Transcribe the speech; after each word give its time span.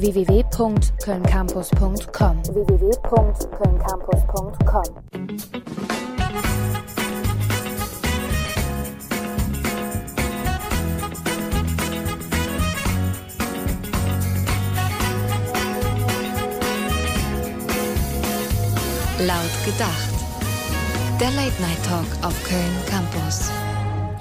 www.kölncampus.com 0.00 2.42
www.kölncampus.com 2.44 4.84
Laut 19.26 19.64
gedacht. 19.66 20.08
Der 21.20 21.30
Late 21.32 21.60
Night 21.60 21.84
Talk 21.86 22.06
auf 22.22 22.42
Köln 22.44 22.74
Campus. 22.86 23.50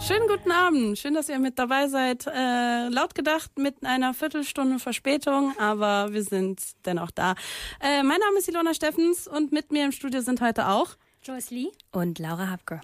Schönen 0.10 0.28
guten 0.28 0.52
Abend. 0.52 0.98
Schön, 0.98 1.14
dass 1.14 1.30
ihr 1.30 1.38
mit 1.38 1.60
dabei 1.60 1.88
seid. 1.88 2.26
Äh, 2.26 2.88
laut 2.88 3.14
gedacht 3.14 3.60
mit 3.60 3.86
einer 3.86 4.16
Viertelstunde 4.16 4.80
Verspätung, 4.80 5.54
aber 5.60 6.12
wir 6.12 6.24
sind 6.24 6.60
dennoch 6.84 7.12
da. 7.12 7.36
Äh, 7.80 8.02
mein 8.02 8.20
Name 8.20 8.40
ist 8.40 8.50
Ilona 8.50 8.74
Steffens 8.74 9.28
und 9.28 9.52
mit 9.52 9.72
mir 9.72 9.86
im 9.86 9.92
Studio 9.92 10.22
sind 10.22 10.42
heute 10.42 10.68
auch 10.68 10.96
Joyce 11.22 11.52
Lee 11.52 11.68
und 11.92 12.18
Laura 12.18 12.50
Habke. 12.50 12.82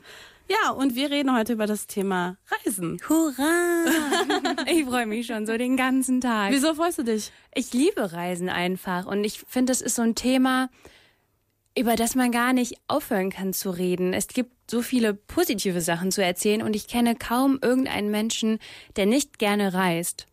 Ja, 0.48 0.70
und 0.70 0.94
wir 0.94 1.10
reden 1.10 1.36
heute 1.36 1.54
über 1.54 1.66
das 1.66 1.88
Thema 1.88 2.38
Reisen. 2.64 3.02
Hurra! 3.10 3.86
ich 4.68 4.86
freue 4.86 5.08
mich 5.08 5.26
schon 5.26 5.48
so 5.48 5.58
den 5.58 5.78
ganzen 5.78 6.22
Tag. 6.22 6.52
Wieso 6.52 6.76
freust 6.76 7.00
du 7.00 7.04
dich? 7.04 7.32
Ich 7.56 7.74
liebe 7.74 8.14
Reisen 8.14 8.50
einfach 8.50 9.08
und 9.08 9.24
ich 9.24 9.40
finde, 9.48 9.72
das 9.72 9.82
ist 9.82 9.96
so 9.96 10.04
ein 10.04 10.14
Thema, 10.14 10.70
über 11.78 11.96
das 11.96 12.16
man 12.16 12.32
gar 12.32 12.54
nicht 12.54 12.76
aufhören 12.88 13.30
kann 13.30 13.54
zu 13.54 13.70
reden. 13.70 14.14
Es 14.14 14.28
gibt 14.28 14.72
so 14.72 14.82
viele 14.82 15.14
positive 15.14 15.82
Sachen 15.82 16.12
zu 16.12 16.24
erzählen 16.24 16.62
und 16.62 16.76
ich 16.76 16.88
kenne 16.88 17.16
kaum 17.16 17.60
irgendeinen 17.62 18.10
Menschen, 18.10 18.60
der 18.96 19.06
nicht 19.06 19.40
gerne 19.40 19.74
reist. 19.74 20.26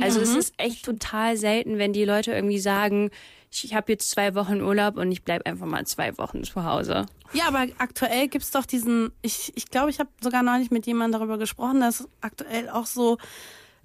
Also 0.00 0.18
mhm. 0.18 0.24
es 0.24 0.34
ist 0.34 0.54
echt 0.56 0.84
total 0.84 1.36
selten, 1.36 1.78
wenn 1.78 1.92
die 1.92 2.04
Leute 2.04 2.32
irgendwie 2.32 2.58
sagen, 2.58 3.10
ich 3.52 3.74
habe 3.74 3.92
jetzt 3.92 4.10
zwei 4.10 4.34
Wochen 4.34 4.62
Urlaub 4.62 4.96
und 4.96 5.10
ich 5.10 5.24
bleib 5.24 5.46
einfach 5.46 5.66
mal 5.66 5.86
zwei 5.86 6.16
Wochen 6.18 6.44
zu 6.44 6.64
Hause. 6.64 7.06
Ja, 7.32 7.48
aber 7.48 7.66
aktuell 7.78 8.28
gibt's 8.28 8.50
doch 8.50 8.64
diesen, 8.64 9.12
ich 9.22 9.52
ich, 9.56 9.70
glaube, 9.70 9.90
ich 9.90 9.98
habe 9.98 10.10
sogar 10.20 10.42
neulich 10.42 10.70
mit 10.70 10.86
jemandem 10.86 11.20
darüber 11.20 11.38
gesprochen, 11.38 11.80
dass 11.80 12.08
aktuell 12.20 12.68
auch 12.68 12.86
so 12.86 13.18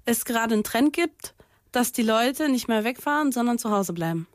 es 0.04 0.24
gerade 0.24 0.54
einen 0.54 0.64
Trend 0.64 0.92
gibt, 0.92 1.34
dass 1.72 1.92
die 1.92 2.02
Leute 2.02 2.48
nicht 2.48 2.68
mehr 2.68 2.84
wegfahren, 2.84 3.32
sondern 3.32 3.58
zu 3.58 3.70
Hause 3.70 3.92
bleiben. 3.92 4.26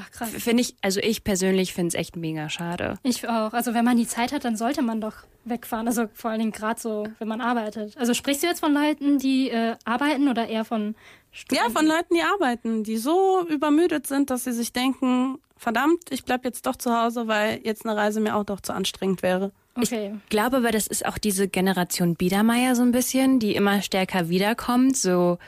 Ach 0.00 0.10
krass. 0.12 0.30
Finde 0.30 0.60
ich, 0.60 0.76
also 0.80 1.00
ich 1.00 1.24
persönlich 1.24 1.72
finde 1.72 1.88
es 1.88 1.94
echt 1.94 2.16
mega 2.16 2.48
schade. 2.48 2.98
Ich 3.02 3.28
auch. 3.28 3.52
Also 3.52 3.74
wenn 3.74 3.84
man 3.84 3.96
die 3.96 4.06
Zeit 4.06 4.32
hat, 4.32 4.44
dann 4.44 4.56
sollte 4.56 4.80
man 4.82 5.00
doch 5.00 5.24
wegfahren. 5.44 5.88
Also 5.88 6.06
vor 6.14 6.30
allen 6.30 6.38
Dingen 6.38 6.52
gerade 6.52 6.80
so, 6.80 7.06
wenn 7.18 7.26
man 7.26 7.40
arbeitet. 7.40 7.96
Also 7.96 8.14
sprichst 8.14 8.42
du 8.42 8.46
jetzt 8.46 8.60
von 8.60 8.72
Leuten, 8.72 9.18
die 9.18 9.50
äh, 9.50 9.74
arbeiten 9.84 10.28
oder 10.28 10.46
eher 10.46 10.64
von 10.64 10.94
Studenten? 11.32 11.72
Ja, 11.72 11.76
von 11.76 11.86
Leuten, 11.86 12.14
die 12.14 12.22
arbeiten, 12.22 12.84
die 12.84 12.96
so 12.96 13.44
übermüdet 13.48 14.06
sind, 14.06 14.30
dass 14.30 14.44
sie 14.44 14.52
sich 14.52 14.72
denken, 14.72 15.38
verdammt, 15.56 16.04
ich 16.10 16.24
bleib 16.24 16.44
jetzt 16.44 16.66
doch 16.66 16.76
zu 16.76 16.96
Hause, 16.96 17.26
weil 17.26 17.60
jetzt 17.64 17.84
eine 17.84 17.96
Reise 17.96 18.20
mir 18.20 18.36
auch 18.36 18.44
doch 18.44 18.60
zu 18.60 18.72
anstrengend 18.72 19.22
wäre. 19.22 19.50
Okay. 19.74 20.14
Ich 20.24 20.28
glaube 20.28 20.58
aber, 20.58 20.70
das 20.70 20.86
ist 20.86 21.06
auch 21.06 21.18
diese 21.18 21.48
Generation 21.48 22.14
Biedermeier 22.14 22.74
so 22.74 22.82
ein 22.82 22.92
bisschen, 22.92 23.40
die 23.40 23.54
immer 23.54 23.82
stärker 23.82 24.28
wiederkommt. 24.28 24.96
So, 24.96 25.38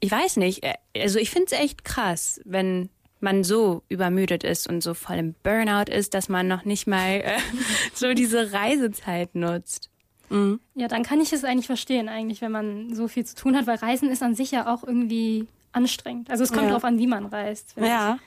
ich 0.00 0.10
weiß 0.10 0.36
nicht. 0.36 0.62
Äh, 0.64 0.74
also 0.96 1.18
ich 1.18 1.30
finde 1.30 1.46
es 1.46 1.52
echt 1.52 1.84
krass, 1.84 2.40
wenn 2.44 2.88
man 3.20 3.44
so 3.44 3.82
übermüdet 3.88 4.44
ist 4.44 4.68
und 4.68 4.82
so 4.82 4.94
voll 4.94 5.16
im 5.16 5.34
Burnout 5.42 5.90
ist, 5.90 6.14
dass 6.14 6.28
man 6.28 6.48
noch 6.48 6.64
nicht 6.64 6.86
mal 6.86 7.20
äh, 7.20 7.38
so 7.94 8.14
diese 8.14 8.52
Reisezeit 8.52 9.34
nutzt. 9.34 9.90
Mhm. 10.30 10.60
Ja, 10.74 10.88
dann 10.88 11.02
kann 11.02 11.20
ich 11.20 11.32
es 11.32 11.44
eigentlich 11.44 11.66
verstehen, 11.66 12.08
eigentlich, 12.08 12.40
wenn 12.40 12.52
man 12.52 12.94
so 12.94 13.08
viel 13.08 13.24
zu 13.24 13.34
tun 13.34 13.56
hat, 13.56 13.66
weil 13.66 13.76
Reisen 13.76 14.10
ist 14.10 14.22
an 14.22 14.34
sich 14.34 14.50
ja 14.50 14.72
auch 14.72 14.84
irgendwie 14.84 15.46
anstrengend. 15.72 16.30
Also 16.30 16.44
es 16.44 16.50
kommt 16.50 16.64
ja. 16.64 16.68
darauf 16.68 16.84
an, 16.84 16.98
wie 16.98 17.06
man 17.06 17.26
reist. 17.26 17.74
Ja, 17.76 18.18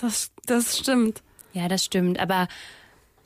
das, 0.00 0.30
das 0.46 0.78
stimmt. 0.78 1.22
Ja, 1.52 1.68
das 1.68 1.84
stimmt. 1.84 2.18
Aber 2.20 2.48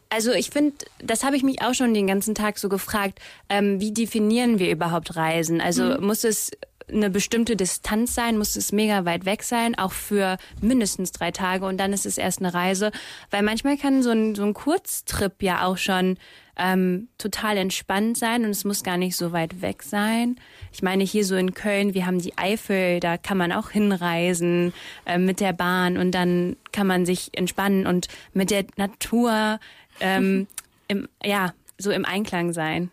also 0.08 0.32
ich 0.32 0.50
finde, 0.50 0.74
das 0.98 1.24
habe 1.24 1.36
ich 1.36 1.42
mich 1.42 1.62
auch 1.62 1.74
schon 1.74 1.94
den 1.94 2.06
ganzen 2.06 2.34
Tag 2.34 2.58
so 2.58 2.68
gefragt, 2.68 3.20
ähm, 3.48 3.80
wie 3.80 3.92
definieren 3.92 4.58
wir 4.58 4.70
überhaupt 4.70 5.16
Reisen? 5.16 5.60
Also 5.60 5.84
mhm. 5.84 6.06
muss 6.06 6.24
es 6.24 6.50
eine 6.92 7.10
bestimmte 7.10 7.56
Distanz 7.56 8.14
sein, 8.14 8.38
muss 8.38 8.56
es 8.56 8.72
mega 8.72 9.04
weit 9.04 9.24
weg 9.24 9.42
sein, 9.42 9.76
auch 9.76 9.92
für 9.92 10.36
mindestens 10.60 11.12
drei 11.12 11.30
Tage 11.30 11.66
und 11.66 11.78
dann 11.78 11.92
ist 11.92 12.06
es 12.06 12.18
erst 12.18 12.40
eine 12.40 12.54
Reise. 12.54 12.92
Weil 13.30 13.42
manchmal 13.42 13.76
kann 13.76 14.02
so 14.02 14.10
ein, 14.10 14.34
so 14.34 14.44
ein 14.44 14.54
Kurztrip 14.54 15.42
ja 15.42 15.64
auch 15.64 15.78
schon 15.78 16.16
ähm, 16.56 17.08
total 17.16 17.56
entspannt 17.56 18.18
sein 18.18 18.44
und 18.44 18.50
es 18.50 18.64
muss 18.64 18.82
gar 18.82 18.98
nicht 18.98 19.16
so 19.16 19.32
weit 19.32 19.62
weg 19.62 19.82
sein. 19.82 20.36
Ich 20.72 20.82
meine, 20.82 21.04
hier 21.04 21.24
so 21.24 21.34
in 21.36 21.54
Köln, 21.54 21.94
wir 21.94 22.04
haben 22.06 22.18
die 22.18 22.36
Eifel, 22.36 23.00
da 23.00 23.16
kann 23.16 23.38
man 23.38 23.50
auch 23.50 23.70
hinreisen 23.70 24.74
äh, 25.06 25.18
mit 25.18 25.40
der 25.40 25.54
Bahn 25.54 25.96
und 25.96 26.12
dann 26.12 26.56
kann 26.72 26.86
man 26.86 27.06
sich 27.06 27.30
entspannen 27.32 27.86
und 27.86 28.08
mit 28.34 28.50
der 28.50 28.64
Natur 28.76 29.58
ähm, 30.00 30.46
im, 30.88 31.08
ja, 31.24 31.54
so 31.78 31.90
im 31.90 32.04
Einklang 32.04 32.52
sein. 32.52 32.90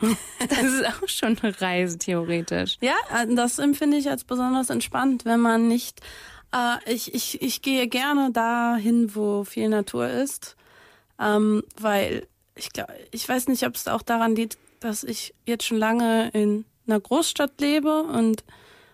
Das 0.48 0.62
ist 0.62 0.86
auch 0.86 1.08
schon 1.08 1.38
eine 1.38 1.60
Reise, 1.60 1.98
theoretisch. 1.98 2.76
Ja, 2.80 2.94
das 3.28 3.58
empfinde 3.58 3.96
ich 3.96 4.10
als 4.10 4.24
besonders 4.24 4.70
entspannt, 4.70 5.24
wenn 5.24 5.40
man 5.40 5.68
nicht. 5.68 6.00
Äh, 6.52 6.92
ich, 6.92 7.14
ich, 7.14 7.42
ich 7.42 7.62
gehe 7.62 7.88
gerne 7.88 8.30
dahin, 8.32 9.14
wo 9.14 9.44
viel 9.44 9.68
Natur 9.68 10.08
ist, 10.08 10.56
ähm, 11.20 11.62
weil 11.80 12.26
ich 12.54 12.72
glaube, 12.72 12.92
ich 13.10 13.28
weiß 13.28 13.48
nicht, 13.48 13.66
ob 13.66 13.74
es 13.74 13.88
auch 13.88 14.02
daran 14.02 14.34
liegt, 14.34 14.58
dass 14.80 15.04
ich 15.04 15.34
jetzt 15.44 15.64
schon 15.64 15.78
lange 15.78 16.30
in 16.30 16.64
einer 16.86 17.00
Großstadt 17.00 17.60
lebe 17.60 18.02
und 18.02 18.44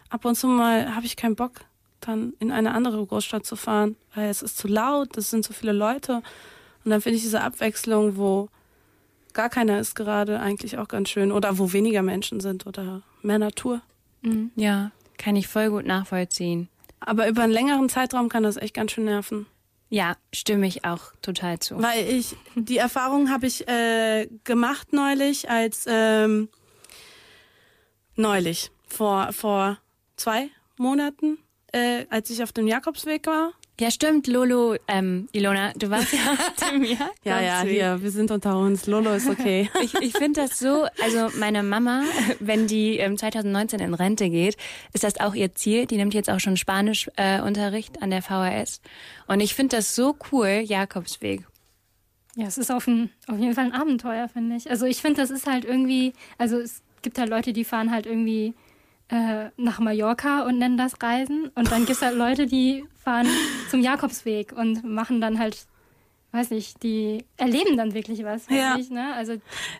ab 0.09 0.25
und 0.25 0.37
zu 0.37 0.47
mal 0.47 0.95
habe 0.95 1.07
ich 1.07 1.17
keinen 1.17 1.37
Bock, 1.37 1.61
dann 2.01 2.35
in 2.39 2.51
eine 2.51 2.73
andere 2.73 3.05
Großstadt 3.05 3.47
zu 3.47 3.57
fahren, 3.57 3.97
weil 4.15 4.29
es 4.29 4.43
ist 4.43 4.59
zu 4.59 4.69
laut, 4.69 5.17
es 5.17 5.31
sind 5.31 5.45
zu 5.45 5.53
viele 5.53 5.73
Leute. 5.73 6.23
Und 6.85 6.91
dann 6.91 7.01
finde 7.01 7.17
ich 7.17 7.23
diese 7.23 7.43
Abwechslung, 7.43 8.17
wo 8.17 8.49
gar 9.33 9.49
keiner 9.49 9.79
ist 9.79 9.95
gerade 9.95 10.41
eigentlich 10.41 10.79
auch 10.79 10.89
ganz 10.89 11.09
schön. 11.09 11.33
Oder 11.33 11.59
wo 11.59 11.73
weniger 11.73 12.03
Menschen 12.03 12.41
sind 12.41 12.67
oder 12.67 13.03
mehr 13.23 13.39
Natur. 13.39 13.83
Mhm. 14.23 14.51
Ja, 14.57 14.93
kann 15.19 15.37
ich 15.37 15.49
voll 15.49 15.71
gut 15.71 15.87
nachvollziehen. 15.87 16.69
Aber 17.01 17.29
über 17.29 17.43
einen 17.43 17.53
längeren 17.53 17.89
Zeitraum 17.89 18.29
kann 18.29 18.43
das 18.43 18.57
echt 18.57 18.75
ganz 18.75 18.93
schön 18.93 19.05
nerven. 19.05 19.47
Ja, 19.89 20.17
stimme 20.33 20.67
ich 20.67 20.85
auch 20.85 21.13
total 21.21 21.59
zu. 21.59 21.83
Weil 21.83 22.09
ich, 22.09 22.35
die 22.55 22.79
Erfahrung 22.79 23.31
habe 23.31 23.47
ich 23.47 23.69
äh, 23.69 24.27
gemacht 24.45 24.93
neulich 24.93 25.51
als 25.51 25.85
ähm, 25.87 26.49
neulich, 28.17 28.71
vor, 28.89 29.33
vor 29.33 29.79
zwei 30.17 30.49
Monaten, 30.79 31.39
äh, 31.73 32.07
als 32.09 32.31
ich 32.31 32.43
auf 32.43 32.53
dem 32.53 32.67
Jakobsweg 32.67 33.27
war. 33.27 33.53
Ja, 33.83 33.91
stimmt, 33.91 34.29
Lolo, 34.29 34.77
ähm, 34.87 35.29
Ilona, 35.33 35.73
du 35.75 35.91
warst 35.91 36.13
ja 36.13 36.21
auf 36.35 36.71
dem 36.71 36.85
Jahr. 36.85 37.11
ja, 37.25 37.41
ja, 37.41 37.63
hier, 37.63 38.01
wir 38.01 38.13
sind 38.13 38.31
unter 38.31 38.57
uns. 38.57 38.87
Lolo 38.87 39.13
ist 39.13 39.29
okay. 39.29 39.69
ich 39.83 39.95
ich 39.95 40.13
finde 40.13 40.43
das 40.43 40.61
so, 40.61 40.87
also 41.03 41.37
meine 41.37 41.65
Mama, 41.65 42.05
wenn 42.39 42.69
die 42.69 42.99
ähm, 42.99 43.19
2019 43.19 43.81
in 43.81 43.95
Rente 43.95 44.31
geht, 44.31 44.57
ist 44.93 45.03
das 45.03 45.19
auch 45.19 45.35
ihr 45.35 45.57
Ziel. 45.57 45.87
Die 45.87 45.97
nimmt 45.97 46.15
jetzt 46.15 46.31
auch 46.31 46.39
schon 46.39 46.57
Spanischunterricht 46.57 47.97
äh, 47.97 48.01
an 48.01 48.11
der 48.11 48.23
VHS. 48.23 48.83
Und 49.27 49.41
ich 49.41 49.57
finde 49.57 49.79
das 49.79 49.97
so 49.97 50.15
cool, 50.31 50.63
Jakobsweg. 50.65 51.45
Ja, 52.37 52.47
es 52.47 52.59
ist 52.59 52.71
auf, 52.71 52.87
ein, 52.87 53.11
auf 53.27 53.41
jeden 53.41 53.55
Fall 53.55 53.65
ein 53.65 53.73
Abenteuer, 53.73 54.29
finde 54.29 54.55
ich. 54.55 54.71
Also 54.71 54.87
ich 54.87 54.99
finde, 55.03 55.23
das 55.23 55.31
ist 55.31 55.49
halt 55.49 55.65
irgendwie, 55.65 56.13
also 56.39 56.57
es 56.57 56.83
gibt 57.03 57.19
halt 57.19 57.31
Leute, 57.31 57.53
die 57.53 57.65
fahren 57.65 57.91
halt 57.91 58.07
irgendwie 58.07 58.55
äh, 59.09 59.51
nach 59.57 59.81
Mallorca 59.81 60.45
und 60.45 60.59
nennen 60.59 60.77
das 60.77 61.03
Reisen. 61.03 61.51
Und 61.57 61.73
dann 61.73 61.81
gibt 61.81 61.97
es 61.97 62.03
halt 62.03 62.17
Leute, 62.17 62.47
die 62.47 62.85
fahren 63.03 63.27
zum 63.71 63.81
Jakobsweg 63.81 64.53
und 64.53 64.85
machen 64.85 65.21
dann 65.21 65.39
halt, 65.39 65.67
weiß 66.33 66.51
nicht, 66.51 66.83
die 66.83 67.25
erleben 67.37 67.77
dann 67.77 67.95
wirklich 67.95 68.25
was. 68.25 68.49
Ja. 68.49 68.77
Ich, 68.79 68.91
ne? 68.91 69.15
Also 69.15 69.35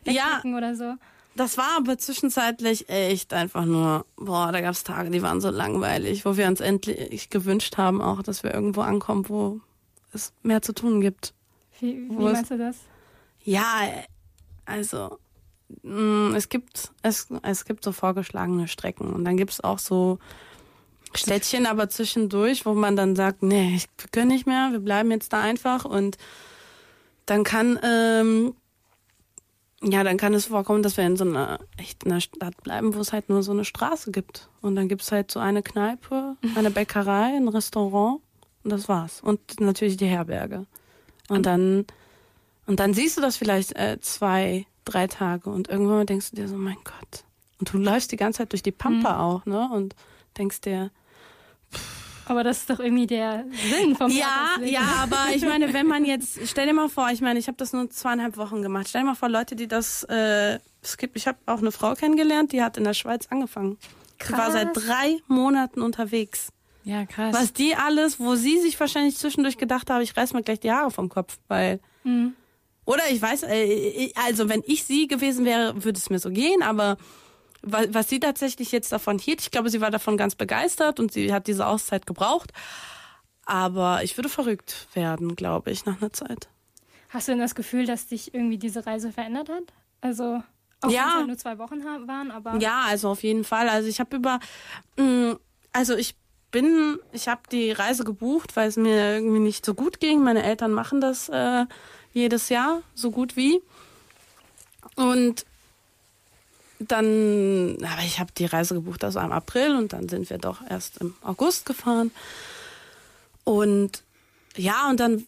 ja. 0.05 0.41
oder 0.43 0.75
so. 0.75 0.95
Das 1.35 1.57
war 1.57 1.77
aber 1.77 1.97
zwischenzeitlich 1.97 2.89
echt 2.89 3.33
einfach 3.33 3.65
nur, 3.65 4.05
boah, 4.17 4.51
da 4.51 4.61
gab 4.61 4.73
es 4.73 4.83
Tage, 4.83 5.09
die 5.09 5.23
waren 5.23 5.41
so 5.41 5.49
langweilig, 5.49 6.25
wo 6.25 6.37
wir 6.37 6.47
uns 6.47 6.59
endlich 6.59 7.31
gewünscht 7.31 7.77
haben, 7.77 8.01
auch, 8.01 8.21
dass 8.21 8.43
wir 8.43 8.53
irgendwo 8.53 8.81
ankommen, 8.81 9.27
wo 9.29 9.59
es 10.13 10.31
mehr 10.43 10.61
zu 10.61 10.73
tun 10.73 11.01
gibt. 11.01 11.33
Wie, 11.79 12.07
wie 12.07 12.13
meinst 12.13 12.51
du 12.51 12.57
das? 12.57 12.77
Ja, 13.43 13.65
also 14.65 15.17
Mm, 15.81 16.35
es 16.35 16.49
gibt, 16.49 16.91
es, 17.01 17.27
es 17.41 17.65
gibt 17.65 17.83
so 17.83 17.91
vorgeschlagene 17.91 18.67
Strecken 18.67 19.11
und 19.11 19.25
dann 19.25 19.37
gibt 19.37 19.51
es 19.51 19.63
auch 19.63 19.79
so 19.79 20.19
Städtchen, 21.17 21.65
aber 21.65 21.89
zwischendurch, 21.89 22.65
wo 22.65 22.73
man 22.73 22.95
dann 22.95 23.15
sagt, 23.15 23.43
nee, 23.43 23.75
ich 23.75 23.87
kann 24.11 24.27
nicht 24.27 24.47
mehr, 24.47 24.69
wir 24.71 24.79
bleiben 24.79 25.11
jetzt 25.11 25.33
da 25.33 25.41
einfach 25.41 25.85
und 25.85 26.17
dann 27.25 27.43
kann, 27.43 27.79
ähm, 27.83 28.55
ja, 29.81 30.03
dann 30.03 30.17
kann 30.17 30.33
es 30.33 30.45
vorkommen, 30.45 30.83
dass 30.83 30.97
wir 30.97 31.05
in 31.05 31.17
so 31.17 31.25
einer 31.25 31.59
echt 31.77 32.05
einer 32.05 32.21
Stadt 32.21 32.61
bleiben, 32.63 32.95
wo 32.95 32.99
es 32.99 33.13
halt 33.13 33.29
nur 33.29 33.43
so 33.43 33.51
eine 33.51 33.65
Straße 33.65 34.11
gibt. 34.11 34.49
Und 34.61 34.75
dann 34.75 34.87
gibt 34.87 35.01
es 35.01 35.11
halt 35.11 35.29
so 35.29 35.39
eine 35.39 35.61
Kneipe, 35.61 36.37
eine 36.55 36.71
Bäckerei, 36.71 37.35
ein 37.35 37.47
Restaurant 37.47 38.21
und 38.63 38.69
das 38.71 38.87
war's. 38.87 39.21
Und 39.21 39.59
natürlich 39.59 39.97
die 39.97 40.07
Herberge. 40.07 40.65
Und 41.27 41.45
dann, 41.45 41.85
und 42.65 42.79
dann 42.79 42.93
siehst 42.93 43.17
du 43.17 43.21
das 43.21 43.35
vielleicht 43.37 43.75
äh, 43.75 43.99
zwei 43.99 44.65
drei 44.85 45.07
Tage 45.07 45.49
und 45.49 45.69
irgendwann 45.69 46.05
denkst 46.05 46.31
du 46.31 46.35
dir 46.35 46.47
so, 46.47 46.57
mein 46.57 46.77
Gott. 46.83 47.23
Und 47.59 47.73
du 47.73 47.77
läufst 47.77 48.11
die 48.11 48.17
ganze 48.17 48.39
Zeit 48.39 48.51
durch 48.51 48.63
die 48.63 48.71
Pampa 48.71 49.13
mhm. 49.13 49.19
auch, 49.19 49.45
ne? 49.45 49.69
Und 49.71 49.95
denkst 50.37 50.61
dir, 50.61 50.91
Aber 52.25 52.43
das 52.43 52.59
ist 52.59 52.69
doch 52.69 52.79
irgendwie 52.79 53.07
der 53.07 53.45
Sinn 53.69 53.95
vom 53.95 54.09
Ja, 54.09 54.57
ja, 54.63 54.81
aber 55.01 55.27
ich 55.35 55.43
meine, 55.43 55.73
wenn 55.73 55.87
man 55.87 56.05
jetzt, 56.05 56.39
stell 56.45 56.67
dir 56.67 56.73
mal 56.73 56.89
vor, 56.89 57.09
ich 57.11 57.21
meine, 57.21 57.37
ich 57.37 57.47
habe 57.47 57.57
das 57.57 57.73
nur 57.73 57.89
zweieinhalb 57.89 58.37
Wochen 58.37 58.61
gemacht. 58.61 58.87
Stell 58.87 59.01
dir 59.01 59.07
mal 59.07 59.15
vor, 59.15 59.29
Leute, 59.29 59.55
die 59.55 59.67
das, 59.67 60.03
äh, 60.05 60.59
es 60.81 60.97
gibt, 60.97 61.17
ich 61.17 61.27
habe 61.27 61.37
auch 61.45 61.59
eine 61.59 61.71
Frau 61.71 61.95
kennengelernt, 61.95 62.53
die 62.53 62.63
hat 62.63 62.77
in 62.77 62.85
der 62.85 62.93
Schweiz 62.93 63.27
angefangen. 63.29 63.77
Die 64.25 64.31
war 64.31 64.39
Krass. 64.39 64.53
seit 64.53 64.69
drei 64.73 65.17
Monaten 65.27 65.81
unterwegs. 65.81 66.49
Ja, 66.85 67.05
krass. 67.05 67.33
Was 67.33 67.53
die 67.53 67.75
alles, 67.75 68.19
wo 68.19 68.35
sie 68.35 68.59
sich 68.59 68.79
wahrscheinlich 68.79 69.17
zwischendurch 69.17 69.57
gedacht 69.57 69.89
habe, 69.89 70.03
ich 70.03 70.15
reiß 70.15 70.33
mir 70.33 70.43
gleich 70.43 70.59
die 70.59 70.71
Haare 70.71 70.91
vom 70.91 71.09
Kopf, 71.09 71.37
weil. 71.47 71.79
Mhm. 72.03 72.33
Oder 72.85 73.03
ich 73.09 73.21
weiß, 73.21 73.43
äh, 73.43 74.11
also 74.15 74.49
wenn 74.49 74.61
ich 74.65 74.83
sie 74.83 75.07
gewesen 75.07 75.45
wäre, 75.45 75.83
würde 75.83 75.97
es 75.97 76.09
mir 76.09 76.19
so 76.19 76.29
gehen, 76.29 76.61
aber 76.61 76.97
was 77.63 78.09
sie 78.09 78.19
tatsächlich 78.19 78.71
jetzt 78.71 78.91
davon 78.91 79.17
hielt, 79.19 79.41
ich 79.41 79.51
glaube, 79.51 79.69
sie 79.69 79.81
war 79.81 79.89
davon 79.91 80.17
ganz 80.17 80.35
begeistert 80.35 80.99
und 80.99 81.11
sie 81.13 81.33
hat 81.33 81.47
diese 81.47 81.65
Auszeit 81.65 82.05
gebraucht. 82.05 82.51
Aber 83.45 84.03
ich 84.03 84.17
würde 84.17 84.29
verrückt 84.29 84.87
werden, 84.93 85.35
glaube 85.35 85.71
ich, 85.71 85.85
nach 85.85 86.01
einer 86.01 86.13
Zeit. 86.13 86.47
Hast 87.09 87.27
du 87.27 87.33
denn 87.33 87.39
das 87.41 87.55
Gefühl, 87.55 87.85
dass 87.85 88.07
dich 88.07 88.33
irgendwie 88.33 88.57
diese 88.57 88.85
Reise 88.85 89.11
verändert 89.11 89.49
hat? 89.49 89.63
Also, 90.01 90.41
auch 90.81 90.89
Ja. 90.89 90.99
wenn 90.99 91.07
es 91.07 91.15
halt 91.15 91.27
nur 91.27 91.37
zwei 91.37 91.57
Wochen 91.57 91.83
waren, 92.07 92.31
aber. 92.31 92.57
Ja, 92.59 92.83
also 92.87 93.09
auf 93.09 93.23
jeden 93.23 93.43
Fall. 93.43 93.69
Also 93.69 93.87
ich 93.87 93.99
habe 93.99 94.15
über, 94.15 94.39
mh, 94.97 95.37
also 95.71 95.95
ich 95.95 96.15
bin, 96.51 96.99
ich 97.11 97.27
habe 97.27 97.41
die 97.51 97.71
Reise 97.71 98.03
gebucht, 98.03 98.55
weil 98.55 98.67
es 98.69 98.77
mir 98.77 99.15
irgendwie 99.15 99.39
nicht 99.39 99.65
so 99.65 99.73
gut 99.73 99.99
ging. 99.99 100.23
Meine 100.23 100.43
Eltern 100.43 100.71
machen 100.71 101.01
das 101.01 101.29
äh, 101.29 101.65
jedes 102.13 102.49
Jahr 102.49 102.81
so 102.93 103.11
gut 103.11 103.35
wie. 103.35 103.61
Und 104.95 105.45
dann, 106.91 107.77
aber 107.81 108.03
ich 108.05 108.19
habe 108.19 108.31
die 108.37 108.45
Reise 108.45 108.75
gebucht, 108.75 109.03
also 109.03 109.19
im 109.19 109.31
April 109.31 109.75
und 109.75 109.93
dann 109.93 110.09
sind 110.09 110.29
wir 110.29 110.37
doch 110.37 110.59
erst 110.69 110.97
im 110.97 111.15
August 111.21 111.65
gefahren. 111.65 112.11
Und 113.43 114.03
ja, 114.55 114.89
und 114.89 114.99
dann 114.99 115.27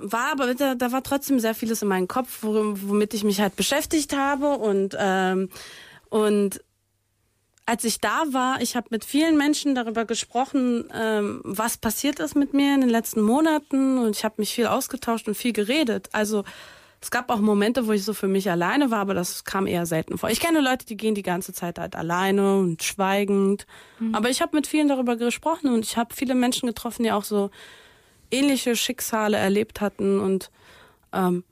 war 0.00 0.32
aber 0.32 0.54
da, 0.54 0.74
da 0.74 0.92
war 0.92 1.02
trotzdem 1.02 1.40
sehr 1.40 1.54
vieles 1.54 1.82
in 1.82 1.88
meinem 1.88 2.08
Kopf, 2.08 2.38
womit 2.42 3.14
ich 3.14 3.24
mich 3.24 3.40
halt 3.40 3.56
beschäftigt 3.56 4.14
habe 4.14 4.48
und 4.56 4.96
ähm, 4.98 5.50
und 6.08 6.60
als 7.66 7.82
ich 7.82 8.00
da 8.00 8.22
war, 8.30 8.60
ich 8.60 8.76
habe 8.76 8.86
mit 8.90 9.04
vielen 9.04 9.36
Menschen 9.36 9.74
darüber 9.74 10.04
gesprochen, 10.04 10.88
ähm, 10.94 11.40
was 11.42 11.76
passiert 11.76 12.20
ist 12.20 12.36
mit 12.36 12.54
mir 12.54 12.72
in 12.74 12.80
den 12.80 12.90
letzten 12.90 13.20
Monaten 13.20 13.98
und 13.98 14.16
ich 14.16 14.24
habe 14.24 14.36
mich 14.38 14.54
viel 14.54 14.68
ausgetauscht 14.68 15.26
und 15.26 15.34
viel 15.34 15.52
geredet. 15.52 16.08
Also 16.12 16.44
es 17.00 17.10
gab 17.10 17.30
auch 17.30 17.40
Momente, 17.40 17.86
wo 17.86 17.92
ich 17.92 18.04
so 18.04 18.14
für 18.14 18.28
mich 18.28 18.50
alleine 18.50 18.90
war, 18.90 19.00
aber 19.00 19.14
das 19.14 19.44
kam 19.44 19.66
eher 19.66 19.86
selten 19.86 20.18
vor. 20.18 20.30
Ich 20.30 20.40
kenne 20.40 20.60
Leute, 20.60 20.86
die 20.86 20.96
gehen 20.96 21.14
die 21.14 21.22
ganze 21.22 21.52
Zeit 21.52 21.78
halt 21.78 21.94
alleine 21.94 22.56
und 22.58 22.82
schweigend. 22.82 23.66
Aber 24.12 24.30
ich 24.30 24.40
habe 24.40 24.56
mit 24.56 24.66
vielen 24.66 24.88
darüber 24.88 25.16
gesprochen 25.16 25.72
und 25.72 25.84
ich 25.84 25.96
habe 25.96 26.14
viele 26.14 26.34
Menschen 26.34 26.66
getroffen, 26.66 27.02
die 27.02 27.12
auch 27.12 27.24
so 27.24 27.50
ähnliche 28.30 28.76
Schicksale 28.76 29.36
erlebt 29.36 29.80
hatten 29.80 30.20
und 30.20 30.50
ähm, 31.12 31.44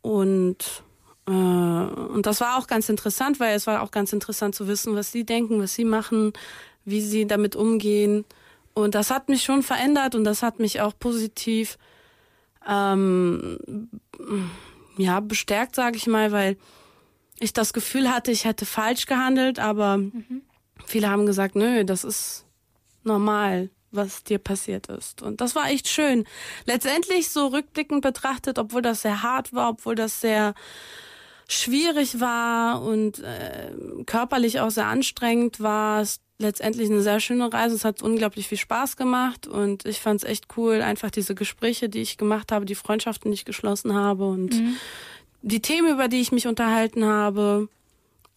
und 0.00 0.82
äh, 1.26 1.30
und 1.30 2.22
das 2.24 2.40
war 2.40 2.58
auch 2.58 2.66
ganz 2.66 2.88
interessant, 2.88 3.40
weil 3.40 3.54
es 3.54 3.66
war 3.66 3.82
auch 3.82 3.90
ganz 3.90 4.12
interessant 4.12 4.54
zu 4.54 4.68
wissen, 4.68 4.94
was 4.94 5.12
sie 5.12 5.24
denken, 5.24 5.60
was 5.60 5.74
sie 5.74 5.84
machen, 5.84 6.32
wie 6.84 7.00
sie 7.00 7.26
damit 7.26 7.56
umgehen. 7.56 8.24
Und 8.74 8.94
das 8.94 9.10
hat 9.10 9.28
mich 9.28 9.42
schon 9.42 9.62
verändert 9.62 10.14
und 10.14 10.24
das 10.24 10.42
hat 10.42 10.60
mich 10.60 10.80
auch 10.80 10.92
positiv 10.98 11.78
ähm, 12.66 13.58
ja 14.98 15.20
bestärkt, 15.20 15.74
sage 15.74 15.96
ich 15.96 16.06
mal, 16.06 16.32
weil 16.32 16.56
ich 17.38 17.52
das 17.52 17.72
Gefühl 17.72 18.10
hatte, 18.10 18.30
ich 18.30 18.44
hätte 18.44 18.66
falsch 18.66 19.06
gehandelt, 19.06 19.58
aber 19.58 20.00
viele 20.84 21.08
haben 21.08 21.26
gesagt, 21.26 21.54
nö, 21.54 21.84
das 21.84 22.04
ist 22.04 22.44
normal, 23.04 23.70
was 23.90 24.24
dir 24.24 24.38
passiert 24.38 24.88
ist. 24.88 25.22
Und 25.22 25.40
das 25.40 25.54
war 25.54 25.70
echt 25.70 25.88
schön. 25.88 26.24
Letztendlich 26.64 27.30
so 27.30 27.46
rückblickend 27.46 28.02
betrachtet, 28.02 28.58
obwohl 28.58 28.82
das 28.82 29.02
sehr 29.02 29.22
hart 29.22 29.52
war, 29.52 29.70
obwohl 29.70 29.94
das 29.94 30.20
sehr 30.20 30.54
schwierig 31.48 32.20
war 32.20 32.82
und 32.82 33.20
äh, 33.20 33.72
körperlich 34.04 34.60
auch 34.60 34.70
sehr 34.70 34.86
anstrengend 34.86 35.60
war, 35.60 36.02
es 36.02 36.20
letztendlich 36.38 36.88
eine 36.88 37.02
sehr 37.02 37.20
schöne 37.20 37.52
Reise. 37.52 37.74
Es 37.74 37.84
hat 37.84 38.02
unglaublich 38.02 38.48
viel 38.48 38.58
Spaß 38.58 38.96
gemacht 38.96 39.46
und 39.46 39.84
ich 39.84 40.00
fand 40.00 40.22
es 40.22 40.28
echt 40.28 40.46
cool, 40.56 40.82
einfach 40.82 41.10
diese 41.10 41.34
Gespräche, 41.34 41.88
die 41.88 42.00
ich 42.00 42.16
gemacht 42.16 42.52
habe, 42.52 42.64
die 42.64 42.76
Freundschaften, 42.76 43.30
die 43.30 43.34
ich 43.34 43.44
geschlossen 43.44 43.94
habe 43.94 44.26
und 44.26 44.54
die 45.42 45.60
Themen, 45.60 45.92
über 45.92 46.08
die 46.08 46.20
ich 46.20 46.32
mich 46.32 46.46
unterhalten 46.46 47.04
habe. 47.04 47.68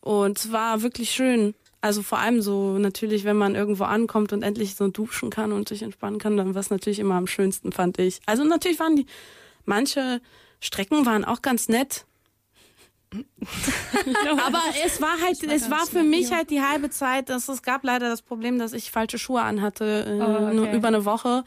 Und 0.01 0.39
es 0.39 0.51
war 0.51 0.81
wirklich 0.81 1.11
schön. 1.11 1.53
Also 1.79 2.03
vor 2.03 2.19
allem 2.19 2.41
so 2.41 2.77
natürlich, 2.77 3.23
wenn 3.23 3.37
man 3.37 3.55
irgendwo 3.55 3.85
ankommt 3.85 4.33
und 4.33 4.43
endlich 4.43 4.75
so 4.75 4.87
duschen 4.87 5.31
kann 5.31 5.51
und 5.51 5.69
sich 5.69 5.81
entspannen 5.81 6.19
kann, 6.19 6.37
dann 6.37 6.53
war 6.53 6.61
es 6.61 6.69
natürlich 6.69 6.99
immer 6.99 7.15
am 7.15 7.25
schönsten, 7.27 7.71
fand 7.71 7.97
ich. 7.99 8.19
Also 8.27 8.43
natürlich 8.43 8.79
waren 8.79 8.95
die, 8.95 9.07
manche 9.65 10.21
Strecken 10.59 11.07
waren 11.07 11.25
auch 11.25 11.41
ganz 11.41 11.69
nett. 11.69 12.05
Aber 13.13 14.61
es 14.85 15.01
war 15.01 15.19
halt, 15.21 15.43
es 15.43 15.69
war 15.69 15.85
für 15.85 16.03
mich 16.03 16.31
halt 16.31 16.49
die 16.49 16.61
halbe 16.61 16.89
Zeit, 16.89 17.29
dass 17.29 17.49
es 17.49 17.61
gab 17.61 17.83
leider 17.83 18.09
das 18.09 18.21
Problem, 18.21 18.57
dass 18.59 18.73
ich 18.73 18.91
falsche 18.91 19.17
Schuhe 19.17 19.41
anhatte, 19.41 20.05
äh, 20.07 20.21
Oh, 20.21 20.45
okay. 20.45 20.53
nur 20.55 20.71
über 20.71 20.87
eine 20.87 21.05
Woche. 21.05 21.43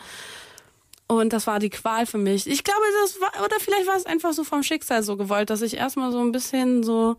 Und 1.06 1.32
das 1.32 1.46
war 1.46 1.58
die 1.58 1.70
Qual 1.70 2.06
für 2.06 2.18
mich. 2.18 2.46
Ich 2.46 2.64
glaube, 2.64 2.80
das 3.02 3.20
war, 3.20 3.44
oder 3.44 3.56
vielleicht 3.60 3.86
war 3.86 3.96
es 3.96 4.06
einfach 4.06 4.32
so 4.32 4.42
vom 4.42 4.62
Schicksal 4.62 5.02
so 5.02 5.16
gewollt, 5.16 5.50
dass 5.50 5.62
ich 5.62 5.76
erstmal 5.76 6.10
so 6.12 6.20
ein 6.20 6.32
bisschen 6.32 6.82
so, 6.82 7.16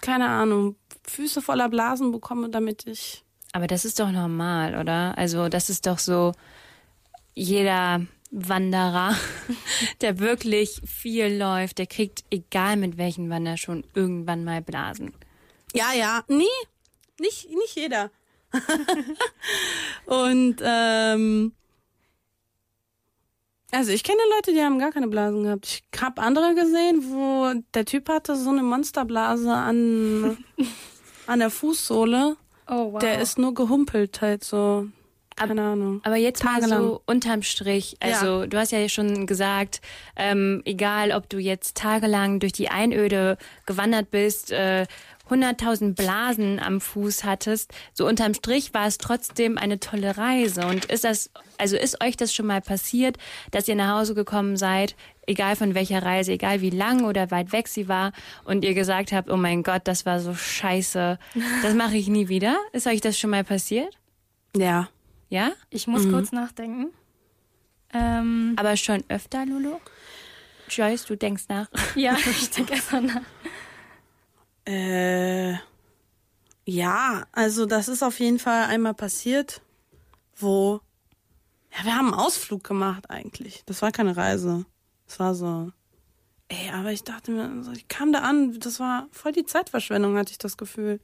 keine 0.00 0.28
Ahnung, 0.28 0.76
Füße 1.06 1.42
voller 1.42 1.68
Blasen 1.68 2.12
bekomme, 2.12 2.48
damit 2.50 2.86
ich. 2.86 3.24
Aber 3.52 3.66
das 3.66 3.84
ist 3.84 4.00
doch 4.00 4.10
normal, 4.10 4.76
oder? 4.80 5.16
Also 5.18 5.48
das 5.48 5.68
ist 5.68 5.86
doch 5.86 5.98
so 5.98 6.32
jeder 7.34 8.02
Wanderer, 8.36 9.16
der 10.00 10.18
wirklich 10.18 10.80
viel 10.84 11.36
läuft, 11.36 11.78
der 11.78 11.86
kriegt, 11.86 12.24
egal 12.30 12.76
mit 12.76 12.98
welchen 12.98 13.30
Wanderschuhen, 13.30 13.84
irgendwann 13.94 14.44
mal 14.44 14.60
Blasen. 14.60 15.14
Ja, 15.72 15.92
ja, 15.92 16.24
nie, 16.28 16.44
nicht, 17.20 17.48
nicht 17.50 17.76
jeder. 17.76 18.10
Und 20.06 20.56
ähm, 20.62 21.52
also 23.70 23.90
ich 23.90 24.04
kenne 24.04 24.20
Leute, 24.36 24.52
die 24.52 24.62
haben 24.62 24.78
gar 24.78 24.92
keine 24.92 25.08
Blasen 25.08 25.44
gehabt. 25.44 25.66
Ich 25.66 26.00
habe 26.00 26.22
andere 26.22 26.54
gesehen, 26.54 27.04
wo 27.10 27.60
der 27.74 27.84
Typ 27.84 28.08
hatte 28.08 28.36
so 28.36 28.50
eine 28.50 28.62
Monsterblase 28.62 29.52
an 29.52 30.38
an 31.26 31.38
der 31.38 31.50
Fußsohle. 31.50 32.36
Oh, 32.68 32.92
wow. 32.92 32.98
Der 33.00 33.20
ist 33.20 33.38
nur 33.38 33.54
gehumpelt 33.54 34.20
halt 34.20 34.44
so. 34.44 34.88
Keine 35.36 35.62
Ahnung. 35.62 36.00
Aber 36.04 36.16
jetzt 36.16 36.44
mal 36.44 36.60
Tagelang. 36.60 36.82
so 36.82 37.02
unterm 37.06 37.42
Strich. 37.42 37.96
Also 38.00 38.46
du 38.46 38.58
hast 38.58 38.72
ja 38.72 38.88
schon 38.88 39.26
gesagt, 39.26 39.80
ähm, 40.16 40.62
egal 40.64 41.12
ob 41.12 41.28
du 41.28 41.38
jetzt 41.38 41.76
tagelang 41.76 42.38
durch 42.40 42.52
die 42.52 42.68
Einöde 42.68 43.36
gewandert 43.66 44.10
bist, 44.10 44.52
äh, 44.52 44.86
100.000 45.30 45.94
Blasen 45.94 46.60
am 46.60 46.80
Fuß 46.80 47.24
hattest, 47.24 47.72
so 47.94 48.06
unterm 48.06 48.34
Strich 48.34 48.74
war 48.74 48.86
es 48.86 48.98
trotzdem 48.98 49.56
eine 49.56 49.80
tolle 49.80 50.18
Reise. 50.18 50.66
Und 50.66 50.84
ist 50.86 51.04
das, 51.04 51.30
also 51.56 51.76
ist 51.76 52.02
euch 52.04 52.16
das 52.16 52.34
schon 52.34 52.46
mal 52.46 52.60
passiert, 52.60 53.16
dass 53.50 53.66
ihr 53.66 53.74
nach 53.74 53.98
Hause 53.98 54.14
gekommen 54.14 54.56
seid, 54.56 54.94
egal 55.26 55.56
von 55.56 55.74
welcher 55.74 56.02
Reise, 56.02 56.32
egal 56.32 56.60
wie 56.60 56.70
lang 56.70 57.04
oder 57.04 57.30
weit 57.30 57.52
weg 57.52 57.68
sie 57.68 57.88
war, 57.88 58.12
und 58.44 58.64
ihr 58.64 58.74
gesagt 58.74 59.12
habt, 59.12 59.30
oh 59.30 59.38
mein 59.38 59.62
Gott, 59.62 59.82
das 59.84 60.04
war 60.04 60.20
so 60.20 60.34
scheiße, 60.34 61.18
das 61.62 61.74
mache 61.74 61.96
ich 61.96 62.08
nie 62.08 62.28
wieder? 62.28 62.58
Ist 62.72 62.86
euch 62.86 63.00
das 63.00 63.18
schon 63.18 63.30
mal 63.30 63.44
passiert? 63.44 63.98
Ja. 64.54 64.88
Ja? 65.34 65.50
Ich 65.68 65.88
muss 65.88 66.08
kurz 66.08 66.30
nachdenken. 66.30 66.92
Ähm, 67.92 68.54
Aber 68.56 68.76
schon 68.76 69.02
öfter, 69.08 69.44
Lulu? 69.44 69.80
Joyce, 70.68 71.06
du 71.06 71.16
denkst 71.16 71.46
nach. 71.48 71.68
ja, 71.96 72.16
ich 72.16 72.50
denke 72.50 72.74
erstmal 72.74 73.02
nach. 73.02 73.22
Äh, 74.64 75.54
ja, 76.64 77.24
also 77.32 77.66
das 77.66 77.88
ist 77.88 78.04
auf 78.04 78.20
jeden 78.20 78.38
Fall 78.38 78.66
einmal 78.66 78.94
passiert, 78.94 79.60
wo 80.36 80.80
ja, 81.76 81.84
wir 81.84 81.96
haben 81.96 82.14
einen 82.14 82.20
Ausflug 82.20 82.62
gemacht 82.62 83.10
eigentlich. 83.10 83.64
Das 83.66 83.82
war 83.82 83.90
keine 83.90 84.16
Reise. 84.16 84.64
Das 85.08 85.18
war 85.18 85.34
so. 85.34 85.72
Ey, 86.46 86.70
aber 86.70 86.92
ich 86.92 87.02
dachte 87.02 87.32
mir, 87.32 87.50
also 87.50 87.72
ich 87.72 87.88
kam 87.88 88.12
da 88.12 88.20
an, 88.20 88.60
das 88.60 88.78
war 88.78 89.08
voll 89.10 89.32
die 89.32 89.46
Zeitverschwendung, 89.46 90.16
hatte 90.16 90.30
ich 90.30 90.38
das 90.38 90.56
Gefühl. 90.56 91.00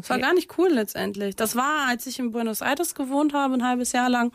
Das 0.00 0.10
war 0.10 0.18
gar 0.18 0.34
nicht 0.34 0.58
cool 0.58 0.70
letztendlich. 0.70 1.36
Das 1.36 1.54
war, 1.54 1.88
als 1.88 2.06
ich 2.06 2.18
in 2.18 2.32
Buenos 2.32 2.60
Aires 2.60 2.94
gewohnt 2.94 3.32
habe, 3.32 3.54
ein 3.54 3.64
halbes 3.64 3.92
Jahr 3.92 4.08
lang. 4.08 4.32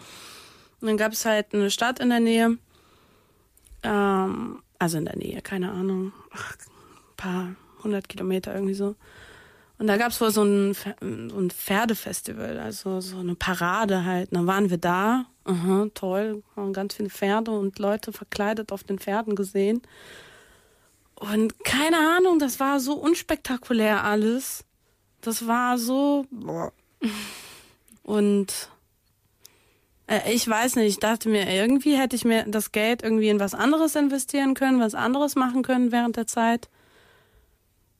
Und 0.79 0.87
dann 0.87 0.97
gab 0.97 1.11
es 1.11 1.25
halt 1.25 1.53
eine 1.53 1.69
Stadt 1.69 1.99
in 1.99 2.09
der 2.09 2.21
Nähe. 2.21 2.57
Ähm, 3.83 4.61
also 4.77 4.97
in 4.97 5.05
der 5.05 5.17
Nähe, 5.17 5.41
keine 5.41 5.71
Ahnung. 5.71 6.13
Ach, 6.31 6.55
ein 6.55 7.15
paar 7.17 7.55
hundert 7.83 8.07
Kilometer 8.07 8.53
irgendwie 8.53 8.73
so. 8.73 8.95
Und 9.77 9.87
da 9.87 9.97
gab 9.97 10.11
es 10.11 10.19
wohl 10.19 10.31
so 10.31 10.43
ein, 10.43 10.73
so 10.73 11.37
ein 11.37 11.51
Pferdefestival, 11.51 12.59
also 12.59 12.99
so 13.01 13.17
eine 13.17 13.35
Parade 13.35 14.05
halt. 14.05 14.31
Und 14.31 14.37
dann 14.37 14.47
waren 14.47 14.69
wir 14.69 14.77
da. 14.77 15.25
Aha, 15.45 15.87
toll. 15.93 16.43
Haben 16.55 16.73
ganz 16.73 16.95
viele 16.95 17.09
Pferde 17.09 17.51
und 17.51 17.79
Leute 17.79 18.11
verkleidet 18.13 18.71
auf 18.71 18.83
den 18.83 18.99
Pferden 18.99 19.35
gesehen. 19.35 19.81
Und 21.15 21.63
keine 21.65 21.97
Ahnung, 21.97 22.39
das 22.39 22.59
war 22.59 22.79
so 22.79 22.93
unspektakulär 22.93 24.03
alles. 24.03 24.63
Das 25.21 25.47
war 25.47 25.77
so. 25.77 26.25
Und 28.03 28.69
Äh, 30.07 30.33
ich 30.33 30.47
weiß 30.47 30.75
nicht, 30.77 30.87
ich 30.87 30.99
dachte 30.99 31.29
mir, 31.29 31.47
irgendwie 31.47 31.95
hätte 31.95 32.15
ich 32.15 32.25
mir 32.25 32.43
das 32.47 32.71
Geld 32.71 33.03
irgendwie 33.03 33.29
in 33.29 33.39
was 33.39 33.53
anderes 33.53 33.95
investieren 33.95 34.55
können, 34.55 34.79
was 34.79 34.95
anderes 34.95 35.35
machen 35.35 35.61
können 35.61 35.91
während 35.91 36.17
der 36.17 36.25
Zeit. 36.25 36.67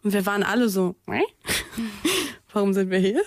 Und 0.01 0.13
wir 0.13 0.25
waren 0.25 0.41
alle 0.41 0.69
so, 0.69 0.95
"Hä? 1.07 1.21
warum 2.53 2.73
sind 2.73 2.89
wir 2.89 2.97
hier? 2.97 3.21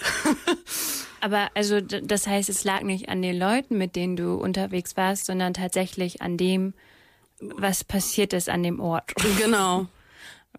Aber 1.21 1.51
also 1.55 1.81
das 1.81 2.27
heißt, 2.27 2.49
es 2.49 2.65
lag 2.65 2.83
nicht 2.83 3.09
an 3.09 3.23
den 3.23 3.39
Leuten, 3.39 3.79
mit 3.79 3.95
denen 3.95 4.17
du 4.17 4.35
unterwegs 4.35 4.97
warst, 4.97 5.27
sondern 5.27 5.55
tatsächlich 5.55 6.21
an 6.21 6.37
dem, 6.37 6.75
was 7.39 7.85
passiert 7.85 8.33
ist 8.33 8.49
an 8.49 8.65
dem 8.65 8.81
Ort. 8.81 9.13
genau. 9.39 9.87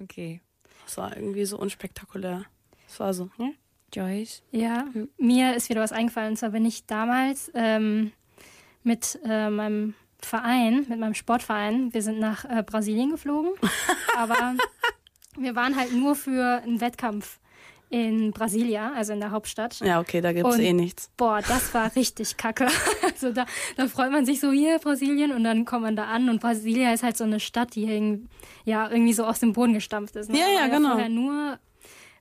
Okay. 0.01 0.41
Das 0.85 0.97
war 0.97 1.15
irgendwie 1.15 1.45
so 1.45 1.57
unspektakulär. 1.59 2.45
Es 2.93 2.99
war 2.99 3.11
so, 3.15 3.31
hm? 3.37 3.55
Joyce? 3.91 4.43
Ja, 4.51 4.85
mir 5.17 5.55
ist 5.55 5.67
wieder 5.67 5.81
was 5.81 5.91
eingefallen. 5.91 6.31
Und 6.31 6.37
zwar 6.37 6.51
bin 6.51 6.63
ich 6.63 6.85
damals 6.85 7.51
ähm, 7.55 8.11
mit 8.83 9.19
äh, 9.25 9.49
meinem 9.49 9.95
Verein, 10.19 10.85
mit 10.87 10.99
meinem 10.99 11.15
Sportverein, 11.15 11.91
wir 11.91 12.03
sind 12.03 12.19
nach 12.19 12.45
äh, 12.45 12.61
Brasilien 12.61 13.09
geflogen. 13.09 13.53
aber 14.15 14.53
wir 15.39 15.55
waren 15.55 15.75
halt 15.75 15.91
nur 15.91 16.15
für 16.15 16.61
einen 16.61 16.81
Wettkampf 16.81 17.39
in 17.89 18.29
Brasilia, 18.29 18.93
also 18.93 19.13
in 19.13 19.21
der 19.21 19.31
Hauptstadt. 19.31 19.79
Ja, 19.79 19.99
okay, 19.99 20.21
da 20.21 20.33
gibt's 20.33 20.53
Und- 20.53 20.61
eh 20.61 20.73
nichts. 20.73 21.09
Boah, 21.17 21.41
das 21.41 21.73
war 21.73 21.95
richtig 21.95 22.37
kacke. 22.37 22.67
Also 23.01 23.31
da, 23.31 23.45
da 23.77 23.87
freut 23.87 24.11
man 24.11 24.25
sich 24.25 24.39
so, 24.39 24.51
hier 24.51 24.77
Brasilien, 24.79 25.31
und 25.31 25.43
dann 25.43 25.65
kommt 25.65 25.83
man 25.83 25.95
da 25.95 26.05
an 26.05 26.29
und 26.29 26.41
Brasilia 26.41 26.93
ist 26.93 27.01
halt 27.03 27.15
so 27.17 27.23
eine 27.23 27.39
Stadt, 27.39 27.73
die 27.73 27.85
irgendwie, 27.85 28.27
ja, 28.65 28.89
irgendwie 28.89 29.13
so 29.13 29.23
aus 29.25 29.39
dem 29.39 29.53
Boden 29.53 29.73
gestampft 29.73 30.15
ist. 30.15 30.29
Ne? 30.29 30.37
Ja, 30.37 30.47
ja, 30.47 30.67
genau. 30.67 30.91
Vorher 30.91 31.09
nur 31.09 31.59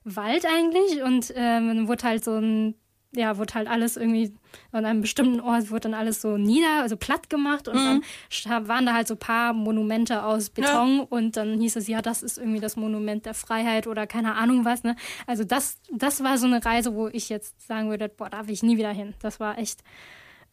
Wald 0.03 0.45
eigentlich 0.45 1.01
und 1.03 1.31
ähm, 1.35 1.67
dann 1.67 1.87
wurde 1.87 2.03
halt 2.03 2.23
so 2.23 2.35
ein, 2.35 2.75
ja, 3.15 3.37
wurde 3.37 3.53
halt 3.53 3.67
alles 3.67 3.95
irgendwie 3.95 4.33
an 4.71 4.85
einem 4.85 5.01
bestimmten 5.01 5.39
Ort 5.39 5.69
wurde 5.69 5.81
dann 5.81 5.93
alles 5.93 6.21
so 6.21 6.37
nieder, 6.37 6.81
also 6.81 6.97
platt 6.97 7.29
gemacht 7.29 7.67
und 7.67 7.75
dann 7.85 8.01
sta- 8.29 8.67
waren 8.67 8.85
da 8.87 8.93
halt 8.93 9.07
so 9.07 9.15
paar 9.15 9.53
Monumente 9.53 10.23
aus 10.23 10.49
Beton 10.49 10.99
und 11.01 11.37
dann 11.37 11.59
hieß 11.59 11.75
es, 11.75 11.87
ja, 11.87 12.01
das 12.01 12.23
ist 12.23 12.37
irgendwie 12.39 12.59
das 12.59 12.75
Monument 12.75 13.25
der 13.25 13.35
Freiheit 13.35 13.85
oder 13.87 14.07
keine 14.07 14.35
Ahnung 14.35 14.65
was, 14.65 14.83
ne? 14.83 14.95
Also 15.27 15.43
das, 15.43 15.77
das 15.91 16.23
war 16.23 16.37
so 16.39 16.47
eine 16.47 16.65
Reise, 16.65 16.95
wo 16.95 17.07
ich 17.07 17.29
jetzt 17.29 17.65
sagen 17.67 17.89
würde, 17.89 18.09
boah, 18.09 18.29
da 18.29 18.47
will 18.47 18.53
ich 18.53 18.63
nie 18.63 18.77
wieder 18.77 18.91
hin. 18.91 19.13
Das 19.21 19.39
war 19.39 19.57
echt, 19.59 19.81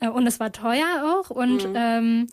äh, 0.01 0.09
und 0.09 0.27
es 0.27 0.39
war 0.39 0.53
teuer 0.53 0.85
auch 1.25 1.31
und 1.31 1.67
ähm, 1.75 2.27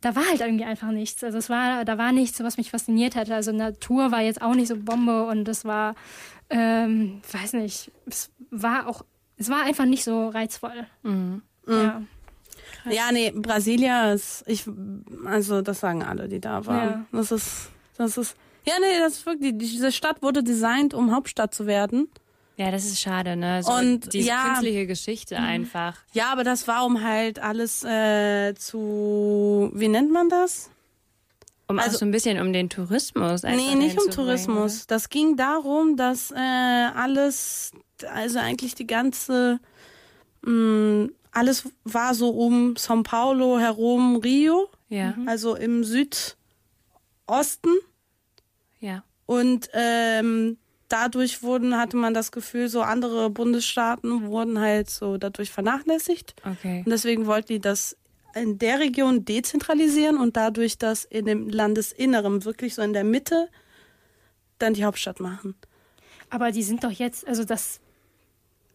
da 0.00 0.14
war 0.14 0.24
halt 0.28 0.40
irgendwie 0.40 0.64
einfach 0.64 0.92
nichts. 0.92 1.22
Also 1.24 1.38
es 1.38 1.50
war, 1.50 1.84
da 1.84 1.98
war 1.98 2.12
nichts, 2.12 2.40
was 2.42 2.56
mich 2.56 2.70
fasziniert 2.70 3.16
hätte. 3.16 3.34
Also 3.34 3.50
Natur 3.52 4.12
war 4.12 4.22
jetzt 4.22 4.40
auch 4.40 4.54
nicht 4.54 4.68
so 4.68 4.76
Bombe 4.76 5.24
und 5.26 5.48
es 5.48 5.64
war, 5.64 5.94
ähm, 6.50 7.20
weiß 7.30 7.54
nicht, 7.54 7.90
es 8.06 8.30
war 8.50 8.88
auch, 8.88 9.04
es 9.36 9.48
war 9.50 9.64
einfach 9.64 9.84
nicht 9.84 10.04
so 10.04 10.28
reizvoll. 10.28 10.86
Ja. 11.66 12.02
Ja, 12.88 13.12
nee, 13.12 13.30
Brasilia 13.34 14.12
ist, 14.12 14.44
ich, 14.46 14.64
also 15.26 15.62
das 15.62 15.80
sagen 15.80 16.02
alle, 16.02 16.28
die 16.28 16.40
da 16.40 16.64
waren. 16.66 17.06
Ja. 17.12 17.18
Das 17.18 17.30
ist, 17.32 17.70
das 17.96 18.16
ist, 18.16 18.36
ja, 18.64 18.74
nee, 18.80 18.98
das 18.98 19.14
ist 19.14 19.26
wirklich, 19.26 19.54
diese 19.56 19.92
Stadt 19.92 20.22
wurde 20.22 20.42
designt, 20.42 20.94
um 20.94 21.14
Hauptstadt 21.14 21.54
zu 21.54 21.66
werden. 21.66 22.08
Ja, 22.56 22.70
das 22.72 22.86
ist 22.86 23.00
schade, 23.00 23.36
ne? 23.36 23.62
So 23.62 23.72
Und, 23.72 24.12
diese 24.12 24.28
ja. 24.28 24.44
künstliche 24.46 24.86
Geschichte 24.86 25.36
einfach. 25.36 25.96
Ja, 26.12 26.32
aber 26.32 26.42
das 26.42 26.66
war, 26.66 26.84
um 26.84 27.04
halt 27.04 27.38
alles 27.38 27.84
äh, 27.84 28.54
zu, 28.54 29.70
wie 29.74 29.88
nennt 29.88 30.10
man 30.10 30.28
das? 30.28 30.70
Um 31.68 31.78
Also- 31.78 31.98
so 31.98 32.04
ein 32.06 32.10
bisschen 32.10 32.40
um 32.40 32.52
den 32.52 32.70
Tourismus 32.70 33.42
Nee, 33.42 33.74
nicht 33.74 34.00
um 34.00 34.10
Tourismus. 34.10 34.86
Das 34.86 35.08
ging 35.10 35.36
darum, 35.36 35.96
dass 35.96 36.30
äh, 36.30 36.34
alles, 36.36 37.72
also 38.12 38.38
eigentlich 38.38 38.74
die 38.74 38.86
ganze, 38.86 39.60
mh, 40.42 41.08
alles 41.30 41.68
war 41.84 42.14
so 42.14 42.30
um 42.30 42.74
São 42.74 43.02
Paulo 43.02 43.58
herum, 43.58 44.16
Rio, 44.16 44.60
oder? 44.62 44.68
Ja, 44.88 45.14
also 45.26 45.54
im 45.54 45.84
Südosten. 45.84 46.36
ja. 48.80 49.04
Und 49.26 49.68
ähm, 49.74 50.56
dadurch 50.88 51.42
wurden, 51.42 51.76
hatte 51.76 51.98
man 51.98 52.14
das 52.14 52.32
Gefühl, 52.32 52.70
so 52.70 52.80
andere 52.80 53.28
Bundesstaaten 53.28 54.28
wurden 54.28 54.58
halt 54.58 54.88
so 54.88 55.18
dadurch 55.18 55.50
vernachlässigt. 55.50 56.34
Okay. 56.50 56.78
Und 56.86 56.90
deswegen 56.90 57.26
wollten 57.26 57.48
die 57.48 57.60
das 57.60 57.94
in 58.34 58.58
der 58.58 58.78
Region 58.78 59.24
dezentralisieren 59.24 60.18
und 60.18 60.36
dadurch 60.36 60.78
das 60.78 61.04
in 61.04 61.26
dem 61.26 61.48
Landesinneren, 61.48 62.44
wirklich 62.44 62.74
so 62.74 62.82
in 62.82 62.92
der 62.92 63.04
Mitte, 63.04 63.48
dann 64.58 64.74
die 64.74 64.84
Hauptstadt 64.84 65.20
machen. 65.20 65.54
Aber 66.30 66.50
die 66.50 66.62
sind 66.62 66.84
doch 66.84 66.90
jetzt, 66.90 67.26
also 67.26 67.44
das, 67.44 67.80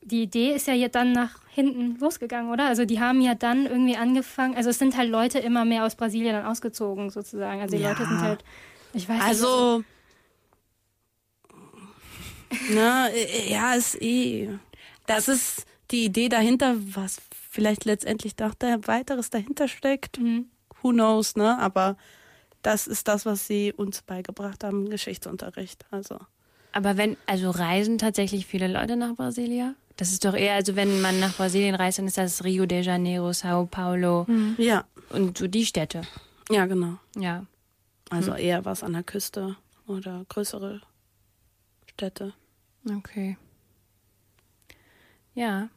die 0.01 0.24
Idee 0.24 0.53
ist 0.55 0.67
ja 0.67 0.74
jetzt 0.74 0.95
dann 0.95 1.12
nach 1.12 1.39
hinten 1.50 1.98
losgegangen, 2.00 2.51
oder? 2.51 2.65
Also 2.65 2.86
die 2.86 3.00
haben 3.00 3.22
ja 3.22 3.36
dann 3.36 3.65
irgendwie 3.67 3.95
angefangen, 3.95 4.55
also 4.55 4.69
es 4.69 4.79
sind 4.79 4.98
halt 4.98 5.10
Leute 5.10 5.39
immer 5.39 5.65
mehr 5.65 5.86
aus 5.86 5.95
Brasilien 5.95 6.33
dann 6.33 6.45
ausgezogen 6.45 7.10
sozusagen. 7.10 7.62
Also 7.62 7.77
die 7.77 7.83
Ja. 7.83 7.89
Leute 7.89 8.05
sind 8.05 8.19
halt, 8.22 8.43
ich 8.93 9.07
weiß 9.07 9.17
nicht. 9.17 9.27
Also, 9.27 9.83
na, 12.72 13.10
äh, 13.10 13.51
ja, 13.51 13.75
ist 13.75 14.01
eh. 14.01 14.50
Das 15.05 15.27
ist 15.27 15.65
die 15.91 16.05
Idee 16.05 16.29
dahinter, 16.29 16.75
was 16.77 17.22
vielleicht 17.53 17.86
letztendlich 17.86 18.36
noch 18.39 18.55
da 18.55 18.77
weiteres 18.88 19.29
dahinter 19.29 19.67
steckt. 19.67 20.19
Mhm. 20.19 20.48
Who 20.81 20.89
knows, 20.89 21.36
ne? 21.36 21.60
Aber 21.60 21.98
das 22.63 22.88
ist 22.88 23.07
das, 23.07 23.25
was 23.25 23.45
sie 23.45 23.72
uns 23.72 24.01
beigebracht 24.01 24.63
haben, 24.63 24.86
im 24.86 24.89
Geschichtsunterricht. 24.89 25.86
Also. 25.91 26.17
Aber 26.72 26.98
wenn, 26.98 27.15
also 27.27 27.51
reisen 27.51 28.00
tatsächlich 28.00 28.48
viele 28.48 28.67
Leute 28.67 28.95
nach 28.95 29.15
Brasilia? 29.15 29.75
Das 29.98 30.12
ist 30.12 30.25
doch 30.25 30.33
eher, 30.33 30.55
also 30.55 30.75
wenn 30.75 31.01
man 31.01 31.19
nach 31.19 31.36
Brasilien 31.38 31.75
reist, 31.75 32.00
dann 32.00 32.07
ist 32.07 32.17
das 32.17 32.43
Rio 32.43 32.65
de 32.65 32.81
Janeiro, 32.81 33.31
Sao 33.31 33.67
Paulo 33.67 34.25
Ja, 34.57 34.86
und 35.10 35.38
so 35.38 35.48
die 35.48 35.67
Städte. 35.67 36.01
ja, 36.50 36.65
genau. 36.65 36.98
Ja. 37.15 37.45
Also 38.10 38.33
eher 38.33 38.65
was 38.65 38.81
an 38.83 38.93
der 38.93 39.03
Küste 39.03 39.55
oder 39.86 40.25
größere 40.29 40.81
Städte. 41.86 42.33
Okay. 42.89 43.38
Ja. 45.36 45.69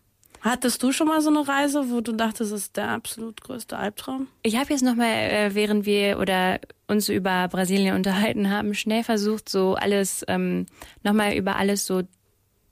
Hattest 0.47 0.81
du 0.81 0.93
schon 0.93 1.09
mal 1.09 1.21
so 1.21 1.29
eine 1.29 1.49
Reise, 1.49 1.91
wo 1.91 2.01
du 2.01 2.13
dachtest, 2.13 2.53
das 2.53 2.61
ist 2.61 2.77
der 2.77 2.91
absolut 2.91 3.41
größte 3.41 3.77
Albtraum? 3.77 4.29
Ich 4.45 4.57
habe 4.57 4.71
jetzt 4.71 4.83
nochmal, 4.85 5.09
äh, 5.09 5.55
während 5.57 5.87
wir 5.87 6.21
oder 6.21 6.61
uns 6.87 7.09
über 7.09 7.49
Brasilien 7.49 7.97
unterhalten 7.97 8.49
haben, 8.49 8.73
schnell 8.75 9.03
versucht, 9.03 9.49
so 9.49 9.75
alles, 9.75 10.25
ähm, 10.29 10.67
nochmal 11.03 11.35
über 11.35 11.57
alles 11.57 11.85
so 11.85 12.03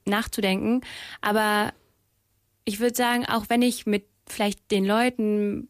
nachzudenken. 0.05 0.83
Aber 1.21 1.73
ich 2.65 2.79
würde 2.79 2.95
sagen, 2.95 3.27
auch 3.27 3.47
wenn 3.49 3.61
ich 3.61 3.87
mit 3.87 4.05
vielleicht 4.29 4.71
den 4.71 4.85
Leuten, 4.85 5.67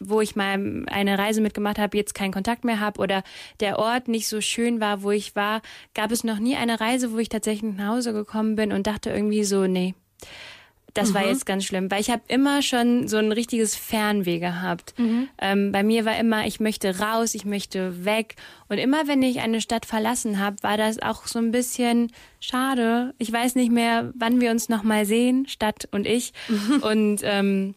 wo 0.00 0.20
ich 0.20 0.34
mal 0.34 0.84
eine 0.88 1.16
Reise 1.16 1.40
mitgemacht 1.40 1.78
habe, 1.78 1.96
jetzt 1.96 2.16
keinen 2.16 2.32
Kontakt 2.32 2.64
mehr 2.64 2.80
habe 2.80 3.00
oder 3.00 3.22
der 3.60 3.78
Ort 3.78 4.08
nicht 4.08 4.26
so 4.26 4.40
schön 4.40 4.80
war, 4.80 5.04
wo 5.04 5.12
ich 5.12 5.36
war, 5.36 5.62
gab 5.94 6.10
es 6.10 6.24
noch 6.24 6.40
nie 6.40 6.56
eine 6.56 6.80
Reise, 6.80 7.12
wo 7.12 7.18
ich 7.18 7.28
tatsächlich 7.28 7.76
nach 7.76 7.94
Hause 7.94 8.12
gekommen 8.12 8.56
bin 8.56 8.72
und 8.72 8.88
dachte 8.88 9.10
irgendwie 9.10 9.44
so, 9.44 9.68
nee, 9.68 9.94
das 10.98 11.14
war 11.14 11.26
jetzt 11.26 11.46
ganz 11.46 11.64
schlimm, 11.64 11.90
weil 11.90 12.00
ich 12.00 12.10
habe 12.10 12.22
immer 12.28 12.62
schon 12.62 13.08
so 13.08 13.16
ein 13.16 13.32
richtiges 13.32 13.76
Fernweh 13.76 14.38
gehabt. 14.38 14.94
Ähm, 15.38 15.72
bei 15.72 15.82
mir 15.82 16.04
war 16.04 16.18
immer, 16.18 16.46
ich 16.46 16.60
möchte 16.60 16.98
raus, 16.98 17.34
ich 17.34 17.44
möchte 17.44 18.04
weg. 18.04 18.36
Und 18.68 18.78
immer 18.78 19.06
wenn 19.06 19.22
ich 19.22 19.40
eine 19.40 19.60
Stadt 19.60 19.86
verlassen 19.86 20.38
habe, 20.38 20.56
war 20.62 20.76
das 20.76 21.00
auch 21.00 21.26
so 21.26 21.38
ein 21.38 21.50
bisschen 21.52 22.12
schade. 22.40 23.14
Ich 23.18 23.32
weiß 23.32 23.54
nicht 23.54 23.70
mehr, 23.70 24.12
wann 24.14 24.40
wir 24.40 24.50
uns 24.50 24.68
noch 24.68 24.82
mal 24.82 25.04
sehen, 25.04 25.46
Stadt 25.48 25.88
und 25.92 26.06
ich. 26.06 26.32
Und 26.82 27.20
ähm, 27.22 27.74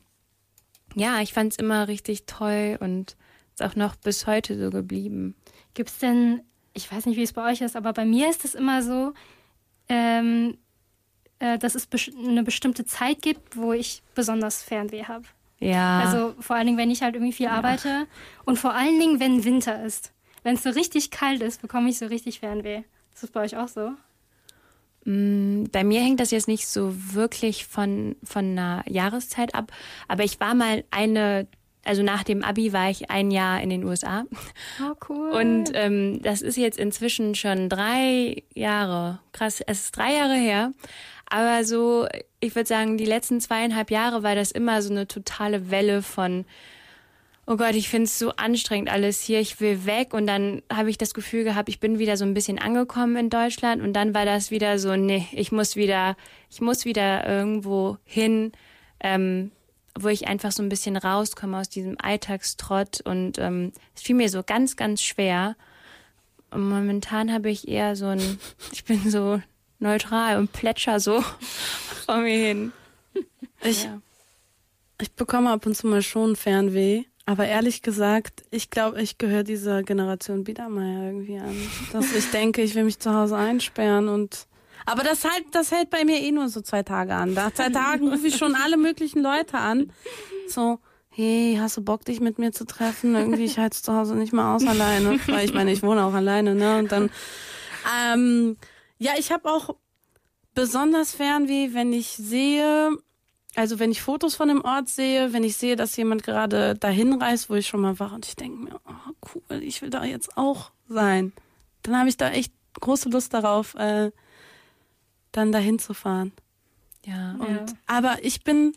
ja, 0.96 1.22
ich 1.22 1.34
fand 1.34 1.54
es 1.54 1.60
immer 1.60 1.88
richtig 1.88 2.26
toll 2.26 2.78
und 2.80 3.16
ist 3.54 3.64
auch 3.64 3.76
noch 3.76 3.96
bis 3.96 4.28
heute 4.28 4.60
so 4.60 4.70
geblieben. 4.70 5.36
Gibt's 5.74 6.00
denn, 6.00 6.42
ich 6.74 6.92
weiß 6.92 7.06
nicht, 7.06 7.18
wie 7.18 7.24
es 7.24 7.34
bei 7.34 7.50
euch 7.50 7.62
ist, 7.62 7.76
aber 7.76 7.94
bei 7.94 8.06
mir 8.06 8.30
ist 8.30 8.44
es 8.44 8.56
immer 8.56 8.84
so, 8.84 9.14
ähm, 9.88 10.58
äh, 11.42 11.58
dass 11.58 11.76
es 11.76 11.88
eine 12.18 12.44
bestimmte 12.44 12.86
Zeit 12.86 13.22
gibt, 13.22 13.58
wo 13.58 13.74
ich 13.74 14.02
besonders 14.16 14.64
Fernweh 14.64 15.04
habe. 15.04 15.26
Ja. 15.60 16.00
Also 16.00 16.34
vor 16.40 16.56
allen 16.56 16.68
Dingen, 16.68 16.78
wenn 16.78 16.90
ich 16.90 17.02
halt 17.04 17.16
irgendwie 17.16 17.34
viel 17.34 17.48
arbeite 17.48 18.08
und 18.46 18.58
vor 18.58 18.74
allen 18.74 19.00
Dingen, 19.00 19.20
wenn 19.20 19.44
Winter 19.44 19.84
ist. 19.84 20.12
Wenn 20.44 20.56
es 20.56 20.64
so 20.64 20.70
richtig 20.72 21.12
kalt 21.12 21.42
ist, 21.42 21.62
bekomme 21.62 21.90
ich 21.90 21.98
so 22.00 22.06
richtig 22.08 22.40
Fernweh. 22.40 22.84
Ist 23.14 23.22
das 23.24 23.30
bei 23.32 23.42
euch 23.42 23.58
auch 23.58 23.68
so? 23.68 23.92
Mm, 25.06 25.66
Bei 25.72 25.84
mir 25.84 26.02
hängt 26.02 26.20
das 26.20 26.32
jetzt 26.32 26.48
nicht 26.48 26.68
so 26.68 26.94
wirklich 27.14 27.66
von, 27.66 28.16
von 28.24 28.46
einer 28.58 28.84
Jahreszeit 28.88 29.56
ab, 29.56 29.72
aber 30.08 30.24
ich 30.24 30.40
war 30.40 30.54
mal 30.54 30.84
eine, 30.92 31.48
also 31.84 32.04
nach 32.04 32.24
dem 32.24 32.44
Abi 32.44 32.72
war 32.74 32.90
ich 32.90 33.10
ein 33.10 33.32
Jahr 33.32 33.62
in 33.62 33.70
den 33.72 33.84
USA 33.84 34.26
Oh, 34.82 34.94
cool. 35.10 35.32
und 35.32 35.72
ähm, 35.74 36.22
das 36.22 36.42
ist 36.44 36.56
jetzt 36.58 36.78
inzwischen 36.78 37.34
schon 37.36 37.68
drei 37.70 38.44
Jahre, 38.54 39.20
krass, 39.32 39.62
es 39.66 39.86
ist 39.86 39.98
drei 39.98 40.14
Jahre 40.16 40.36
her, 40.36 40.72
aber 41.32 41.64
so, 41.64 42.08
ich 42.40 42.56
würde 42.56 42.68
sagen, 42.68 42.98
die 42.98 43.06
letzten 43.06 43.40
zweieinhalb 43.40 43.90
Jahre 43.90 44.22
war 44.22 44.36
das 44.36 44.52
immer 44.52 44.82
so 44.82 44.92
eine 44.92 45.08
totale 45.08 45.72
Welle 45.72 46.02
von 46.02 46.46
oh 47.48 47.58
Gott, 47.58 47.76
ich 47.76 47.90
finde 47.90 48.06
es 48.06 48.20
so 48.20 48.32
anstrengend 48.32 48.90
alles 48.90 49.22
hier, 49.22 49.40
ich 49.40 49.60
will 49.60 49.86
weg. 49.86 50.14
Und 50.14 50.28
dann 50.28 50.62
habe 50.72 50.90
ich 50.90 50.98
das 50.98 51.14
Gefühl 51.14 51.44
gehabt, 51.44 51.70
ich 51.70 51.80
bin 51.80 52.00
wieder 52.00 52.16
so 52.16 52.24
ein 52.24 52.34
bisschen 52.34 52.60
angekommen 52.60 53.16
in 53.18 53.30
Deutschland. 53.30 53.82
Und 53.82 53.94
dann 53.94 54.14
war 54.14 54.26
das 54.26 54.52
wieder 54.52 54.80
so, 54.80 54.96
nee, 54.96 55.28
ich 55.32 55.52
muss 55.52 55.76
wieder, 55.76 56.16
ich 56.50 56.62
muss 56.62 56.86
wieder 56.86 57.28
irgendwo 57.28 57.98
hin, 58.06 58.52
ähm, 59.02 59.52
wo 60.00 60.08
ich 60.08 60.28
einfach 60.28 60.52
so 60.52 60.64
ein 60.64 60.70
bisschen 60.70 60.96
rauskomme 60.96 61.58
aus 61.58 61.68
diesem 61.68 61.98
Alltagstrott 62.02 63.02
und 63.02 63.38
ähm, 63.40 63.74
es 63.96 64.04
fiel 64.04 64.16
mir 64.16 64.30
so 64.30 64.44
ganz, 64.44 64.78
ganz 64.78 65.02
schwer. 65.02 65.58
Und 66.52 66.70
momentan 66.70 67.34
habe 67.34 67.50
ich 67.50 67.68
eher 67.68 67.96
so 67.96 68.06
ein, 68.06 68.40
ich 68.72 68.86
bin 68.86 69.10
so 69.10 69.42
neutral 69.82 70.38
und 70.38 70.52
plätscher 70.52 71.00
so 71.00 71.24
vor 72.06 72.18
mir 72.18 72.38
hin. 72.38 72.74
Ich, 73.64 73.88
ich 75.00 75.12
bekomme 75.14 75.52
ab 75.52 75.66
und 75.66 75.76
zu 75.76 75.88
mal 75.88 76.02
schon 76.02 76.36
Fernweh. 76.36 77.04
Aber 77.26 77.46
ehrlich 77.46 77.82
gesagt, 77.82 78.44
ich 78.50 78.72
glaube, 78.72 79.02
ich 79.02 79.18
gehöre 79.18 79.44
dieser 79.44 79.84
Generation 79.84 80.44
Biedermeier 80.44 81.06
irgendwie 81.06 81.38
an. 81.38 81.56
Dass 81.94 82.14
ich 82.14 82.32
denke, 82.32 82.62
ich 82.62 82.74
will 82.76 82.84
mich 82.84 83.00
zu 83.00 83.14
Hause 83.14 83.38
einsperren 83.38 84.10
und 84.10 84.48
aber 84.86 85.04
das 85.04 85.24
halt, 85.24 85.46
das 85.52 85.72
hält 85.72 85.90
bei 85.90 86.04
mir 86.06 86.20
eh 86.20 86.32
nur 86.32 86.50
so 86.50 86.62
zwei 86.62 86.84
Tage 86.84 87.14
an. 87.14 87.34
Nach 87.34 87.54
zwei 87.54 87.70
Tagen 87.70 88.10
rufe 88.10 88.28
ich 88.28 88.38
schon 88.38 88.56
alle 88.56 88.78
möglichen 88.78 89.22
Leute 89.22 89.58
an. 89.58 89.94
So, 90.48 90.80
hey, 91.10 91.58
hast 91.60 91.78
du 91.78 91.84
Bock, 91.84 92.04
dich 92.06 92.20
mit 92.20 92.40
mir 92.40 92.52
zu 92.52 92.66
treffen? 92.66 93.16
Irgendwie, 93.16 93.46
ich 93.46 93.60
halte 93.60 93.80
zu 93.80 93.94
Hause 93.94 94.16
nicht 94.16 94.34
mehr 94.34 94.48
aus 94.48 94.66
alleine. 94.66 95.20
Weil 95.28 95.46
ich 95.46 95.54
meine, 95.54 95.72
ich 95.72 95.84
wohne 95.84 96.04
auch 96.04 96.14
alleine, 96.14 96.56
ne? 96.56 96.80
Und 96.80 96.92
dann, 96.92 97.12
ähm, 98.12 98.58
ja, 99.02 99.14
ich 99.18 99.32
habe 99.32 99.52
auch 99.52 99.76
besonders 100.54 101.16
Fernweh, 101.16 101.74
wenn 101.74 101.92
ich 101.92 102.10
sehe, 102.10 102.96
also 103.56 103.80
wenn 103.80 103.92
ich 103.92 104.04
Fotos 104.04 104.36
von 104.36 104.48
dem 104.48 104.64
Ort 104.64 104.90
sehe, 104.90 105.34
wenn 105.34 105.44
ich 105.44 105.58
sehe, 105.58 105.76
dass 105.76 105.98
jemand 105.98 106.22
gerade 106.22 106.76
dahin 106.76 107.20
reist, 107.20 107.50
wo 107.50 107.56
ich 107.56 107.68
schon 107.68 107.82
mal 107.82 107.98
war 107.98 108.14
und 108.14 108.28
ich 108.28 108.36
denke 108.36 108.60
mir, 108.60 108.80
oh 108.86 109.30
cool, 109.34 109.64
ich 109.64 109.82
will 109.82 109.90
da 109.90 110.04
jetzt 110.04 110.38
auch 110.38 110.72
sein. 110.88 111.34
Dann 111.82 111.98
habe 111.98 112.10
ich 112.10 112.18
da 112.18 112.30
echt 112.30 112.54
große 112.80 113.10
Lust 113.10 113.34
darauf, 113.34 113.74
äh, 113.74 114.12
dann 115.32 115.52
dahin 115.52 115.80
zu 115.80 115.96
fahren. 115.96 116.32
Ja. 117.04 117.32
Und, 117.40 117.50
Ja. 117.50 117.66
Aber 117.88 118.24
ich 118.24 118.44
bin, 118.44 118.74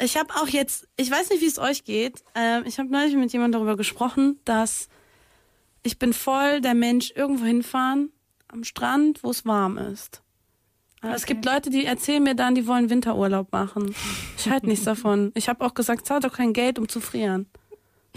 ich 0.00 0.16
habe 0.16 0.34
auch 0.36 0.48
jetzt, 0.48 0.88
ich 0.96 1.10
weiß 1.10 1.28
nicht, 1.28 1.42
wie 1.42 1.46
es 1.46 1.58
euch 1.58 1.84
geht. 1.84 2.24
Ähm, 2.34 2.62
ich 2.64 2.78
habe 2.78 2.88
neulich 2.88 3.14
mit 3.14 3.34
jemandem 3.34 3.60
darüber 3.60 3.76
gesprochen, 3.76 4.40
dass 4.46 4.88
ich 5.82 5.98
bin 5.98 6.14
voll 6.14 6.62
der 6.62 6.74
Mensch 6.74 7.12
irgendwo 7.14 7.44
hinfahren 7.44 8.12
am 8.56 8.64
Strand, 8.64 9.22
wo 9.22 9.30
es 9.30 9.44
warm 9.44 9.78
ist. 9.78 10.22
Aber 11.02 11.14
Es 11.14 11.24
Okay. 11.24 11.34
gibt 11.34 11.44
Leute, 11.44 11.70
die 11.70 11.84
erzählen 11.84 12.22
mir 12.22 12.34
dann, 12.34 12.54
die 12.54 12.66
wollen 12.66 12.90
Winterurlaub 12.90 13.52
machen. 13.52 13.94
Ich 14.38 14.48
halte 14.48 14.66
nichts 14.66 14.84
davon. 14.92 15.30
Ich 15.34 15.48
habe 15.48 15.64
auch 15.64 15.74
gesagt, 15.74 16.06
zahlt 16.06 16.24
doch 16.24 16.32
kein 16.32 16.52
Geld, 16.52 16.78
um 16.78 16.88
zu 16.88 17.00
frieren. 17.00 17.46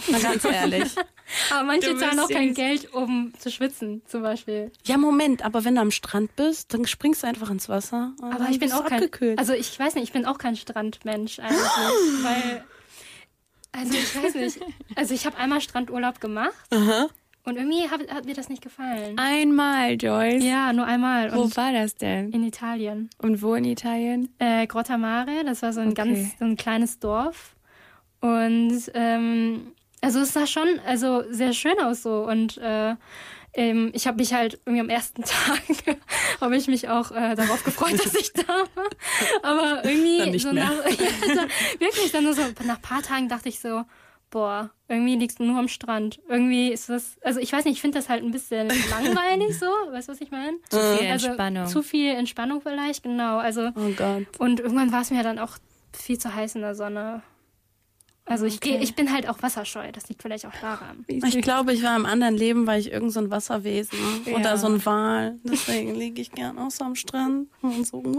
Na 0.10 0.18
ganz 0.20 0.46
ehrlich. 0.46 0.96
Aber 1.52 1.64
manche 1.64 1.96
zahlen 1.98 2.20
auch 2.20 2.30
kein. 2.30 2.54
Geld, 2.56 2.92
um 2.94 3.34
zu 3.38 3.52
schwitzen, 3.52 4.02
zum 4.08 4.24
Beispiel. 4.24 4.72
Ja, 4.86 4.98
Moment, 4.98 5.44
aber 5.46 5.64
wenn 5.64 5.76
du 5.76 5.82
am 5.82 5.92
Strand 5.92 6.36
bist, 6.36 6.74
dann 6.74 6.88
springst 6.88 7.22
du 7.22 7.28
einfach 7.28 7.52
ins 7.52 7.70
Wasser. 7.70 8.14
und 8.20 8.34
Aber 8.34 8.46
dann 8.46 8.52
ich 8.52 8.60
bin 8.60 8.72
auch 8.72 8.84
kein, 8.86 8.94
abgekühlt. 9.04 9.38
also 9.38 9.54
ich 9.54 9.78
weiß 9.78 9.94
nicht, 9.94 10.06
ich 10.06 10.12
bin 10.14 10.26
auch 10.26 10.40
kein 10.40 10.56
Strandmensch 10.56 11.38
eigentlich, 11.38 11.60
weil, 12.24 12.64
also 13.74 13.94
ich 13.94 14.16
weiß 14.24 14.34
nicht, 14.36 14.60
also 14.96 15.14
ich 15.14 15.28
habe 15.28 15.38
einmal 15.38 15.62
Strandurlaub 15.62 16.20
gemacht 16.20 16.56
und 17.50 17.58
irgendwie 17.58 17.90
hat, 17.90 18.02
hat 18.14 18.26
mir 18.26 18.34
das 18.34 18.48
nicht 18.50 18.62
gefallen. 18.62 19.18
Einmal, 19.18 19.96
Joyce. 20.02 20.44
Ja, 20.44 20.72
nur 20.74 20.86
einmal 20.86 21.34
Wo 21.36 21.42
und 21.42 21.58
war 21.58 21.74
das 21.74 21.96
denn? 21.96 22.32
in 22.32 22.44
Italien. 22.44 23.10
Und 23.18 23.42
wo 23.42 23.56
in 23.56 23.66
Italien? 23.66 24.30
Äh, 24.40 24.66
Grotta 24.68 24.98
Mare, 24.98 25.44
das 25.46 25.62
war 25.62 25.74
so 25.74 25.82
ein 25.82 25.90
Okay. 25.90 25.96
ganz 25.96 26.38
so 26.40 26.46
ein 26.46 26.56
kleines 26.56 27.00
Dorf 27.00 27.56
und 28.22 28.80
ähm, 28.94 29.72
also 30.02 30.20
es 30.20 30.34
sah 30.34 30.46
schon 30.48 30.68
also 30.86 31.24
sehr 31.30 31.54
schön 31.54 31.80
aus 31.80 32.04
so 32.04 32.26
und 32.28 32.58
äh, 32.58 32.96
ähm, 33.54 33.90
ich 33.94 34.06
habe 34.08 34.18
mich 34.18 34.34
halt 34.34 34.60
irgendwie 34.66 34.82
am 34.82 34.90
ersten 34.90 35.24
Tag 35.24 35.62
habe 36.40 36.56
ich 36.56 36.68
mich 36.68 36.88
auch 36.90 37.12
äh, 37.12 37.36
darauf 37.36 37.64
gefreut, 37.64 37.94
dass 38.04 38.14
ich 38.16 38.32
da 38.34 38.44
war. 38.48 38.90
Aber 39.42 39.84
irgendwie 39.86 40.20
Dann 40.20 40.40
so 40.40 40.52
nach 40.52 40.72
ja, 40.86 41.36
so, 41.36 41.80
wirklich 41.80 42.12
dann 42.12 42.24
nur 42.26 42.34
so 42.34 42.44
nach 42.66 42.76
ein 42.76 42.82
paar 42.82 43.02
Tagen 43.02 43.28
dachte 43.28 43.50
ich 43.50 43.60
so 43.60 43.84
boah, 44.32 44.70
irgendwie 44.88 45.16
liegst 45.16 45.40
du 45.40 45.44
nur 45.44 45.58
am 45.60 45.68
Strand. 45.68 46.20
Irgendwie 46.28 46.72
ist 46.72 46.90
das, 46.90 47.18
also 47.24 47.40
ich 47.40 47.52
weiß 47.52 47.66
nicht, 47.66 47.76
ich 47.76 47.82
finde 47.82 47.98
das 48.00 48.10
halt 48.10 48.24
ein 48.24 48.32
bisschen 48.32 48.68
langweilig 48.90 49.58
so, 49.58 49.66
weißt 49.66 50.08
du, 50.08 50.14
was 50.14 50.22
ich 50.22 50.32
meine? 50.32 50.58
Zu 50.70 50.78
viel 50.98 51.08
Also 51.12 51.28
Entspannung. 51.28 51.68
zu 51.68 51.84
viel 51.84 52.12
Entspannung 52.16 52.62
vielleicht, 52.62 53.04
genau. 53.04 53.38
Also 53.38 53.70
oh 53.76 53.92
Gott. 53.98 54.26
und 54.40 54.60
irgendwann 54.60 54.92
war 54.92 55.02
es 55.02 55.12
mir 55.12 55.24
dann 55.24 55.40
auch 55.40 55.58
viel 55.94 56.18
zu 56.18 56.34
heiß 56.34 56.56
in 56.56 56.62
der 56.62 56.76
Sonne. 56.76 57.22
Also 58.30 58.46
ich 58.46 58.60
gehe, 58.60 58.80
ich 58.80 58.96
bin 58.96 59.12
halt 59.12 59.28
auch 59.28 59.42
wasserscheu. 59.42 59.92
Das 59.92 60.08
liegt 60.08 60.22
vielleicht 60.22 60.46
auch 60.46 60.54
daran. 60.62 61.04
Ich 61.08 61.42
glaube, 61.42 61.74
ich 61.74 61.82
war 61.84 61.96
im 61.96 62.06
anderen 62.06 62.36
Leben, 62.36 62.68
weil 62.68 62.80
ich 62.80 62.92
irgend 62.92 63.12
so 63.12 63.20
ein 63.20 63.32
Wasserwesen 63.32 63.98
oder 64.32 64.52
Ja. 64.52 64.58
so 64.58 64.68
ein 64.68 64.86
Wal. 64.86 65.40
Deswegen 65.44 65.96
liege 66.00 66.22
ich 66.22 66.32
gern 66.32 66.58
auch 66.60 66.70
so 66.72 66.86
am 66.86 66.96
Strand 66.96 67.48
und 67.62 67.88
so. 67.88 68.04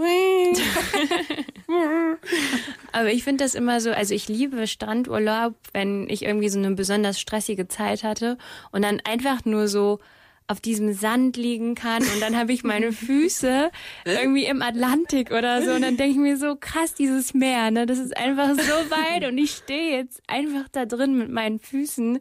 Aber 2.92 3.12
ich 3.12 3.22
finde 3.24 3.44
das 3.44 3.54
immer 3.54 3.80
so, 3.80 3.90
also 3.92 4.14
ich 4.14 4.28
liebe 4.28 4.66
Strandurlaub, 4.66 5.54
wenn 5.72 6.08
ich 6.08 6.24
irgendwie 6.24 6.48
so 6.48 6.58
eine 6.58 6.72
besonders 6.72 7.20
stressige 7.20 7.68
Zeit 7.68 8.02
hatte 8.02 8.36
und 8.72 8.82
dann 8.82 9.00
einfach 9.04 9.44
nur 9.44 9.68
so 9.68 10.00
auf 10.50 10.60
diesem 10.60 10.92
Sand 10.92 11.36
liegen 11.36 11.76
kann 11.76 12.02
und 12.02 12.20
dann 12.20 12.36
habe 12.36 12.52
ich 12.52 12.64
meine 12.64 12.92
Füße 12.92 13.70
irgendwie 14.04 14.46
im 14.46 14.62
Atlantik 14.62 15.30
oder 15.30 15.62
so 15.62 15.70
und 15.70 15.82
dann 15.82 15.96
denke 15.96 16.12
ich 16.12 16.18
mir 16.18 16.36
so 16.36 16.56
krass 16.58 16.94
dieses 16.94 17.34
Meer, 17.34 17.70
ne, 17.70 17.86
das 17.86 17.98
ist 17.98 18.16
einfach 18.16 18.50
so 18.50 18.90
weit 18.90 19.26
und 19.28 19.38
ich 19.38 19.52
stehe 19.52 19.98
jetzt 19.98 20.20
einfach 20.26 20.68
da 20.72 20.86
drin 20.86 21.16
mit 21.16 21.30
meinen 21.30 21.60
Füßen 21.60 22.18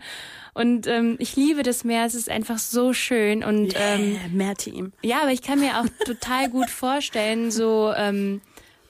und 0.54 0.88
ähm, 0.88 1.16
ich 1.20 1.36
liebe 1.36 1.64
das 1.64 1.84
Meer, 1.84 2.06
es 2.06 2.14
ist 2.14 2.30
einfach 2.30 2.60
so 2.60 2.94
schön 2.94 3.44
und 3.44 3.74
ähm, 3.76 4.18
äh, 4.24 4.30
mehr 4.30 4.56
Team. 4.56 4.94
ja, 5.02 5.22
aber 5.22 5.32
ich 5.32 5.42
kann 5.42 5.60
mir 5.60 5.80
auch 5.80 5.88
total 6.06 6.50
gut 6.50 6.70
vorstellen, 6.70 7.50
so 7.50 7.92
ähm, 7.96 8.42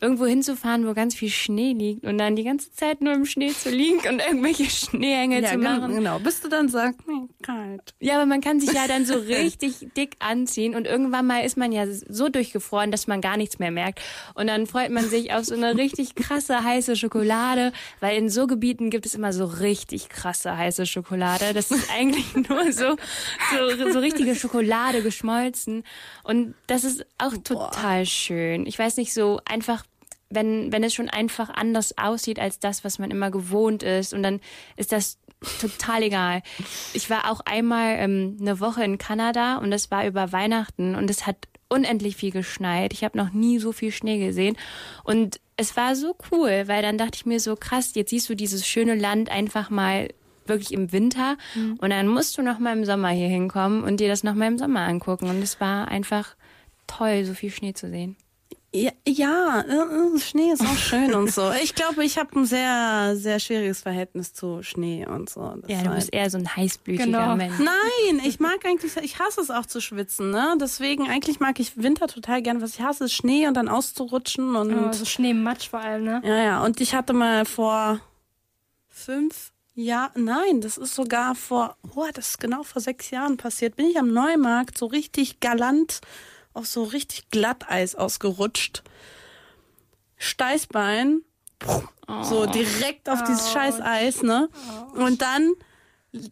irgendwo 0.02 0.26
hinzufahren, 0.26 0.88
wo 0.88 0.94
ganz 0.94 1.14
viel 1.16 1.30
Schnee 1.30 1.74
liegt 1.74 2.06
und 2.06 2.18
dann 2.18 2.36
die 2.36 2.44
ganze 2.44 2.72
Zeit 2.72 3.02
nur 3.02 3.14
im 3.14 3.26
Schnee 3.26 3.50
zu 3.52 3.70
liegen 3.70 4.00
und 4.08 4.20
irgendwelche 4.20 4.64
Schneehänge 4.70 5.42
Ja, 5.42 5.48
zu 5.50 5.60
gen- 5.60 5.62
machen. 5.64 5.96
genau. 5.96 6.20
Bis 6.20 6.42
du 6.42 6.48
dann 6.48 6.70
sagst, 6.70 7.02
nee, 7.08 7.28
kalt. 7.42 7.94
Ja, 8.00 8.16
aber 8.16 8.26
man 8.26 8.42
kann 8.42 8.60
sich 8.60 8.72
ja 8.72 8.88
dann 8.88 9.06
so 9.06 9.14
richtig 9.18 9.88
dick 9.98 10.16
anziehen 10.20 10.76
und 10.76 10.86
irgendwann 10.86 11.28
mal 11.28 11.40
ist 11.46 11.58
man 11.58 11.72
ja 11.72 11.86
so 11.88 12.30
durchgefroren, 12.30 12.92
dass 12.92 13.08
man 13.08 13.22
gar 13.22 13.38
nichts 13.38 13.60
mehr 13.60 13.72
merkt. 13.72 14.00
Und 14.36 14.48
dann 14.48 14.68
freut 14.68 14.92
man 14.92 15.08
sich 15.10 15.34
auf 15.34 15.46
so 15.46 15.56
eine 15.56 15.76
richtig 15.76 16.16
krasse 16.16 16.64
heiße 16.64 16.96
Schokolade, 16.96 17.74
weil 18.00 18.18
in 18.18 18.30
so 18.30 18.48
Gebieten 18.48 18.90
gibt 18.90 19.06
es 19.06 19.16
immer 19.16 19.34
so 19.34 19.46
richtig 19.46 20.10
krasse 20.10 20.56
heiße 20.58 20.86
Schokolade. 20.86 21.54
Das 21.54 21.72
ist 21.72 21.90
eigentlich 21.92 22.34
nur 22.50 22.72
so, 22.72 22.96
so, 23.78 23.92
so 23.92 24.00
richtige 24.00 24.36
Schokolade 24.36 25.02
geschmolzen. 25.02 25.84
Und 26.24 26.54
das 26.68 26.84
ist 26.84 27.06
auch 27.18 27.34
total 27.44 28.06
schön. 28.06 28.66
Ich 28.66 28.80
weiß 28.80 28.98
nicht, 28.98 29.14
so 29.14 29.40
einfach 29.46 29.84
wenn, 30.30 30.72
wenn 30.72 30.84
es 30.84 30.94
schon 30.94 31.10
einfach 31.10 31.50
anders 31.50 31.98
aussieht 31.98 32.40
als 32.40 32.60
das, 32.60 32.84
was 32.84 33.00
man 33.00 33.12
immer 33.12 33.32
gewohnt 33.32 33.84
ist. 33.84 34.14
Und 34.14 34.24
dann 34.24 34.40
ist 34.78 34.92
das 34.92 35.18
total 35.60 36.04
egal. 36.04 36.42
Ich 36.94 37.10
war 37.10 37.32
auch 37.32 37.42
einmal 37.46 37.96
ähm, 37.98 38.38
eine 38.40 38.60
Woche 38.60 38.84
in 38.84 38.98
Kanada 38.98 39.58
und 39.58 39.72
das 39.72 39.90
war 39.92 40.06
über 40.06 40.32
Weihnachten 40.32 40.96
und 40.96 41.10
es 41.10 41.26
hat 41.26 41.38
unendlich 41.70 42.16
viel 42.16 42.32
geschneit. 42.32 42.94
Ich 42.94 43.04
habe 43.04 43.18
noch 43.18 43.32
nie 43.32 43.60
so 43.60 43.72
viel 43.72 43.92
Schnee 43.92 44.18
gesehen. 44.20 44.58
Und 45.04 45.40
es 45.56 45.78
war 45.78 45.96
so 45.96 46.16
cool, 46.32 46.64
weil 46.66 46.82
dann 46.82 46.98
dachte 46.98 47.16
ich 47.16 47.26
mir 47.26 47.40
so, 47.40 47.56
krass, 47.56 47.92
jetzt 47.94 48.10
siehst 48.10 48.28
du 48.30 48.36
dieses 48.36 48.68
schöne 48.68 48.96
Land 48.96 49.30
einfach 49.30 49.70
mal 49.70 50.10
wirklich 50.46 50.74
im 50.74 50.92
Winter 50.92 51.38
und 51.80 51.92
dann 51.92 52.08
musst 52.08 52.36
du 52.36 52.42
noch 52.42 52.58
mal 52.58 52.76
im 52.76 52.84
Sommer 52.84 53.10
hier 53.10 53.28
hinkommen 53.28 53.84
und 53.84 54.00
dir 54.00 54.08
das 54.08 54.24
noch 54.24 54.34
mal 54.34 54.48
im 54.48 54.58
Sommer 54.58 54.82
angucken. 54.82 55.30
Und 55.30 55.44
es 55.44 55.62
war 55.62 55.90
einfach 55.90 56.36
toll, 56.88 57.24
so 57.24 57.36
viel 57.36 57.52
Schnee 57.52 57.74
zu 57.74 57.88
sehen. 57.88 58.18
Ja, 58.72 58.92
ja 59.08 59.62
äh, 59.62 60.16
äh, 60.16 60.20
Schnee 60.20 60.52
ist 60.52 60.62
auch 60.62 60.78
schön 60.78 61.14
und 61.16 61.32
so. 61.32 61.52
Ich 61.64 61.74
glaube, 61.74 62.04
ich 62.06 62.18
habe 62.20 62.40
ein 62.40 62.46
sehr, 62.46 63.16
sehr 63.16 63.40
schwieriges 63.40 63.82
Verhältnis 63.82 64.34
zu 64.34 64.62
Schnee 64.62 65.08
und 65.08 65.30
so. 65.30 65.56
Ja, 65.68 65.82
du 65.82 65.90
bist 65.96 66.14
eher 66.14 66.30
so 66.30 66.38
ein 66.38 66.56
heißblütiger 66.56 67.06
Genau. 67.06 67.36
Mensch. 67.36 67.58
Nein, 67.58 68.22
ich 68.24 68.40
mag 68.40 68.64
eigentlich, 68.66 68.96
ich 68.98 69.18
hasse 69.18 69.42
es 69.42 69.50
auch 69.50 69.66
zu 69.66 69.82
schwitzen, 69.82 70.30
ne? 70.30 70.56
Deswegen, 70.62 71.10
eigentlich 71.10 71.40
mag 71.40 71.60
ich 71.60 71.82
Winter 71.82 72.08
total 72.08 72.44
gern. 72.44 72.62
Was 72.62 72.76
ich 72.76 72.82
hasse, 72.82 73.06
ist 73.06 73.14
Schnee 73.14 73.48
und 73.48 73.56
dann 73.56 73.70
auszurutschen 73.70 74.56
und. 74.56 74.74
Oh, 74.74 74.94
so 74.94 75.06
Schneematsch 75.06 75.70
vor 75.70 75.80
allem, 75.80 76.04
ne? 76.04 76.22
Ja, 76.24 76.38
ja. 76.38 76.64
Und 76.64 76.80
ich 76.80 76.94
hatte 76.94 77.14
mal 77.14 77.46
vor 77.46 78.00
fünf 78.88 79.52
Jahren, 79.74 80.26
nein, 80.26 80.62
das 80.62 80.78
ist 80.78 80.94
sogar 80.94 81.34
vor, 81.36 81.76
oh, 81.96 82.06
das 82.14 82.32
ist 82.32 82.40
genau 82.40 82.64
vor 82.64 82.82
sechs 82.82 83.10
Jahren 83.12 83.38
passiert, 83.38 83.78
bin 83.78 83.88
ich 83.88 83.98
am 83.98 84.14
Neumarkt 84.14 84.78
so 84.78 84.86
richtig 84.86 85.40
galant 85.40 86.02
auf 86.54 86.68
so 86.68 86.84
richtig 86.84 87.30
Glatteis 87.30 87.96
ausgerutscht. 87.96 88.84
Steißbein, 90.18 91.22
so 92.24 92.46
direkt 92.46 93.10
auf 93.10 93.24
dieses 93.24 93.52
scheiß 93.52 93.82
Eis, 93.82 94.24
ne? 94.24 94.50
Und 94.96 95.22
dann 95.22 95.54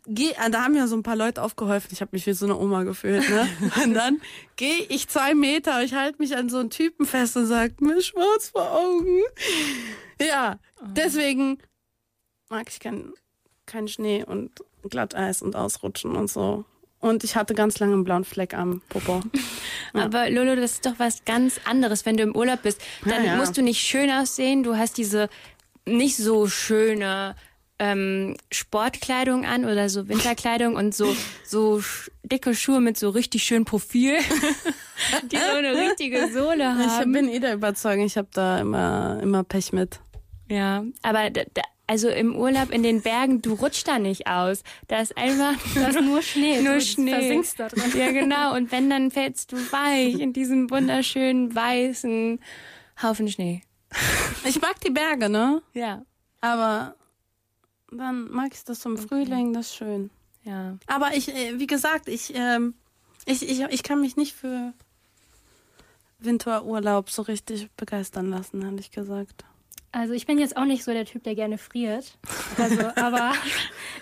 geh, 0.07 0.33
ah, 0.37 0.49
da 0.49 0.63
haben 0.63 0.75
ja 0.75 0.87
so 0.87 0.95
ein 0.95 1.03
paar 1.03 1.15
Leute 1.15 1.41
aufgeholfen. 1.41 1.89
Ich 1.93 2.01
habe 2.01 2.09
mich 2.13 2.25
wie 2.25 2.33
so 2.33 2.45
eine 2.45 2.57
Oma 2.57 2.83
gefühlt, 2.83 3.29
ne? 3.29 3.47
Und 3.83 3.93
dann 3.93 4.21
gehe 4.55 4.83
ich 4.89 5.07
zwei 5.07 5.35
Meter, 5.35 5.83
ich 5.83 5.93
halte 5.93 6.19
mich 6.19 6.35
an 6.35 6.49
so 6.49 6.57
einen 6.57 6.69
Typen 6.69 7.05
fest 7.05 7.37
und 7.37 7.45
sag, 7.45 7.79
mir 7.79 8.01
schwarz 8.01 8.49
vor 8.49 8.71
Augen. 8.71 9.21
Ja, 10.19 10.59
deswegen 10.81 11.59
mag 12.49 12.69
ich 12.69 12.79
keinen 12.79 13.13
kein 13.65 13.87
Schnee 13.87 14.23
und 14.23 14.51
Glatteis 14.89 15.41
und 15.41 15.55
Ausrutschen 15.55 16.15
und 16.15 16.29
so. 16.29 16.65
Und 16.99 17.23
ich 17.23 17.35
hatte 17.35 17.53
ganz 17.53 17.77
lange 17.79 17.93
einen 17.93 18.03
blauen 18.03 18.23
Fleck 18.25 18.53
am 18.55 18.81
Popo. 18.89 19.21
Aber 19.93 20.29
Lolo, 20.29 20.55
das 20.55 20.73
ist 20.73 20.85
doch 20.85 20.95
was 20.97 21.23
ganz 21.25 21.59
anderes, 21.65 22.05
wenn 22.05 22.17
du 22.17 22.23
im 22.23 22.35
Urlaub 22.35 22.63
bist. 22.63 22.81
Dann 23.05 23.23
Ja, 23.23 23.33
ja. 23.33 23.35
musst 23.37 23.55
du 23.57 23.61
nicht 23.61 23.79
schön 23.81 24.09
aussehen. 24.11 24.63
Du 24.63 24.75
hast 24.77 24.97
diese 24.97 25.29
nicht 25.85 26.17
so 26.17 26.47
schöne 26.47 27.35
ähm, 27.79 28.35
Sportkleidung 28.51 29.45
an 29.45 29.63
oder 29.65 29.89
so 29.89 30.09
Winterkleidung 30.09 30.75
und 30.75 30.95
so 30.95 31.15
so 31.45 31.81
dicke 32.23 32.55
Schuhe 32.55 32.81
mit 32.81 32.97
so 32.97 33.09
richtig 33.09 33.43
schön 33.43 33.65
Profil, 33.65 34.17
die 35.31 35.37
so 35.37 35.55
eine 35.57 35.75
richtige 35.75 36.31
Sohle 36.33 36.75
Ich 36.83 36.87
haben. 36.89 37.11
bin 37.11 37.29
eh 37.29 37.39
der 37.39 37.53
Überzeugung, 37.53 38.05
ich 38.05 38.17
habe 38.17 38.29
da 38.33 38.59
immer, 38.59 39.19
immer 39.21 39.43
Pech 39.43 39.71
mit. 39.73 39.99
Ja, 40.49 40.83
aber 41.03 41.29
da, 41.29 41.43
da, 41.53 41.61
also 41.87 42.09
im 42.09 42.35
Urlaub 42.35 42.71
in 42.71 42.83
den 42.83 43.01
Bergen, 43.01 43.41
du 43.41 43.53
rutschst 43.53 43.87
da 43.87 43.97
nicht 43.97 44.27
aus. 44.27 44.63
Da 44.87 44.99
ist 44.99 45.17
einfach 45.17 45.53
Da 45.75 45.87
ist 45.87 46.01
nur 46.01 46.21
Schnee. 46.21 46.61
nur 46.61 46.75
du 46.75 46.81
Schnee. 46.81 47.11
versinkst 47.11 47.59
da 47.59 47.69
drin. 47.69 47.91
Ja, 47.97 48.11
genau. 48.11 48.55
Und 48.55 48.71
wenn, 48.71 48.89
dann 48.89 49.09
fällst 49.09 49.51
du 49.53 49.57
weich 49.71 50.19
in 50.19 50.33
diesem 50.33 50.69
wunderschönen 50.69 51.55
weißen 51.55 52.39
Haufen 53.01 53.29
Schnee. 53.29 53.61
Ich 54.43 54.61
mag 54.61 54.79
die 54.81 54.89
Berge, 54.89 55.29
ne? 55.29 55.61
Ja. 55.73 56.03
Aber 56.41 56.95
dann 57.91 58.29
mag 58.31 58.51
ich 58.53 58.63
das 58.65 58.79
zum 58.81 58.97
Frühling, 58.97 59.53
das 59.53 59.67
ist 59.67 59.75
schön. 59.75 60.09
Ja. 60.43 60.77
Aber 60.87 61.15
ich, 61.15 61.33
äh, 61.33 61.57
wie 61.57 61.67
gesagt, 61.67 62.09
ich, 62.09 62.33
ähm, 62.35 62.73
ich, 63.25 63.47
ich, 63.49 63.61
ich 63.61 63.83
kann 63.83 64.01
mich 64.01 64.17
nicht 64.17 64.33
für 64.33 64.73
Winterurlaub 66.19 67.09
so 67.09 67.21
richtig 67.21 67.69
begeistern 67.77 68.29
lassen, 68.29 68.61
ehrlich 68.61 68.91
gesagt. 68.91 69.45
Also 69.97 70.13
ich 70.13 70.27
bin 70.27 70.37
jetzt 70.37 70.55
auch 70.55 70.65
nicht 70.65 70.83
so 70.83 70.93
der 70.93 71.05
Typ, 71.05 71.23
der 71.23 71.33
gerne 71.33 71.57
friert. 71.57 72.19
Also, 72.55 72.81
aber 72.97 73.33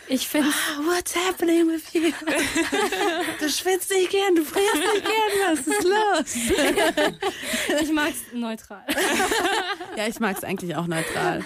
ich 0.09 0.27
finde 0.27 0.49
What's 0.83 1.15
happening 1.15 1.69
with 1.69 1.93
you? 1.93 2.01
du 3.39 3.49
schwitzt 3.49 3.91
nicht 3.91 4.09
gern, 4.09 4.35
du 4.35 4.43
frierst 4.43 4.75
nicht 4.75 5.05
gern, 5.05 5.55
was 5.55 5.59
ist 5.65 5.83
los? 5.83 7.79
ich 7.81 7.91
mag 7.93 8.09
es 8.09 8.33
neutral. 8.33 8.83
Ja, 9.95 10.05
ich 10.05 10.19
mag 10.19 10.35
es 10.37 10.43
eigentlich 10.43 10.75
auch 10.75 10.87
neutral. 10.87 11.41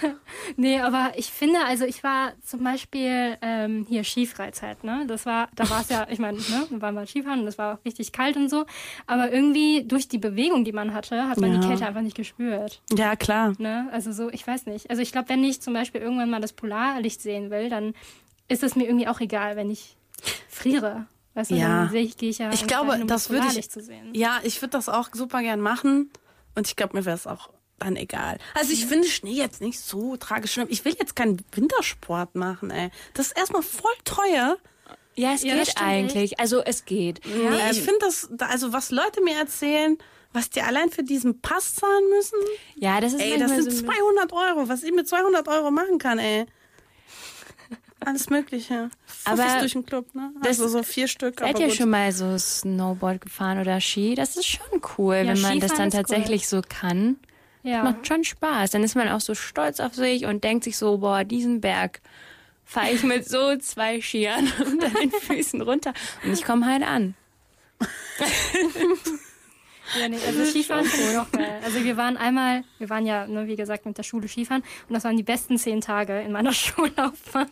Nee, 0.57 0.79
aber 0.79 1.11
ich 1.15 1.27
finde, 1.27 1.59
also 1.65 1.85
ich 1.85 2.03
war 2.03 2.33
zum 2.43 2.63
Beispiel 2.63 3.37
ähm, 3.43 3.85
hier 3.87 4.03
Skifreizeit, 4.03 4.83
ne? 4.83 5.05
Das 5.05 5.27
war, 5.27 5.49
da 5.55 5.69
war 5.69 5.81
es 5.81 5.89
ja, 5.89 6.07
ich 6.09 6.17
meine, 6.17 6.39
ne, 6.39 6.65
da 6.71 6.81
waren 6.81 6.95
wir 6.95 7.05
Skifahren 7.05 7.41
und 7.41 7.47
es 7.47 7.59
war 7.59 7.75
auch 7.75 7.85
richtig 7.85 8.11
kalt 8.13 8.35
und 8.35 8.49
so. 8.49 8.65
Aber 9.05 9.31
irgendwie 9.31 9.83
durch 9.83 10.07
die 10.07 10.17
Bewegung, 10.17 10.65
die 10.65 10.71
man 10.71 10.95
hatte, 10.95 11.29
hat 11.29 11.39
man 11.39 11.51
die 11.51 11.59
Ja. 11.61 11.67
Kälte 11.67 11.85
einfach 11.85 12.01
nicht 12.01 12.17
gespürt. 12.17 12.81
Ja, 12.91 13.15
klar. 13.15 13.53
Ne? 13.59 13.87
Also 13.91 14.11
so, 14.11 14.31
ich 14.31 14.38
weiß 14.45 14.65
nicht. 14.65 14.89
Also 14.89 15.01
ich 15.01 15.11
glaube, 15.11 15.29
wenn 15.29 15.43
ich 15.43 15.61
zum 15.61 15.73
Beispiel 15.73 16.01
irgendwann 16.01 16.29
mal 16.29 16.41
das 16.41 16.53
Polarlicht 16.53 17.21
sehen 17.21 17.49
will, 17.51 17.69
dann 17.69 17.93
ist 18.47 18.63
es 18.63 18.75
mir 18.75 18.85
irgendwie 18.85 19.07
auch 19.07 19.19
egal, 19.19 19.55
wenn 19.55 19.69
ich 19.69 19.95
friere. 20.49 21.05
Weißt 21.35 21.51
du, 21.51 21.55
Ja. 21.55 21.67
dann 21.83 21.89
sehe 21.91 22.01
ich, 22.03 22.17
gehe 22.17 22.29
ich 22.29 22.39
ja 22.39 22.51
Ich 22.51 22.65
glaube, 22.67 22.87
dahin, 22.89 23.03
um 23.03 23.07
das 23.07 23.29
würde 23.29 23.41
ich- 23.41 23.47
Polarlicht 23.47 23.71
zu 23.71 23.81
sehen. 23.81 24.09
Ja, 24.13 24.39
ich 24.43 24.61
würde 24.61 24.71
das 24.71 24.89
auch 24.89 25.09
super 25.13 25.41
gern 25.41 25.61
machen. 25.61 26.09
Und 26.55 26.67
ich 26.67 26.75
glaube, 26.75 26.97
mir 26.97 27.05
wäre 27.05 27.15
es 27.15 27.27
auch 27.27 27.49
dann 27.77 27.95
egal. 27.95 28.39
Also 28.55 28.73
ich 28.73 28.85
finde 28.85 29.07
Schnee 29.07 29.31
jetzt 29.33 29.61
nicht 29.61 29.79
so 29.79 30.17
tragisch 30.17 30.51
schlimm. 30.53 30.67
Ich 30.69 30.83
will 30.83 30.95
jetzt 30.99 31.15
keinen 31.15 31.41
Wintersport 31.53 32.35
machen, 32.35 32.71
ey. 32.71 32.89
Das 33.13 33.27
ist 33.27 33.37
erstmal 33.37 33.61
voll 33.61 33.93
teuer. 34.03 34.57
Ja, 35.15 35.33
es 35.33 35.43
Ja, 35.43 35.55
geht 35.55 35.75
eigentlich. 35.81 36.39
Also 36.39 36.61
es 36.61 36.83
geht. 36.85 37.21
Nee, 37.25 37.43
Ähm, 37.45 37.53
ich 37.71 37.79
finde 37.81 37.99
das, 38.01 38.29
also 38.39 38.73
was 38.73 38.91
Leute 38.91 39.21
mir 39.23 39.37
erzählen, 39.37 39.97
was 40.33 40.49
die 40.49 40.61
allein 40.61 40.89
für 40.89 41.03
diesen 41.03 41.41
Pass 41.41 41.75
zahlen 41.75 42.09
müssen, 42.15 42.37
ja, 42.75 43.01
das 43.01 43.13
ist 43.13 43.21
ey, 43.21 43.37
das 43.39 43.51
sind 43.51 43.63
so 43.63 43.69
ein- 43.69 43.93
200 43.95 44.31
Euro. 44.33 44.69
Was 44.69 44.83
ich 44.83 44.91
mit 44.93 45.07
200 45.07 45.47
Euro 45.47 45.71
machen 45.71 45.97
kann, 45.97 46.19
ey. 46.19 46.45
Alles 48.01 48.29
Mögliche. 48.29 48.89
Aber 49.25 49.43
Fuffis 49.43 49.59
durch 49.59 49.71
den 49.73 49.85
Club, 49.85 50.15
ne? 50.15 50.31
das- 50.41 50.59
Also 50.61 50.67
so 50.69 50.83
vier 50.83 51.07
Stück. 51.09 51.39
Seid 51.41 51.49
aber 51.55 51.59
ihr 51.63 51.67
gut. 51.67 51.75
schon 51.75 51.89
mal 51.89 52.11
so 52.13 52.37
Snowboard 52.37 53.21
gefahren 53.21 53.59
oder 53.59 53.81
Ski? 53.81 54.15
Das 54.15 54.37
ist 54.37 54.45
schon 54.47 54.81
cool, 54.97 55.15
Ja, 55.15 55.19
wenn 55.33 55.41
man 55.41 55.59
das 55.59 55.71
Skifahren 55.71 55.77
dann 55.77 55.87
ist 55.89 55.95
cool. 55.95 56.01
tatsächlich 56.15 56.47
so 56.47 56.61
kann. 56.67 57.17
Ja. 57.63 57.83
Macht 57.83 58.07
schon 58.07 58.23
Spaß. 58.23 58.71
Dann 58.71 58.85
ist 58.85 58.95
man 58.95 59.09
auch 59.09 59.19
so 59.19 59.35
stolz 59.35 59.81
auf 59.81 59.93
sich 59.93 60.25
und 60.25 60.45
denkt 60.45 60.63
sich 60.63 60.77
so, 60.77 60.99
boah, 60.99 61.25
diesen 61.25 61.59
Berg 61.59 61.99
fahre 62.63 62.91
ich 62.91 63.03
mit 63.03 63.27
so 63.27 63.57
zwei 63.57 63.99
Skiern 63.99 64.49
unter 64.65 64.89
den 64.91 65.11
Füßen 65.11 65.61
runter. 65.61 65.93
Und 66.23 66.31
ich 66.31 66.45
komme 66.45 66.65
halt 66.67 66.83
an. 66.83 67.15
Ja, 69.97 70.09
nee, 70.09 70.17
also 70.25 70.45
Skifahren 70.51 70.85
ich 70.85 71.17
auch 71.17 71.31
geil. 71.31 71.59
Also 71.63 71.83
wir 71.83 71.97
waren 71.97 72.17
einmal, 72.17 72.63
wir 72.77 72.89
waren 72.89 73.05
ja, 73.05 73.27
ne, 73.27 73.47
wie 73.47 73.55
gesagt, 73.55 73.85
mit 73.85 73.97
der 73.97 74.03
Schule 74.03 74.27
Skifahren 74.27 74.63
und 74.87 74.93
das 74.93 75.03
waren 75.03 75.17
die 75.17 75.23
besten 75.23 75.57
zehn 75.57 75.81
Tage 75.81 76.19
in 76.21 76.31
meiner 76.31 76.53
Schullaufbahn. 76.53 77.49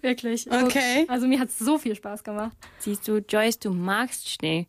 Wirklich. 0.00 0.50
Okay. 0.50 1.04
Also 1.08 1.26
mir 1.26 1.38
hat 1.38 1.48
es 1.48 1.58
so 1.58 1.76
viel 1.78 1.94
Spaß 1.94 2.24
gemacht. 2.24 2.56
Siehst 2.78 3.06
du, 3.06 3.18
Joyce, 3.18 3.58
du 3.58 3.70
magst 3.72 4.28
Schnee. 4.30 4.68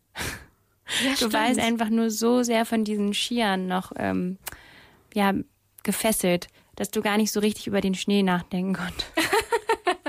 Ja, 1.05 1.13
Du 1.19 1.31
warst 1.31 1.59
einfach 1.59 1.89
nur 1.89 2.09
so 2.09 2.43
sehr 2.43 2.65
von 2.65 2.83
diesen 2.83 3.13
Skiern 3.13 3.67
noch 3.67 3.93
ähm, 3.95 4.37
ja, 5.13 5.33
gefesselt, 5.83 6.47
dass 6.75 6.91
du 6.91 7.01
gar 7.01 7.15
nicht 7.17 7.31
so 7.31 7.39
richtig 7.39 7.67
über 7.67 7.79
den 7.79 7.95
Schnee 7.95 8.23
nachdenken 8.23 8.73
konntest. 8.73 9.07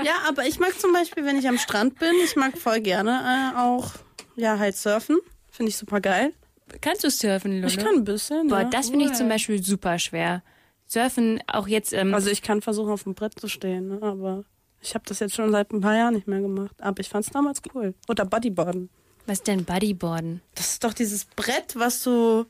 Ja, 0.03 0.15
aber 0.27 0.45
ich 0.45 0.59
mag 0.59 0.77
zum 0.77 0.91
Beispiel, 0.91 1.23
wenn 1.23 1.37
ich 1.37 1.47
am 1.47 1.57
Strand 1.57 1.97
bin, 1.97 2.11
ich 2.25 2.35
mag 2.35 2.57
voll 2.57 2.81
gerne 2.81 3.53
äh, 3.55 3.57
auch, 3.57 3.91
ja, 4.35 4.59
halt 4.59 4.75
surfen. 4.75 5.17
Finde 5.49 5.69
ich 5.69 5.77
super 5.77 6.01
geil. 6.01 6.33
Kannst 6.81 7.03
du 7.03 7.09
surfen, 7.09 7.55
Lulu? 7.55 7.67
Ich 7.67 7.77
kann 7.77 7.95
ein 7.95 8.03
bisschen. 8.03 8.47
Boah, 8.47 8.61
ja. 8.61 8.69
das 8.69 8.89
finde 8.89 9.05
ich 9.05 9.13
zum 9.13 9.29
Beispiel 9.29 9.63
super 9.63 9.99
schwer. 9.99 10.41
Surfen 10.87 11.41
auch 11.47 11.67
jetzt, 11.67 11.93
ähm, 11.93 12.13
Also 12.13 12.29
ich 12.29 12.41
kann 12.41 12.61
versuchen, 12.61 12.91
auf 12.91 13.03
dem 13.03 13.13
Brett 13.15 13.39
zu 13.39 13.47
stehen, 13.47 13.87
ne? 13.87 13.99
aber 14.01 14.43
ich 14.81 14.93
habe 14.95 15.05
das 15.07 15.19
jetzt 15.19 15.33
schon 15.35 15.51
seit 15.51 15.71
ein 15.71 15.81
paar 15.81 15.95
Jahren 15.95 16.13
nicht 16.13 16.27
mehr 16.27 16.41
gemacht. 16.41 16.75
Aber 16.81 16.99
ich 16.99 17.09
fand 17.09 17.25
es 17.25 17.31
damals 17.31 17.61
cool. 17.73 17.93
Oder 18.09 18.25
Bodyboarden. 18.25 18.89
was 19.25 19.39
ist 19.39 19.47
denn 19.47 19.63
Bodyboarden? 19.65 20.41
Das 20.55 20.71
ist 20.73 20.83
doch 20.83 20.93
dieses 20.93 21.25
Brett, 21.25 21.75
was 21.75 22.03
du 22.03 22.45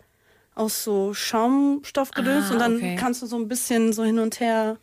aus 0.55 0.83
so 0.83 1.13
Schaumstoff 1.13 2.11
gedöst 2.11 2.47
Ah, 2.49 2.53
und 2.53 2.59
dann 2.59 2.75
okay. 2.77 2.95
kannst 2.99 3.21
du 3.21 3.25
so 3.27 3.35
ein 3.37 3.47
bisschen 3.47 3.93
so 3.93 4.03
hin 4.03 4.19
und 4.19 4.39
her. 4.39 4.77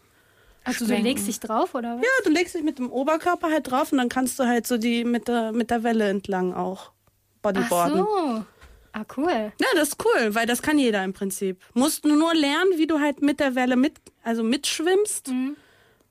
Also 0.65 0.87
du 0.87 0.95
legst 0.95 1.27
dich 1.27 1.41
drauf, 1.41 1.75
oder 1.75 1.97
was? 1.97 2.03
Ja, 2.03 2.11
du 2.25 2.31
legst 2.31 2.55
dich 2.55 2.63
mit 2.63 2.79
dem 2.79 2.91
Oberkörper 2.91 3.51
halt 3.51 3.71
drauf 3.71 3.93
und 3.93 3.99
dann 3.99 4.09
kannst 4.09 4.39
du 4.39 4.45
halt 4.47 4.67
so 4.67 4.79
die 4.79 5.05
mit 5.05 5.27
der, 5.27 5.53
mit 5.53 5.71
der 5.71 5.83
Welle 5.83 6.09
entlang 6.09 6.53
auch 6.55 6.91
Ach 6.91 7.43
Bodyboarden. 7.43 7.99
so. 7.99 8.45
Ah, 8.93 9.05
cool. 9.17 9.53
Ja, 9.61 9.67
das 9.75 9.91
ist 9.91 10.05
cool, 10.05 10.35
weil 10.35 10.47
das 10.47 10.63
kann 10.63 10.79
jeder 10.79 11.05
im 11.05 11.13
Prinzip. 11.13 11.61
Musst 11.75 12.05
du 12.05 12.15
nur 12.17 12.35
lernen, 12.35 12.73
wie 12.77 12.87
du 12.87 12.99
halt 13.01 13.23
mit 13.23 13.39
der 13.41 13.55
Welle 13.55 13.77
mit, 13.77 13.95
also 14.25 14.43
mitschwimmst. 14.43 15.29
Mhm. 15.29 15.57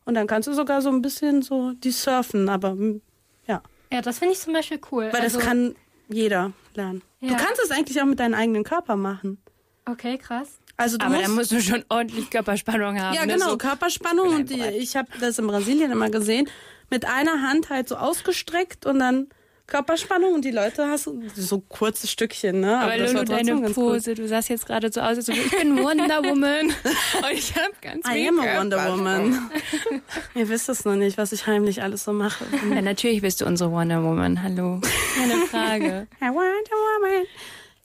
Und 0.05 0.13
dann 0.15 0.27
kannst 0.27 0.47
du 0.47 0.53
sogar 0.53 0.81
so 0.81 0.89
ein 0.89 1.01
bisschen 1.01 1.41
so 1.41 1.73
die 1.73 1.91
surfen, 1.91 2.47
aber 2.49 2.75
mm, 2.75 3.01
ja. 3.47 3.61
Ja, 3.91 4.01
das 4.01 4.19
finde 4.19 4.33
ich 4.33 4.39
zum 4.39 4.53
Beispiel 4.53 4.79
cool. 4.91 5.09
Weil 5.11 5.21
also, 5.21 5.37
das 5.37 5.45
kann 5.47 5.75
jeder 6.07 6.53
lernen. 6.73 7.01
Du 7.21 7.27
Ja. 7.27 7.35
kannst 7.35 7.61
es 7.63 7.69
eigentlich 7.71 8.01
auch 8.01 8.05
mit 8.05 8.19
deinem 8.19 8.33
eigenen 8.33 8.63
Körper 8.63 8.95
machen. 8.95 9.39
Okay, 9.85 10.17
krass. 10.17 10.59
Also 10.77 10.97
du 10.97 11.05
Aber 11.05 11.15
musst, 11.15 11.27
da 11.27 11.31
musst 11.33 11.51
du 11.51 11.61
schon 11.61 11.83
ordentlich 11.89 12.29
Körperspannung 12.29 12.99
haben. 13.01 13.13
ja 13.13 13.25
ne? 13.25 13.33
genau, 13.33 13.49
So, 13.51 13.57
Körperspannung 13.57 14.29
und 14.35 14.49
die, 14.49 14.61
ich 14.61 14.95
habe 14.95 15.09
das 15.19 15.37
in 15.37 15.45
Brasilien 15.47 15.91
immer 15.91 16.09
gesehen, 16.09 16.47
mit 16.89 17.05
einer 17.05 17.41
Hand 17.41 17.69
halt 17.69 17.89
so 17.89 17.97
ausgestreckt 17.97 18.85
und 18.85 18.99
dann 18.99 19.27
Körperspannung 19.69 20.33
und 20.33 20.43
die 20.43 20.51
Leute 20.51 20.87
hast 20.87 21.05
du 21.05 21.21
so 21.35 21.59
kurze 21.61 22.07
Stückchen, 22.07 22.59
ne? 22.59 22.79
aber 22.79 22.97
das 22.97 23.13
war 23.13 23.21
Lulu, 23.23 23.35
deine 23.37 23.61
ganz 23.61 23.75
gut. 23.75 23.75
Pose, 23.75 24.13
du 24.15 24.27
sahst 24.27 24.49
jetzt 24.49 24.65
gerade 24.65 24.91
so 24.91 24.99
aus, 25.01 25.17
als 25.17 25.29
ob 25.29 25.35
ich 25.35 25.51
bin 25.51 25.77
Wonder 25.81 26.23
Woman 26.23 26.65
und 27.21 27.31
ich 27.31 27.53
habe 27.55 27.71
ganz 27.81 28.05
I 28.07 28.27
am 28.27 28.39
a 28.39 28.59
Wonder. 28.59 28.91
Woman. 28.91 29.51
Ihr 30.35 30.49
wisst 30.49 30.69
es 30.69 30.85
noch 30.85 30.95
nicht, 30.95 31.17
was 31.17 31.31
ich 31.31 31.45
heimlich 31.47 31.81
alles 31.83 32.03
so 32.03 32.13
mache. 32.13 32.45
Ja, 32.73 32.81
natürlich 32.81 33.21
bist 33.21 33.41
du 33.41 33.45
unsere 33.45 33.71
Wonder 33.71 34.03
Woman. 34.03 34.41
Hallo. 34.43 34.81
Keine 35.15 35.35
Frage. 35.47 36.07
I 36.21 36.25
Wonder 36.25 36.71
Woman. 36.71 37.25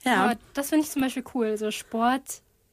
Ja, 0.05 0.25
Aber 0.25 0.35
das 0.55 0.71
finde 0.71 0.85
ich 0.85 0.91
zum 0.91 1.03
Beispiel 1.03 1.25
cool. 1.35 1.57
So 1.57 1.71
Sport 1.71 2.23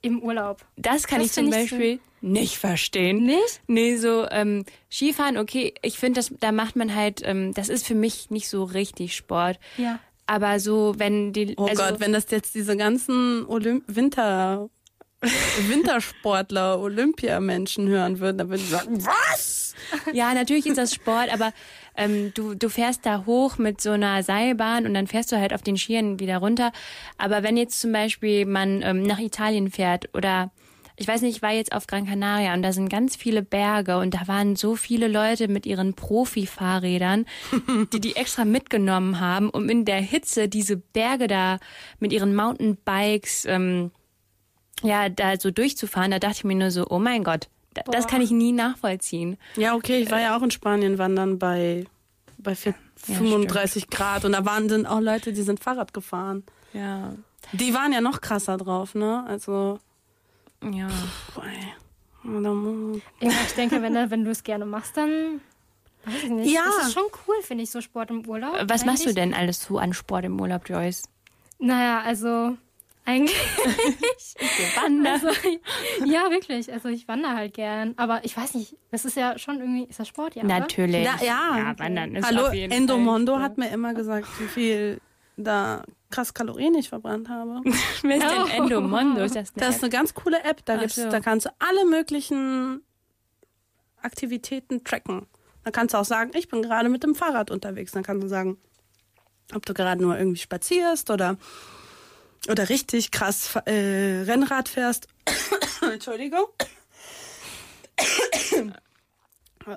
im 0.02 0.22
Urlaub. 0.24 0.58
Das 0.78 1.06
kann 1.08 1.20
Das 1.20 1.28
ich 1.28 1.34
zum 1.34 1.52
find 1.52 1.56
ich 1.64 1.70
so- 1.70 1.76
Beispiel 1.78 2.00
nicht 2.22 2.58
verstehen. 2.58 3.26
Nicht? 3.26 3.62
Nee, 3.68 3.98
so 3.98 4.28
ähm, 4.30 4.66
Skifahren, 4.90 5.38
okay, 5.38 5.74
ich 5.82 5.98
finde, 5.98 6.20
das 6.20 6.34
da 6.40 6.52
macht 6.52 6.76
man 6.76 6.96
halt, 6.96 7.22
ähm, 7.26 7.54
das 7.54 7.70
ist 7.70 7.86
für 7.86 7.96
mich 7.96 8.30
nicht 8.30 8.48
so 8.48 8.64
richtig 8.64 9.16
Sport. 9.16 9.60
Ja. 9.78 10.00
Aber 10.28 10.60
so, 10.60 10.94
wenn 10.98 11.34
die. 11.34 11.56
Oh 11.58 11.66
also, 11.66 11.84
Gott, 11.84 12.00
wenn 12.00 12.14
das 12.14 12.30
jetzt 12.30 12.56
diese 12.56 12.78
ganzen 12.78 13.46
Olymp 13.48 13.84
Winter 13.88 14.70
Wintersportler, 15.68 16.80
Olympiamenschen 16.80 17.88
hören 17.88 18.20
würden, 18.20 18.38
dann 18.40 18.50
würden 18.50 18.62
die 18.62 18.72
sagen, 18.72 19.06
was? 19.06 19.76
Ja, 20.14 20.34
natürlich 20.34 20.66
ist 20.66 20.78
das 20.78 20.94
Sport, 20.94 21.32
aber 21.32 21.54
ähm, 21.96 22.32
du, 22.34 22.56
du 22.56 22.70
fährst 22.70 23.06
da 23.06 23.26
hoch 23.26 23.58
mit 23.58 23.82
so 23.82 23.92
einer 23.92 24.24
Seilbahn 24.24 24.86
und 24.86 24.94
dann 24.94 25.08
fährst 25.08 25.32
du 25.32 25.38
halt 25.38 25.54
auf 25.54 25.62
den 25.62 25.78
Skiern 25.78 26.20
wieder 26.20 26.38
runter. 26.38 26.72
Aber 27.18 27.44
wenn 27.44 27.58
jetzt 27.58 27.80
zum 27.80 27.92
Beispiel 27.92 28.46
man 28.46 28.82
ähm, 28.82 29.04
nach 29.04 29.20
Italien 29.20 29.70
fährt 29.70 30.10
oder 30.16 30.52
ich 30.98 31.08
weiß 31.08 31.22
nicht, 31.22 31.38
ich 31.38 31.42
war 31.42 31.52
jetzt 31.52 31.72
auf 31.74 31.88
Gran 31.88 32.06
Canaria 32.06 32.54
und 32.54 32.62
da 32.62 32.74
sind 32.74 32.90
ganz 32.90 33.16
viele 33.16 33.42
Berge 33.42 33.98
und 33.98 34.14
da 34.14 34.28
waren 34.28 34.56
so 34.56 34.76
viele 34.76 35.08
Leute 35.08 35.48
mit 35.48 35.66
ihren 35.66 35.94
Profi-Fahrrädern, 35.94 37.26
die 37.94 38.00
die 38.00 38.16
extra 38.16 38.46
mitgenommen 38.46 39.20
haben, 39.20 39.50
um 39.50 39.70
in 39.70 39.86
der 39.86 40.02
Hitze 40.02 40.48
diese 40.50 40.78
Berge 40.78 41.28
da 41.28 41.60
mit 42.00 42.12
ihren 42.14 42.36
Mountainbikes 42.36 43.46
ähm, 43.46 43.92
ja 44.84 45.10
da 45.10 45.40
so 45.40 45.52
durchzufahren. 45.52 46.12
Da 46.12 46.20
dachte 46.20 46.38
ich 46.38 46.44
mir 46.44 46.56
nur 46.56 46.72
so, 46.72 46.86
oh 46.90 47.00
mein 47.00 47.24
Gott, 47.24 47.50
da- 47.74 47.84
das 47.92 48.08
kann 48.08 48.22
ich 48.22 48.32
nie 48.32 48.52
nachvollziehen. 48.52 49.38
Ja, 49.56 49.76
okay, 49.76 50.00
ich 50.02 50.12
war 50.12 50.20
ja 50.22 50.38
auch 50.38 50.42
in 50.42 50.52
Spanien 50.52 50.98
wandern 50.98 51.40
bei, 51.40 51.86
bei 52.38 52.56
vier- 52.56 52.76
Ja, 53.08 53.16
35 53.16 53.90
Grad 53.90 54.26
und 54.26 54.34
da 54.34 54.46
waren 54.46 54.70
sind 54.70 54.86
auch 54.86 55.00
Leute, 55.00 55.34
die 55.34 55.42
sind 55.42 55.60
Fahrrad 55.60 55.94
gefahren. 55.94 56.44
Ja, 56.74 57.16
Die 57.54 57.74
waren 57.74 57.92
ja 57.94 58.00
noch 58.02 58.22
krasser 58.22 58.58
drauf, 58.58 58.94
ne? 58.96 59.24
Also, 59.28 59.80
ja. 60.64 60.88
dann- 62.24 63.02
Ja, 63.22 63.32
ich 63.48 63.54
denke, 63.56 63.82
wenn, 63.82 63.94
wenn 64.12 64.24
du 64.24 64.32
es 64.32 64.44
gerne 64.44 64.66
machst, 64.66 64.96
dann 64.98 65.42
weiß 66.06 66.24
ich 66.24 66.30
nicht. 66.30 66.52
Ja. 66.54 66.64
Das 66.66 66.88
ist 66.88 66.94
schon 66.94 67.06
cool, 67.28 67.36
finde 67.44 67.64
ich, 67.64 67.72
so 67.72 67.82
Sport 67.82 68.10
im 68.12 68.28
Urlaub. 68.28 68.56
Was 68.68 68.86
machst 68.86 69.04
du 69.06 69.10
Eigentlich- 69.10 69.16
denn 69.16 69.34
alles 69.34 69.62
so 69.64 69.78
an 69.78 69.94
Sport 69.94 70.26
im 70.26 70.40
Urlaub, 70.40 70.68
Joyce? 70.70 71.04
Naja, 71.60 72.02
also 72.02 72.58
eigentlich. 73.06 73.36
Wandern. 74.76 75.14
Also, 75.14 75.28
ja, 76.06 76.30
wirklich. 76.30 76.72
Also 76.72 76.90
ich 76.90 77.08
wandere 77.08 77.34
halt 77.36 77.54
gern. 77.54 77.94
Aber 77.98 78.24
ich 78.24 78.36
weiß 78.38 78.54
nicht, 78.56 78.76
das 78.92 79.06
ist 79.06 79.18
ja 79.18 79.38
schon 79.38 79.60
irgendwie, 79.60 79.84
ist 79.84 80.00
das 80.00 80.08
Sport, 80.08 80.36
ja? 80.36 80.44
oder? 80.44 80.60
Natürlich. 80.60 81.04
Ja, 81.04 81.16
ja. 81.22 81.58
ja 81.58 81.80
wandern 81.80 82.16
ist 82.16 82.26
Hallo, 82.28 82.48
auf 82.48 82.54
jeden 82.54 82.72
Endomondo 82.72 83.34
Fall. 83.34 83.44
hat 83.44 83.58
mir 83.58 83.70
immer 83.70 83.94
gesagt, 83.94 84.28
wie 84.40 84.48
viel 84.48 85.02
da 85.38 85.84
krass 86.10 86.34
Kalorien 86.34 86.76
ich 86.76 86.90
verbrannt 86.90 87.30
habe. 87.30 87.62
Wer 88.02 88.18
ist 88.18 88.26
Oh. 88.26 88.46
denn 88.48 88.64
Endomondo? 88.64 89.24
Ist 89.24 89.36
das 89.36 89.52
eine 89.56 89.66
Das 89.66 89.76
ist 89.78 89.84
eine 89.84 89.90
ganz 89.92 90.14
coole 90.14 90.44
App. 90.44 90.64
Da, 90.66 90.78
gibt's, 90.78 90.96
so. 90.96 91.10
da 91.10 91.20
kannst 91.20 91.46
du 91.46 91.50
alle 91.60 91.86
möglichen 91.86 92.82
Aktivitäten 94.02 94.84
tracken. 94.84 95.28
Da 95.64 95.72
kannst 95.72 95.94
du 95.94 95.98
auch 96.00 96.06
sagen, 96.06 96.32
ich 96.34 96.48
bin 96.50 96.62
gerade 96.62 96.90
mit 96.90 97.04
dem 97.04 97.16
Fahrrad 97.16 97.52
unterwegs. 97.52 97.92
Dann 97.92 98.04
kannst 98.04 98.24
du 98.24 98.28
sagen, 98.28 98.58
ob 99.54 99.66
du 99.66 99.74
gerade 99.74 100.02
nur 100.02 100.18
irgendwie 100.18 100.40
spazierst 100.40 101.10
oder, 101.12 101.38
oder 102.50 102.68
richtig 102.70 103.12
krass 103.12 103.56
äh, 103.66 104.24
Rennrad 104.24 104.70
fährst. 104.70 105.08
Entschuldigung. 105.82 106.46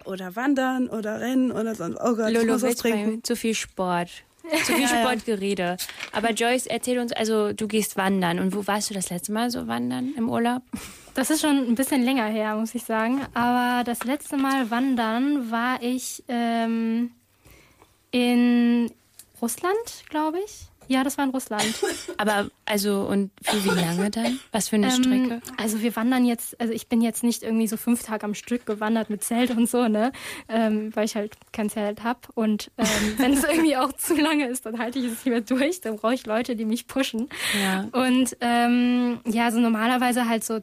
oder 0.06 0.34
wandern 0.36 0.88
oder 0.88 1.20
rennen 1.20 1.52
oder 1.52 1.74
sonst. 1.74 1.98
Oh 2.02 2.16
Gott, 2.16 2.30
ich 2.30 2.36
Lolo, 2.38 2.54
muss 2.54 2.62
was 2.62 2.76
trinken. 2.76 3.22
zu 3.22 3.36
viel 3.36 3.54
Sport. 3.54 4.10
Zu 4.64 4.74
viel 4.74 4.88
Sportgerede. 5.02 5.76
Aber 6.12 6.32
Joyce, 6.32 6.66
erzähl 6.66 6.98
uns, 6.98 7.12
also 7.12 7.52
du 7.52 7.66
gehst 7.66 7.96
wandern. 7.96 8.38
Und 8.38 8.54
wo 8.54 8.66
warst 8.66 8.90
du 8.90 8.94
das 8.94 9.10
letzte 9.10 9.32
Mal 9.32 9.50
so 9.50 9.66
wandern 9.66 10.14
im 10.16 10.28
Urlaub? 10.28 10.62
Das 11.14 11.30
ist 11.30 11.40
schon 11.40 11.56
ein 11.68 11.74
bisschen 11.74 12.02
länger 12.04 12.26
her, 12.26 12.56
muss 12.56 12.74
ich 12.74 12.84
sagen. 12.84 13.20
Aber 13.34 13.84
das 13.84 14.04
letzte 14.04 14.36
Mal 14.36 14.70
wandern 14.70 15.50
war 15.50 15.82
ich 15.82 16.24
ähm, 16.28 17.12
in 18.10 18.90
Russland, 19.40 19.74
glaube 20.08 20.38
ich. 20.44 20.68
Ja, 20.88 21.04
das 21.04 21.16
war 21.18 21.24
in 21.24 21.30
Russland. 21.30 21.64
Aber 22.18 22.48
also 22.66 23.02
und 23.02 23.30
für 23.42 23.64
wie 23.64 23.68
lange 23.80 24.10
dann? 24.10 24.38
Was 24.52 24.68
für 24.68 24.76
eine 24.76 24.86
Ähm, 24.88 24.92
Strecke? 24.92 25.40
also 25.56 25.80
wir 25.82 25.94
wandern 25.96 26.24
jetzt, 26.24 26.60
also 26.60 26.72
ich 26.72 26.88
bin 26.88 27.00
jetzt 27.00 27.22
nicht 27.22 27.42
irgendwie 27.42 27.66
so 27.66 27.76
fünf 27.76 28.02
Tage 28.02 28.24
am 28.24 28.34
Stück 28.34 28.66
gewandert 28.66 29.10
mit 29.10 29.22
Zelt 29.24 29.50
und 29.50 29.68
so, 29.68 29.88
ne? 29.88 30.12
Ähm, 30.48 30.94
weil 30.94 31.04
ich 31.04 31.16
halt 31.16 31.34
kein 31.52 31.70
Zelt 31.70 32.02
hab. 32.04 32.28
Und 32.34 32.70
ähm, 32.78 32.86
wenn 33.18 33.32
es 33.32 33.44
irgendwie 33.44 33.76
auch 33.76 33.92
zu 33.92 34.14
lange 34.14 34.48
ist, 34.48 34.66
dann 34.66 34.78
halte 34.78 34.98
ich 34.98 35.06
es 35.06 35.10
nicht 35.12 35.26
mehr 35.26 35.40
durch. 35.40 35.80
Dann 35.80 35.96
brauche 35.96 36.14
ich 36.14 36.26
Leute, 36.26 36.56
die 36.56 36.64
mich 36.64 36.86
pushen. 36.86 37.28
Ja. 37.62 37.88
Und 37.92 38.36
ähm, 38.40 39.20
ja, 39.26 39.50
so 39.50 39.58
normalerweise 39.60 40.28
halt 40.28 40.44
so 40.44 40.60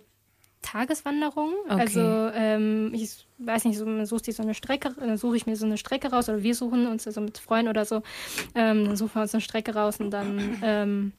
Tageswanderung. 0.62 1.54
Okay. 1.69 1.80
Also 1.82 2.00
ähm, 2.34 2.91
ich 2.93 3.26
weiß 3.39 3.65
nicht, 3.65 3.78
so, 3.78 3.86
man 3.86 4.06
sucht 4.06 4.26
sich 4.26 4.36
so 4.36 4.43
eine 4.43 4.54
Strecke, 4.54 4.93
dann 5.00 5.17
suche 5.17 5.36
ich 5.38 5.45
mir 5.45 5.56
so 5.56 5.65
eine 5.65 5.78
Strecke 5.78 6.12
raus 6.12 6.30
oder 6.30 6.43
wir 6.43 6.56
suchen 6.56 6.88
uns 6.88 7.08
also 7.08 7.21
mit 7.21 7.38
Freunden 7.38 7.69
oder 7.69 7.86
so, 7.86 8.04
ähm, 8.56 8.86
dann 8.86 8.95
suchen 8.95 9.15
wir 9.15 9.21
uns 9.24 9.34
eine 9.34 9.41
Strecke 9.41 9.74
raus 9.74 10.00
und 10.00 10.12
dann 10.12 10.58
ähm, 10.62 11.12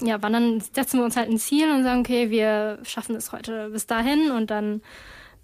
ja, 0.00 0.22
wandern, 0.22 0.60
setzen 0.60 0.98
wir 1.00 1.04
uns 1.04 1.16
halt 1.16 1.28
ein 1.28 1.38
Ziel 1.38 1.70
und 1.72 1.82
sagen, 1.82 2.00
okay, 2.00 2.30
wir 2.30 2.78
schaffen 2.84 3.16
es 3.16 3.32
heute 3.32 3.70
bis 3.70 3.86
dahin 3.86 4.30
und 4.30 4.50
dann 4.50 4.80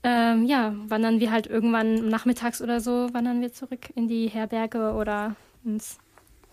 ähm, 0.04 0.44
ja, 0.44 0.74
wandern 0.86 1.18
wir 1.18 1.32
halt 1.32 1.46
irgendwann 1.46 2.08
nachmittags 2.08 2.62
oder 2.62 2.80
so, 2.80 3.12
wandern 3.12 3.40
wir 3.40 3.52
zurück 3.52 3.88
in 3.96 4.06
die 4.06 4.28
Herberge 4.28 4.92
oder 4.92 5.34
ins 5.64 5.98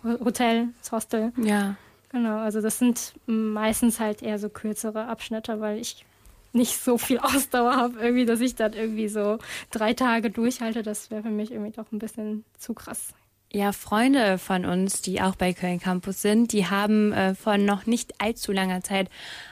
Ho- 0.03 0.23
Hotel, 0.25 0.69
ins 0.79 0.91
Hostel. 0.91 1.31
Ja. 1.37 1.75
Genau, 2.11 2.37
also 2.39 2.59
das 2.59 2.79
sind 2.79 3.13
meistens 3.27 3.99
halt 3.99 4.23
eher 4.23 4.39
so 4.39 4.49
kürzere 4.49 5.05
Abschnitte, 5.07 5.59
weil 5.61 5.79
ich 5.79 6.05
nicht 6.53 6.77
so 6.81 6.97
viel 6.97 7.19
Ausdauer 7.21 7.75
habe, 7.75 7.99
irgendwie, 7.99 8.25
dass 8.25 8.39
ich 8.41 8.55
dann 8.55 8.73
irgendwie 8.73 9.07
so 9.07 9.37
drei 9.71 9.93
Tage 9.93 10.29
durchhalte. 10.29 10.83
Das 10.83 11.11
wäre 11.11 11.23
für 11.23 11.29
mich 11.29 11.51
irgendwie 11.51 11.71
doch 11.71 11.91
ein 11.91 11.99
bisschen 11.99 12.45
zu 12.57 12.73
krass. 12.73 13.13
Ja, 13.53 13.73
Freunde 13.73 14.37
von 14.37 14.63
uns, 14.65 15.01
die 15.01 15.21
auch 15.21 15.35
bei 15.35 15.51
Köln 15.51 15.81
Campus 15.81 16.21
sind, 16.21 16.53
die 16.53 16.67
haben 16.67 17.11
äh, 17.11 17.35
vor 17.35 17.57
noch 17.57 17.85
nicht 17.85 18.13
allzu 18.21 18.53
langer 18.53 18.81
Zeit 18.81 19.09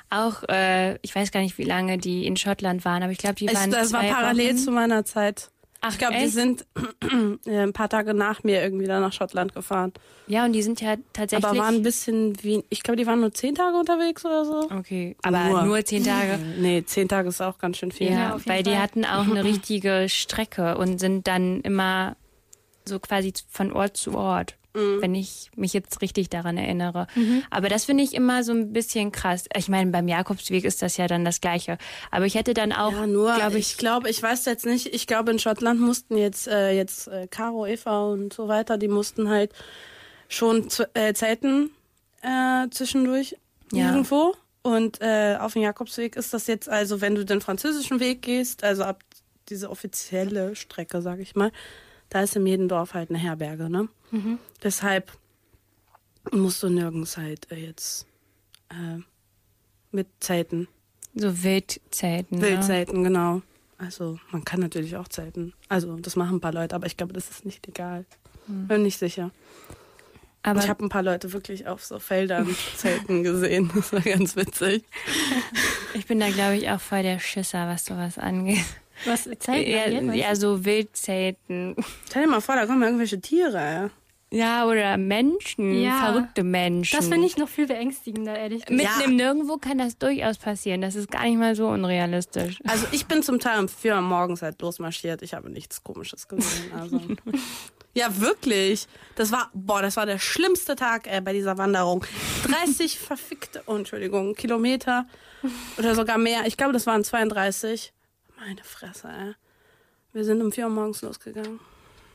auch, 0.10 0.44
äh, 0.48 0.96
ich 1.02 1.14
weiß 1.14 1.32
gar 1.32 1.42
nicht, 1.42 1.58
wie 1.58 1.64
lange 1.64 1.98
die 1.98 2.26
in 2.26 2.38
Schottland 2.38 2.86
waren, 2.86 3.04
aber 3.04 3.12
ich 3.12 3.18
glaube, 3.18 3.36
die 3.36 3.46
Ich, 3.48 3.54
waren 3.54 3.72
das 3.72 3.92
war 3.92 4.04
parallel 4.04 4.52
Wochen. 4.52 4.58
zu 4.58 4.72
meiner 4.72 5.04
Zeit. 5.04 5.52
Ach, 5.82 5.92
Ich 5.92 5.98
glaube, 5.98 6.18
die 6.18 6.28
sind 6.28 6.66
äh, 7.46 7.58
ein 7.64 7.74
paar 7.74 7.88
Tage 7.90 8.14
nach 8.14 8.44
mir 8.44 8.62
irgendwie 8.62 8.86
dann 8.86 9.02
nach 9.02 9.14
Schottland 9.14 9.56
gefahren. 9.56 9.94
Ja, 10.28 10.46
und 10.46 10.52
die 10.54 10.62
sind 10.62 10.82
ja 10.82 10.96
tatsächlich. 11.14 11.46
Aber 11.50 11.58
waren 11.58 11.76
ein 11.76 11.84
bisschen 11.84 12.42
wie, 12.44 12.64
ich 12.70 12.84
glaube, 12.84 12.98
die 12.98 13.08
waren 13.08 13.22
nur 13.22 13.34
zehn 13.34 13.56
Tage 13.56 13.78
unterwegs 13.78 14.26
oder 14.26 14.44
so. 14.46 14.70
okay, 14.72 15.16
aber 15.24 15.64
nur, 15.66 15.84
zehn 15.86 16.04
Tage. 16.04 16.38
Nee, 16.60 16.84
zehn 16.86 17.08
Tage 17.08 17.30
ist 17.30 17.42
auch 17.42 17.58
ganz 17.58 17.78
schön 17.78 17.92
viel. 17.92 18.12
Ja, 18.12 18.20
Ja, 18.20 18.34
auf 18.36 18.42
jeden 18.42 18.50
weil 18.50 18.64
die 18.64 18.72
Fall. 18.72 18.82
hatten 18.82 19.06
auch 19.06 19.26
eine 19.26 19.44
richtige 19.46 20.08
Strecke 20.10 20.78
und 20.78 21.00
sind 21.00 21.28
dann 21.28 21.62
immer 21.62 22.16
so 22.86 23.00
quasi 23.00 23.34
von 23.50 23.72
Ort 23.72 23.96
zu 23.98 24.16
Ort, 24.16 24.56
Mhm. 24.76 25.02
wenn 25.02 25.16
ich 25.16 25.50
mich 25.56 25.74
jetzt 25.74 26.00
richtig 26.04 26.30
daran 26.30 26.56
erinnere. 26.58 27.08
Aber 27.50 27.70
das 27.70 27.86
finde 27.86 28.04
ich 28.04 28.14
immer 28.14 28.44
so 28.44 28.52
ein 28.52 28.72
bisschen 28.72 29.12
krass. 29.12 29.46
Ich 29.58 29.68
meine, 29.68 29.90
beim 29.90 30.08
Jakobsweg 30.08 30.64
ist 30.64 30.84
das 30.84 30.96
ja 30.98 31.08
dann 31.08 31.26
das 31.26 31.42
Gleiche. 31.42 31.80
Aber 32.12 32.26
ich 32.28 32.36
hätte 32.36 32.54
dann 32.54 32.72
auch, 32.72 32.92
Ja, 32.94 33.08
nur, 33.08 33.34
glaube 33.34 33.58
ich 33.58 33.72
ich, 33.72 33.78
glaube, 33.78 34.10
ich 34.12 34.22
weiß 34.22 34.46
jetzt 34.46 34.68
nicht, 34.68 34.94
ich 34.94 35.08
glaube, 35.08 35.32
in 35.32 35.40
Schottland 35.40 35.80
mussten 35.80 36.18
jetzt, 36.18 36.48
äh, 36.48 36.72
jetzt 36.72 37.08
äh, 37.08 37.28
Caro, 37.28 37.66
Eva 37.66 38.06
und 38.12 38.32
so 38.32 38.48
weiter, 38.48 38.78
die 38.78 38.88
mussten 38.90 39.28
halt 39.30 39.54
schon 40.28 40.70
zu, 40.70 40.88
äh, 40.96 41.14
zelten 41.14 41.72
äh, 42.22 42.70
zwischendurch 42.70 43.36
Ja. 43.72 43.88
irgendwo. 43.90 44.36
Und 44.62 45.02
äh, 45.02 45.38
auf 45.40 45.54
dem 45.54 45.64
Jakobsweg 45.64 46.16
ist 46.16 46.34
das 46.34 46.46
jetzt, 46.48 46.70
also 46.70 47.02
wenn 47.02 47.16
du 47.16 47.26
den 47.26 47.42
französischen 47.42 48.00
Weg 48.00 48.22
gehst, 48.22 48.64
also 48.64 48.84
ab 48.84 49.04
diese 49.50 49.70
offizielle 49.72 50.56
Strecke, 50.56 51.02
sag 51.02 51.20
ich 51.20 51.34
mal, 51.36 51.52
da 52.10 52.22
ist 52.22 52.36
in 52.36 52.46
jedem 52.46 52.68
Dorf 52.68 52.94
halt 52.94 53.10
eine 53.10 53.18
Herberge, 53.20 53.70
ne? 53.70 53.88
Deshalb 54.64 55.12
musst 56.32 56.64
du 56.64 56.70
nirgends 56.70 57.18
halt 57.18 57.52
äh, 57.52 57.56
jetzt 57.68 58.06
äh, 58.70 59.00
mit 59.92 60.08
Zelten. 60.20 60.68
so 61.16 61.44
Wildzelten. 61.44 62.42
Wildzelten, 62.42 63.04
genau. 63.04 63.42
Also 63.78 64.20
man 64.32 64.44
kann 64.44 64.60
natürlich 64.60 64.98
auch 64.98 65.08
zelten. 65.08 65.54
Also 65.70 65.98
das 65.98 66.16
machen 66.16 66.38
ein 66.38 66.42
paar 66.42 66.54
Leute, 66.54 66.76
aber 66.76 66.86
ich 66.88 66.98
glaube, 66.98 67.14
das 67.14 67.30
ist 67.30 67.46
nicht 67.46 67.68
egal. 67.68 68.06
Bin 68.48 68.82
nicht 68.82 68.98
sicher. 68.98 69.26
Ne? 69.26 69.32
Aber 70.42 70.60
ich 70.60 70.70
habe 70.70 70.84
ein 70.84 70.90
paar 70.90 71.04
Leute 71.04 71.34
wirklich 71.34 71.68
auf 71.68 71.84
so 71.84 72.00
Feldern 72.00 72.56
zelten 72.76 73.24
gesehen. 73.24 73.70
Das 73.76 73.92
war 73.92 74.02
ganz 74.02 74.36
witzig. 74.36 74.84
ich 75.94 76.08
bin 76.08 76.20
da, 76.20 76.30
glaube 76.30 76.56
ich, 76.56 76.70
auch 76.70 76.80
voll 76.80 77.04
der 77.04 77.20
Schisser, 77.20 77.68
was 77.68 77.86
sowas 77.86 78.18
angeht. 78.18 78.66
Was 79.06 79.24
Zelten 79.40 79.72
Ja, 79.72 80.02
meinst 80.02 80.16
ja, 80.24 80.36
so 80.36 80.66
Wildzelten. 80.66 81.76
Stell 82.10 82.24
dir 82.24 82.30
mal 82.30 82.42
vor, 82.42 82.56
da 82.56 82.66
kommen 82.66 82.82
irgendwelche 82.84 83.20
Tiere. 83.22 83.92
Ja, 84.32 84.68
oder 84.68 84.98
Menschen, 84.98 85.82
Ja. 85.82 86.06
verrückte 86.12 86.44
Menschen. 86.44 86.96
Das 86.98 87.08
finde 87.08 87.26
ich 87.26 87.38
noch 87.38 87.50
viel 87.50 87.66
beängstigender, 87.66 88.38
ehrlich 88.38 88.64
gesagt. 88.64 88.72
Mitten 88.72 89.00
Ja. 89.00 89.06
im 89.06 89.16
Nirgendwo 89.16 89.58
kann 89.58 89.80
das 89.80 89.98
durchaus 89.98 90.38
passieren. 90.38 90.82
Das 90.82 90.94
ist 90.94 91.10
gar 91.10 91.24
nicht 91.24 91.40
mal 91.40 91.56
so 91.56 91.68
unrealistisch. 91.68 92.60
Also 92.68 92.86
ich 92.92 93.08
bin 93.08 93.24
zum 93.24 93.40
Teil 93.40 93.60
um 93.60 93.68
vier 93.68 93.96
Uhr 93.96 94.02
morgens 94.02 94.44
halt 94.44 94.62
losmarschiert. 94.62 95.24
Ich 95.24 95.34
habe 95.34 95.50
nichts 95.50 95.84
Komisches 95.84 96.28
gesehen. 96.28 96.72
Also. 96.80 97.02
ja, 97.96 98.20
wirklich. 98.22 98.86
Das 99.16 99.32
war, 99.32 99.50
boah, 99.56 99.82
das 99.82 99.96
war 99.98 100.06
der 100.06 100.20
schlimmste 100.20 100.76
Tag 100.76 101.08
äh, 101.12 101.22
bei 101.22 101.34
dieser 101.34 101.58
Wanderung. 101.58 102.06
30 102.44 103.00
verfickte, 103.00 103.64
oh, 103.66 103.78
Entschuldigung, 103.78 104.36
Kilometer 104.36 105.08
oder 105.80 105.96
sogar 105.96 106.20
mehr. 106.20 106.42
Ich 106.46 106.56
glaube, 106.56 106.74
das 106.74 106.86
waren 106.86 107.04
32. 107.04 107.94
Meine 108.40 108.64
Fresse, 108.64 109.08
ey. 109.08 109.34
Wir 110.14 110.24
sind 110.26 110.42
um 110.42 110.52
vier 110.52 110.66
Uhr 110.66 110.72
morgens 110.72 111.02
losgegangen. 111.02 111.60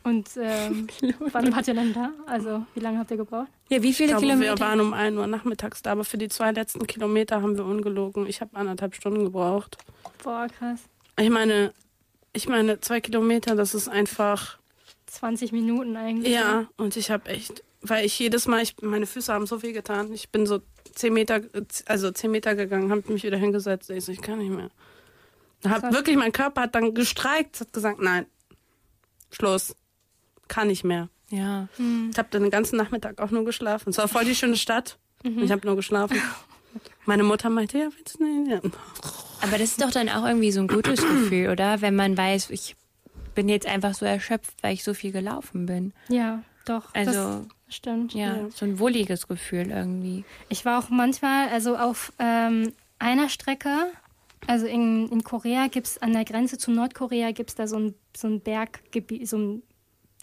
Und 0.03 0.29
ähm, 0.37 0.87
wann 1.33 1.55
wart 1.55 1.67
ihr 1.69 1.75
denn 1.75 1.93
da? 1.95 2.13
Also, 2.27 2.65
wie 2.75 2.81
lange 2.81 2.99
habt 2.99 3.11
ihr 3.11 3.17
gebraucht? 3.17 3.49
Ja, 3.69 3.83
wie 3.83 3.91
Ich 3.91 3.97
viele 3.97 4.11
glaube, 4.11 4.27
Kilometer? 4.27 4.53
wir 4.55 4.61
waren 4.61 4.81
um 4.81 4.93
1 4.93 5.17
Uhr 5.17 5.27
nachmittags 5.27 5.83
da, 5.83 5.93
aber 5.93 6.05
für 6.05 6.19
die 6.19 6.29
zwei 6.29 6.53
letzten 6.53 6.87
Kilometer 6.87 7.41
haben 7.41 7.57
wir 7.57 7.65
ungelogen. 7.65 8.27
Ich 8.27 8.41
habe 8.41 8.57
anderthalb 8.57 8.95
Stunden 8.95 9.25
gebraucht. 9.25 9.79
Boah, 10.23 10.47
krass. 10.59 10.81
Ich 11.19 11.31
meine, 11.31 11.73
ich 12.33 12.49
meine, 12.49 12.81
zwei 12.81 13.01
Kilometer, 13.01 13.55
das 13.55 13.75
ist 13.75 13.89
einfach 13.89 14.59
20 15.07 15.53
Minuten 15.53 15.97
eigentlich. 15.97 16.33
Ja, 16.35 16.67
und 16.77 16.97
ich 16.97 17.11
habe 17.11 17.31
echt, 17.31 17.63
weil 17.81 18.05
ich 18.05 18.19
jedes 18.19 18.47
Mal, 18.47 18.63
ich, 18.63 18.77
meine 18.83 19.07
Füße 19.07 19.33
haben 19.33 19.47
so 19.47 19.61
viel 19.61 19.73
getan. 19.73 20.13
Ich 20.13 20.29
bin 20.31 20.45
so 20.45 20.61
zehn 20.95 21.15
Meter, 21.15 21.41
also 21.87 22.11
zehn 22.11 22.31
Meter 22.33 22.55
gegangen, 22.57 22.91
habe 22.91 23.11
mich 23.13 23.23
wieder 23.23 23.37
hingesetzt. 23.39 23.89
Ich 23.91 24.05
so, 24.05 24.13
ich 24.13 24.21
kann 24.21 24.39
nicht 24.39 24.51
mehr. 24.51 24.71
Hab 25.67 25.93
wirklich, 25.93 26.17
mein 26.17 26.33
Körper 26.33 26.63
hat 26.63 26.75
dann 26.75 26.95
gestreikt, 26.95 27.61
hat 27.61 27.73
gesagt, 27.73 28.01
nein, 28.01 28.27
Schluss, 29.31 29.77
kann 30.49 30.69
nicht 30.69 30.85
mehr. 30.85 31.09
Ja. 31.31 31.69
Ich 31.79 32.19
habe 32.19 32.29
dann 32.31 32.43
den 32.43 32.51
ganzen 32.51 32.77
Nachmittag 32.77 33.21
auch 33.21 33.31
nur 33.31 33.45
geschlafen. 33.45 33.91
Es 33.91 33.99
war 33.99 34.09
voll 34.09 34.25
die 34.25 34.35
schöne 34.35 34.57
Stadt. 34.57 34.99
Ich 35.23 35.51
habe 35.51 35.67
nur 35.67 35.77
geschlafen. 35.77 36.21
Meine 37.07 37.23
Mutter 37.23 37.51
meinte, 37.51 37.79
ja, 37.79 37.89
willst 37.97 38.19
du 38.21 38.25
nicht? 38.25 38.51
Ja. 38.51 38.71
Aber 39.41 39.53
das 39.53 39.71
ist 39.71 39.83
doch 39.83 39.91
dann 39.91 40.09
auch 40.09 40.25
irgendwie 40.27 40.53
so 40.53 40.61
ein 40.61 40.69
gutes 40.69 41.01
Gefühl, 41.01 41.51
oder? 41.51 41.81
Wenn 41.81 41.97
man 41.97 42.17
weiß, 42.17 42.51
ich 42.51 42.77
bin 43.35 43.49
jetzt 43.49 43.67
einfach 43.67 43.95
so 43.95 44.05
erschöpft, 44.05 44.55
weil 44.63 44.75
ich 44.75 44.85
so 44.85 44.95
viel 44.95 45.13
gelaufen 45.13 45.67
bin. 45.67 45.93
Ja, 46.09 46.43
doch. 46.67 46.95
Also, 46.95 47.47
das 47.67 47.77
stimmt. 47.77 48.15
ja, 48.15 48.49
so 48.51 48.65
ein 48.65 48.79
wohliges 48.79 49.29
Gefühl 49.29 49.71
irgendwie. 49.71 50.25
Ich 50.49 50.65
war 50.65 50.79
auch 50.79 50.89
manchmal, 50.91 51.49
also 51.49 51.77
auf 51.77 52.13
ähm, 52.19 52.73
einer 52.99 53.29
Strecke, 53.29 53.91
Also 54.47 54.67
in, 54.67 55.09
in 55.09 55.25
Korea 55.25 55.69
gibt 55.69 55.87
es 55.87 56.03
an 56.03 56.13
der 56.13 56.25
Grenze 56.25 56.59
zu 56.59 56.71
Nordkorea 56.71 57.33
gibt 57.33 57.51
es 57.51 57.57
da 57.57 57.67
so 57.67 57.77
ein, 57.77 57.95
so 58.17 58.29
ein 58.29 58.41
Berggebiet, 58.41 59.29
so 59.29 59.39
ein 59.39 59.63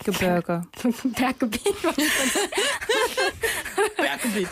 Gebirge. 0.04 0.64
Berggebiet. 1.04 1.76
Berggebiet. 3.98 4.50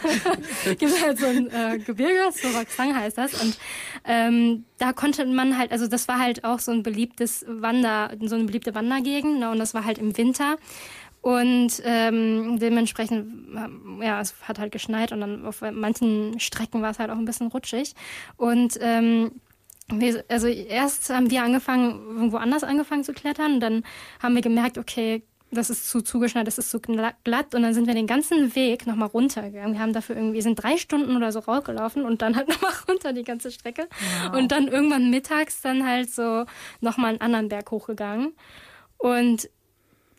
gibt 0.80 1.04
halt 1.04 1.18
so 1.18 1.26
ein 1.26 1.50
äh, 1.50 1.80
Gebirge, 1.80 2.32
Soraksang 2.32 2.96
heißt 2.96 3.18
das. 3.18 3.42
Und 3.42 3.58
ähm, 4.06 4.66
da 4.78 4.94
konnte 4.94 5.26
man 5.26 5.58
halt, 5.58 5.72
also 5.72 5.88
das 5.88 6.08
war 6.08 6.20
halt 6.20 6.44
auch 6.44 6.60
so 6.60 6.72
ein 6.72 6.84
beliebtes 6.84 7.46
Wander, 7.48 8.12
so 8.22 8.36
eine 8.36 8.44
beliebte 8.46 8.76
Wandergegend. 8.76 9.40
Ne? 9.40 9.50
Und 9.50 9.60
das 9.60 9.74
war 9.74 9.86
halt 9.86 9.98
im 9.98 10.16
Winter. 10.18 10.58
Und 11.22 11.82
ähm, 11.84 12.60
dementsprechend, 12.60 13.56
äh, 13.56 14.06
ja, 14.06 14.22
es 14.22 14.36
hat 14.44 14.60
halt 14.60 14.72
geschneit 14.72 15.12
und 15.12 15.22
dann 15.22 15.46
auf 15.46 15.62
manchen 15.62 16.40
Strecken 16.40 16.82
war 16.82 16.92
es 16.92 17.00
halt 17.00 17.10
auch 17.10 17.18
ein 17.18 17.26
bisschen 17.26 17.48
rutschig. 17.48 17.94
Und 18.38 18.78
ähm, 18.82 19.32
wir, 19.92 20.24
also 20.28 20.48
erst 20.48 21.10
haben 21.10 21.30
wir 21.30 21.44
angefangen, 21.44 22.16
irgendwo 22.16 22.38
anders 22.38 22.64
angefangen 22.64 23.04
zu 23.04 23.14
klettern. 23.14 23.56
Und 23.56 23.60
dann 23.60 23.84
haben 24.22 24.36
wir 24.36 24.42
gemerkt, 24.42 24.78
okay, 24.78 25.24
das 25.52 25.70
ist 25.70 25.90
zu 25.90 26.02
zugeschneit, 26.02 26.46
das 26.46 26.58
ist 26.58 26.70
zu 26.70 26.80
glatt. 26.80 27.56
Und 27.56 27.64
dann 27.64 27.74
sind 27.74 27.88
wir 27.88 27.94
den 27.94 28.08
ganzen 28.08 28.56
Weg 28.56 28.86
nochmal 28.86 29.08
runtergegangen. 29.08 29.74
Wir 29.74 29.80
haben 29.80 29.94
dafür 29.94 30.16
irgendwie, 30.16 30.42
sind 30.42 30.62
drei 30.62 30.78
Stunden 30.78 31.16
oder 31.16 31.32
so 31.32 31.40
rausgelaufen 31.40 32.06
und 32.06 32.22
dann 32.22 32.36
halt 32.36 32.50
nochmal 32.50 32.72
runter 32.88 33.14
die 33.14 33.24
ganze 33.24 33.52
Strecke. 33.52 33.88
Wow. 34.24 34.38
Und 34.38 34.52
dann 34.52 34.68
irgendwann 34.68 35.10
mittags 35.10 35.62
dann 35.62 35.86
halt 35.86 36.12
so 36.12 36.46
nochmal 36.82 37.12
einen 37.12 37.22
anderen 37.22 37.50
Berg 37.50 37.72
hochgegangen. 37.72 38.34
Und 38.98 39.50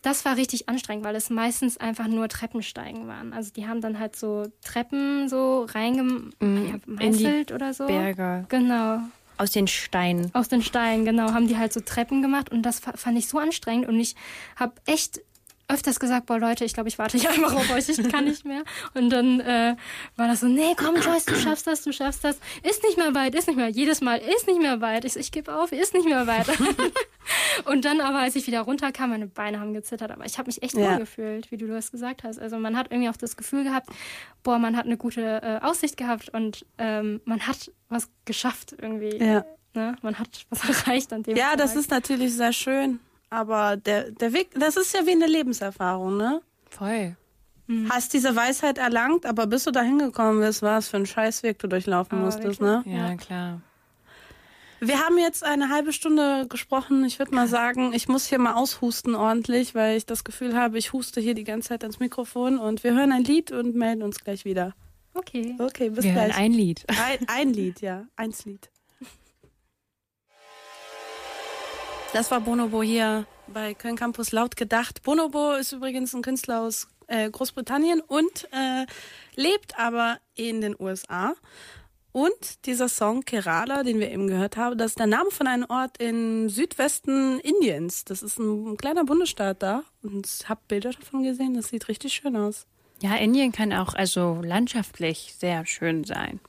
das 0.01 0.25
war 0.25 0.35
richtig 0.35 0.67
anstrengend, 0.67 1.05
weil 1.05 1.15
es 1.15 1.29
meistens 1.29 1.77
einfach 1.77 2.07
nur 2.07 2.27
Treppensteigen 2.27 3.07
waren. 3.07 3.33
Also 3.33 3.51
die 3.53 3.67
haben 3.67 3.81
dann 3.81 3.99
halt 3.99 4.15
so 4.15 4.47
Treppen 4.63 5.29
so 5.29 5.65
reingemeißelt 5.65 7.51
oder 7.51 7.73
so. 7.73 7.85
Berge. 7.85 8.45
Genau. 8.49 9.01
Aus 9.41 9.49
den 9.49 9.67
Steinen. 9.67 10.29
Aus 10.35 10.49
den 10.49 10.61
Steinen, 10.61 11.03
genau. 11.03 11.33
Haben 11.33 11.47
die 11.47 11.57
halt 11.57 11.73
so 11.73 11.79
Treppen 11.79 12.21
gemacht 12.21 12.51
und 12.51 12.61
das 12.61 12.79
fand 12.79 13.17
ich 13.17 13.27
so 13.27 13.39
anstrengend 13.39 13.87
und 13.87 13.99
ich 13.99 14.15
habe 14.55 14.73
echt 14.85 15.19
öfters 15.67 15.99
gesagt, 15.99 16.27
boah 16.27 16.37
Leute, 16.37 16.63
ich 16.63 16.75
glaube, 16.75 16.89
ich 16.89 16.99
warte 16.99 17.17
hier 17.17 17.29
einfach 17.31 17.55
auf 17.55 17.71
euch, 17.71 17.89
ich 17.89 18.07
kann 18.09 18.25
nicht 18.25 18.45
mehr. 18.45 18.63
Und 18.93 19.09
dann 19.09 19.39
äh, 19.39 19.75
war 20.15 20.27
das 20.27 20.41
so, 20.41 20.47
nee, 20.47 20.75
komm 20.77 20.95
Joyce, 20.97 21.25
du 21.25 21.35
schaffst 21.35 21.65
das, 21.65 21.81
du 21.81 21.91
schaffst 21.91 22.23
das. 22.23 22.37
Ist 22.61 22.83
nicht 22.83 22.99
mehr 22.99 23.15
weit, 23.15 23.33
ist 23.33 23.47
nicht 23.47 23.57
mehr. 23.57 23.69
Jedes 23.69 24.01
Mal 24.01 24.19
ist 24.19 24.45
nicht 24.45 24.61
mehr 24.61 24.79
weit. 24.79 25.05
Ich, 25.05 25.15
ich 25.15 25.31
gebe 25.31 25.55
auf, 25.55 25.71
ist 25.71 25.95
nicht 25.95 26.05
mehr 26.05 26.27
weit. 26.27 26.45
und 27.65 27.85
dann 27.85 28.01
aber, 28.01 28.19
als 28.19 28.35
ich 28.35 28.47
wieder 28.47 28.61
runterkam, 28.61 29.11
meine 29.11 29.27
Beine 29.27 29.59
haben 29.59 29.73
gezittert, 29.73 30.11
aber 30.11 30.25
ich 30.25 30.37
habe 30.37 30.47
mich 30.47 30.61
echt 30.63 30.75
ja. 30.75 30.91
wohl 30.91 30.99
gefühlt, 30.99 31.51
wie 31.51 31.57
du 31.57 31.67
das 31.67 31.91
gesagt 31.91 32.23
hast. 32.23 32.39
Also 32.39 32.57
man 32.57 32.77
hat 32.77 32.91
irgendwie 32.91 33.09
auch 33.09 33.17
das 33.17 33.37
Gefühl 33.37 33.63
gehabt, 33.63 33.89
boah, 34.43 34.59
man 34.59 34.77
hat 34.77 34.85
eine 34.85 34.97
gute 34.97 35.41
äh, 35.41 35.65
Aussicht 35.65 35.97
gehabt 35.97 36.29
und 36.29 36.65
ähm, 36.77 37.21
man 37.25 37.47
hat 37.47 37.71
was 37.89 38.09
geschafft 38.25 38.75
irgendwie. 38.79 39.17
Ja. 39.17 39.45
Ne? 39.73 39.95
Man 40.01 40.19
hat 40.19 40.45
was 40.49 40.67
erreicht 40.85 41.13
an 41.13 41.23
dem 41.23 41.35
Ja, 41.35 41.49
Tag. 41.49 41.57
das 41.57 41.75
ist 41.75 41.91
natürlich 41.91 42.33
sehr 42.33 42.53
schön. 42.53 42.99
Aber 43.29 43.77
der, 43.77 44.11
der 44.11 44.33
Weg, 44.33 44.49
das 44.59 44.75
ist 44.75 44.93
ja 44.93 45.05
wie 45.05 45.11
eine 45.11 45.27
Lebenserfahrung, 45.27 46.17
ne? 46.17 46.41
Voll. 46.69 47.15
Mhm. 47.67 47.89
Hast 47.89 48.13
diese 48.13 48.35
Weisheit 48.35 48.77
erlangt, 48.77 49.25
aber 49.25 49.47
bis 49.47 49.63
du 49.63 49.71
da 49.71 49.81
hingekommen 49.81 50.41
bist, 50.41 50.61
war 50.61 50.79
es 50.79 50.89
für 50.89 50.97
ein 50.97 51.05
Scheißweg 51.05 51.57
du 51.57 51.67
durchlaufen 51.67 52.19
oh, 52.19 52.25
musstest, 52.25 52.59
ne? 52.59 52.83
Ja, 52.85 53.15
klar. 53.15 53.61
Wir 54.83 54.99
haben 54.99 55.19
jetzt 55.19 55.43
eine 55.43 55.69
halbe 55.69 55.93
Stunde 55.93 56.47
gesprochen. 56.49 57.05
Ich 57.05 57.19
würde 57.19 57.35
mal 57.35 57.47
sagen, 57.47 57.93
ich 57.93 58.07
muss 58.07 58.25
hier 58.25 58.39
mal 58.39 58.55
aushusten 58.55 59.13
ordentlich, 59.13 59.75
weil 59.75 59.95
ich 59.95 60.07
das 60.07 60.23
Gefühl 60.23 60.57
habe, 60.57 60.79
ich 60.79 60.91
huste 60.91 61.21
hier 61.21 61.35
die 61.35 61.43
ganze 61.43 61.69
Zeit 61.69 61.83
ins 61.83 61.99
Mikrofon 61.99 62.57
und 62.57 62.83
wir 62.83 62.95
hören 62.95 63.11
ein 63.11 63.23
Lied 63.23 63.51
und 63.51 63.75
melden 63.75 64.01
uns 64.01 64.23
gleich 64.23 64.43
wieder. 64.43 64.73
Okay. 65.13 65.55
Okay, 65.59 65.89
bis 65.89 66.03
wir 66.03 66.13
gleich. 66.13 66.29
Hören 66.29 66.31
ein 66.31 66.51
Lied. 66.53 66.83
Ein, 66.87 67.27
ein 67.27 67.53
Lied, 67.53 67.81
ja. 67.81 68.07
Eins 68.15 68.43
Lied. 68.45 68.71
Das 72.13 72.31
war 72.31 72.41
Bonobo 72.41 72.81
hier 72.81 73.27
bei 73.53 73.75
Köln 73.75 73.97
Campus 73.97 74.31
laut 74.31 74.55
gedacht. 74.55 75.03
Bonobo 75.03 75.53
ist 75.53 75.73
übrigens 75.73 76.15
ein 76.15 76.23
Künstler 76.23 76.61
aus 76.61 76.87
äh, 77.05 77.29
Großbritannien 77.29 78.01
und 78.01 78.47
äh, 78.51 78.87
lebt 79.35 79.77
aber 79.77 80.17
in 80.33 80.59
den 80.61 80.75
USA. 80.79 81.35
Und 82.13 82.65
dieser 82.65 82.89
Song 82.89 83.23
Kerala, 83.23 83.83
den 83.83 83.99
wir 83.99 84.11
eben 84.11 84.27
gehört 84.27 84.57
haben, 84.57 84.77
das 84.77 84.91
ist 84.91 84.99
der 84.99 85.07
Name 85.07 85.31
von 85.31 85.47
einem 85.47 85.65
Ort 85.69 85.97
im 86.01 86.49
Südwesten 86.49 87.39
Indiens. 87.39 88.03
Das 88.03 88.21
ist 88.21 88.37
ein, 88.37 88.73
ein 88.73 88.77
kleiner 88.77 89.05
Bundesstaat 89.05 89.63
da. 89.63 89.83
Und 90.03 90.27
ich 90.27 90.49
habe 90.49 90.59
Bilder 90.67 90.91
davon 90.91 91.23
gesehen, 91.23 91.53
das 91.53 91.69
sieht 91.69 91.87
richtig 91.87 92.13
schön 92.13 92.35
aus. 92.35 92.65
Ja, 93.01 93.15
Indien 93.15 93.51
kann 93.51 93.71
auch 93.73 93.93
also 93.93 94.39
landschaftlich 94.43 95.35
sehr 95.39 95.65
schön 95.65 96.03
sein. 96.03 96.39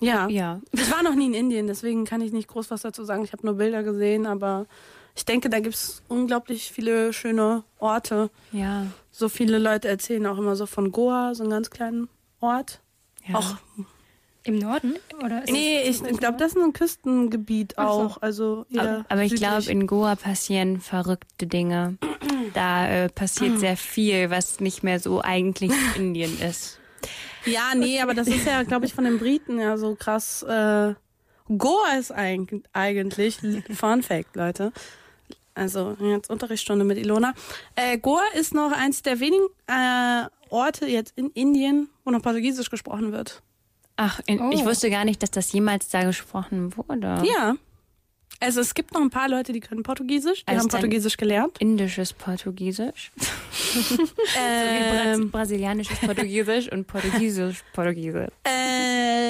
Ja. 0.00 0.28
Ja. 0.28 0.60
Ich 0.72 0.90
war 0.90 1.02
noch 1.02 1.14
nie 1.14 1.26
in 1.26 1.34
Indien, 1.34 1.66
deswegen 1.66 2.04
kann 2.04 2.20
ich 2.20 2.32
nicht 2.32 2.48
groß 2.48 2.70
was 2.70 2.82
dazu 2.82 3.04
sagen. 3.04 3.24
Ich 3.24 3.32
habe 3.32 3.46
nur 3.46 3.56
Bilder 3.56 3.82
gesehen, 3.82 4.26
aber 4.26 4.66
ich 5.14 5.24
denke, 5.24 5.48
da 5.48 5.60
gibt 5.60 5.74
es 5.74 6.02
unglaublich 6.08 6.72
viele 6.72 7.12
schöne 7.12 7.64
Orte. 7.78 8.30
Ja. 8.52 8.86
So 9.10 9.28
viele 9.28 9.58
Leute 9.58 9.88
erzählen 9.88 10.26
auch 10.26 10.38
immer 10.38 10.56
so 10.56 10.66
von 10.66 10.92
Goa, 10.92 11.34
so 11.34 11.42
einen 11.42 11.50
ganz 11.50 11.70
kleinen 11.70 12.08
Ort. 12.40 12.80
Ja. 13.26 13.36
Auch 13.36 13.56
im 14.44 14.58
Norden? 14.58 14.96
Oder 15.22 15.44
nee, 15.50 15.82
ich 15.82 16.02
glaube, 16.02 16.36
das 16.38 16.52
ist 16.52 16.62
ein 16.62 16.72
Küstengebiet 16.72 17.78
auch. 17.78 18.14
So. 18.14 18.20
Also 18.20 18.66
aber, 18.76 19.04
aber 19.08 19.22
ich 19.22 19.34
glaube, 19.34 19.70
in 19.70 19.86
Goa 19.86 20.16
passieren 20.16 20.80
verrückte 20.80 21.46
Dinge. 21.46 21.98
Da 22.54 22.86
äh, 22.88 23.08
passiert 23.08 23.60
sehr 23.60 23.78
viel, 23.78 24.28
was 24.28 24.60
nicht 24.60 24.82
mehr 24.82 25.00
so 25.00 25.22
eigentlich 25.22 25.72
Indien 25.96 26.38
ist. 26.38 26.78
Ja, 27.46 27.74
nee, 27.74 28.00
aber 28.00 28.12
das 28.12 28.28
ist 28.28 28.46
ja, 28.46 28.62
glaube 28.62 28.84
ich, 28.84 28.92
von 28.92 29.04
den 29.04 29.18
Briten 29.18 29.58
ja 29.58 29.78
so 29.78 29.94
krass. 29.94 30.42
Äh, 30.42 30.94
Goa 31.48 31.96
ist 31.98 32.12
eigentlich, 32.12 33.38
Fun 33.74 34.02
Fact, 34.02 34.36
Leute. 34.36 34.72
Also 35.54 35.96
jetzt 36.00 36.30
Unterrichtsstunde 36.30 36.84
mit 36.84 36.98
Ilona. 36.98 37.34
Äh, 37.74 37.98
Goa 37.98 38.22
ist 38.34 38.54
noch 38.54 38.72
eins 38.72 39.02
der 39.02 39.20
wenigen 39.20 39.46
äh, 39.66 40.26
Orte 40.50 40.86
jetzt 40.86 41.16
in 41.16 41.30
Indien, 41.30 41.88
wo 42.04 42.10
noch 42.10 42.22
Portugiesisch 42.22 42.70
gesprochen 42.70 43.12
wird. 43.12 43.42
Ach, 44.04 44.20
in, 44.26 44.40
oh. 44.40 44.50
ich 44.52 44.64
wusste 44.64 44.90
gar 44.90 45.04
nicht, 45.04 45.22
dass 45.22 45.30
das 45.30 45.52
jemals 45.52 45.88
da 45.88 46.02
gesprochen 46.02 46.76
wurde. 46.76 47.22
Ja. 47.24 47.54
Also 48.40 48.60
es 48.60 48.74
gibt 48.74 48.92
noch 48.92 49.00
ein 49.00 49.10
paar 49.10 49.28
Leute, 49.28 49.52
die 49.52 49.60
können 49.60 49.84
Portugiesisch, 49.84 50.44
die 50.44 50.48
also 50.48 50.62
haben 50.62 50.68
Portugiesisch 50.68 51.16
gelernt. 51.16 51.58
Indisches 51.60 52.12
Portugiesisch. 52.12 53.12
ähm, 54.36 55.22
so 55.22 55.28
brasilianisches 55.28 56.00
Portugiesisch 56.00 56.72
und 56.72 56.88
Portugiesisch 56.88 57.62
Portugiesisch. 57.72 58.30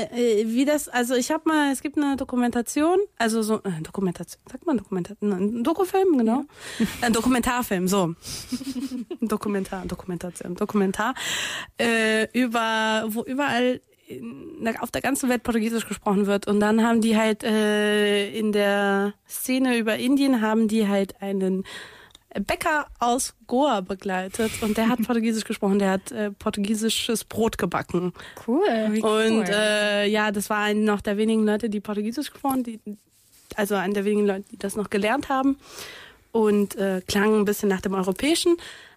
Äh, 0.03 0.45
wie 0.47 0.65
das, 0.65 0.89
also 0.89 1.15
ich 1.15 1.31
habe 1.31 1.49
mal, 1.49 1.71
es 1.73 1.81
gibt 1.81 1.97
eine 1.97 2.17
Dokumentation, 2.17 2.99
also 3.19 3.43
so 3.43 3.63
äh, 3.63 3.81
Dokumentation, 3.83 4.43
sagt 4.51 4.67
man 4.67 4.77
Dokumentation, 4.77 5.33
ein 5.33 5.65
Dokufilm, 5.65 6.19
genau. 6.19 6.45
Ja. 6.79 6.87
Ein 7.03 7.13
Dokumentarfilm, 7.13 7.87
so. 7.87 8.15
Dokumentar, 9.21 9.87
Dokumentation, 9.87 10.57
Dokumentar 10.57 11.15
äh, 11.79 12.27
über, 12.33 13.05
wo 13.09 13.23
überall 13.23 13.81
auf 14.81 14.91
der 14.91 15.03
ganzen 15.03 15.29
Welt 15.29 15.43
Portugiesisch 15.43 15.87
gesprochen 15.87 16.27
wird. 16.27 16.47
Und 16.47 16.61
dann 16.61 16.83
haben 16.83 17.01
die 17.01 17.17
halt 17.17 17.45
äh, 17.45 18.31
in 18.31 18.53
der 18.53 19.15
Szene 19.29 19.79
über 19.79 19.97
Indien 19.97 20.41
haben 20.41 20.69
die 20.69 20.89
halt 20.89 21.21
einen 21.21 21.65
Bäcker 22.41 22.87
aus 22.99 23.35
Goa 23.47 23.81
begleitet 23.81 24.51
und 24.63 24.77
der 24.77 24.89
hat 24.89 25.03
Portugiesisch 25.07 25.45
gesprochen, 25.45 25.79
der 25.79 25.91
hat 25.91 26.13
äh, 26.13 26.31
portugiesisches 26.31 27.25
Brot 27.25 27.59
gebacken. 27.59 28.13
Cool. 28.47 28.67
Wie 28.91 29.03
und 29.03 29.49
Äh, 29.49 30.07
ja, 30.07 30.33
das 30.33 30.49
war 30.49 30.61
ein 30.61 30.85
noch 30.85 31.01
der 31.01 31.17
wenigen 31.17 31.45
Leute, 31.45 31.69
die 31.69 31.81
Portugiesisch 31.81 32.31
gesprochen, 32.31 32.63
die, 32.63 32.81
also 33.57 33.75
einer 33.75 33.95
der 33.95 34.05
wenigen 34.05 34.27
Leute, 34.27 34.45
die 34.51 34.59
das 34.59 34.77
noch 34.77 34.89
gelernt 34.89 35.29
haben 35.29 35.59
und 36.33 36.77
äh, 36.77 37.03
klang 37.07 37.41
ein 37.41 37.45
bisschen 37.45 37.69
nach 37.69 37.83
dem 37.83 37.95
Europäischen. 37.95 38.57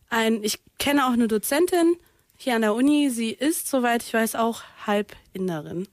Ein, 0.10 0.43
ich 0.43 0.60
kenne 0.80 1.08
auch 1.08 1.13
eine 1.13 1.28
Dozentin, 1.28 1.95
hier 2.38 2.56
an 2.56 2.62
der 2.62 2.74
Uni. 2.74 3.10
Sie 3.10 3.32
ist, 3.32 3.69
soweit 3.69 4.04
ich 4.04 4.13
weiß, 4.13 4.36
auch 4.36 4.63
halb 4.86 5.15
Inderin. 5.34 5.88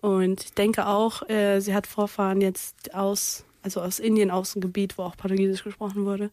Und 0.00 0.44
ich 0.44 0.52
denke 0.52 0.86
auch, 0.86 1.28
äh, 1.28 1.60
sie 1.60 1.74
hat 1.74 1.86
Vorfahren 1.86 2.40
jetzt 2.40 2.94
aus, 2.94 3.44
also 3.62 3.80
aus 3.80 3.98
Indien, 3.98 4.30
aus 4.30 4.52
dem 4.52 4.60
Gebiet, 4.60 4.98
wo 4.98 5.02
auch 5.02 5.16
Portugiesisch 5.16 5.64
gesprochen 5.64 6.04
wurde. 6.04 6.30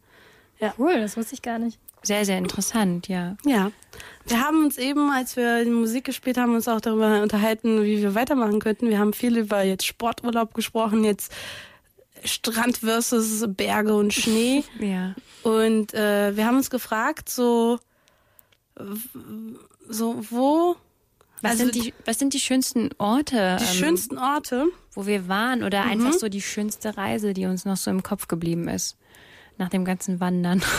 Ja. 0.59 0.73
Cool, 0.77 0.99
das 0.99 1.15
wusste 1.17 1.35
ich 1.35 1.41
gar 1.41 1.57
nicht. 1.57 1.79
Sehr, 2.03 2.25
sehr 2.25 2.37
interessant, 2.37 3.07
ja. 3.07 3.37
Ja. 3.45 3.71
Wir 4.25 4.41
haben 4.41 4.65
uns 4.65 4.77
eben, 4.77 5.11
als 5.11 5.35
wir 5.35 5.63
die 5.63 5.69
Musik 5.69 6.03
gespielt 6.03 6.37
haben, 6.37 6.55
uns 6.55 6.67
auch 6.67 6.81
darüber 6.81 7.21
unterhalten, 7.21 7.83
wie 7.83 8.01
wir 8.01 8.15
weitermachen 8.15 8.59
könnten. 8.59 8.89
Wir 8.89 8.97
haben 8.97 9.13
viel 9.13 9.37
über 9.37 9.61
jetzt 9.61 9.85
Sporturlaub 9.85 10.53
gesprochen, 10.53 11.03
jetzt 11.03 11.31
Strand 12.23 12.77
versus 12.77 13.45
Berge 13.47 13.95
und 13.95 14.13
Schnee. 14.13 14.63
ja. 14.79 15.15
Und 15.43 15.93
äh, 15.93 16.35
wir 16.35 16.45
haben 16.45 16.57
uns 16.57 16.69
gefragt, 16.69 17.29
so 17.29 17.79
so 19.89 20.23
wo 20.29 20.75
was, 21.41 21.51
also 21.53 21.63
sind 21.65 21.75
die, 21.75 21.93
was 22.05 22.19
sind 22.19 22.33
die 22.33 22.39
schönsten 22.39 22.89
Orte? 22.97 23.57
Die 23.59 23.63
ähm, 23.63 23.73
schönsten 23.73 24.17
Orte? 24.17 24.67
Wo 24.93 25.07
wir 25.07 25.27
waren 25.27 25.63
oder 25.63 25.83
mhm. 25.85 25.91
einfach 25.91 26.13
so 26.13 26.29
die 26.29 26.41
schönste 26.41 26.95
Reise, 26.97 27.33
die 27.33 27.45
uns 27.45 27.65
noch 27.65 27.77
so 27.77 27.89
im 27.89 28.03
Kopf 28.03 28.27
geblieben 28.27 28.67
ist. 28.67 28.97
Nach 29.57 29.69
dem 29.69 29.85
ganzen 29.85 30.19
Wandern. 30.19 30.61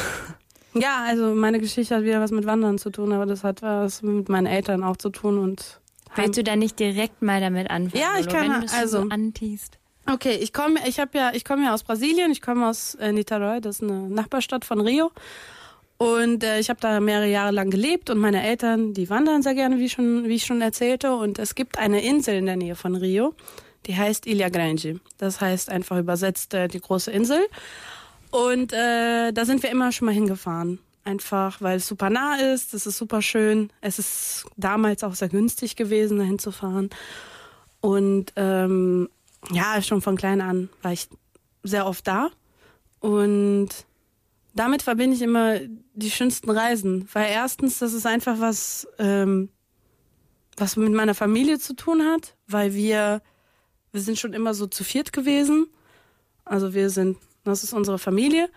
Ja, 0.75 1.05
also 1.05 1.35
meine 1.35 1.61
Geschichte 1.61 1.95
hat 1.95 2.03
wieder 2.05 2.21
was 2.23 2.31
mit 2.31 2.47
Wandern 2.47 2.79
zu 2.79 2.89
tun, 2.89 3.13
aber 3.13 3.27
das 3.27 3.45
hat 3.45 3.61
was 3.61 4.01
mit 4.01 4.31
meinen 4.31 4.47
Eltern 4.47 4.83
auch 4.83 4.97
zu 4.97 5.11
tun 5.11 5.39
und. 5.39 5.81
Willst 6.15 6.39
du 6.39 6.43
da 6.43 6.57
nicht 6.57 6.79
direkt 6.79 7.21
mal 7.21 7.43
damit 7.43 7.71
anfangen? 7.71 8.03
Ja, 8.03 8.19
ich 8.19 8.27
kann 8.27 8.51
wenn 8.51 8.71
also 8.71 9.03
so 9.03 9.09
antiest. 9.11 9.79
Okay, 10.11 10.37
ich 10.37 10.53
komme, 10.53 10.81
ich 10.87 10.99
habe 10.99 11.17
ja, 11.17 11.33
ich 11.35 11.45
komme 11.45 11.65
ja 11.65 11.75
aus 11.75 11.85
Brasilien, 11.85 12.31
ich 12.33 12.43
komme 12.43 12.67
aus 12.67 12.95
äh, 12.97 13.13
Niterói, 13.13 13.61
das 13.61 13.77
ist 13.77 13.83
eine 13.83 14.09
Nachbarstadt 14.09 14.65
von 14.65 14.81
Rio. 14.81 15.11
Und 16.03 16.43
äh, 16.43 16.59
ich 16.59 16.69
habe 16.69 16.81
da 16.81 16.99
mehrere 16.99 17.29
Jahre 17.29 17.53
lang 17.53 17.71
gelebt 17.71 18.11
und 18.11 18.19
meine 18.19 18.43
Eltern, 18.43 18.93
die 18.93 19.09
wandern 19.09 19.43
sehr 19.43 19.55
gerne, 19.55 19.79
wie, 19.79 19.89
schon, 19.89 20.25
wie 20.27 20.35
ich 20.35 20.45
schon 20.45 20.61
erzählte. 20.61 21.15
Und 21.15 21.39
es 21.39 21.55
gibt 21.55 21.79
eine 21.79 22.03
Insel 22.03 22.35
in 22.35 22.47
der 22.47 22.57
Nähe 22.57 22.75
von 22.75 22.97
Rio, 22.97 23.35
die 23.87 23.97
heißt 23.97 24.27
Ilha 24.27 24.49
Grande. 24.49 24.99
Das 25.19 25.41
heißt 25.41 25.71
einfach 25.71 25.99
übersetzt 25.99 26.55
äh, 26.55 26.67
die 26.67 26.81
große 26.81 27.13
Insel. 27.13 27.41
Und 28.33 28.73
äh, 28.73 29.31
da 29.31 29.45
sind 29.45 29.63
wir 29.63 29.71
immer 29.71 29.93
schon 29.93 30.07
mal 30.07 30.15
hingefahren. 30.15 30.81
Einfach, 31.05 31.61
weil 31.61 31.77
es 31.77 31.87
super 31.87 32.11
nah 32.11 32.35
ist, 32.35 32.75
es 32.75 32.85
ist 32.85 32.99
super 32.99 33.23
schön. 33.23 33.71
Es 33.81 34.01
ist 34.01 34.47
damals 34.57 35.05
auch 35.05 35.15
sehr 35.15 35.29
günstig 35.29 35.77
gewesen, 35.77 36.19
dahin 36.19 36.41
zu 36.41 36.51
fahren. 36.51 36.91
Und 37.81 38.33
ähm, 38.35 39.09
ja, 39.53 39.81
schon 39.83 40.01
von 40.01 40.17
klein 40.17 40.41
an 40.41 40.69
war 40.83 40.93
ich 40.93 41.09
sehr 41.63 41.87
oft 41.87 42.09
da. 42.09 42.31
Und 42.99 43.69
damit 44.55 44.83
verbinde 44.83 45.17
ich 45.17 45.23
immer 45.23 45.59
die 45.95 46.11
schönsten 46.11 46.51
Reisen. 46.51 47.09
Weil 47.13 47.31
erstens, 47.31 47.79
das 47.79 47.93
ist 47.93 48.07
einfach 48.07 48.41
was, 48.41 48.87
ähm, 48.99 49.49
was 50.57 50.77
mit 50.77 50.93
meiner 50.93 51.15
Familie 51.15 51.59
zu 51.59 51.75
tun 51.75 52.03
hat, 52.03 52.37
weil 52.47 52.75
wir, 52.75 53.23
wir 53.93 54.01
sind 54.01 54.19
schon 54.19 54.33
immer 54.33 54.55
so 54.55 54.67
zu 54.67 54.85
viert 54.85 55.13
gewesen. 55.13 55.67
Also 56.45 56.75
wir 56.75 56.91
sind, 56.91 57.19
das 57.45 57.65
ist 57.65 57.73
unsere 57.73 57.99
Familie. 57.99 58.49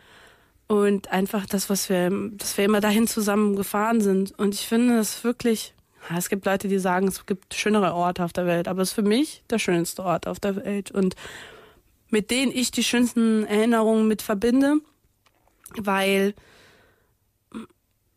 Und 0.67 1.11
einfach 1.11 1.45
das, 1.45 1.69
was 1.69 1.89
wir, 1.89 2.09
dass 2.33 2.57
wir 2.57 2.65
immer 2.65 2.81
dahin 2.81 3.07
zusammen 3.07 3.55
gefahren 3.55 4.01
sind. 4.01 4.37
Und 4.37 4.55
ich 4.55 4.67
finde 4.67 4.97
das 4.97 5.23
wirklich 5.23 5.75
es 6.15 6.29
gibt 6.29 6.45
Leute, 6.45 6.67
die 6.67 6.79
sagen, 6.79 7.07
es 7.07 7.25
gibt 7.25 7.53
schönere 7.53 7.93
Orte 7.93 8.23
auf 8.23 8.33
der 8.33 8.45
Welt, 8.45 8.67
aber 8.67 8.81
es 8.81 8.89
ist 8.89 8.95
für 8.95 9.01
mich 9.01 9.43
der 9.49 9.59
schönste 9.59 10.03
Ort 10.03 10.27
auf 10.27 10.39
der 10.39 10.55
Welt 10.55 10.91
und 10.91 11.15
mit 12.09 12.29
denen 12.31 12.51
ich 12.51 12.71
die 12.71 12.83
schönsten 12.83 13.45
Erinnerungen 13.45 14.07
mit 14.07 14.21
verbinde, 14.21 14.77
weil 15.77 16.33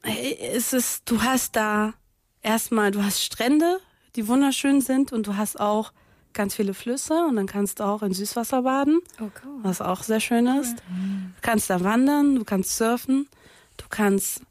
es 0.02 0.72
ist, 0.72 1.11
du 1.11 1.22
hast 1.22 1.56
da 1.56 1.94
erstmal, 2.42 2.90
du 2.90 3.02
hast 3.02 3.22
Strände, 3.22 3.80
die 4.16 4.28
wunderschön 4.28 4.80
sind 4.80 5.12
und 5.12 5.26
du 5.26 5.36
hast 5.36 5.61
auch 5.61 5.92
ganz 6.32 6.54
viele 6.54 6.74
Flüsse 6.74 7.26
und 7.26 7.36
dann 7.36 7.46
kannst 7.46 7.80
du 7.80 7.84
auch 7.84 8.02
in 8.02 8.12
Süßwasser 8.12 8.62
baden, 8.62 9.00
oh, 9.20 9.24
cool. 9.44 9.59
was 9.62 9.80
auch 9.80 10.02
sehr 10.02 10.20
schön 10.20 10.46
ist. 10.46 10.76
Mhm. 10.88 11.34
Du 11.36 11.40
kannst 11.42 11.68
da 11.68 11.82
wandern, 11.82 12.36
du 12.36 12.44
kannst 12.44 12.76
surfen, 12.76 13.28
du 13.76 13.86
kannst 13.88 14.42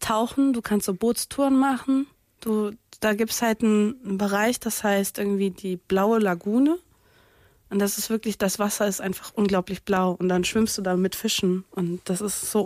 tauchen, 0.00 0.52
du 0.52 0.60
kannst 0.60 0.86
so 0.86 0.94
Bootstouren 0.94 1.58
machen. 1.58 2.06
Du, 2.40 2.72
da 3.00 3.14
gibt's 3.14 3.40
halt 3.40 3.62
einen, 3.62 4.18
Bereich, 4.18 4.60
das 4.60 4.84
heißt 4.84 5.18
irgendwie 5.18 5.50
die 5.50 5.76
blaue 5.76 6.18
Lagune. 6.18 6.78
Und 7.72 7.78
das 7.78 7.96
ist 7.96 8.10
wirklich, 8.10 8.36
das 8.36 8.58
Wasser 8.58 8.86
ist 8.86 9.00
einfach 9.00 9.32
unglaublich 9.34 9.82
blau. 9.82 10.12
Und 10.12 10.28
dann 10.28 10.44
schwimmst 10.44 10.76
du 10.76 10.82
da 10.82 10.94
mit 10.94 11.14
Fischen. 11.14 11.64
Und 11.70 12.02
das 12.04 12.20
ist 12.20 12.50
so 12.50 12.60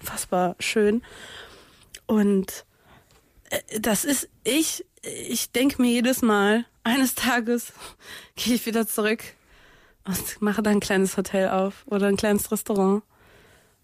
unfassbar 0.00 0.56
schön. 0.58 1.02
Und 2.06 2.64
äh, 3.50 3.78
das 3.78 4.04
ist, 4.04 4.28
ich, 4.42 4.84
ich 5.02 5.52
denke 5.52 5.80
mir 5.80 5.92
jedes 5.92 6.22
Mal, 6.22 6.64
eines 6.82 7.14
Tages 7.14 7.72
gehe 8.34 8.56
ich 8.56 8.66
wieder 8.66 8.84
zurück 8.84 9.22
und 10.04 10.42
mache 10.42 10.60
da 10.60 10.70
ein 10.70 10.80
kleines 10.80 11.16
Hotel 11.16 11.50
auf 11.50 11.84
oder 11.86 12.08
ein 12.08 12.16
kleines 12.16 12.50
Restaurant. 12.50 13.04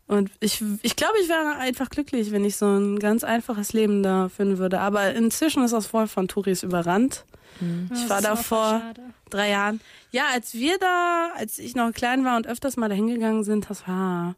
Und 0.06 0.30
ich, 0.40 0.62
ich 0.82 0.96
glaube, 0.96 1.14
ich 1.22 1.28
wäre 1.28 1.56
einfach 1.56 1.88
glücklich, 1.88 2.30
wenn 2.30 2.44
ich 2.44 2.56
so 2.56 2.66
ein 2.66 2.98
ganz 2.98 3.24
einfaches 3.24 3.72
Leben 3.72 4.02
da 4.02 4.28
finden 4.28 4.58
würde. 4.58 4.80
Aber 4.80 5.14
inzwischen 5.14 5.64
ist 5.64 5.72
das 5.72 5.86
voll 5.86 6.08
von 6.08 6.28
Touris 6.28 6.62
überrannt. 6.62 7.24
Mhm. 7.60 7.90
Ich 7.94 8.08
war 8.10 8.20
da 8.20 8.36
vor 8.36 8.82
drei 9.30 9.50
Jahren. 9.50 9.80
Ja, 10.10 10.24
als 10.32 10.54
wir 10.54 10.78
da, 10.78 11.30
als 11.36 11.58
ich 11.58 11.74
noch 11.74 11.92
klein 11.92 12.24
war 12.24 12.36
und 12.36 12.46
öfters 12.46 12.76
mal 12.76 12.88
da 12.88 12.94
hingegangen 12.94 13.44
sind, 13.44 13.70
das 13.70 13.88
war 13.88 14.36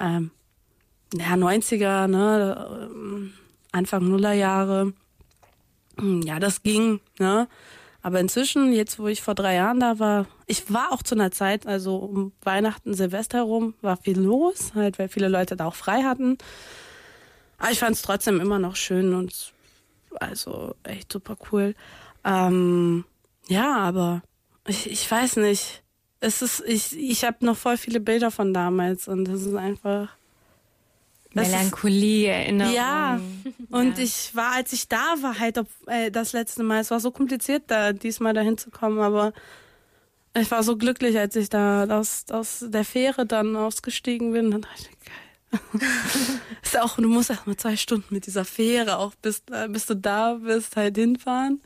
ähm, 0.00 0.30
ja 1.14 1.34
90er, 1.34 2.06
ne, 2.06 3.30
Anfang 3.72 4.08
Nullerjahre. 4.08 4.94
Ja, 6.00 6.38
das 6.38 6.62
ging, 6.62 7.00
ne? 7.18 7.48
Aber 8.06 8.20
inzwischen, 8.20 8.72
jetzt 8.72 9.00
wo 9.00 9.08
ich 9.08 9.20
vor 9.20 9.34
drei 9.34 9.56
Jahren 9.56 9.80
da 9.80 9.98
war, 9.98 10.26
ich 10.46 10.72
war 10.72 10.92
auch 10.92 11.02
zu 11.02 11.16
einer 11.16 11.32
Zeit, 11.32 11.66
also 11.66 11.96
um 11.96 12.32
Weihnachten, 12.40 12.94
Silvester 12.94 13.38
herum, 13.38 13.74
war 13.82 13.96
viel 13.96 14.20
los, 14.20 14.74
halt, 14.76 15.00
weil 15.00 15.08
viele 15.08 15.26
Leute 15.26 15.56
da 15.56 15.64
auch 15.66 15.74
frei 15.74 16.04
hatten. 16.04 16.38
Aber 17.58 17.72
ich 17.72 17.80
fand 17.80 17.96
es 17.96 18.02
trotzdem 18.02 18.40
immer 18.40 18.60
noch 18.60 18.76
schön 18.76 19.12
und 19.12 19.52
also 20.20 20.76
echt 20.84 21.10
super 21.10 21.36
cool. 21.50 21.74
Ähm, 22.24 23.04
ja, 23.48 23.74
aber 23.74 24.22
ich, 24.68 24.88
ich 24.88 25.10
weiß 25.10 25.38
nicht. 25.38 25.82
Es 26.20 26.42
ist, 26.42 26.62
ich, 26.64 26.96
ich 26.96 27.24
habe 27.24 27.44
noch 27.44 27.56
voll 27.56 27.76
viele 27.76 27.98
Bilder 27.98 28.30
von 28.30 28.54
damals 28.54 29.08
und 29.08 29.24
das 29.24 29.42
ist 29.42 29.56
einfach 29.56 30.15
Melancholie, 31.42 32.28
Erinnerung. 32.28 32.74
Ja, 32.74 33.20
und 33.70 33.98
ja. 33.98 34.04
ich 34.04 34.34
war, 34.34 34.52
als 34.52 34.72
ich 34.72 34.88
da 34.88 35.14
war, 35.20 35.38
halt 35.38 35.58
ob, 35.58 35.68
äh, 35.86 36.10
das 36.10 36.32
letzte 36.32 36.62
Mal, 36.62 36.80
es 36.80 36.90
war 36.90 37.00
so 37.00 37.10
kompliziert, 37.10 37.64
da 37.68 37.92
diesmal 37.92 38.34
dahin 38.34 38.58
zu 38.58 38.70
kommen, 38.70 38.98
aber 38.98 39.32
ich 40.38 40.50
war 40.50 40.62
so 40.62 40.76
glücklich, 40.76 41.18
als 41.18 41.36
ich 41.36 41.48
da 41.48 41.84
aus, 41.86 42.26
aus 42.30 42.64
der 42.68 42.84
Fähre 42.84 43.26
dann 43.26 43.56
ausgestiegen 43.56 44.32
bin. 44.32 44.50
Dann 44.50 44.62
dachte 44.62 44.82
ich, 44.90 44.98
geil. 45.00 45.60
ist 46.62 46.78
auch, 46.78 46.96
du 46.96 47.08
musst 47.08 47.30
erst 47.30 47.46
mal 47.46 47.56
zwei 47.56 47.76
Stunden 47.76 48.12
mit 48.12 48.26
dieser 48.26 48.44
Fähre 48.44 48.98
auch 48.98 49.14
bis, 49.14 49.42
äh, 49.50 49.68
bis 49.68 49.86
du 49.86 49.94
da 49.94 50.34
bist, 50.34 50.76
halt 50.76 50.96
hinfahren. 50.96 51.62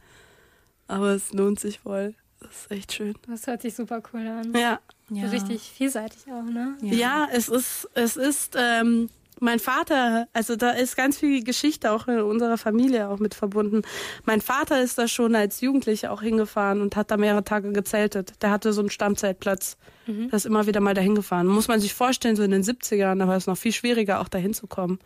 Aber 0.86 1.10
es 1.10 1.32
lohnt 1.32 1.58
sich 1.58 1.80
voll. 1.80 2.14
Das 2.40 2.50
ist 2.50 2.70
echt 2.70 2.92
schön. 2.92 3.14
Das 3.28 3.46
hört 3.46 3.62
sich 3.62 3.74
super 3.74 4.02
cool 4.12 4.26
an. 4.26 4.54
Ja. 4.54 4.80
ja. 5.10 5.28
richtig 5.28 5.62
vielseitig 5.62 6.22
auch, 6.32 6.42
ne? 6.42 6.76
Ja, 6.80 6.94
ja 6.94 7.28
es 7.32 7.48
ist, 7.48 7.88
es 7.94 8.16
ist, 8.16 8.56
ähm, 8.56 9.08
mein 9.40 9.58
Vater, 9.58 10.28
also 10.32 10.54
da 10.56 10.70
ist 10.70 10.96
ganz 10.96 11.18
viel 11.18 11.42
Geschichte 11.42 11.90
auch 11.92 12.06
in 12.08 12.20
unserer 12.20 12.58
Familie 12.58 13.08
auch 13.08 13.18
mit 13.18 13.34
verbunden. 13.34 13.82
Mein 14.24 14.40
Vater 14.40 14.82
ist 14.82 14.98
da 14.98 15.08
schon 15.08 15.34
als 15.34 15.60
Jugendlicher 15.60 16.12
auch 16.12 16.22
hingefahren 16.22 16.80
und 16.80 16.94
hat 16.96 17.10
da 17.10 17.16
mehrere 17.16 17.42
Tage 17.42 17.72
gezeltet. 17.72 18.34
Der 18.42 18.50
hatte 18.50 18.72
so 18.72 18.80
einen 18.80 18.90
Stammzeltplatz. 18.90 19.76
Mhm. 20.06 20.28
Da 20.30 20.36
ist 20.36 20.46
immer 20.46 20.66
wieder 20.66 20.80
mal 20.80 20.94
dahin 20.94 21.14
gefahren. 21.14 21.46
Muss 21.46 21.68
man 21.68 21.80
sich 21.80 21.94
vorstellen, 21.94 22.36
so 22.36 22.42
in 22.42 22.50
den 22.50 22.62
70ern, 22.62 23.18
da 23.18 23.28
war 23.28 23.36
es 23.36 23.46
noch 23.46 23.56
viel 23.56 23.72
schwieriger, 23.72 24.20
auch 24.20 24.28
dahin 24.28 24.54
zu 24.54 24.66
kommen. 24.66 24.98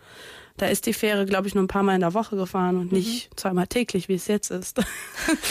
Da 0.56 0.66
ist 0.66 0.86
die 0.86 0.92
Fähre, 0.92 1.26
glaube 1.26 1.48
ich, 1.48 1.54
nur 1.54 1.64
ein 1.64 1.68
paar 1.68 1.82
Mal 1.82 1.96
in 1.96 2.00
der 2.00 2.14
Woche 2.14 2.36
gefahren 2.36 2.76
und 2.76 2.92
mhm. 2.92 2.98
nicht 2.98 3.38
zweimal 3.38 3.66
täglich, 3.66 4.08
wie 4.08 4.14
es 4.14 4.28
jetzt 4.28 4.50
ist. 4.50 4.80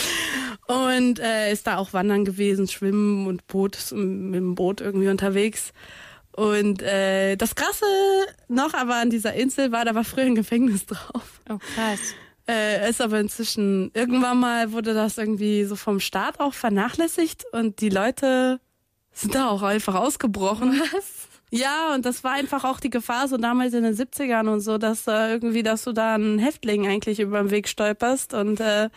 und 0.67 1.19
äh, 1.19 1.51
ist 1.51 1.67
da 1.67 1.77
auch 1.77 1.93
wandern 1.93 2.25
gewesen, 2.25 2.67
schwimmen 2.67 3.27
und 3.27 3.47
Boot, 3.47 3.77
mit 3.91 4.35
dem 4.35 4.55
Boot 4.55 4.81
irgendwie 4.81 5.09
unterwegs. 5.09 5.73
Und 6.35 6.81
äh, 6.81 7.35
das 7.35 7.55
Krasse 7.55 7.85
noch 8.47 8.73
aber 8.73 8.95
an 8.95 9.09
dieser 9.09 9.33
Insel 9.33 9.71
war, 9.71 9.85
da 9.85 9.93
war 9.93 10.03
früher 10.03 10.25
ein 10.25 10.35
Gefängnis 10.35 10.85
drauf. 10.87 11.41
Oh, 11.49 11.59
krass. 11.75 11.99
Äh, 12.47 12.89
ist 12.89 13.01
aber 13.01 13.19
inzwischen, 13.19 13.91
irgendwann 13.93 14.39
mal 14.39 14.71
wurde 14.73 14.93
das 14.93 15.17
irgendwie 15.17 15.63
so 15.63 15.75
vom 15.75 15.99
Staat 15.99 16.39
auch 16.39 16.53
vernachlässigt 16.53 17.45
und 17.53 17.79
die 17.79 17.89
Leute 17.89 18.59
sind 19.13 19.35
da 19.35 19.47
auch 19.47 19.61
einfach 19.61 19.95
ausgebrochen. 19.95 20.81
Was? 20.93 21.29
Ja, 21.51 21.93
und 21.93 22.03
das 22.03 22.23
war 22.23 22.31
einfach 22.31 22.63
auch 22.63 22.79
die 22.79 22.89
Gefahr, 22.89 23.27
so 23.27 23.37
damals 23.37 23.75
in 23.75 23.83
den 23.83 23.95
70ern 23.95 24.49
und 24.49 24.59
so, 24.59 24.79
dass 24.79 25.03
da 25.03 25.29
irgendwie, 25.29 25.61
dass 25.61 25.83
du 25.83 25.93
da 25.93 26.15
einen 26.15 26.39
Häftling 26.39 26.87
eigentlich 26.87 27.19
über 27.19 27.37
den 27.37 27.51
Weg 27.51 27.69
stolperst 27.69 28.33
und 28.33 28.59
äh, 28.59 28.89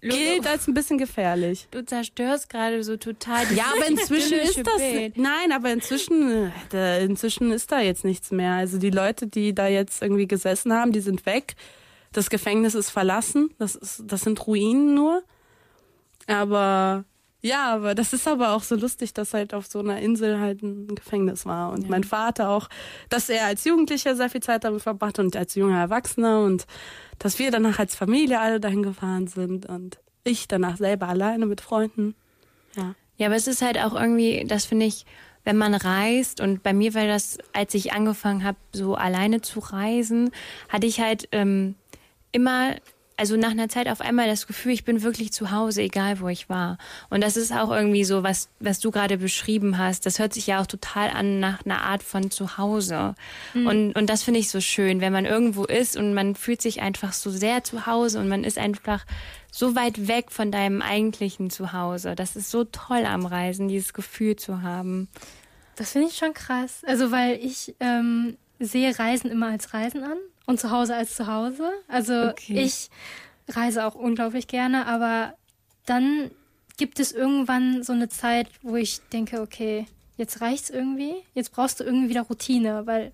gilt 0.00 0.46
als 0.46 0.66
ein 0.66 0.74
bisschen 0.74 0.98
gefährlich. 0.98 1.68
Du 1.70 1.84
zerstörst 1.84 2.48
gerade 2.48 2.82
so 2.82 2.96
total 2.96 3.46
die 3.46 3.54
Ja, 3.56 3.64
aber 3.74 3.86
inzwischen 3.88 4.38
ist 4.38 4.58
das 4.58 4.80
nein, 5.14 5.52
aber 5.52 5.72
inzwischen 5.72 6.52
äh, 6.72 7.04
inzwischen 7.04 7.52
ist 7.52 7.70
da 7.72 7.80
jetzt 7.80 8.04
nichts 8.04 8.30
mehr. 8.30 8.54
Also 8.54 8.78
die 8.78 8.90
Leute, 8.90 9.26
die 9.26 9.54
da 9.54 9.66
jetzt 9.68 10.02
irgendwie 10.02 10.28
gesessen 10.28 10.72
haben, 10.72 10.92
die 10.92 11.00
sind 11.00 11.26
weg. 11.26 11.54
Das 12.12 12.30
Gefängnis 12.30 12.74
ist 12.74 12.90
verlassen. 12.90 13.50
Das 13.58 13.74
ist 13.74 14.04
das 14.06 14.22
sind 14.22 14.46
Ruinen 14.46 14.94
nur. 14.94 15.22
Aber 16.26 17.04
ja, 17.42 17.72
aber 17.72 17.94
das 17.94 18.12
ist 18.12 18.28
aber 18.28 18.54
auch 18.54 18.62
so 18.62 18.74
lustig, 18.76 19.14
dass 19.14 19.32
halt 19.32 19.54
auf 19.54 19.66
so 19.66 19.78
einer 19.78 20.00
Insel 20.00 20.38
halt 20.38 20.62
ein 20.62 20.94
Gefängnis 20.94 21.46
war. 21.46 21.72
Und 21.72 21.84
ja. 21.84 21.88
mein 21.88 22.04
Vater 22.04 22.50
auch, 22.50 22.68
dass 23.08 23.28
er 23.28 23.46
als 23.46 23.64
Jugendlicher 23.64 24.14
sehr 24.14 24.28
viel 24.28 24.42
Zeit 24.42 24.64
damit 24.64 24.82
verbracht 24.82 25.18
und 25.18 25.36
als 25.36 25.54
junger 25.54 25.78
Erwachsener 25.78 26.40
und 26.42 26.66
dass 27.18 27.38
wir 27.38 27.50
danach 27.50 27.78
als 27.78 27.94
Familie 27.94 28.40
alle 28.40 28.60
dahin 28.60 28.82
gefahren 28.82 29.26
sind 29.26 29.66
und 29.66 29.98
ich 30.24 30.48
danach 30.48 30.76
selber 30.76 31.08
alleine 31.08 31.46
mit 31.46 31.60
Freunden. 31.60 32.14
Ja. 32.76 32.94
Ja, 33.16 33.26
aber 33.26 33.36
es 33.36 33.46
ist 33.46 33.60
halt 33.60 33.78
auch 33.78 33.94
irgendwie, 33.94 34.44
das 34.46 34.64
finde 34.64 34.86
ich, 34.86 35.04
wenn 35.44 35.56
man 35.56 35.74
reist 35.74 36.40
und 36.40 36.62
bei 36.62 36.72
mir 36.72 36.94
war 36.94 37.06
das, 37.06 37.38
als 37.52 37.74
ich 37.74 37.92
angefangen 37.92 38.44
habe, 38.44 38.58
so 38.72 38.94
alleine 38.94 39.40
zu 39.40 39.60
reisen, 39.60 40.30
hatte 40.68 40.86
ich 40.86 41.00
halt 41.00 41.28
ähm, 41.32 41.74
immer 42.32 42.76
also 43.20 43.36
nach 43.36 43.50
einer 43.50 43.68
Zeit 43.68 43.86
auf 43.86 44.00
einmal 44.00 44.26
das 44.26 44.46
Gefühl, 44.46 44.72
ich 44.72 44.84
bin 44.84 45.02
wirklich 45.02 45.30
zu 45.30 45.50
Hause, 45.50 45.82
egal 45.82 46.20
wo 46.20 46.28
ich 46.28 46.48
war. 46.48 46.78
Und 47.10 47.22
das 47.22 47.36
ist 47.36 47.52
auch 47.52 47.70
irgendwie 47.70 48.04
so, 48.04 48.22
was, 48.22 48.48
was 48.60 48.80
du 48.80 48.90
gerade 48.90 49.18
beschrieben 49.18 49.76
hast. 49.76 50.06
Das 50.06 50.18
hört 50.18 50.32
sich 50.32 50.46
ja 50.46 50.62
auch 50.62 50.66
total 50.66 51.10
an 51.10 51.38
nach 51.38 51.62
einer 51.66 51.82
Art 51.82 52.02
von 52.02 52.30
Zuhause. 52.30 53.14
Mhm. 53.52 53.66
Und, 53.66 53.92
und 53.92 54.06
das 54.08 54.22
finde 54.22 54.40
ich 54.40 54.48
so 54.48 54.62
schön, 54.62 55.02
wenn 55.02 55.12
man 55.12 55.26
irgendwo 55.26 55.64
ist 55.64 55.98
und 55.98 56.14
man 56.14 56.34
fühlt 56.34 56.62
sich 56.62 56.80
einfach 56.80 57.12
so 57.12 57.30
sehr 57.30 57.62
zu 57.62 57.84
Hause 57.84 58.20
und 58.20 58.28
man 58.28 58.42
ist 58.42 58.56
einfach 58.56 59.04
so 59.52 59.76
weit 59.76 60.08
weg 60.08 60.30
von 60.30 60.50
deinem 60.50 60.80
eigentlichen 60.80 61.50
Zuhause. 61.50 62.14
Das 62.14 62.36
ist 62.36 62.50
so 62.50 62.64
toll 62.64 63.04
am 63.04 63.26
Reisen, 63.26 63.68
dieses 63.68 63.92
Gefühl 63.92 64.36
zu 64.36 64.62
haben. 64.62 65.08
Das 65.76 65.92
finde 65.92 66.08
ich 66.08 66.16
schon 66.16 66.32
krass. 66.32 66.80
Also, 66.86 67.10
weil 67.10 67.36
ich 67.36 67.74
ähm, 67.80 68.38
sehe 68.58 68.98
Reisen 68.98 69.30
immer 69.30 69.48
als 69.48 69.74
Reisen 69.74 70.04
an 70.04 70.16
und 70.50 70.60
zu 70.60 70.70
Hause 70.70 70.94
als 70.94 71.14
zu 71.14 71.26
Hause. 71.26 71.70
Also 71.88 72.28
okay. 72.28 72.60
ich 72.62 72.90
reise 73.48 73.86
auch 73.86 73.94
unglaublich 73.94 74.48
gerne, 74.48 74.86
aber 74.86 75.34
dann 75.86 76.30
gibt 76.76 77.00
es 77.00 77.12
irgendwann 77.12 77.82
so 77.82 77.92
eine 77.92 78.08
Zeit, 78.08 78.48
wo 78.62 78.76
ich 78.76 79.00
denke, 79.12 79.40
okay, 79.40 79.86
jetzt 80.16 80.40
reicht's 80.40 80.70
irgendwie, 80.70 81.14
jetzt 81.34 81.52
brauchst 81.52 81.80
du 81.80 81.84
irgendwie 81.84 82.08
wieder 82.08 82.22
Routine, 82.22 82.86
weil 82.86 83.12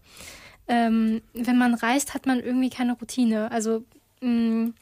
ähm, 0.68 1.22
wenn 1.32 1.58
man 1.58 1.74
reist, 1.74 2.14
hat 2.14 2.26
man 2.26 2.40
irgendwie 2.40 2.70
keine 2.70 2.94
Routine. 2.94 3.50
Also 3.50 3.84
mh, 4.20 4.30
mm, 4.30 4.74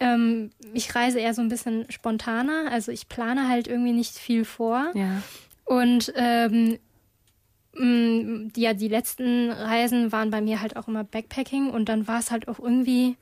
ähm, 0.00 0.50
ich 0.72 0.94
reise 0.94 1.20
eher 1.20 1.34
so 1.34 1.42
ein 1.42 1.48
bisschen 1.48 1.86
spontaner, 1.90 2.70
also 2.70 2.90
ich 2.90 3.08
plane 3.08 3.48
halt 3.48 3.68
irgendwie 3.68 3.92
nicht 3.92 4.16
viel 4.16 4.44
vor. 4.44 4.90
Ja. 4.94 5.22
Und 5.64 6.12
ähm, 6.16 6.78
Mm, 7.74 8.48
ja, 8.56 8.74
die 8.74 8.88
letzten 8.88 9.50
Reisen 9.50 10.12
waren 10.12 10.30
bei 10.30 10.40
mir 10.40 10.60
halt 10.60 10.76
auch 10.76 10.88
immer 10.88 11.04
Backpacking 11.04 11.70
und 11.70 11.88
dann 11.88 12.06
war 12.06 12.18
es 12.18 12.30
halt 12.30 12.48
auch 12.48 12.58
irgendwie, 12.58 13.16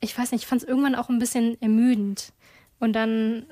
ich 0.00 0.16
weiß 0.16 0.32
nicht, 0.32 0.42
ich 0.42 0.46
fand 0.46 0.62
es 0.62 0.68
irgendwann 0.68 0.94
auch 0.94 1.08
ein 1.08 1.18
bisschen 1.18 1.60
ermüdend. 1.62 2.32
Und 2.78 2.92
dann, 2.92 3.46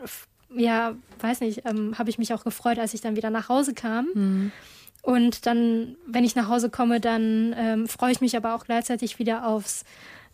ja, 0.54 0.94
weiß 1.20 1.40
nicht, 1.40 1.64
ähm, 1.64 1.98
habe 1.98 2.10
ich 2.10 2.18
mich 2.18 2.34
auch 2.34 2.44
gefreut, 2.44 2.78
als 2.78 2.92
ich 2.92 3.00
dann 3.00 3.16
wieder 3.16 3.30
nach 3.30 3.48
Hause 3.48 3.72
kam. 3.72 4.08
Mhm. 4.14 4.52
Und 5.02 5.46
dann, 5.46 5.96
wenn 6.06 6.24
ich 6.24 6.36
nach 6.36 6.48
Hause 6.48 6.70
komme, 6.70 7.00
dann 7.00 7.54
ähm, 7.56 7.88
freue 7.88 8.12
ich 8.12 8.20
mich 8.20 8.36
aber 8.36 8.54
auch 8.54 8.64
gleichzeitig 8.64 9.18
wieder 9.18 9.46
aufs, 9.46 9.84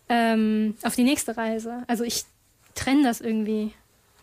ähm, 0.09 0.75
auf 0.83 0.95
die 0.95 1.05
nächste 1.05 1.37
Reise. 1.37 1.85
Also 1.87 2.05
ich 2.05 2.25
trenne 2.75 3.05
das 3.05 3.21
irgendwie. 3.21 3.73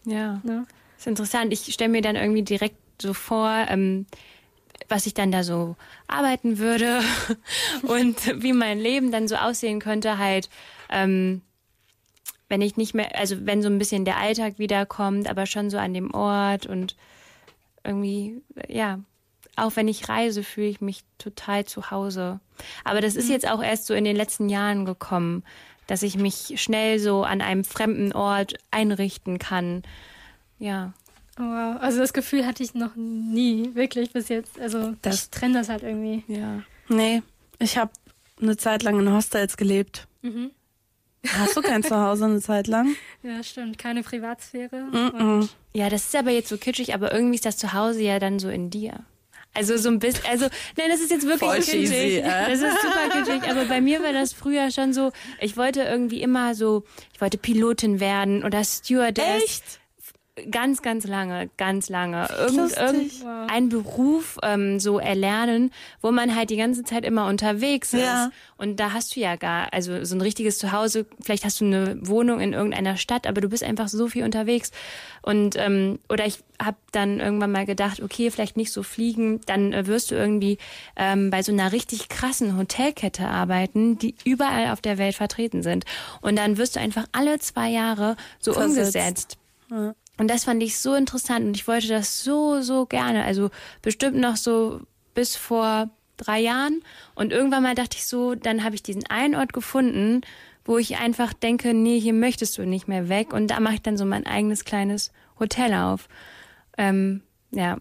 Ja. 0.05 0.39
Ne? 0.43 0.65
Das 0.95 1.01
ist 1.01 1.07
interessant. 1.07 1.51
Ich 1.51 1.73
stelle 1.73 1.89
mir 1.89 2.01
dann 2.01 2.15
irgendwie 2.15 2.43
direkt 2.43 2.77
so 3.01 3.13
vor, 3.13 3.49
ähm, 3.69 4.05
was 4.88 5.05
ich 5.05 5.13
dann 5.13 5.32
da 5.32 5.43
so 5.43 5.76
arbeiten 6.07 6.57
würde 6.57 7.01
und 7.84 8.41
wie 8.41 8.53
mein 8.53 8.80
Leben 8.80 9.11
dann 9.11 9.28
so 9.28 9.36
aussehen 9.36 9.80
könnte, 9.80 10.17
halt, 10.17 10.49
ähm, 10.89 11.41
wenn 12.49 12.61
ich 12.61 12.78
nicht 12.78 12.93
mehr, 12.93 13.17
also 13.17 13.45
wenn 13.45 13.61
so 13.61 13.69
ein 13.69 13.80
bisschen 13.80 14.05
der 14.05 14.17
Alltag 14.17 14.59
wiederkommt, 14.59 15.30
aber 15.30 15.45
schon 15.45 15.69
so 15.69 15.78
an 15.78 15.93
dem 15.93 16.13
Ort 16.13 16.67
und 16.67 16.95
irgendwie, 17.84 18.41
ja, 18.67 18.99
auch 19.55 19.76
wenn 19.76 19.88
ich 19.88 20.09
reise, 20.09 20.43
fühle 20.43 20.67
ich 20.67 20.82
mich 20.82 21.03
total 21.17 21.65
zu 21.65 21.89
Hause. 21.91 22.39
Aber 22.84 23.01
das 23.01 23.15
ist 23.15 23.28
mhm. 23.28 23.32
jetzt 23.32 23.47
auch 23.49 23.63
erst 23.63 23.88
so 23.88 23.93
in 23.93 24.03
den 24.03 24.15
letzten 24.15 24.49
Jahren 24.49 24.86
gekommen, 24.86 25.43
dass 25.88 26.03
ich 26.03 26.17
mich 26.17 26.53
schnell 26.61 26.99
so 26.99 27.23
an 27.23 27.41
einem 27.41 27.63
fremden 27.63 28.11
Ort 28.11 28.55
einrichten 28.71 29.39
kann. 29.39 29.84
Ja. 30.59 30.93
Wow, 31.38 31.77
also 31.81 31.99
das 31.99 32.13
Gefühl 32.13 32.45
hatte 32.45 32.63
ich 32.63 32.73
noch 32.73 32.95
nie, 32.95 33.75
wirklich 33.75 34.11
bis 34.11 34.29
jetzt. 34.29 34.59
Also 34.59 34.95
das, 35.01 35.15
ich 35.15 35.29
trenne 35.29 35.55
das 35.55 35.69
halt 35.69 35.83
irgendwie. 35.83 36.23
Ja. 36.27 36.63
Nee, 36.88 37.21
ich 37.59 37.77
habe 37.77 37.91
eine 38.41 38.55
Zeit 38.55 38.83
lang 38.83 38.99
in 38.99 39.11
Hostels 39.11 39.57
gelebt. 39.57 40.07
Mhm. 40.21 40.51
Hast 41.38 41.57
du 41.57 41.61
kein 41.61 41.83
Zuhause 41.83 42.25
eine 42.25 42.39
Zeit 42.41 42.67
lang? 42.67 42.95
Ja, 43.23 43.41
stimmt. 43.43 43.79
Keine 43.79 44.03
Privatsphäre. 44.03 44.83
Mm 44.91 44.95
-mm. 44.95 45.49
Ja, 45.73 45.89
das 45.89 46.05
ist 46.05 46.15
aber 46.15 46.29
jetzt 46.29 46.49
so 46.49 46.57
kitschig, 46.57 46.93
aber 46.93 47.11
irgendwie 47.11 47.36
ist 47.36 47.45
das 47.45 47.57
Zuhause 47.57 48.01
ja 48.01 48.19
dann 48.19 48.38
so 48.38 48.49
in 48.49 48.69
dir. 48.69 49.03
Also 49.53 49.77
so 49.77 49.89
ein 49.89 49.99
bisschen, 49.99 50.25
also 50.29 50.47
nein, 50.77 50.89
das 50.89 50.99
ist 50.99 51.11
jetzt 51.11 51.25
wirklich 51.25 51.49
Voll 51.49 51.59
kitschig. 51.59 51.89
Cheesy, 51.89 52.17
äh? 52.17 52.49
Das 52.49 52.61
ist 52.61 52.81
super 52.81 53.09
kitschig, 53.13 53.49
aber 53.49 53.65
bei 53.65 53.81
mir 53.81 54.03
war 54.03 54.13
das 54.13 54.33
früher 54.33 54.69
schon 54.69 54.93
so, 54.93 55.11
ich 55.39 55.57
wollte 55.57 55.81
irgendwie 55.81 56.21
immer 56.21 56.53
so, 56.55 56.83
ich 57.13 57.21
wollte 57.21 57.38
Pilotin 57.38 57.99
werden 57.99 58.43
oder 58.43 58.63
Stewardess. 58.63 59.43
Echt? 59.43 59.79
Ganz, 60.51 60.81
ganz 60.81 61.05
lange, 61.07 61.49
ganz 61.57 61.89
lange. 61.89 62.27
Irgend, 62.38 62.77
irgendein 62.77 63.69
Beruf 63.69 64.38
ähm, 64.43 64.79
so 64.79 64.99
erlernen, 64.99 65.71
wo 66.01 66.11
man 66.11 66.36
halt 66.36 66.49
die 66.49 66.57
ganze 66.57 66.83
Zeit 66.83 67.05
immer 67.05 67.27
unterwegs 67.27 67.93
ist. 67.93 68.01
Ja. 68.01 68.31
Und 68.57 68.79
da 68.79 68.91
hast 68.91 69.15
du 69.15 69.21
ja 69.21 69.38
gar, 69.38 69.71
also 69.73 70.03
so 70.03 70.15
ein 70.15 70.21
richtiges 70.21 70.57
Zuhause, 70.57 71.05
vielleicht 71.21 71.45
hast 71.45 71.61
du 71.61 71.65
eine 71.65 71.97
Wohnung 72.01 72.41
in 72.41 72.53
irgendeiner 72.53 72.97
Stadt, 72.97 73.27
aber 73.27 73.39
du 73.39 73.47
bist 73.47 73.63
einfach 73.63 73.88
so 73.88 74.07
viel 74.07 74.23
unterwegs. 74.23 74.71
Und 75.21 75.55
ähm, 75.57 75.99
oder 76.09 76.25
ich 76.25 76.39
habe 76.61 76.77
dann 76.91 77.19
irgendwann 77.19 77.51
mal 77.51 77.65
gedacht, 77.65 78.01
okay, 78.01 78.29
vielleicht 78.29 78.57
nicht 78.57 78.71
so 78.71 78.83
fliegen, 78.83 79.41
dann 79.45 79.71
äh, 79.71 79.88
wirst 79.88 80.11
du 80.11 80.15
irgendwie 80.15 80.57
ähm, 80.97 81.29
bei 81.29 81.43
so 81.43 81.51
einer 81.51 81.71
richtig 81.71 82.09
krassen 82.09 82.57
Hotelkette 82.57 83.27
arbeiten, 83.27 83.97
die 83.97 84.15
überall 84.25 84.71
auf 84.71 84.81
der 84.81 84.97
Welt 84.97 85.15
vertreten 85.15 85.63
sind. 85.63 85.86
Und 86.21 86.36
dann 86.38 86.57
wirst 86.57 86.75
du 86.75 86.81
einfach 86.81 87.05
alle 87.13 87.39
zwei 87.39 87.69
Jahre 87.69 88.17
so 88.39 88.53
Versetzt. 88.53 88.77
umgesetzt. 88.77 89.38
Ja. 89.71 89.95
Und 90.18 90.30
das 90.30 90.45
fand 90.45 90.63
ich 90.63 90.78
so 90.78 90.95
interessant 90.95 91.45
und 91.45 91.57
ich 91.57 91.68
wollte 91.68 91.88
das 91.88 92.24
so, 92.24 92.61
so 92.61 92.86
gerne. 92.86 93.26
Also 93.26 93.49
bestimmt 93.82 94.18
noch 94.18 94.38
so 94.38 94.82
bis 95.13 95.36
vor 95.36 95.89
drei 96.18 96.39
Jahren. 96.39 96.82
Und 97.16 97.32
irgendwann 97.32 97.63
mal 97.63 97.76
dachte 97.76 97.97
ich 97.97 98.05
so, 98.05 98.36
dann 98.36 98.63
habe 98.63 98.76
ich 98.76 98.84
diesen 98.84 99.05
einen 99.07 99.36
Ort 99.36 99.53
gefunden, 99.53 100.22
wo 100.63 100.78
ich 100.78 100.97
einfach 100.97 101.34
denke, 101.34 101.74
nee, 101.74 101.99
hier 101.99 102.13
möchtest 102.13 102.57
du 102.57 102.66
nicht 102.66 102.88
mehr 102.88 103.09
weg. 103.09 103.34
Und 103.34 103.47
da 103.47 103.59
mache 103.59 103.76
ich 103.76 103.82
dann 103.82 103.97
so 103.97 104.05
mein 104.05 104.26
eigenes 104.26 104.66
kleines 104.66 105.11
Hotel 105.39 105.74
auf. 105.74 106.07
Ähm, 106.78 107.22
ja, 107.51 107.78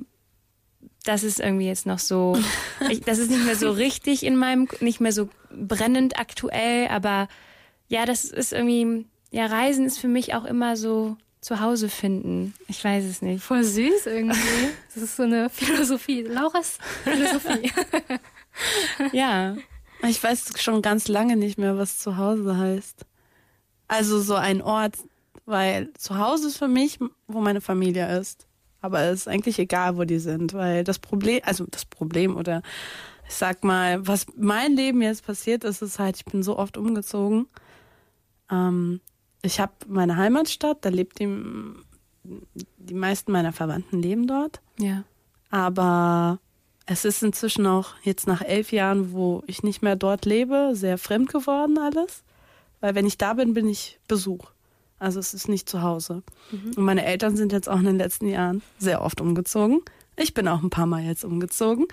das 1.05 1.23
ist 1.23 1.41
irgendwie 1.41 1.67
jetzt 1.67 1.87
noch 1.87 1.99
so, 1.99 2.39
ich, 2.91 3.01
das 3.01 3.19
ist 3.19 3.31
nicht 3.31 3.45
mehr 3.45 3.57
so 3.57 3.71
richtig 3.71 4.25
in 4.25 4.37
meinem, 4.37 4.69
nicht 4.81 5.01
mehr 5.01 5.13
so 5.13 5.29
brennend 5.51 6.19
aktuell, 6.19 6.89
aber 6.89 7.29
ja, 7.89 8.07
das 8.07 8.25
ist 8.25 8.53
irgendwie, 8.53 9.07
ja, 9.31 9.47
Reisen 9.47 9.87
ist 9.87 9.99
für 9.99 10.09
mich 10.09 10.35
auch 10.35 10.45
immer 10.45 10.77
so 10.77 11.17
zu 11.45 11.61
Hause 11.61 11.91
finden. 11.91 12.55
Ich 12.69 12.83
weiß 12.83 13.05
es 13.05 13.21
nicht. 13.21 13.45
Voll 13.45 13.65
süß 13.65 14.07
irgendwie. 14.07 14.71
Das 14.95 15.03
ist 15.03 15.17
so 15.17 15.25
eine 15.25 15.51
Philosophie. 15.51 16.23
Lauras 16.23 16.79
Philosophie. 17.05 17.71
ja. 19.13 19.55
Ich 20.09 20.23
weiß 20.23 20.53
schon 20.59 20.81
ganz 20.81 21.07
lange 21.07 21.37
nicht 21.37 21.59
mehr, 21.59 21.77
was 21.77 21.99
zu 21.99 22.17
Hause 22.17 22.57
heißt. 22.57 23.05
Also 23.89 24.21
so 24.21 24.37
ein 24.37 24.63
Ort, 24.63 24.97
weil 25.45 25.93
zu 25.99 26.19
Hause 26.19 26.49
ist 26.49 26.57
für 26.57 26.69
mich, 26.69 26.99
wo 27.27 27.43
meine 27.43 27.61
Familie 27.61 28.19
ist. 28.19 28.47
Aber 28.81 29.03
es 29.03 29.21
ist 29.21 29.29
eigentlich 29.29 29.59
egal, 29.59 29.99
wo 29.99 30.05
die 30.05 30.21
sind, 30.21 30.55
weil 30.55 30.83
das 30.83 30.99
Problem, 30.99 31.43
also 31.45 31.67
das 31.67 31.85
Problem 31.85 32.37
oder 32.37 32.63
ich 33.29 33.35
sag 33.35 33.65
mal, 33.65 34.07
was 34.07 34.27
mein 34.37 34.77
Leben 34.77 35.03
jetzt 35.03 35.27
passiert 35.27 35.65
ist, 35.65 35.83
ist 35.83 35.99
halt, 35.99 36.17
ich 36.17 36.25
bin 36.25 36.43
so 36.43 36.59
oft 36.59 36.79
umgezogen. 36.79 37.49
Ähm, 38.51 39.01
ich 39.45 39.61
habe 39.61 39.73
meine 39.87 40.17
Heimatstadt, 40.17 40.79
da 40.81 40.89
lebt 40.89 41.21
die, 41.21 41.29
die 42.25 42.95
meisten 42.95 43.31
meiner 43.31 43.53
Verwandten 43.53 44.01
leben 44.01 44.27
dort. 44.27 44.61
Ja. 44.79 45.05
Aber 45.51 46.39
es 46.87 47.05
ist 47.05 47.23
inzwischen 47.23 47.67
auch 47.67 47.95
jetzt 48.03 48.27
nach 48.27 48.41
elf 48.41 48.73
Jahren, 48.73 49.13
wo 49.13 49.43
ich 49.47 49.63
nicht 49.63 49.83
mehr 49.83 49.97
dort 49.97 50.25
lebe, 50.25 50.71
sehr 50.73 50.99
fremd 50.99 51.31
geworden 51.31 51.79
alles. 51.79 52.25
Weil 52.81 52.95
wenn 52.95 53.07
ich 53.07 53.19
da 53.19 53.35
bin, 53.35 53.55
bin 53.55 53.69
ich 53.69 53.99
Besuch. 54.09 54.51
Also 54.99 55.21
es 55.21 55.35
ist 55.35 55.49
nicht 55.49 55.69
zu 55.69 55.83
Hause. 55.83 56.23
Mhm. 56.51 56.73
Und 56.77 56.85
meine 56.85 57.05
Eltern 57.05 57.37
sind 57.37 57.53
jetzt 57.53 57.69
auch 57.69 57.79
in 57.79 57.85
den 57.85 57.99
letzten 57.99 58.29
Jahren 58.29 58.63
sehr 58.79 59.03
oft 59.03 59.21
umgezogen. 59.21 59.81
Ich 60.17 60.33
bin 60.33 60.49
auch 60.49 60.63
ein 60.63 60.71
paar 60.71 60.87
Mal 60.87 61.03
jetzt 61.03 61.25
umgezogen. 61.25 61.85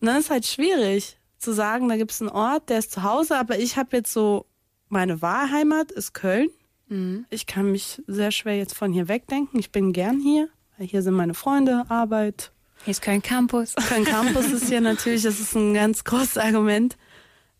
Und 0.00 0.06
dann 0.06 0.18
ist 0.18 0.30
halt 0.30 0.46
schwierig 0.46 1.18
zu 1.38 1.52
sagen, 1.52 1.88
da 1.88 1.96
gibt 1.96 2.12
es 2.12 2.22
einen 2.22 2.30
Ort, 2.30 2.70
der 2.70 2.78
ist 2.78 2.92
zu 2.92 3.02
Hause, 3.02 3.38
aber 3.38 3.58
ich 3.58 3.76
habe 3.76 3.96
jetzt 3.96 4.12
so 4.12 4.46
meine 4.88 5.22
Wahlheimat 5.22 5.90
ist 5.90 6.14
Köln. 6.14 6.48
Mhm. 6.88 7.26
Ich 7.30 7.46
kann 7.46 7.70
mich 7.72 8.02
sehr 8.06 8.30
schwer 8.30 8.56
jetzt 8.56 8.74
von 8.74 8.92
hier 8.92 9.08
wegdenken. 9.08 9.58
Ich 9.58 9.72
bin 9.72 9.92
gern 9.92 10.20
hier, 10.20 10.48
weil 10.76 10.86
hier 10.86 11.02
sind 11.02 11.14
meine 11.14 11.34
Freunde, 11.34 11.84
Arbeit. 11.88 12.52
Hier 12.84 12.92
ist 12.92 13.02
Köln 13.02 13.22
Campus. 13.22 13.74
Köln 13.88 14.04
Campus 14.04 14.50
ist 14.50 14.68
hier 14.68 14.80
natürlich, 14.80 15.22
das 15.22 15.40
ist 15.40 15.54
ein 15.54 15.74
ganz 15.74 16.04
großes 16.04 16.38
Argument. 16.38 16.96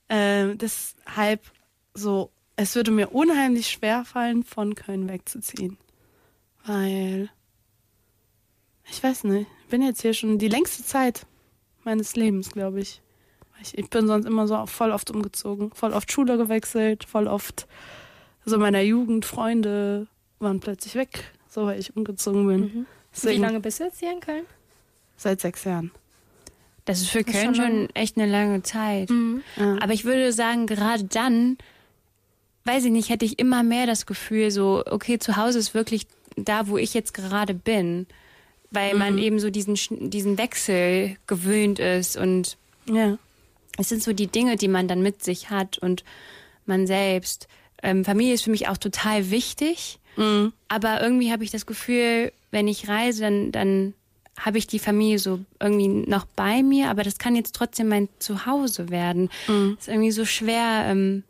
Äh, 0.09 0.55
deshalb 0.57 1.41
so, 1.95 2.31
es 2.57 2.75
würde 2.75 2.91
mir 2.91 3.11
unheimlich 3.11 3.68
schwer 3.68 4.05
fallen, 4.05 4.45
von 4.45 4.75
Köln 4.75 5.09
wegzuziehen. 5.09 5.79
Weil, 6.66 7.31
ich 8.91 9.03
weiß 9.03 9.25
nicht, 9.25 9.49
ich 9.62 9.68
bin 9.68 9.83
jetzt 9.83 10.03
hier 10.03 10.14
schon 10.14 10.39
die 10.39 10.49
längste 10.49 10.85
Zeit 10.85 11.27
meines 11.85 12.16
Lebens, 12.16 12.51
glaube 12.51 12.81
ich. 12.81 13.01
Ich, 13.63 13.77
ich 13.79 13.89
bin 13.89 14.07
sonst 14.07 14.27
immer 14.27 14.47
so 14.47 14.67
voll 14.67 14.91
oft 14.91 15.11
umgezogen, 15.11 15.71
voll 15.75 15.93
oft 15.93 16.11
Schule 16.13 16.37
gewechselt, 16.37 17.05
voll 17.05 17.29
oft 17.29 17.67
so 18.45 18.59
meiner 18.59 18.83
Jugend, 18.83 19.25
Freunde 19.25 20.07
waren 20.39 20.61
plötzlich 20.61 20.95
weg, 20.95 21.33
so 21.49 21.67
weil 21.67 21.79
ich 21.79 21.97
umgezogen 21.97 22.47
bin. 22.47 22.61
Mhm. 22.61 22.87
Wie 23.23 23.37
lange 23.37 23.61
bist 23.61 23.81
du 23.81 23.85
jetzt 23.85 24.01
hier 24.01 24.13
in 24.13 24.21
Köln? 24.21 24.45
Seit 25.17 25.41
sechs 25.41 25.65
Jahren. 25.65 25.93
Das 26.85 27.01
ist 27.01 27.09
für 27.09 27.23
das 27.23 27.35
Köln 27.35 27.55
schon, 27.55 27.65
schon, 27.65 27.89
echt 27.95 28.19
eine 28.19 28.31
lange 28.31 28.63
Zeit. 28.63 29.09
Mhm. 29.09 29.43
Ja. 29.57 29.79
Aber 29.81 29.93
ich 29.93 30.05
würde 30.05 30.33
sagen, 30.33 30.67
gerade 30.67 31.05
dann 31.05 31.57
weiß 32.65 32.85
ich 32.85 32.91
nicht, 32.91 33.09
hätte 33.09 33.25
ich 33.25 33.39
immer 33.39 33.63
mehr 33.63 33.87
das 33.87 34.07
Gefühl, 34.07 34.51
so, 34.51 34.83
okay, 34.91 35.19
zu 35.19 35.37
Hause 35.37 35.59
ist 35.59 35.75
wirklich 35.75 36.07
da, 36.37 36.67
wo 36.67 36.79
ich 36.79 36.95
jetzt 36.95 37.15
gerade 37.15 37.55
bin. 37.55 38.07
Weil 38.71 38.95
man 38.97 39.19
eben 39.19 39.39
so 39.39 39.51
diesen, 39.51 39.77
diesen 40.11 40.37
Wechsel 40.37 41.17
gewöhnt 41.29 41.79
ist 41.79 42.17
und 42.17 42.57
Ja. 42.87 43.19
Es 43.77 43.89
sind 43.89 44.03
so 44.03 44.12
die 44.12 44.27
Dinge, 44.27 44.57
die 44.57 44.68
man 44.68 44.89
dann 44.89 45.03
mit 45.03 45.25
sich 45.25 45.51
hat 45.51 45.79
und 45.79 46.05
man 46.66 46.87
selbst. 46.87 47.49
Ähm, 47.83 48.05
Familie 48.05 48.35
ist 48.35 48.45
für 48.45 48.51
mich 48.51 48.68
auch 48.68 48.79
total 48.79 49.31
wichtig, 49.31 49.99
aber 50.68 51.03
irgendwie 51.03 51.33
habe 51.33 51.45
ich 51.45 51.51
das 51.51 51.66
Gefühl, 51.66 52.33
wenn 52.51 52.68
ich 52.68 52.89
reise, 52.89 53.22
dann, 53.22 53.53
dann 53.53 53.95
habe 54.39 54.59
ich 54.59 54.66
die 54.66 54.79
Familie 54.79 55.18
so 55.18 55.41
irgendwie 55.61 55.89
noch 55.89 56.25
bei 56.25 56.62
mir, 56.62 56.89
aber 56.89 57.03
das 57.03 57.18
kann 57.18 57.37
jetzt 57.37 57.55
trotzdem 57.55 57.89
mein 57.89 58.09
Zuhause 58.20 58.91
werden. 58.91 59.29
Ist 59.79 59.89
irgendwie 59.89 60.12
so 60.12 60.25
schwer, 60.25 60.85
ähm, 60.87 61.25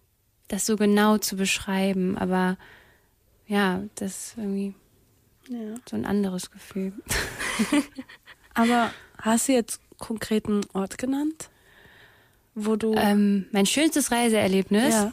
das 0.49 0.67
so 0.67 0.77
genau 0.77 1.19
zu 1.19 1.37
beschreiben, 1.37 2.17
aber 2.19 2.59
ja, 3.47 3.83
das 3.95 4.29
ist 4.29 4.35
irgendwie 4.39 4.75
ja. 5.49 5.75
so 5.89 5.97
ein 5.97 6.07
anderes 6.07 6.51
Gefühl. 6.51 6.93
Aber 8.55 8.93
hast 9.19 9.49
du 9.49 9.53
jetzt 9.53 9.81
konkreten 9.99 10.63
Ort 10.73 10.97
genannt? 10.99 11.51
Wo 12.55 12.77
du. 12.77 12.95
Ähm, 12.95 13.47
mein 13.53 13.67
schönstes 13.67 14.11
Reiseerlebnis. 14.13 14.95
ja. 14.95 15.13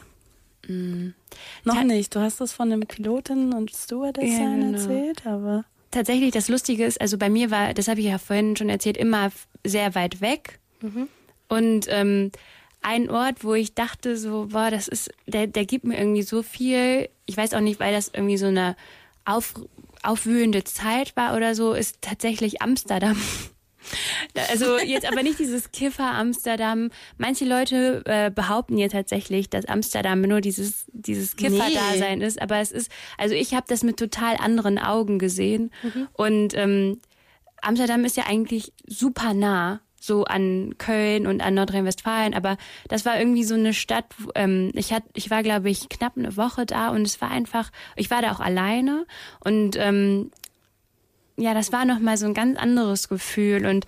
Noch 1.64 1.74
Ta- 1.74 1.84
nicht. 1.84 2.14
Du 2.14 2.20
hast 2.20 2.40
das 2.40 2.52
von 2.52 2.70
dem 2.70 2.80
Piloten 2.80 3.52
und 3.52 3.72
Stewardess 3.74 4.30
Ja, 4.30 4.44
genau. 4.54 4.72
erzählt, 4.78 5.26
aber. 5.26 5.64
tatsächlich 5.90 6.30
das 6.30 6.48
Lustige 6.48 6.84
ist, 6.84 7.00
also 7.00 7.18
bei 7.18 7.28
mir 7.28 7.50
war, 7.50 7.74
das 7.74 7.88
habe 7.88 7.98
ich 8.00 8.06
ja 8.06 8.18
vorhin 8.18 8.54
schon 8.56 8.68
erzählt, 8.68 8.96
immer 8.96 9.32
sehr 9.64 9.94
weit 9.96 10.20
weg. 10.20 10.60
Und 11.48 11.86
ähm, 11.88 12.30
ein 12.80 13.10
Ort, 13.10 13.44
wo 13.44 13.54
ich 13.54 13.74
dachte, 13.74 14.16
so, 14.16 14.48
boah, 14.52 14.70
das 14.70 14.86
ist, 14.88 15.10
der, 15.26 15.46
der 15.48 15.64
gibt 15.64 15.84
mir 15.84 15.98
irgendwie 15.98 16.22
so 16.22 16.42
viel. 16.42 17.08
Ich 17.26 17.36
weiß 17.36 17.54
auch 17.54 17.60
nicht, 17.60 17.78
weil 17.80 17.92
das 17.92 18.08
irgendwie 18.14 18.36
so 18.38 18.46
eine 18.46 18.76
auf, 19.24 19.54
aufwühlende 20.02 20.64
Zeit 20.64 21.14
war 21.16 21.36
oder 21.36 21.54
so, 21.54 21.72
ist 21.74 21.98
tatsächlich 22.02 22.62
Amsterdam. 22.62 23.16
Also 24.50 24.78
jetzt 24.78 25.06
aber 25.06 25.22
nicht 25.22 25.38
dieses 25.38 25.72
Kiffer 25.72 26.12
Amsterdam. 26.12 26.90
Manche 27.18 27.44
Leute 27.44 28.02
äh, 28.06 28.30
behaupten 28.30 28.78
ja 28.78 28.88
tatsächlich, 28.88 29.50
dass 29.50 29.66
Amsterdam 29.66 30.20
nur 30.22 30.40
dieses 30.40 30.86
dieses 30.92 31.36
Kiffer-Dasein 31.36 32.20
ist, 32.20 32.40
aber 32.40 32.58
es 32.58 32.72
ist, 32.72 32.90
also 33.18 33.34
ich 33.34 33.54
habe 33.54 33.66
das 33.68 33.82
mit 33.82 33.96
total 33.98 34.36
anderen 34.36 34.78
Augen 34.78 35.18
gesehen. 35.18 35.70
Und 36.14 36.54
ähm, 36.54 37.00
Amsterdam 37.60 38.04
ist 38.04 38.16
ja 38.16 38.24
eigentlich 38.26 38.72
super 38.86 39.34
nah 39.34 39.80
so 40.02 40.24
an 40.24 40.74
Köln 40.78 41.28
und 41.28 41.40
an 41.40 41.54
Nordrhein-Westfalen, 41.54 42.34
aber 42.34 42.56
das 42.88 43.04
war 43.04 43.20
irgendwie 43.20 43.44
so 43.44 43.54
eine 43.54 43.72
Stadt. 43.72 44.06
Ähm, 44.34 44.72
ich 44.74 44.92
hat, 44.92 45.04
ich 45.14 45.30
war 45.30 45.44
glaube 45.44 45.70
ich 45.70 45.88
knapp 45.88 46.16
eine 46.16 46.36
Woche 46.36 46.66
da. 46.66 46.88
Und 46.88 47.02
es 47.02 47.20
war 47.20 47.30
einfach, 47.30 47.70
ich 47.94 48.10
war 48.10 48.20
da 48.20 48.32
auch 48.32 48.40
alleine. 48.40 49.06
Und 49.44 49.76
ähm, 49.78 50.32
ja, 51.36 51.54
das 51.54 51.72
war 51.72 51.84
noch 51.84 51.98
mal 51.98 52.16
so 52.16 52.26
ein 52.26 52.34
ganz 52.34 52.58
anderes 52.58 53.08
Gefühl 53.08 53.66
und 53.66 53.86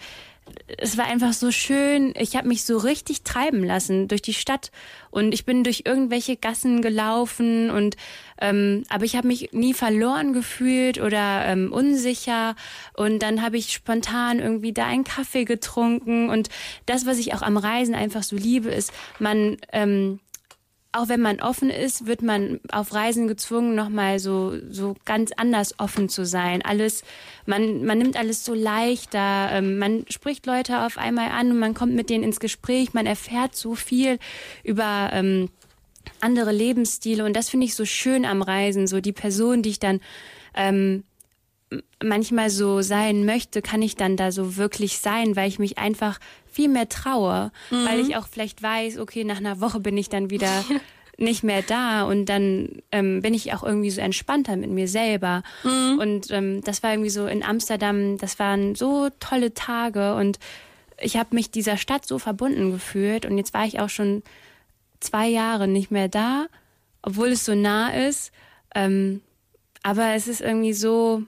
es 0.76 0.98
war 0.98 1.06
einfach 1.06 1.32
so 1.32 1.50
schön. 1.50 2.12
Ich 2.18 2.36
habe 2.36 2.48
mich 2.48 2.64
so 2.64 2.76
richtig 2.76 3.22
treiben 3.22 3.64
lassen 3.64 4.08
durch 4.08 4.22
die 4.22 4.34
Stadt 4.34 4.70
und 5.10 5.32
ich 5.32 5.44
bin 5.46 5.64
durch 5.64 5.82
irgendwelche 5.86 6.36
Gassen 6.36 6.82
gelaufen 6.82 7.70
und 7.70 7.96
ähm, 8.40 8.84
aber 8.88 9.04
ich 9.04 9.16
habe 9.16 9.28
mich 9.28 9.52
nie 9.52 9.72
verloren 9.72 10.32
gefühlt 10.32 11.00
oder 11.00 11.46
ähm, 11.46 11.72
unsicher 11.72 12.56
und 12.94 13.20
dann 13.20 13.42
habe 13.42 13.56
ich 13.56 13.72
spontan 13.72 14.38
irgendwie 14.38 14.72
da 14.72 14.86
einen 14.86 15.04
Kaffee 15.04 15.44
getrunken 15.44 16.28
und 16.28 16.50
das, 16.86 17.06
was 17.06 17.18
ich 17.18 17.34
auch 17.34 17.42
am 17.42 17.56
Reisen 17.56 17.94
einfach 17.94 18.22
so 18.22 18.36
liebe, 18.36 18.70
ist 18.70 18.92
man 19.18 19.56
ähm, 19.72 20.20
auch 20.94 21.08
wenn 21.08 21.20
man 21.20 21.40
offen 21.40 21.70
ist, 21.70 22.06
wird 22.06 22.22
man 22.22 22.60
auf 22.70 22.94
Reisen 22.94 23.26
gezwungen, 23.26 23.74
nochmal 23.74 24.20
so, 24.20 24.54
so 24.70 24.94
ganz 25.04 25.32
anders 25.36 25.78
offen 25.80 26.08
zu 26.08 26.24
sein. 26.24 26.62
Alles, 26.62 27.02
man, 27.46 27.84
man 27.84 27.98
nimmt 27.98 28.16
alles 28.16 28.44
so 28.44 28.54
leichter, 28.54 29.48
ähm, 29.50 29.78
man 29.78 30.04
spricht 30.08 30.46
Leute 30.46 30.82
auf 30.86 30.96
einmal 30.96 31.30
an 31.30 31.50
und 31.50 31.58
man 31.58 31.74
kommt 31.74 31.94
mit 31.94 32.10
denen 32.10 32.22
ins 32.22 32.38
Gespräch, 32.38 32.94
man 32.94 33.06
erfährt 33.06 33.56
so 33.56 33.74
viel 33.74 34.18
über 34.62 35.10
ähm, 35.12 35.50
andere 36.20 36.52
Lebensstile 36.52 37.24
und 37.24 37.34
das 37.34 37.48
finde 37.48 37.66
ich 37.66 37.74
so 37.74 37.84
schön 37.84 38.24
am 38.24 38.40
Reisen, 38.40 38.86
so 38.86 39.00
die 39.00 39.12
Person, 39.12 39.62
die 39.62 39.70
ich 39.70 39.80
dann 39.80 40.00
ähm, 40.54 41.02
manchmal 42.02 42.50
so 42.50 42.82
sein 42.82 43.24
möchte, 43.24 43.62
kann 43.62 43.82
ich 43.82 43.96
dann 43.96 44.16
da 44.16 44.32
so 44.32 44.56
wirklich 44.56 44.98
sein, 44.98 45.36
weil 45.36 45.48
ich 45.48 45.58
mich 45.58 45.78
einfach 45.78 46.20
viel 46.46 46.68
mehr 46.68 46.88
traue, 46.88 47.50
weil 47.86 48.00
ich 48.00 48.16
auch 48.16 48.26
vielleicht 48.28 48.62
weiß, 48.62 48.98
okay, 48.98 49.24
nach 49.24 49.38
einer 49.38 49.60
Woche 49.60 49.80
bin 49.80 49.96
ich 49.96 50.08
dann 50.08 50.30
wieder 50.30 50.64
nicht 51.18 51.42
mehr 51.42 51.62
da 51.62 52.04
und 52.04 52.26
dann 52.26 52.82
ähm, 52.92 53.22
bin 53.22 53.34
ich 53.34 53.52
auch 53.54 53.62
irgendwie 53.62 53.90
so 53.90 54.00
entspannter 54.00 54.56
mit 54.56 54.70
mir 54.70 54.88
selber. 54.88 55.42
Und 55.98 56.30
ähm, 56.30 56.60
das 56.62 56.82
war 56.82 56.92
irgendwie 56.92 57.10
so 57.10 57.26
in 57.26 57.42
Amsterdam, 57.42 58.18
das 58.18 58.38
waren 58.38 58.74
so 58.74 59.08
tolle 59.20 59.54
Tage 59.54 60.14
und 60.14 60.38
ich 61.00 61.16
habe 61.16 61.34
mich 61.34 61.50
dieser 61.50 61.76
Stadt 61.76 62.06
so 62.06 62.18
verbunden 62.18 62.70
gefühlt 62.72 63.26
und 63.26 63.36
jetzt 63.38 63.54
war 63.54 63.64
ich 63.64 63.80
auch 63.80 63.88
schon 63.88 64.22
zwei 65.00 65.28
Jahre 65.28 65.68
nicht 65.68 65.90
mehr 65.90 66.08
da, 66.08 66.46
obwohl 67.02 67.28
es 67.28 67.44
so 67.44 67.54
nah 67.54 67.90
ist. 67.90 68.32
Ähm, 68.74 69.20
aber 69.82 70.14
es 70.14 70.28
ist 70.28 70.40
irgendwie 70.40 70.72
so, 70.72 71.22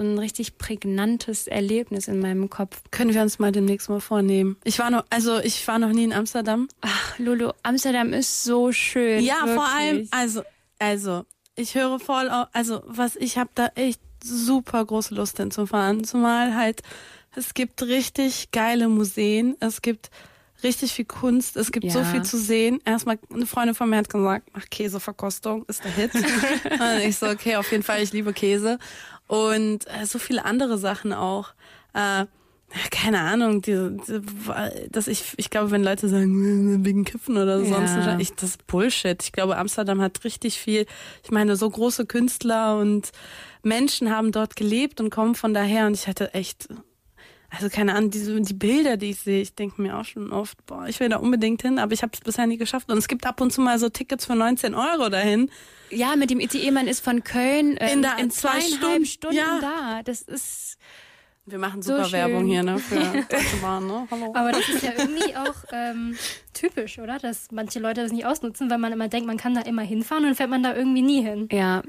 so 0.00 0.06
ein 0.06 0.18
richtig 0.18 0.56
prägnantes 0.56 1.46
Erlebnis 1.46 2.08
in 2.08 2.20
meinem 2.20 2.48
Kopf. 2.48 2.80
Können 2.90 3.12
wir 3.12 3.20
uns 3.22 3.38
mal 3.38 3.52
demnächst 3.52 3.88
mal 3.90 4.00
vornehmen. 4.00 4.56
Ich 4.64 4.78
war 4.78 4.90
noch, 4.90 5.04
also 5.10 5.38
ich 5.40 5.66
war 5.68 5.78
noch 5.78 5.90
nie 5.90 6.04
in 6.04 6.12
Amsterdam. 6.14 6.68
Ach, 6.80 7.18
Lolo, 7.18 7.52
Amsterdam 7.62 8.12
ist 8.14 8.44
so 8.44 8.72
schön. 8.72 9.22
Ja, 9.22 9.34
wirklich. 9.40 9.54
vor 9.54 9.68
allem, 9.68 10.08
also, 10.10 10.42
also, 10.78 11.24
ich 11.54 11.74
höre 11.74 11.98
voll, 12.00 12.30
au- 12.30 12.46
also, 12.52 12.82
was, 12.86 13.16
ich 13.16 13.36
habe 13.36 13.50
da 13.54 13.66
echt 13.74 14.00
super 14.24 14.84
große 14.84 15.14
Lust 15.14 15.36
hinzufahren. 15.36 16.04
Zumal 16.04 16.54
halt, 16.54 16.80
es 17.36 17.52
gibt 17.52 17.82
richtig 17.82 18.50
geile 18.52 18.88
Museen, 18.88 19.56
es 19.60 19.82
gibt 19.82 20.10
richtig 20.62 20.92
viel 20.92 21.06
Kunst, 21.06 21.56
es 21.56 21.72
gibt 21.72 21.90
so 21.90 22.00
Ja. 22.00 22.04
viel 22.04 22.22
zu 22.22 22.36
sehen. 22.38 22.80
Erstmal, 22.84 23.18
eine 23.32 23.46
Freundin 23.46 23.74
von 23.74 23.88
mir 23.88 23.96
hat 23.96 24.10
gesagt, 24.10 24.48
mach 24.52 24.68
Käseverkostung, 24.68 25.64
ist 25.68 25.82
der 25.84 25.90
Hit. 25.92 26.14
und 26.14 27.00
ich 27.06 27.16
so, 27.16 27.28
okay, 27.28 27.56
auf 27.56 27.70
jeden 27.70 27.82
Fall, 27.82 28.02
ich 28.02 28.12
liebe 28.12 28.32
Käse. 28.34 28.78
Und 29.30 29.86
äh, 29.86 30.06
so 30.06 30.18
viele 30.18 30.44
andere 30.44 30.76
Sachen 30.76 31.12
auch. 31.12 31.50
Äh, 31.94 32.26
keine 32.90 33.20
Ahnung, 33.20 33.62
diese, 33.62 33.92
diese, 33.92 34.22
dass 34.90 35.08
ich, 35.08 35.34
ich 35.36 35.50
glaube, 35.50 35.70
wenn 35.70 35.82
Leute 35.82 36.08
sagen, 36.08 36.84
wegen 36.84 37.04
Kiffen 37.04 37.36
oder 37.36 37.58
Ja. 37.60 37.64
sonst, 37.86 37.96
ich, 38.20 38.32
das 38.34 38.50
ist 38.50 38.66
Bullshit. 38.66 39.22
Ich 39.22 39.32
glaube, 39.32 39.56
Amsterdam 39.56 40.00
hat 40.00 40.22
richtig 40.24 40.58
viel, 40.58 40.86
ich 41.24 41.30
meine, 41.30 41.56
so 41.56 41.68
große 41.68 42.06
Künstler 42.06 42.78
und 42.78 43.10
Menschen 43.62 44.10
haben 44.10 44.30
dort 44.32 44.56
gelebt 44.56 45.00
und 45.00 45.10
kommen 45.10 45.34
von 45.34 45.52
daher 45.54 45.86
und 45.86 45.94
ich 45.94 46.06
hatte 46.06 46.32
echt, 46.34 46.68
also 47.50 47.68
keine 47.68 47.94
Ahnung, 47.94 48.10
diese, 48.10 48.40
die 48.40 48.54
Bilder, 48.54 48.96
die 48.96 49.10
ich 49.10 49.20
sehe, 49.20 49.42
ich 49.42 49.54
denke 49.54 49.82
mir 49.82 49.96
auch 49.98 50.04
schon 50.04 50.32
oft, 50.32 50.64
boah, 50.66 50.86
ich 50.86 51.00
will 51.00 51.08
da 51.08 51.16
unbedingt 51.16 51.62
hin, 51.62 51.78
aber 51.78 51.92
ich 51.92 52.02
habe 52.02 52.12
es 52.14 52.20
bisher 52.20 52.46
nie 52.46 52.56
geschafft. 52.58 52.90
Und 52.90 52.98
es 52.98 53.08
gibt 53.08 53.26
ab 53.26 53.40
und 53.40 53.52
zu 53.52 53.60
mal 53.60 53.78
so 53.78 53.88
Tickets 53.88 54.26
für 54.26 54.36
19 54.36 54.74
Euro 54.74 55.08
dahin. 55.08 55.50
Ja, 55.90 56.14
mit 56.16 56.30
dem 56.30 56.38
ICE, 56.40 56.70
man 56.70 56.86
ist 56.86 57.00
von 57.04 57.24
Köln 57.24 57.76
ähm, 57.80 57.94
In 57.94 58.02
der- 58.02 58.18
in 58.18 58.30
zwei 58.30 58.60
zweieinhalb 58.60 59.06
Stunden, 59.06 59.06
Stunden, 59.06 59.36
ja. 59.36 59.58
da. 59.60 60.02
Das 60.04 60.22
ist 60.22 60.78
Wir 61.46 61.58
machen 61.58 61.82
So 61.82 61.92
super 61.94 62.04
schön. 62.04 62.12
Werbung 62.12 62.46
hier, 62.46 62.62
ne, 62.62 62.78
für 62.78 62.94
Deutsche 63.28 63.56
Bahn, 63.60 63.86
ne? 63.88 64.06
Hallo. 64.10 64.32
Aber 64.36 64.52
das 64.52 64.68
ist 64.68 64.82
ja 64.84 64.92
irgendwie 64.96 65.34
auch 65.34 65.56
ähm, 65.72 66.16
typisch, 66.54 67.00
oder? 67.00 67.18
Dass 67.18 67.48
manche 67.50 67.80
Leute 67.80 68.02
das 68.02 68.12
nicht 68.12 68.24
ausnutzen, 68.26 68.70
weil 68.70 68.78
man 68.78 68.92
immer 68.92 69.08
denkt, 69.08 69.26
man 69.26 69.36
kann 69.38 69.54
da 69.54 69.62
immer 69.62 69.82
hinfahren 69.82 70.22
und 70.22 70.28
dann 70.30 70.36
fährt 70.36 70.50
man 70.50 70.62
da 70.62 70.76
irgendwie 70.76 71.02
nie 71.02 71.22
hin. 71.22 71.48
Ja. 71.50 71.82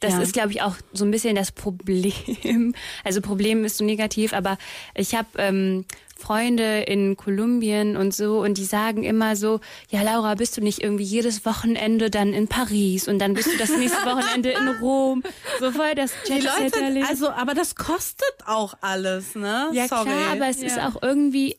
Das 0.00 0.12
Ja. 0.14 0.20
ist, 0.20 0.34
glaube 0.34 0.50
ich, 0.50 0.60
auch 0.62 0.76
so 0.92 1.04
ein 1.04 1.10
bisschen 1.10 1.34
das 1.36 1.52
Problem. 1.52 2.12
Also 3.04 3.20
Problem 3.20 3.64
ist 3.64 3.78
so 3.78 3.84
negativ, 3.84 4.32
aber 4.32 4.58
ich 4.94 5.14
habe 5.14 5.28
ähm, 5.38 5.84
Freunde 6.18 6.80
in 6.82 7.16
Kolumbien 7.16 7.96
und 7.96 8.14
so 8.14 8.40
und 8.40 8.58
die 8.58 8.64
sagen 8.64 9.04
immer 9.04 9.36
so, 9.36 9.60
ja 9.90 10.02
Laura, 10.02 10.34
bist 10.34 10.56
du 10.56 10.60
nicht 10.62 10.82
irgendwie 10.82 11.04
jedes 11.04 11.44
Wochenende 11.44 12.10
dann 12.10 12.32
in 12.32 12.48
Paris 12.48 13.06
und 13.08 13.18
dann 13.18 13.34
bist 13.34 13.52
du 13.52 13.56
das 13.56 13.76
nächste 13.76 14.04
Wochenende 14.04 14.50
in 14.50 14.68
Rom. 14.68 15.22
So 15.60 15.72
voll 15.72 15.94
das 15.94 16.12
Die 16.28 16.40
Leute, 16.40 17.06
also, 17.08 17.30
aber 17.30 17.54
das 17.54 17.74
kostet 17.74 18.34
auch 18.46 18.74
alles, 18.80 19.34
ne? 19.34 19.68
Ja 19.72 19.88
Sorry. 19.88 20.04
klar, 20.04 20.32
aber 20.32 20.48
es 20.48 20.62
ist 20.62 20.76
Ja. 20.76 20.88
auch 20.88 21.00
irgendwie 21.02 21.56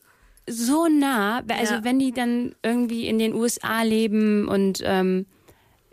so 0.48 0.86
nah. 0.88 1.42
Also 1.48 1.74
Ja. 1.74 1.84
wenn 1.84 1.98
die 1.98 2.12
dann 2.12 2.54
irgendwie 2.62 3.06
in 3.06 3.18
den 3.18 3.34
USA 3.34 3.82
leben 3.82 4.48
und 4.48 4.80
ähm, 4.84 5.26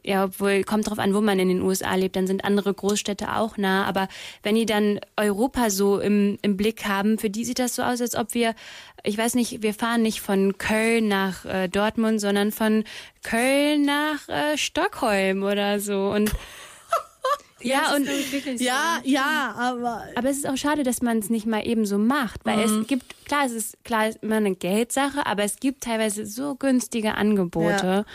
ja, 0.05 0.25
obwohl 0.25 0.63
kommt 0.63 0.87
drauf 0.87 0.99
an, 0.99 1.15
wo 1.15 1.21
man 1.21 1.39
in 1.39 1.49
den 1.49 1.61
USA 1.61 1.95
lebt, 1.95 2.15
dann 2.15 2.27
sind 2.27 2.45
andere 2.45 2.73
Großstädte 2.73 3.35
auch 3.35 3.57
nah. 3.57 3.85
Aber 3.85 4.07
wenn 4.43 4.55
die 4.55 4.67
dann 4.67 4.99
Europa 5.17 5.71
so 5.71 5.99
im, 5.99 6.37
im 6.43 6.57
Blick 6.57 6.85
haben, 6.85 7.17
für 7.17 7.31
die 7.31 7.43
sieht 7.43 7.57
das 7.57 7.75
so 7.75 7.81
aus, 7.81 8.01
als 8.01 8.15
ob 8.15 8.33
wir, 8.35 8.53
ich 9.03 9.17
weiß 9.17 9.33
nicht, 9.33 9.63
wir 9.63 9.73
fahren 9.73 10.03
nicht 10.03 10.21
von 10.21 10.57
Köln 10.59 11.07
nach 11.07 11.45
äh, 11.45 11.67
Dortmund, 11.67 12.21
sondern 12.21 12.51
von 12.51 12.83
Köln 13.23 13.83
nach 13.83 14.29
äh, 14.29 14.57
Stockholm 14.57 15.41
oder 15.41 15.79
so. 15.79 16.11
Und 16.11 16.31
ja, 17.61 17.95
und 17.95 18.07
ja, 18.59 18.99
ja, 19.03 19.55
aber 19.57 20.03
aber 20.15 20.29
es 20.29 20.37
ist 20.37 20.47
auch 20.47 20.57
schade, 20.57 20.83
dass 20.83 21.01
man 21.01 21.17
es 21.17 21.31
nicht 21.31 21.47
mal 21.47 21.65
eben 21.65 21.87
so 21.87 21.97
macht, 21.97 22.45
weil 22.45 22.59
es 22.59 22.85
gibt, 22.85 23.25
klar, 23.25 23.47
es 23.47 23.53
ist 23.53 23.83
klar, 23.83 24.07
es 24.07 24.15
ist 24.15 24.23
immer 24.23 24.35
eine 24.35 24.53
Geldsache, 24.53 25.25
aber 25.25 25.43
es 25.43 25.55
gibt 25.59 25.83
teilweise 25.83 26.27
so 26.27 26.53
günstige 26.53 27.15
Angebote. 27.15 28.05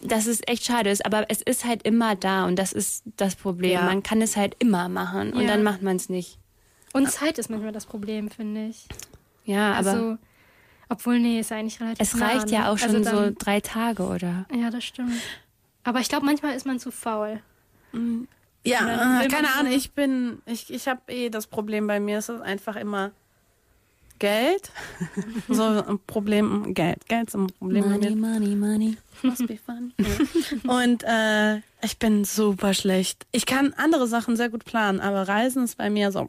Dass 0.00 0.26
es 0.26 0.40
echt 0.46 0.64
schade 0.64 0.90
ist, 0.90 1.04
aber 1.06 1.26
es 1.30 1.40
ist 1.42 1.64
halt 1.64 1.82
immer 1.84 2.14
da 2.16 2.44
und 2.46 2.56
das 2.56 2.72
ist 2.72 3.02
das 3.16 3.34
Problem. 3.36 3.72
Ja. 3.72 3.82
Man 3.82 4.02
kann 4.02 4.20
es 4.22 4.36
halt 4.36 4.54
immer 4.58 4.88
machen 4.88 5.32
und 5.32 5.42
Ja. 5.42 5.48
dann 5.48 5.62
macht 5.62 5.82
man 5.82 5.96
es 5.96 6.08
nicht. 6.08 6.38
Und 6.92 7.10
Zeit 7.10 7.38
ist 7.38 7.50
manchmal 7.50 7.72
das 7.72 7.86
Problem, 7.86 8.30
finde 8.30 8.66
ich. 8.68 8.86
Ja, 9.44 9.72
aber 9.74 9.90
Also, 9.90 10.18
obwohl, 10.88 11.18
nee, 11.18 11.40
ist 11.40 11.52
eigentlich 11.52 11.80
relativ 11.80 12.00
es 12.00 12.14
nah, 12.14 12.26
reicht 12.26 12.50
ja 12.50 12.60
ne? 12.60 12.70
auch 12.70 12.78
schon 12.78 12.96
also 12.96 13.10
so 13.10 13.16
dann, 13.22 13.34
drei 13.36 13.60
Tage, 13.60 14.02
oder? 14.04 14.46
Ja, 14.54 14.70
das 14.70 14.84
stimmt. 14.84 15.12
Aber 15.84 16.00
ich 16.00 16.08
glaube, 16.08 16.26
manchmal 16.26 16.54
ist 16.56 16.66
man 16.66 16.78
zu 16.78 16.90
faul. 16.90 17.40
Ja, 18.64 18.78
keine 19.30 19.48
so- 19.48 19.58
Ahnung, 19.60 19.72
ich 19.72 19.92
bin, 19.92 20.42
ich, 20.46 20.72
ich 20.72 20.88
habe 20.88 21.00
eh 21.12 21.30
das 21.30 21.46
Problem 21.46 21.86
bei 21.86 22.00
mir, 22.00 22.18
es 22.18 22.28
ist 22.28 22.40
einfach 22.40 22.76
immer 22.76 23.12
Geld. 24.18 24.70
so 25.48 25.62
ein 25.62 25.98
Problem, 26.06 26.74
Geld. 26.74 27.06
Geld 27.08 27.28
ist 27.28 27.34
ein 27.34 27.46
Problem 27.58 27.88
mir. 27.88 28.16
money, 28.16 28.54
money. 28.56 28.96
Must 29.22 29.46
be 29.46 29.56
fun. 29.64 29.92
Und 30.68 31.02
äh, 31.04 31.56
ich 31.82 31.98
bin 31.98 32.24
super 32.24 32.74
schlecht. 32.74 33.26
Ich 33.32 33.46
kann 33.46 33.72
andere 33.76 34.06
Sachen 34.06 34.36
sehr 34.36 34.48
gut 34.50 34.64
planen, 34.64 35.00
aber 35.00 35.26
Reisen 35.26 35.64
ist 35.64 35.76
bei 35.78 35.88
mir 35.90 36.12
so, 36.12 36.28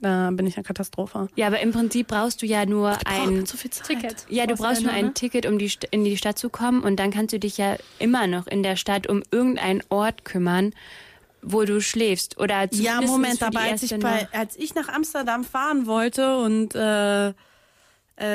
da 0.00 0.30
bin 0.32 0.46
ich 0.46 0.56
eine 0.56 0.64
Katastrophe. 0.64 1.28
Ja, 1.36 1.46
aber 1.46 1.60
im 1.60 1.70
Prinzip 1.70 2.08
brauchst 2.08 2.42
du 2.42 2.46
ja 2.46 2.66
nur 2.66 2.96
ein 3.06 3.46
zu 3.46 3.56
viel 3.56 3.70
Zeit. 3.70 3.86
Ticket. 3.86 4.26
Ja, 4.28 4.46
du 4.46 4.56
brauchst 4.56 4.82
nur 4.82 4.90
ein 4.92 5.06
ne? 5.06 5.14
Ticket, 5.14 5.46
um 5.46 5.58
die, 5.58 5.68
St- 5.70 5.86
in 5.90 6.02
die 6.04 6.16
Stadt 6.16 6.38
zu 6.38 6.48
kommen 6.50 6.82
und 6.82 6.96
dann 6.96 7.10
kannst 7.12 7.32
du 7.34 7.38
dich 7.38 7.56
ja 7.58 7.76
immer 8.00 8.26
noch 8.26 8.46
in 8.48 8.62
der 8.64 8.76
Stadt 8.76 9.06
um 9.06 9.22
irgendeinen 9.30 9.82
Ort 9.90 10.24
kümmern, 10.24 10.72
wo 11.42 11.64
du 11.64 11.80
schläfst 11.80 12.38
oder 12.38 12.68
Ja, 12.72 13.00
Moment, 13.00 13.42
aber 13.42 13.60
als 13.60 13.82
ich, 13.82 13.98
bei, 13.98 14.28
als 14.32 14.56
ich 14.56 14.74
nach 14.74 14.88
Amsterdam 14.88 15.44
fahren 15.44 15.86
wollte 15.86 16.38
und 16.38 16.74
äh, 16.74 17.28
äh, 17.28 17.34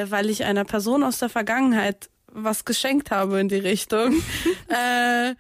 weil 0.10 0.30
ich 0.30 0.44
einer 0.44 0.66
Person 0.66 1.04
aus 1.04 1.20
der 1.20 1.30
Vergangenheit 1.30 2.10
was 2.30 2.66
geschenkt 2.66 3.10
habe 3.10 3.40
in 3.40 3.48
die 3.48 3.56
Richtung, 3.56 4.14
äh, 4.68 5.34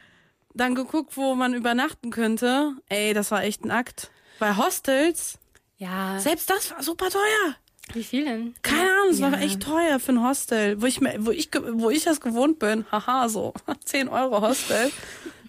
dann 0.54 0.74
geguckt, 0.76 1.18
wo 1.18 1.36
man 1.36 1.54
übernachten 1.54 2.10
könnte. 2.10 2.72
Ey, 2.90 3.14
das 3.14 3.30
war 3.32 3.44
echt 3.44 3.64
ein 3.66 3.72
Akt. 3.72 4.10
Bei 4.40 4.56
Hostels, 4.56 5.38
ja, 5.78 6.20
selbst 6.20 6.50
das 6.50 6.72
war 6.72 6.82
super 6.82 7.10
teuer. 7.10 7.56
Wie 7.94 8.04
viel 8.04 8.26
denn? 8.26 8.54
Keine 8.64 8.82
Ahnung, 8.90 9.10
es 9.12 9.22
war 9.22 9.32
Ja. 9.34 9.40
echt 9.40 9.62
teuer 9.62 10.00
für 10.00 10.14
ein 10.14 10.24
Hostel, 10.24 10.82
wo 10.82 10.86
ich, 10.86 11.00
mir- 11.02 11.16
wo 11.26 11.32
ich, 11.32 11.50
wo 11.74 11.90
ich 11.90 12.04
das 12.04 12.20
gewohnt 12.22 12.60
bin. 12.60 12.86
Haha, 12.92 13.30
so 13.30 13.54
10 13.86 14.08
Euro 14.10 14.42
Hostel. 14.42 14.92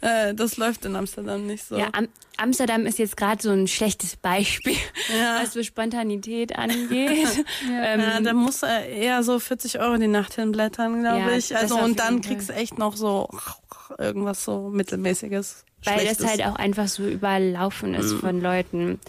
Äh, 0.00 0.34
das 0.34 0.56
läuft 0.56 0.84
in 0.84 0.96
Amsterdam 0.96 1.46
nicht 1.46 1.64
so. 1.64 1.76
ja 1.78 1.88
Am 1.92 2.08
Amsterdam 2.36 2.86
ist 2.86 2.98
jetzt 3.00 3.16
gerade 3.16 3.42
so 3.42 3.50
ein 3.50 3.66
schlechtes 3.66 4.16
Beispiel, 4.16 4.76
Ja. 5.18 5.40
was 5.42 5.52
so 5.54 5.62
Spontanität 5.62 6.56
angeht. 6.56 7.44
ähm, 7.68 8.00
Ja, 8.00 8.20
da 8.20 8.32
muss 8.32 8.62
er 8.62 8.86
eher 8.86 9.22
so 9.22 9.38
40 9.40 9.80
Euro 9.80 9.96
die 9.96 10.06
Nacht 10.06 10.34
hinblättern, 10.34 11.00
glaube 11.02 11.18
Ja, 11.18 11.36
ich. 11.36 11.56
Also 11.56 11.78
und 11.78 11.98
dann 11.98 12.20
kriegst 12.20 12.48
du 12.48 12.52
echt 12.54 12.78
noch 12.78 12.96
so 12.96 13.28
irgendwas 13.98 14.44
so 14.44 14.68
mittelmäßiges. 14.70 15.64
weil 15.84 16.06
das 16.06 16.24
halt 16.24 16.44
auch 16.44 16.56
einfach 16.56 16.86
so 16.88 17.04
überlaufen 17.06 17.94
ist 17.94 18.12
Mhm. 18.12 18.20
von 18.20 18.40
Leuten. 18.40 19.00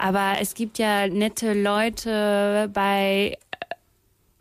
Aber 0.00 0.34
es 0.40 0.54
gibt 0.54 0.78
ja 0.78 1.06
nette 1.08 1.54
Leute 1.54 2.70
bei 2.72 3.36
äh, 3.47 3.47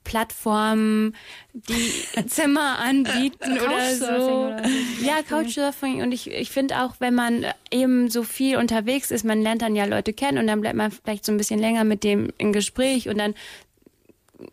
Plattformen, 0.07 1.15
die 1.53 2.25
Zimmer 2.27 2.79
anbieten 2.79 3.59
oder 3.59 3.93
so. 3.93 4.05
oder 4.05 4.63
so. 4.63 5.05
Ja, 5.05 5.21
Couchsurfing. 5.21 6.01
Und 6.01 6.13
ich, 6.13 6.31
ich 6.31 6.49
finde 6.49 6.81
auch, 6.81 6.95
wenn 6.99 7.13
man 7.13 7.45
eben 7.71 8.09
so 8.09 8.23
viel 8.23 8.55
unterwegs 8.55 9.11
ist, 9.11 9.25
man 9.25 9.41
lernt 9.41 9.61
dann 9.61 9.75
ja 9.75 9.83
Leute 9.83 10.13
kennen 10.13 10.37
und 10.37 10.47
dann 10.47 10.61
bleibt 10.61 10.77
man 10.77 10.91
vielleicht 10.91 11.25
so 11.25 11.33
ein 11.33 11.37
bisschen 11.37 11.59
länger 11.59 11.83
mit 11.83 12.05
dem 12.05 12.31
im 12.37 12.53
Gespräch 12.53 13.09
und 13.09 13.17
dann 13.17 13.33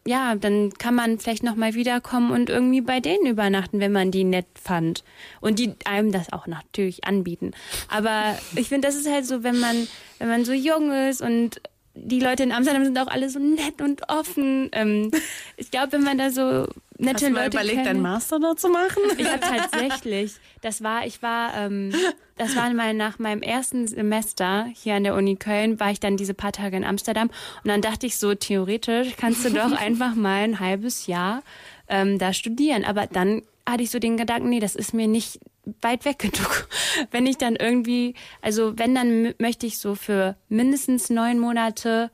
ja, 0.07 0.35
dann 0.35 0.73
kann 0.73 0.95
man 0.95 1.19
vielleicht 1.19 1.43
noch 1.43 1.57
mal 1.57 1.75
wiederkommen 1.75 2.31
und 2.31 2.49
irgendwie 2.49 2.81
bei 2.81 3.01
denen 3.01 3.27
übernachten, 3.27 3.81
wenn 3.81 3.93
man 3.93 4.11
die 4.11 4.25
nett 4.25 4.47
fand. 4.55 5.05
Und 5.43 5.59
die 5.59 5.75
einem 5.85 6.11
das 6.11 6.33
auch 6.33 6.47
natürlich 6.47 7.05
anbieten. 7.05 7.51
Aber 7.89 8.39
ich 8.57 8.71
finde, 8.71 8.89
das 8.89 8.97
ist 8.97 9.07
halt 9.07 9.27
so, 9.27 9.43
wenn 9.43 9.61
man, 9.61 9.87
wenn 10.19 10.29
man 10.29 10.47
so 10.47 10.55
jung 10.55 10.91
ist 10.91 11.21
und 11.21 11.61
die 11.95 12.21
Leute 12.21 12.43
in 12.43 12.53
Amsterdam 12.53 12.85
sind 12.85 12.99
auch 12.99 13.07
alle 13.07 13.31
so 13.31 13.39
nett 13.39 13.81
und 13.81 14.09
offen. 14.09 14.69
Ähm, 14.73 15.11
ich 15.57 15.71
glaube, 15.71 15.93
wenn 15.93 16.03
man 16.03 16.19
da 16.19 16.31
so 16.31 16.67
nette 16.99 17.15
Hast 17.15 17.23
du 17.23 17.31
mal 17.31 17.45
Leute 17.45 17.57
überlegt, 17.57 17.77
kennt, 17.77 17.89
einen 17.89 18.03
Master 18.03 18.41
da 18.41 18.57
zu 18.57 18.69
machen? 18.69 19.03
ich 19.17 19.27
habe 19.27 19.41
tatsächlich, 19.41 20.35
das 20.61 20.83
war, 20.83 21.07
ich 21.07 21.23
war, 21.23 21.57
ähm, 21.57 21.95
das 22.37 22.57
war 22.57 22.73
mal 22.73 22.95
nach 22.95 23.19
meinem 23.19 23.43
ersten 23.43 23.87
Semester 23.87 24.67
hier 24.75 24.95
an 24.95 25.05
der 25.05 25.15
Uni 25.15 25.37
Köln, 25.37 25.79
war 25.79 25.91
ich 25.91 26.01
dann 26.01 26.17
diese 26.17 26.35
paar 26.35 26.53
Tage 26.53 26.77
in 26.77 26.85
Amsterdam 26.85 27.31
und 27.63 27.69
dann 27.69 27.81
dachte 27.81 28.07
ich 28.07 28.19
so, 28.19 28.35
theoretisch 28.35 29.17
kannst 29.17 29.45
du 29.45 29.51
doch 29.51 29.73
einfach 29.81 30.15
mal 30.15 30.43
ein 30.43 30.61
halbes 30.61 31.07
Jahr 31.07 31.43
ähm, 31.89 32.19
da 32.19 32.33
studieren. 32.33 32.85
Aber 32.85 33.07
dann 33.07 33.43
hatte 33.67 33.83
ich 33.83 33.91
so 33.91 33.99
den 33.99 34.17
Gedanken, 34.17 34.49
nee, 34.49 34.61
das 34.61 34.75
ist 34.75 34.95
mir 34.95 35.07
nicht 35.07 35.41
weit 35.81 36.05
weg 36.05 36.19
genug. 36.19 36.69
Wenn 37.11 37.27
ich 37.27 37.39
dann 37.39 37.57
irgendwie, 37.57 38.15
also 38.43 38.79
wenn, 38.79 38.95
dann 38.95 39.35
möchte 39.39 39.67
ich 39.67 39.79
so 39.79 39.95
für 39.95 40.37
mindestens 40.49 41.11
neun 41.11 41.39
Monate 41.39 42.11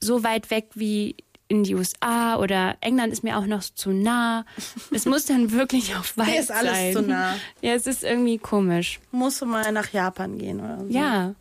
so 0.00 0.24
weit 0.24 0.50
weg 0.50 0.68
wie 0.74 1.16
in 1.48 1.64
die 1.64 1.74
USA 1.74 2.36
oder 2.36 2.76
England 2.80 3.12
ist 3.12 3.24
mir 3.24 3.36
auch 3.36 3.46
noch 3.46 3.62
zu 3.62 3.90
nah. 3.90 4.44
Es 4.92 5.04
muss 5.04 5.26
dann 5.26 5.50
wirklich 5.52 5.94
auch 5.96 6.04
weit 6.16 6.28
Hier 6.28 6.40
ist 6.40 6.52
alles 6.52 6.72
sein. 6.72 6.92
zu 6.92 7.02
nah. 7.02 7.34
Ja, 7.60 7.74
es 7.74 7.86
ist 7.86 8.04
irgendwie 8.04 8.38
komisch. 8.38 9.00
Musst 9.10 9.42
du 9.42 9.46
mal 9.46 9.70
nach 9.72 9.92
Japan 9.92 10.38
gehen 10.38 10.60
oder 10.60 10.78
so. 10.78 10.86
Ja, 10.86 11.34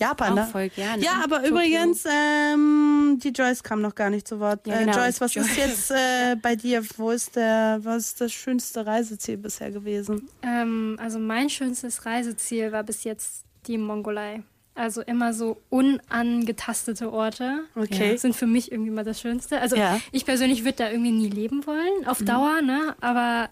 Japan, 0.00 0.32
auch 0.32 0.36
ne? 0.36 0.48
voll 0.50 0.68
gerne. 0.70 1.02
Ja, 1.02 1.20
aber 1.22 1.36
Tokio. 1.36 1.50
übrigens, 1.52 2.04
ähm, 2.06 3.18
die 3.22 3.28
Joyce 3.28 3.62
kam 3.62 3.80
noch 3.82 3.94
gar 3.94 4.10
nicht 4.10 4.26
zu 4.26 4.40
Wort. 4.40 4.66
Ja, 4.66 4.80
äh, 4.80 4.84
genau. 4.84 4.96
Joyce, 4.98 5.20
was 5.20 5.36
ist 5.36 5.56
Joyce. 5.56 5.56
jetzt 5.56 5.90
äh, 5.92 6.36
bei 6.42 6.56
dir? 6.56 6.82
Wo 6.96 7.10
ist 7.10 7.36
der, 7.36 7.78
was 7.82 8.06
ist 8.06 8.20
das 8.20 8.32
schönste 8.32 8.84
Reiseziel 8.84 9.36
bisher 9.36 9.70
gewesen? 9.70 10.28
Ähm, 10.42 10.96
also 11.00 11.18
mein 11.18 11.48
schönstes 11.50 12.04
Reiseziel 12.04 12.72
war 12.72 12.82
bis 12.82 13.04
jetzt 13.04 13.44
die 13.66 13.78
Mongolei. 13.78 14.42
Also 14.74 15.02
immer 15.02 15.34
so 15.34 15.60
unangetastete 15.68 17.12
Orte 17.12 17.64
Okay. 17.76 18.16
sind 18.16 18.34
für 18.34 18.46
mich 18.46 18.72
irgendwie 18.72 18.90
mal 18.90 19.04
das 19.04 19.20
Schönste. 19.20 19.60
Also 19.60 19.76
Ja. 19.76 20.00
ich 20.12 20.24
persönlich 20.24 20.64
würde 20.64 20.78
da 20.78 20.90
irgendwie 20.90 21.12
nie 21.12 21.28
leben 21.28 21.66
wollen, 21.66 22.06
auf 22.06 22.22
Dauer, 22.22 22.62
ne? 22.62 22.96
Aber 23.00 23.50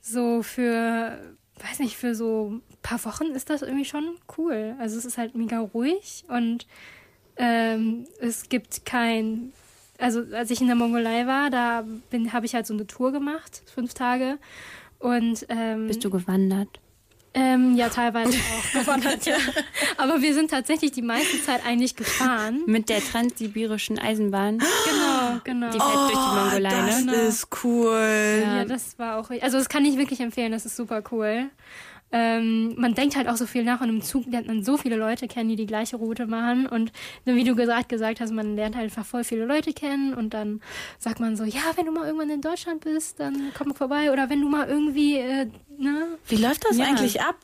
so 0.00 0.42
für, 0.42 1.18
weiß 1.62 1.78
nicht, 1.80 1.96
für 1.96 2.14
so 2.14 2.52
ein 2.52 2.62
paar 2.82 3.04
Wochen 3.04 3.26
ist 3.26 3.50
das 3.50 3.62
irgendwie 3.62 3.84
schon 3.84 4.16
cool. 4.36 4.74
Also 4.78 4.98
es 4.98 5.04
ist 5.04 5.18
halt 5.18 5.34
mega 5.34 5.58
ruhig 5.58 6.24
und 6.28 6.66
ähm, 7.36 8.06
es 8.20 8.48
gibt 8.48 8.84
kein, 8.84 9.52
also 9.98 10.24
als 10.32 10.50
ich 10.50 10.60
in 10.60 10.66
der 10.66 10.76
Mongolei 10.76 11.26
war, 11.26 11.50
da 11.50 11.84
habe 12.32 12.46
ich 12.46 12.54
halt 12.54 12.66
so 12.66 12.74
eine 12.74 12.86
Tour 12.86 13.12
gemacht, 13.12 13.62
fünf 13.72 13.94
Tage. 13.94 14.38
Und 14.98 15.46
ähm, 15.48 15.86
Bist 15.86 16.04
du 16.04 16.10
gewandert? 16.10 16.80
Ähm, 17.38 17.76
ja, 17.76 17.88
teilweise 17.88 18.36
auch 18.36 18.72
gewandert, 18.80 19.24
ja. 19.26 19.36
Aber 19.96 20.20
wir 20.20 20.34
sind 20.34 20.50
tatsächlich 20.50 20.90
die 20.92 21.02
meiste 21.02 21.42
Zeit 21.42 21.64
eigentlich 21.64 21.94
gefahren. 21.96 22.62
Mit 22.66 22.88
der 22.88 23.00
transsibirischen 23.00 23.98
Eisenbahn. 23.98 24.58
Genau, 24.58 25.40
genau. 25.44 25.70
Die 25.70 25.78
fährt 25.78 25.94
durch 25.94 26.10
die 26.10 26.34
Mongolei, 26.34 26.70
Oh, 26.70 26.86
das 26.86 27.04
ne? 27.04 27.12
Genau. 27.12 27.28
ist 27.28 27.48
cool. 27.64 28.42
Ja, 28.44 28.64
das 28.64 28.98
war 28.98 29.18
auch. 29.18 29.30
Also, 29.40 29.58
das 29.58 29.68
kann 29.68 29.84
ich 29.84 29.96
wirklich 29.96 30.20
empfehlen. 30.20 30.52
Das 30.52 30.66
ist 30.66 30.76
super 30.76 31.02
cool. 31.12 31.50
Ähm, 32.10 32.74
man 32.78 32.94
denkt 32.94 33.16
halt 33.16 33.28
auch 33.28 33.36
so 33.36 33.44
viel 33.46 33.64
nach 33.64 33.80
und 33.82 33.88
im 33.90 34.02
Zug 34.02 34.24
lernt 34.26 34.46
man 34.46 34.62
so 34.64 34.76
viele 34.78 34.96
Leute 34.96 35.28
kennen, 35.28 35.50
die 35.50 35.56
die 35.56 35.66
gleiche 35.66 35.96
Route 35.96 36.26
machen. 36.26 36.66
Und 36.66 36.90
wie 37.24 37.44
du 37.44 37.54
gesagt, 37.54 37.88
gesagt 37.90 38.20
hast, 38.20 38.32
man 38.32 38.56
lernt 38.56 38.76
halt 38.76 38.84
einfach 38.84 39.04
voll 39.04 39.24
viele 39.24 39.44
Leute 39.44 39.72
kennen 39.74 40.14
und 40.14 40.32
dann 40.32 40.60
sagt 40.98 41.20
man 41.20 41.36
so, 41.36 41.44
ja, 41.44 41.60
wenn 41.76 41.84
du 41.86 41.92
mal 41.92 42.06
irgendwann 42.06 42.30
in 42.30 42.40
Deutschland 42.40 42.80
bist, 42.84 43.20
dann 43.20 43.52
komm 43.56 43.74
vorbei. 43.74 44.10
Oder 44.12 44.30
wenn 44.30 44.40
du 44.40 44.48
mal 44.48 44.68
irgendwie, 44.68 45.16
äh, 45.18 45.46
ne? 45.78 46.06
Wie 46.28 46.36
läuft 46.36 46.64
das 46.64 46.78
Ja. 46.78 46.86
eigentlich 46.86 47.20
ab? 47.20 47.36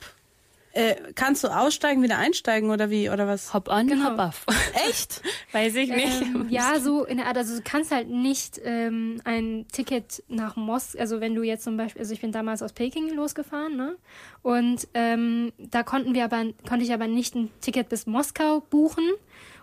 Äh, 0.75 0.95
kannst 1.15 1.41
du 1.43 1.47
aussteigen, 1.47 2.03
wieder 2.03 2.17
einsteigen 2.17 2.69
oder 2.69 2.89
wie? 2.89 3.09
Oder 3.09 3.27
was? 3.27 3.53
Hop 3.53 3.69
on, 3.69 3.87
Genau. 3.87 4.11
hop 4.11 4.19
off. 4.19 4.45
Echt? 4.89 5.21
Weiß 5.53 5.73
ich 5.75 5.89
nicht. 5.89 6.21
Ähm, 6.21 6.47
ja, 6.49 6.81
so 6.81 7.05
in 7.05 7.15
der 7.15 7.27
Art. 7.27 7.37
Also 7.37 7.55
du 7.55 7.61
kannst 7.63 7.91
halt 7.91 8.09
nicht 8.09 8.59
ähm, 8.63 9.21
ein 9.23 9.65
Ticket 9.71 10.21
nach 10.27 10.57
Moskau, 10.57 10.99
also 10.99 11.21
wenn 11.21 11.33
du 11.33 11.43
jetzt 11.43 11.63
zum 11.63 11.77
Beispiel, 11.77 12.01
also 12.01 12.13
ich 12.13 12.19
bin 12.19 12.33
damals 12.33 12.61
aus 12.61 12.73
Peking 12.73 13.09
losgefahren, 13.15 13.77
ne? 13.77 13.95
Und 14.41 14.85
ähm, 14.93 15.53
da 15.57 15.83
konnten 15.83 16.13
wir 16.13 16.25
aber, 16.25 16.43
konnte 16.67 16.83
ich 16.83 16.91
aber 16.93 17.07
nicht 17.07 17.35
ein 17.35 17.49
Ticket 17.61 17.87
bis 17.87 18.05
Moskau 18.05 18.59
buchen 18.59 19.09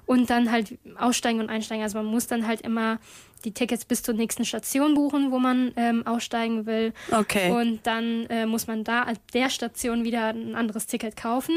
und 0.07 0.31
dann 0.31 0.51
halt 0.51 0.79
aussteigen 0.99 1.41
und 1.41 1.49
einsteigen. 1.49 1.83
Also 1.83 1.99
man 1.99 2.07
muss 2.07 2.27
dann 2.27 2.47
halt 2.47 2.61
immer 2.63 2.99
die 3.45 3.53
Tickets 3.53 3.85
bis 3.85 4.03
zur 4.03 4.15
nächsten 4.15 4.45
Station 4.45 4.95
buchen, 4.95 5.31
wo 5.31 5.39
man 5.39 5.73
ähm, 5.77 6.07
aussteigen 6.07 6.67
will. 6.67 6.93
Okay. 7.11 7.51
Und 7.51 7.87
dann 7.87 8.27
äh, 8.27 8.47
muss 8.47 8.67
man 8.67 8.85
da 8.85 9.03
an 9.03 9.19
der 9.35 9.51
Station 9.51 10.05
wieder 10.05 10.29
ein 10.29 10.55
anderes 10.55 10.87
Ticket 10.87 11.17
kaufen. 11.17 11.55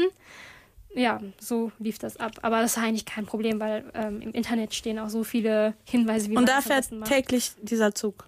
Ja, 0.94 1.20
so 1.38 1.70
lief 1.78 1.98
das 1.98 2.16
ab. 2.16 2.32
Aber 2.42 2.62
das 2.62 2.76
war 2.76 2.84
eigentlich 2.84 3.04
kein 3.04 3.26
Problem, 3.26 3.60
weil 3.60 3.84
ähm, 3.94 4.22
im 4.22 4.32
Internet 4.32 4.74
stehen 4.74 4.98
auch 4.98 5.10
so 5.10 5.24
viele 5.24 5.74
Hinweise, 5.84 6.30
wie 6.30 6.34
man 6.34 6.44
Und 6.44 6.48
da 6.48 6.62
fährt 6.62 6.88
täglich 7.04 7.52
dieser 7.60 7.94
Zug. 7.94 8.26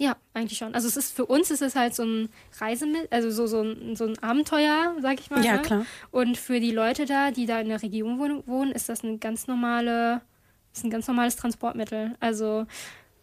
Ja, 0.00 0.16
eigentlich 0.32 0.58
schon. 0.58 0.74
Also 0.74 0.86
es 0.86 0.96
ist 0.96 1.14
für 1.14 1.26
uns 1.26 1.50
ist 1.50 1.60
es 1.60 1.74
halt 1.74 1.94
so 1.94 2.04
ein 2.04 2.28
Reisemittel, 2.60 3.08
also 3.10 3.30
so, 3.30 3.48
so, 3.48 3.62
ein, 3.62 3.96
so 3.96 4.04
ein 4.04 4.18
Abenteuer, 4.22 4.94
sag 5.00 5.18
ich 5.18 5.28
mal. 5.30 5.44
Ja, 5.44 5.56
ne? 5.56 5.62
klar. 5.62 5.86
Und 6.12 6.38
für 6.38 6.60
die 6.60 6.70
Leute 6.70 7.04
da, 7.04 7.32
die 7.32 7.46
da 7.46 7.60
in 7.60 7.68
der 7.68 7.82
Region 7.82 8.18
wohnen, 8.18 8.42
wohnen 8.46 8.72
ist 8.72 8.88
das 8.88 9.02
eine 9.02 9.18
ganz 9.18 9.48
normale, 9.48 10.22
ist 10.72 10.84
ein 10.84 10.90
ganz 10.90 11.08
normales 11.08 11.34
Transportmittel. 11.34 12.14
Also 12.20 12.66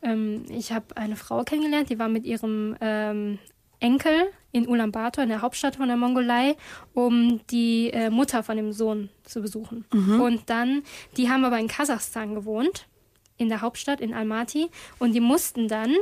ähm, 0.01 0.45
ich 0.49 0.73
habe 0.73 0.97
eine 0.97 1.15
Frau 1.15 1.43
kennengelernt, 1.43 1.89
die 1.89 1.97
war 1.97 2.09
mit 2.09 2.25
ihrem 2.25 2.75
ähm, 2.81 3.39
Enkel 3.79 4.31
in 4.51 4.67
Ulaanbaatar, 4.67 5.23
in 5.23 5.29
der 5.29 5.41
Hauptstadt 5.41 5.77
von 5.77 5.87
der 5.87 5.97
Mongolei, 5.97 6.57
um 6.93 7.39
die 7.51 7.89
äh, 7.91 8.09
Mutter 8.09 8.43
von 8.43 8.57
dem 8.57 8.73
Sohn 8.73 9.09
zu 9.23 9.41
besuchen. 9.41 9.85
Und 10.19 10.49
dann, 10.49 10.83
die 11.15 11.29
haben 11.29 11.45
aber 11.45 11.59
in 11.59 11.67
Kasachstan 11.67 12.35
gewohnt, 12.35 12.87
in 13.37 13.49
der 13.49 13.61
Hauptstadt, 13.61 13.99
in 14.01 14.13
Almaty, 14.13 14.69
und 14.99 15.13
die 15.13 15.19
mussten 15.19 15.67
dann, 15.67 15.93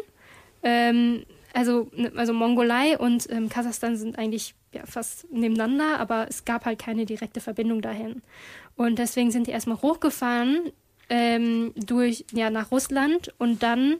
ähm, 0.63 1.23
also, 1.53 1.89
ne, 1.95 2.11
also 2.15 2.33
Mongolei 2.33 2.97
und 2.97 3.29
ähm, 3.29 3.47
Kasachstan 3.47 3.95
sind 3.95 4.17
eigentlich 4.17 4.55
ja, 4.73 4.85
fast 4.85 5.31
nebeneinander, 5.31 5.99
aber 5.99 6.27
es 6.27 6.45
gab 6.45 6.65
halt 6.65 6.79
keine 6.79 7.05
direkte 7.05 7.41
Verbindung 7.41 7.81
dahin. 7.81 8.23
Und 8.75 8.97
deswegen 8.97 9.29
sind 9.31 9.47
die 9.47 9.51
erstmal 9.51 9.81
hochgefahren 9.81 10.71
ähm, 11.09 11.73
durch, 11.75 12.25
ja, 12.31 12.49
nach 12.49 12.71
Russland 12.71 13.31
und 13.37 13.61
dann 13.61 13.97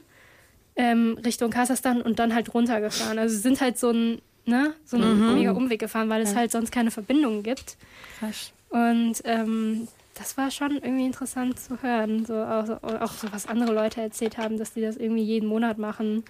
ähm, 0.76 1.16
Richtung 1.24 1.50
Kasachstan 1.50 2.02
und 2.02 2.18
dann 2.18 2.34
halt 2.34 2.52
runtergefahren. 2.52 3.18
Also 3.18 3.38
sind 3.38 3.60
halt 3.60 3.78
so 3.78 3.90
ein, 3.90 4.20
ne, 4.46 4.74
so 4.84 4.96
einen 4.96 5.34
mega 5.34 5.52
Umweg 5.52 5.78
gefahren, 5.78 6.08
weil 6.08 6.22
es 6.22 6.34
halt 6.34 6.50
sonst 6.50 6.72
keine 6.72 6.90
Verbindungen 6.90 7.44
gibt. 7.44 7.76
Krass. 8.18 8.52
Und 8.70 9.22
ähm, 9.24 9.86
das 10.14 10.36
war 10.36 10.50
schon 10.50 10.72
irgendwie 10.72 11.06
interessant 11.06 11.58
zu 11.58 11.82
hören. 11.82 12.24
So, 12.24 12.34
auch, 12.34 12.66
so, 12.66 12.74
auch 12.74 13.12
so, 13.12 13.32
was 13.32 13.46
andere 13.46 13.72
Leute 13.72 14.00
erzählt 14.00 14.38
haben, 14.38 14.56
dass 14.56 14.74
die 14.74 14.80
das 14.80 14.96
irgendwie 14.96 15.24
jeden 15.24 15.48
Monat 15.48 15.78
machen, 15.78 16.24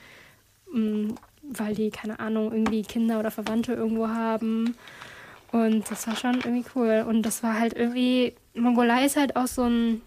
mh, 0.73 1.15
weil 1.43 1.75
die, 1.75 1.91
keine 1.91 2.19
Ahnung, 2.19 2.53
irgendwie 2.53 2.83
Kinder 2.83 3.21
oder 3.21 3.31
Verwandte 3.31 3.75
irgendwo 3.75 4.09
haben. 4.09 4.77
Und 5.53 5.91
das 5.91 6.07
war 6.07 6.17
schon 6.17 6.37
irgendwie 6.37 6.65
cool. 6.75 7.05
Und 7.07 7.23
das 7.23 7.43
war 7.43 7.59
halt 7.59 7.75
irgendwie, 7.75 8.35
Mongolei 8.55 9.05
ist 9.05 9.17
halt 9.17 9.37
auch 9.37 9.47
so 9.47 9.65
ein 9.65 10.01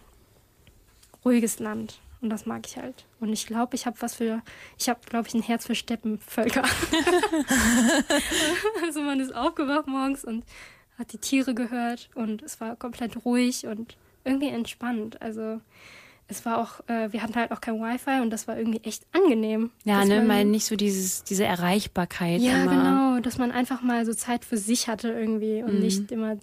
ruhiges 1.24 1.60
Land. 1.60 2.00
Und 2.20 2.32
das 2.32 2.48
mag 2.48 2.66
ich 2.66 2.78
halt. 2.78 3.06
Und 3.20 3.32
ich 3.32 3.46
glaube, 3.46 3.76
ich 3.76 3.86
habe 3.86 4.02
was 4.02 4.16
für, 4.16 4.42
ich 4.80 4.90
habe, 4.90 5.00
glaube 5.06 5.28
ich, 5.28 5.36
ein 5.36 5.44
Herz 5.44 5.68
für 5.68 5.76
Steppenvölker. 5.76 6.64
also 8.84 9.02
man 9.02 9.20
ist 9.20 9.36
aufgewacht 9.36 9.88
morgens 9.88 10.26
und 10.26 10.44
hat 10.98 11.14
die 11.14 11.18
Tiere 11.18 11.54
gehört 11.54 12.10
und 12.16 12.42
es 12.42 12.60
war 12.62 12.76
komplett 12.76 13.26
ruhig 13.26 13.66
und 13.68 13.96
irgendwie 14.24 14.48
entspannt. 14.50 15.22
Also 15.22 15.62
es 16.28 16.46
war 16.46 16.58
auch, 16.58 16.82
äh, 16.90 17.12
wir 17.14 17.22
hatten 17.24 17.36
halt 17.36 17.52
auch 17.52 17.62
kein 17.62 17.80
Wi-Fi 17.80 18.22
und 18.22 18.32
das 18.32 18.48
war 18.48 18.58
irgendwie 18.58 18.82
echt 18.84 19.06
angenehm. 19.14 19.72
Ja, 19.86 20.04
ne, 20.04 20.18
man- 20.18 20.28
mal 20.28 20.46
nicht 20.46 20.66
so 20.66 20.76
dieses, 20.76 21.24
diese 21.24 21.46
Erreichbarkeit 21.46 22.42
ja, 22.42 22.64
immer. 22.64 22.72
genau, 22.72 23.20
dass 23.22 23.38
man 23.38 23.52
einfach 23.52 23.82
mal 23.82 24.06
so 24.06 24.14
Zeit 24.14 24.44
für 24.44 24.58
sich 24.58 24.88
hatte 24.88 25.10
irgendwie 25.10 25.64
und 25.64 25.76
Mhm. 25.76 25.80
nicht 25.80 26.12
immer 26.12 26.38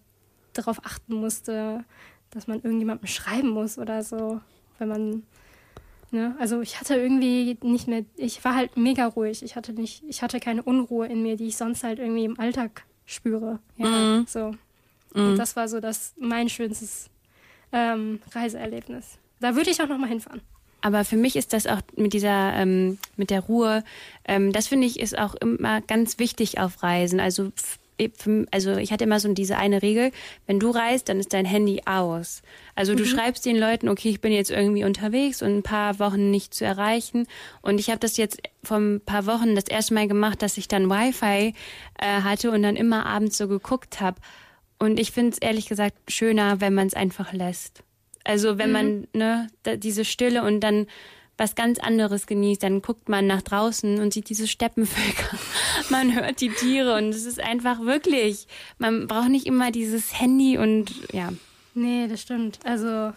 darauf 0.54 0.84
achten 0.86 1.14
musste, 1.16 1.84
dass 2.30 2.46
man 2.46 2.62
irgendjemandem 2.62 3.06
schreiben 3.08 3.48
muss 3.50 3.76
oder 3.78 4.02
so, 4.02 4.40
wenn 4.78 4.88
man 4.88 5.22
ne, 6.10 6.34
also 6.38 6.60
ich 6.60 6.80
hatte 6.80 6.94
irgendwie 6.96 7.58
nicht 7.62 7.88
mehr 7.88 8.04
ich 8.16 8.42
war 8.44 8.54
halt 8.54 8.76
mega 8.76 9.06
ruhig. 9.06 9.42
Ich 9.42 9.56
hatte 9.56 9.72
nicht 9.72 10.02
ich 10.08 10.22
hatte 10.22 10.38
keine 10.40 10.62
Unruhe 10.62 11.06
in 11.08 11.22
mir, 11.22 11.36
die 11.36 11.48
ich 11.48 11.56
sonst 11.56 11.82
halt 11.84 11.98
irgendwie 11.98 12.24
im 12.24 12.38
Alltag 12.38 12.84
spüre. 13.06 13.58
Ja, 13.76 13.86
Mhm. 13.88 14.26
so. 14.28 14.54
Und 15.14 15.36
das 15.36 15.54
war 15.54 15.68
so 15.68 15.78
das 15.80 16.12
mein 16.18 16.48
schönstes 16.48 17.08
ähm, 17.72 18.20
Reiseerlebnis. 18.32 19.18
Da 19.40 19.54
würde 19.54 19.70
ich 19.70 19.80
auch 19.82 19.88
noch 19.88 19.98
mal 19.98 20.08
hinfahren. 20.08 20.40
Aber 20.80 21.04
für 21.04 21.16
mich 21.16 21.36
ist 21.36 21.52
das 21.52 21.66
auch 21.66 21.80
mit 21.96 22.12
dieser, 22.12 22.52
ähm, 22.54 22.98
mit 23.16 23.30
der 23.30 23.40
Ruhe, 23.40 23.84
ähm, 24.26 24.52
das 24.52 24.66
finde 24.66 24.86
ich 24.86 25.00
ist 25.00 25.16
auch 25.18 25.34
immer 25.36 25.80
ganz 25.80 26.18
wichtig 26.18 26.58
auf 26.58 26.82
Reisen. 26.82 27.20
Also, 27.20 27.52
also 28.50 28.76
ich 28.76 28.92
hatte 28.92 29.04
immer 29.04 29.20
so 29.20 29.32
diese 29.32 29.56
eine 29.56 29.82
Regel, 29.82 30.10
wenn 30.46 30.58
du 30.58 30.70
reist, 30.70 31.08
dann 31.08 31.20
ist 31.20 31.32
dein 31.32 31.44
Handy 31.44 31.82
aus. 31.86 32.42
Also 32.74 32.94
du 32.94 33.04
schreibst 33.06 33.46
den 33.46 33.56
Leuten, 33.56 33.88
okay, 33.88 34.10
ich 34.10 34.20
bin 34.20 34.32
jetzt 34.32 34.50
irgendwie 34.50 34.84
unterwegs 34.84 35.42
und 35.42 35.58
ein 35.58 35.62
paar 35.62 35.98
Wochen 35.98 36.30
nicht 36.30 36.54
zu 36.54 36.64
erreichen. 36.64 37.26
Und 37.62 37.78
ich 37.78 37.90
habe 37.90 38.00
das 38.00 38.16
jetzt 38.16 38.42
vor 38.62 38.78
ein 38.78 39.00
paar 39.00 39.26
Wochen 39.26 39.54
das 39.54 39.64
erste 39.64 39.94
Mal 39.94 40.08
gemacht, 40.08 40.42
dass 40.42 40.58
ich 40.58 40.68
dann 40.68 40.90
Wi-Fi 40.90 41.54
äh, 41.98 42.06
hatte 42.22 42.50
und 42.50 42.62
dann 42.62 42.76
immer 42.76 43.06
abends 43.06 43.38
so 43.38 43.48
geguckt 43.48 44.00
habe. 44.00 44.20
Und 44.78 44.98
ich 44.98 45.12
finde 45.12 45.32
es 45.32 45.38
ehrlich 45.38 45.66
gesagt 45.66 45.96
schöner, 46.08 46.60
wenn 46.60 46.74
man 46.74 46.88
es 46.88 46.94
einfach 46.94 47.32
lässt. 47.32 47.82
Also 48.24 48.58
wenn 48.58 48.72
man 48.72 49.06
ne, 49.12 49.48
da, 49.62 49.76
diese 49.76 50.04
Stille 50.04 50.42
und 50.42 50.60
dann 50.60 50.86
was 51.36 51.54
ganz 51.54 51.78
anderes 51.78 52.26
genießt, 52.26 52.62
dann 52.62 52.80
guckt 52.82 53.08
man 53.08 53.26
nach 53.26 53.42
draußen 53.42 53.98
und 54.00 54.12
sieht 54.12 54.28
diese 54.28 54.46
Steppenvölker. 54.46 55.36
Man 55.90 56.14
hört 56.14 56.40
die 56.40 56.50
Tiere 56.50 56.94
und 56.96 57.08
es 57.10 57.24
ist 57.26 57.40
einfach 57.40 57.80
wirklich, 57.80 58.46
man 58.78 59.06
braucht 59.08 59.28
nicht 59.28 59.44
immer 59.46 59.70
dieses 59.72 60.18
Handy 60.20 60.56
und 60.56 60.92
ja. 61.12 61.30
Nee, 61.74 62.06
das 62.08 62.22
stimmt. 62.22 62.58
Also 62.64 63.12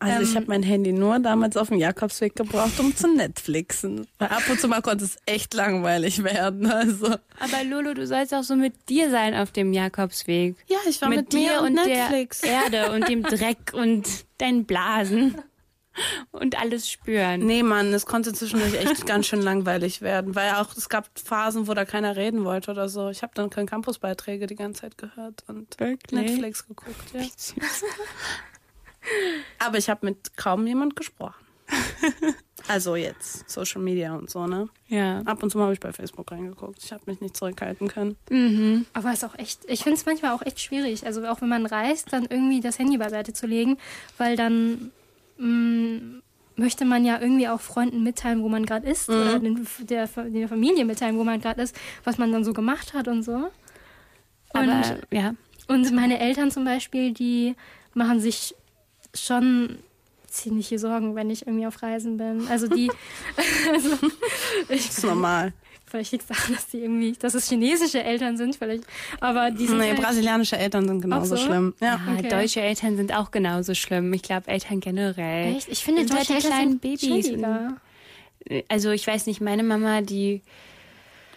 Also 0.00 0.22
ich 0.22 0.30
Ähm, 0.30 0.36
habe 0.36 0.46
mein 0.46 0.62
Handy 0.62 0.92
nur 0.92 1.18
damals 1.18 1.56
auf 1.56 1.68
dem 1.68 1.78
Jakobsweg 1.78 2.34
gebraucht, 2.36 2.78
um 2.80 2.96
zu 2.96 3.08
Netflixen. 3.08 4.06
Weil 4.18 4.28
ab 4.28 4.42
und 4.48 4.58
zu 4.60 4.66
mal 4.68 4.80
konnte 4.80 5.04
es 5.04 5.16
echt 5.26 5.52
langweilig 5.54 6.24
werden. 6.24 6.66
Also 6.70 7.06
Aber 7.38 7.64
Lolo, 7.68 7.94
du 7.94 8.06
sollst 8.06 8.32
auch 8.34 8.44
so 8.44 8.56
mit 8.56 8.74
dir 8.88 9.10
sein 9.10 9.34
auf 9.34 9.50
dem 9.52 9.72
Jakobsweg. 9.72 10.56
ja, 10.68 10.78
ich 10.88 11.00
war 11.02 11.08
mit, 11.10 11.32
dir 11.32 11.60
und 11.62 11.76
der 11.76 12.10
Erde 12.42 12.92
und 12.92 13.08
dem 13.08 13.22
Dreck 13.24 13.72
und 13.74 14.06
deinen 14.38 14.64
Blasen 14.64 15.34
und 16.32 16.60
alles 16.60 16.90
spüren. 16.90 17.40
Nee, 17.40 17.62
Mann, 17.62 17.92
es 17.92 18.06
konnte 18.06 18.32
zwischendurch 18.32 18.74
echt 18.74 19.06
ganz 19.06 19.26
schön 19.26 19.42
langweilig 19.42 20.00
werden, 20.02 20.34
weil 20.34 20.52
auch 20.52 20.76
es 20.76 20.88
gab 20.88 21.06
Phasen, 21.18 21.66
wo 21.68 21.74
da 21.74 21.84
keiner 21.84 22.16
reden 22.16 22.44
wollte 22.44 22.70
oder 22.70 22.88
so. 22.88 23.08
Ich 23.10 23.22
habe 23.22 23.32
dann 23.34 23.50
keine 23.50 23.66
Campusbeiträge 23.66 24.46
die 24.46 24.56
ganze 24.56 24.82
Zeit 24.82 24.98
gehört 24.98 25.44
und 25.48 25.78
Wirklich? 25.78 26.20
Netflix 26.20 26.66
geguckt. 26.66 27.12
Ja. 27.12 27.22
Aber 29.58 29.78
ich 29.78 29.88
habe 29.88 30.06
mit 30.06 30.36
kaum 30.36 30.66
jemand 30.66 30.96
gesprochen. 30.96 31.46
Also 32.66 32.96
jetzt 32.96 33.48
Social 33.48 33.80
Media 33.80 34.14
und 34.14 34.28
so, 34.28 34.46
ne? 34.46 34.68
Ja. 34.88 35.20
Ab 35.20 35.42
und 35.42 35.50
zu 35.50 35.58
mal 35.58 35.64
habe 35.64 35.74
ich 35.74 35.80
bei 35.80 35.92
Facebook 35.92 36.30
reingeguckt. 36.30 36.82
Ich 36.84 36.92
habe 36.92 37.02
mich 37.06 37.20
nicht 37.20 37.36
zurückhalten 37.36 37.88
können. 37.88 38.16
Mhm. 38.30 38.84
Aber 38.92 39.08
es 39.08 39.22
ist 39.22 39.24
auch 39.24 39.38
echt, 39.38 39.60
ich 39.68 39.82
finde 39.82 39.96
es 39.96 40.04
manchmal 40.04 40.32
auch 40.32 40.42
echt 40.42 40.60
schwierig. 40.60 41.06
Also 41.06 41.26
auch 41.26 41.40
wenn 41.40 41.48
man 41.48 41.64
reist, 41.64 42.12
dann 42.12 42.26
irgendwie 42.28 42.60
das 42.60 42.78
Handy 42.78 42.98
beiseite 42.98 43.32
zu 43.32 43.46
legen, 43.46 43.78
weil 44.18 44.36
dann 44.36 44.90
mh, 45.38 46.20
möchte 46.56 46.84
man 46.84 47.04
ja 47.04 47.20
irgendwie 47.20 47.48
auch 47.48 47.60
Freunden 47.60 48.02
mitteilen, 48.02 48.42
wo 48.42 48.48
man 48.48 48.66
gerade 48.66 48.88
ist, 48.88 49.08
oder 49.08 49.38
den, 49.38 49.66
der, 49.80 50.06
der 50.06 50.48
Familie 50.48 50.84
mitteilen, 50.84 51.16
wo 51.16 51.24
man 51.24 51.40
gerade 51.40 51.62
ist, 51.62 51.76
was 52.04 52.18
man 52.18 52.32
dann 52.32 52.44
so 52.44 52.52
gemacht 52.52 52.94
hat 52.94 53.08
und 53.08 53.22
so. 53.22 53.50
Und, 54.52 54.70
Aber 54.70 54.98
ja. 55.10 55.34
und 55.68 55.92
meine 55.94 56.18
Eltern 56.18 56.50
zum 56.50 56.64
Beispiel, 56.64 57.12
die 57.12 57.54
machen 57.94 58.20
sich 58.20 58.54
schon 59.14 59.78
ziemliche 60.26 60.78
Sorgen, 60.78 61.14
wenn 61.14 61.30
ich 61.30 61.46
irgendwie 61.46 61.66
auf 61.66 61.82
Reisen 61.82 62.16
bin. 62.16 62.46
Also 62.48 62.66
die, 62.66 62.90
also 63.72 63.90
ich 64.68 64.86
Das 64.86 64.98
ist 64.98 65.04
normal. 65.04 65.52
Vielleicht 65.88 66.12
liegt 66.12 66.30
es 66.30 66.36
daran, 66.36 66.54
dass 66.54 66.66
die 66.68 66.78
irgendwie, 66.78 67.12
dass 67.12 67.34
es 67.34 67.48
chinesische 67.48 68.02
Eltern 68.02 68.36
sind, 68.36 68.56
vielleicht, 68.56 68.84
aber 69.20 69.50
die 69.50 69.66
sind 69.66 69.78
Nee, 69.78 69.90
halt, 69.90 70.00
brasilianische 70.00 70.56
Eltern 70.58 70.86
sind 70.86 71.00
genauso 71.00 71.36
so? 71.36 71.44
schlimm. 71.44 71.74
Ja. 71.80 72.00
Ja, 72.06 72.14
Okay. 72.18 72.28
Deutsche 72.28 72.60
Eltern 72.60 72.96
sind 72.96 73.14
auch 73.14 73.30
genauso 73.30 73.74
schlimm. 73.74 74.12
Ich 74.12 74.22
glaube, 74.22 74.48
Eltern 74.48 74.80
generell. 74.80 75.56
Echt? 75.56 75.68
Ich 75.68 75.82
finde, 75.84 76.02
Und 76.02 76.12
deutsche 76.12 76.34
Eltern 76.34 76.50
kleinen 76.50 76.78
Babys. 76.78 77.00
chilliger. 77.00 77.76
Also 78.68 78.90
ich 78.90 79.06
weiß 79.06 79.26
nicht, 79.26 79.40
meine 79.40 79.62
Mama, 79.62 80.00
die 80.00 80.42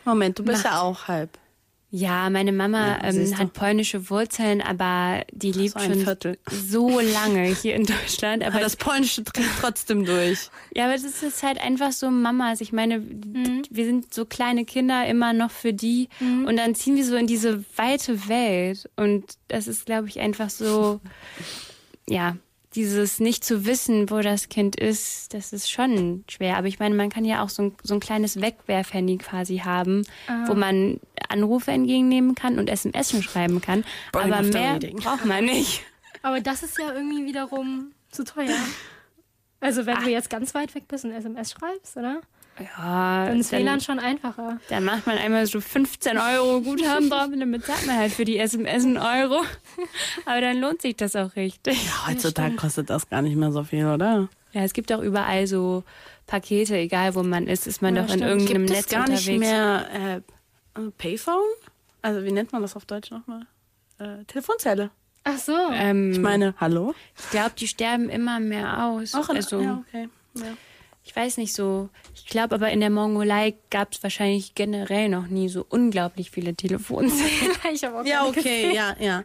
Moment, 0.06 0.40
du 0.40 0.44
bist 0.44 0.64
Macht- 0.64 0.74
ja 0.74 0.82
auch 0.82 1.08
halb. 1.08 1.38
Ja, 1.94 2.30
meine 2.30 2.54
Mama 2.54 3.00
Ja, 3.02 3.10
ähm, 3.10 3.38
hat 3.38 3.52
polnische 3.52 4.10
Wurzeln, 4.10 4.62
aber 4.62 5.26
die 5.34 5.52
lebt 5.52 5.74
So 5.78 5.80
schon 5.80 6.00
Viertel. 6.00 6.38
so 6.50 7.02
lange 7.02 7.44
hier 7.48 7.76
in 7.76 7.86
Deutschland. 7.86 8.44
Aber 8.46 8.62
das 8.62 8.78
Polnische 8.78 9.26
trägt 9.26 9.50
trotzdem 9.60 10.06
durch. 10.06 10.50
ja, 10.74 10.86
aber 10.86 10.94
das 10.94 11.04
ist 11.22 11.44
halt 11.44 11.60
einfach 11.60 11.92
so 11.92 12.10
Mamas. 12.10 12.62
Ich 12.62 12.72
meine, 12.72 13.00
Mhm. 13.00 13.64
wir 13.70 13.84
sind 13.86 14.14
so 14.14 14.24
kleine 14.26 14.64
Kinder 14.64 15.06
immer 15.06 15.34
noch 15.34 15.52
für 15.52 15.74
die 15.74 16.08
und 16.22 16.56
dann 16.56 16.76
ziehen 16.76 16.96
wir 16.96 17.06
so 17.06 17.16
in 17.18 17.28
diese 17.28 17.64
weite 17.76 18.28
Welt 18.30 18.90
und 18.96 19.26
das 19.50 19.68
ist, 19.68 19.86
glaube 19.86 20.08
ich, 20.08 20.20
einfach 20.22 20.50
so, 20.50 21.02
ja, 22.08 22.38
dieses 22.76 23.20
nicht 23.20 23.44
zu 23.44 23.66
wissen, 23.66 24.10
wo 24.10 24.20
das 24.22 24.48
Kind 24.50 24.76
ist, 24.78 25.34
das 25.34 25.52
ist 25.52 25.70
schon 25.70 26.24
schwer. 26.30 26.58
Aber 26.58 26.68
ich 26.68 26.80
meine, 26.80 26.96
man 26.96 27.10
kann 27.10 27.26
ja 27.26 27.44
auch 27.44 27.50
so 27.50 27.64
ein, 27.64 27.76
so 27.84 27.94
ein 27.96 28.00
kleines 28.00 28.40
Wegwerfhandy 28.40 29.18
quasi 29.18 29.58
haben, 29.60 30.04
Ah. 30.28 30.46
wo 30.48 30.54
man 30.54 31.00
Anrufe 31.30 31.72
entgegennehmen 31.72 32.36
kann 32.36 32.60
und 32.60 32.70
SMS 32.70 33.12
schreiben 33.24 33.62
kann. 33.62 33.84
Brain 34.12 34.32
aber 34.34 34.44
mehr 34.44 34.80
braucht 34.80 35.26
man 35.26 35.46
nicht. 35.46 35.84
Aber 36.24 36.40
das 36.40 36.64
ist 36.64 36.78
ja 36.78 36.94
irgendwie 36.94 37.26
wiederum 37.26 37.92
zu 38.12 38.24
teuer. 38.24 38.56
Also 39.60 39.86
wenn 39.86 39.98
du 40.04 40.10
jetzt 40.10 40.30
ganz 40.30 40.54
weit 40.56 40.74
weg 40.76 40.88
bist 40.88 41.06
und 41.06 41.12
SMS 41.12 41.52
schreibst, 41.52 41.98
oder? 41.98 42.22
Ja, 42.78 43.26
Dann 43.26 43.40
ist 43.40 43.52
dann, 43.52 43.60
WLAN 43.62 43.82
schon 43.82 44.00
einfacher. 44.00 44.60
dann 44.70 44.84
macht 44.86 45.06
man 45.08 45.18
einmal 45.18 45.46
so 45.46 45.60
15 45.62 46.18
Euro 46.18 46.62
Guthaben 46.62 47.10
drauf 47.10 47.28
und 47.28 47.40
dann 47.40 47.52
bezahlt 47.52 47.86
man 47.88 47.98
halt 47.98 48.12
für 48.14 48.26
die 48.26 48.38
SMS 48.38 48.84
einen 48.86 48.98
Euro. 48.98 49.42
Aber 50.26 50.42
dann 50.42 50.58
lohnt 50.60 50.82
sich 50.82 50.96
das 50.96 51.16
auch 51.16 51.36
richtig. 51.36 51.78
Heutzutage 52.08 52.56
kostet 52.56 52.90
das 52.90 53.10
gar 53.10 53.22
nicht 53.22 53.36
mehr 53.36 53.52
so 53.52 53.64
viel, 53.64 53.86
oder? 53.86 54.30
Ja, 54.54 54.62
es 54.64 54.74
gibt 54.74 54.92
auch 54.92 55.02
überall 55.02 55.48
so 55.48 55.84
Pakete, 56.28 56.78
egal 56.78 57.16
wo 57.16 57.24
man 57.24 57.48
ist, 57.48 57.68
ist 57.68 57.82
man 57.82 57.96
Ja, 57.96 58.04
doch 58.04 58.10
in 58.14 58.20
stimmt. 58.20 58.30
irgendeinem 58.32 58.66
Gibt 58.66 58.70
Netz 58.78 58.86
es 58.86 58.92
gar 58.92 59.00
unterwegs. 59.02 59.28
nicht 59.28 59.40
mehr 59.40 59.86
äh, 59.94 60.80
äh, 60.82 60.92
Payphone? 60.98 61.42
Also 62.02 62.24
wie 62.24 62.32
nennt 62.32 62.52
man 62.52 62.62
das 62.62 62.76
auf 62.76 62.86
Deutsch 62.86 63.12
nochmal? 63.12 63.46
Äh, 64.00 64.24
Telefonzelle. 64.26 64.90
Ach 65.24 65.38
so. 65.38 65.56
Ähm, 65.74 66.12
Ich 66.14 66.20
meine, 66.20 66.56
hallo? 66.60 66.96
ich 67.18 67.30
glaube, 67.30 67.52
die 67.58 67.68
sterben 67.68 68.10
immer 68.10 68.40
mehr 68.40 68.86
aus. 68.86 69.14
Auch 69.14 69.30
in, 69.30 69.36
also, 69.36 69.62
ja, 69.62 69.84
okay. 69.88 70.10
Ja. 70.36 70.44
Ich 71.04 71.16
weiß 71.16 71.38
nicht 71.38 71.54
so, 71.54 71.90
ich 72.16 72.26
glaube 72.28 72.56
aber 72.56 72.70
in 72.72 72.80
der 72.80 72.90
Mongolei 72.90 73.56
gab 73.70 73.94
es 73.94 74.04
wahrscheinlich 74.04 74.54
generell 74.56 75.10
noch 75.10 75.28
nie 75.28 75.50
so 75.50 75.66
unglaublich 75.68 76.30
viele 76.32 76.54
Telefonzellen. 76.56 77.52
ich 77.74 77.84
habe 77.84 78.00
auch 78.02 78.06
Ja, 78.06 78.26
okay, 78.28 78.42
gesehen. 78.42 78.76
ja, 78.76 78.96
ja. 79.00 79.24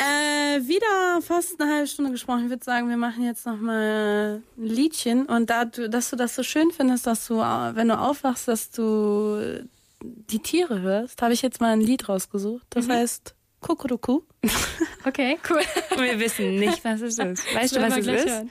äh, 0.00 0.60
wieder 0.66 1.20
fast 1.22 1.60
eine 1.60 1.72
halbe 1.72 1.86
Stunde 1.86 2.10
gesprochen. 2.12 2.44
Ich 2.44 2.50
würde 2.50 2.64
sagen, 2.64 2.88
wir 2.88 2.96
machen 2.96 3.24
jetzt 3.24 3.46
noch 3.46 3.56
mal 3.58 4.42
ein 4.58 4.64
Liedchen. 4.64 5.26
Und 5.26 5.50
da 5.50 5.64
du, 5.64 5.88
dass 5.88 6.10
du 6.10 6.16
das 6.16 6.34
so 6.34 6.42
schön 6.42 6.70
findest, 6.70 7.06
dass 7.06 7.26
du, 7.26 7.40
äh, 7.40 7.74
wenn 7.74 7.88
du 7.88 7.98
aufwachst, 7.98 8.48
dass 8.48 8.70
du 8.70 9.66
die 10.02 10.38
Tiere 10.40 10.80
hörst, 10.82 11.22
habe 11.22 11.32
ich 11.32 11.42
jetzt 11.42 11.60
mal 11.60 11.72
ein 11.72 11.80
Lied 11.80 12.08
rausgesucht. 12.08 12.66
Das 12.70 12.88
heißt 12.88 13.34
Kukuruku. 13.60 14.20
Okay, 15.04 15.38
cool. 15.48 15.60
Wir 16.02 16.18
wissen 16.18 16.56
nicht, 16.56 16.84
was 16.84 17.00
es 17.00 17.16
ist. 17.18 17.54
Weißt 17.54 17.76
du, 17.76 17.80
Wollen 17.80 17.90
was 17.92 17.98
es 17.98 18.06
ist? 18.08 18.26
hören. 18.28 18.50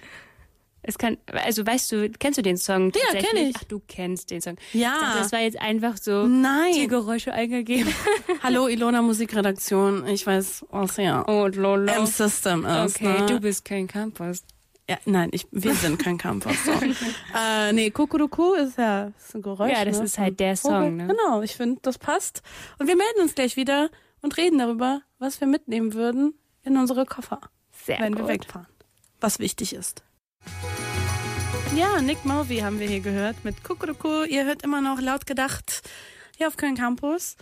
Es 0.87 0.97
kann, 0.97 1.17
also 1.31 1.65
weißt 1.65 1.91
du, 1.91 2.09
kennst 2.19 2.37
du 2.37 2.43
den 2.43 2.57
Song? 2.57 2.91
Ja, 2.93 3.01
kenn 3.11 3.21
tatsächlich? 3.21 3.49
ich. 3.49 3.55
Ach, 3.57 3.63
du 3.63 3.81
kennst 3.87 4.29
den 4.29 4.41
Song. 4.41 4.55
Ja. 4.73 4.93
Dachte, 4.99 5.19
das 5.19 5.31
war 5.31 5.39
jetzt 5.39 5.59
einfach 5.59 5.97
so 5.97 6.27
Nein. 6.27 6.73
Tiergeräusche 6.73 7.33
eingegeben. 7.33 7.91
Hallo, 8.43 8.67
Ilona 8.67 9.01
Musikredaktion. 9.01 10.07
Ich 10.07 10.25
weiß, 10.27 10.65
was 10.69 10.97
ja 10.97 11.27
Oh, 11.27 11.47
lolo. 11.47 11.91
im 11.91 12.05
System 12.05 12.65
ist. 12.65 12.95
Okay, 12.97 13.19
ne? 13.21 13.25
du 13.25 13.39
bist 13.39 13.65
kein 13.65 13.87
Campus. 13.87 14.43
Ja, 14.87 14.97
nein, 15.05 15.29
ich, 15.33 15.47
wir 15.49 15.73
sind 15.73 15.97
kein 15.97 16.19
Campus. 16.19 16.53
So. 16.63 16.71
äh, 17.35 17.73
nee, 17.73 17.89
Kukuruku 17.89 18.53
ist 18.53 18.77
ja 18.77 19.11
ist 19.17 19.33
ein 19.35 19.41
Geräusch. 19.41 19.71
Ja, 19.71 19.83
das 19.83 19.97
ne? 19.97 20.05
ist 20.05 20.19
halt 20.19 20.39
der 20.39 20.55
Song, 20.55 20.97
ne? 20.97 21.07
Genau, 21.07 21.41
ich 21.41 21.55
finde, 21.55 21.79
das 21.81 21.97
passt. 21.97 22.43
Und 22.77 22.87
wir 22.87 22.95
melden 22.95 23.21
uns 23.21 23.33
gleich 23.33 23.55
wieder 23.55 23.89
und 24.21 24.37
reden 24.37 24.59
darüber, 24.59 25.01
was 25.17 25.41
wir 25.41 25.47
mitnehmen 25.47 25.95
würden 25.95 26.35
in 26.63 26.77
unsere 26.77 27.05
Koffer, 27.07 27.41
Sehr 27.71 27.99
wenn 27.99 28.13
wir 28.13 28.21
gut. 28.21 28.29
wegfahren. 28.29 28.67
Was 29.19 29.39
wichtig 29.39 29.73
ist. 29.73 30.03
Ja, 31.75 32.01
Nick 32.01 32.23
Mulvey 32.25 32.59
haben 32.59 32.79
wir 32.79 32.87
hier 32.87 33.01
gehört 33.01 33.43
mit 33.43 33.63
Kukuruku. 33.63 34.23
Ihr 34.23 34.45
hört 34.45 34.63
immer 34.63 34.81
noch 34.81 34.99
laut 35.01 35.25
gedacht 35.25 35.81
hier 36.37 36.47
auf 36.47 36.57
Köln 36.57 36.75
Campus. 36.75 37.35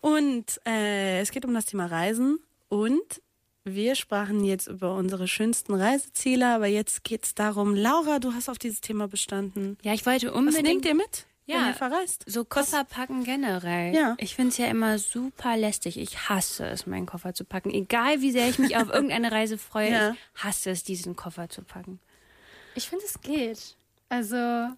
Und 0.00 0.60
äh, 0.66 1.20
es 1.20 1.30
geht 1.30 1.44
um 1.44 1.54
das 1.54 1.66
Thema 1.66 1.86
Reisen. 1.86 2.38
Und 2.68 3.20
wir 3.64 3.94
sprachen 3.96 4.44
jetzt 4.44 4.68
über 4.68 4.94
unsere 4.94 5.26
schönsten 5.28 5.74
Reiseziele, 5.74 6.46
aber 6.54 6.66
jetzt 6.66 7.04
geht's 7.04 7.34
darum, 7.34 7.74
Laura, 7.74 8.18
du 8.18 8.32
hast 8.32 8.48
auf 8.48 8.58
dieses 8.58 8.80
Thema 8.80 9.08
bestanden. 9.08 9.76
Ja, 9.82 9.92
ich 9.92 10.06
wollte 10.06 10.28
Was 10.28 10.34
unbedingt 10.34 10.64
nehmt 10.64 10.84
ihr 10.86 10.94
mit, 10.94 11.26
wenn 11.46 11.56
Ja. 11.56 11.66
ihr 11.68 11.74
verreist? 11.74 12.24
so 12.26 12.44
Koffer 12.44 12.84
packen 12.84 13.24
generell. 13.24 13.94
Ja. 13.94 14.14
Ich 14.18 14.34
finde 14.36 14.50
es 14.50 14.58
ja 14.58 14.66
immer 14.66 14.98
super 14.98 15.56
lästig. 15.56 15.98
Ich 15.98 16.28
hasse 16.28 16.66
es, 16.66 16.86
meinen 16.86 17.06
Koffer 17.06 17.34
zu 17.34 17.44
packen. 17.44 17.70
Egal 17.70 18.20
wie 18.20 18.30
sehr 18.32 18.48
ich 18.48 18.58
mich 18.58 18.76
auf 18.76 18.88
irgendeine 18.92 19.30
Reise 19.32 19.58
freue, 19.58 19.90
Ja. 19.90 20.10
ich 20.34 20.42
hasse 20.44 20.70
es, 20.70 20.82
diesen 20.84 21.14
Koffer 21.16 21.48
zu 21.48 21.62
packen. 21.62 21.98
Ich 22.76 22.88
finde, 22.88 23.04
es 23.04 23.20
geht. 23.20 23.76
Also, 24.10 24.68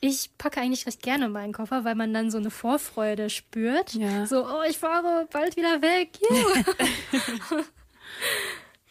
ich 0.00 0.30
packe 0.38 0.60
eigentlich 0.60 0.86
recht 0.86 1.02
gerne 1.02 1.28
meinen 1.28 1.52
Koffer, 1.52 1.84
weil 1.84 1.94
man 1.94 2.12
dann 2.12 2.30
so 2.30 2.38
eine 2.38 2.50
Vorfreude 2.50 3.30
spürt. 3.30 3.94
Ja. 3.94 4.26
So, 4.26 4.44
oh, 4.44 4.62
ich 4.68 4.78
fahre 4.78 5.28
bald 5.30 5.56
wieder 5.56 5.80
weg. 5.80 6.18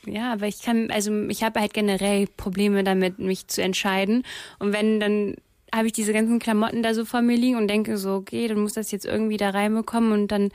Ja, 0.06 0.32
aber 0.32 0.48
ich 0.48 0.62
kann, 0.62 0.90
also 0.92 1.12
ich 1.28 1.44
habe 1.44 1.60
halt 1.60 1.74
generell 1.74 2.26
Probleme 2.26 2.84
damit, 2.86 3.20
mich 3.20 3.48
zu 3.48 3.62
entscheiden. 3.62 4.24
Und 4.58 4.72
wenn 4.74 5.00
dann 5.00 5.36
habe 5.76 5.88
ich 5.88 5.94
diese 5.94 6.14
ganzen 6.14 6.40
Klamotten 6.40 6.82
da 6.82 6.94
so 6.94 7.06
vor 7.06 7.22
mir 7.22 7.36
liegen 7.36 7.58
und 7.58 7.68
denke 7.68 7.98
so, 7.98 8.14
okay, 8.16 8.48
dann 8.48 8.60
muss 8.60 8.74
das 8.74 8.92
jetzt 8.92 9.06
irgendwie 9.06 9.38
da 9.38 9.50
reinbekommen 9.50 10.14
und 10.14 10.30
dann 10.30 10.52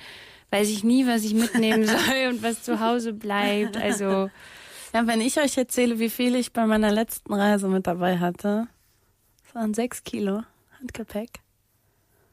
weiß 0.51 0.70
ich 0.70 0.82
nie, 0.82 1.07
was 1.07 1.24
ich 1.24 1.35
mitnehmen 1.35 1.85
soll 1.87 2.30
und 2.30 2.43
was 2.43 2.62
zu 2.62 2.80
Hause 2.80 3.12
bleibt. 3.12 3.76
Also 3.76 4.30
Ja, 4.93 5.07
wenn 5.07 5.20
ich 5.20 5.39
euch 5.39 5.57
erzähle, 5.57 5.99
wie 5.99 6.11
viel 6.11 6.35
ich 6.35 6.53
bei 6.53 6.66
meiner 6.66 6.91
letzten 6.91 7.35
Reise 7.35 7.68
mit 7.68 7.87
dabei 7.87 8.18
hatte, 8.18 8.66
waren 9.55 9.75
sechs 9.75 10.05
Kilo 10.05 10.43
Handgepäck. 10.81 11.41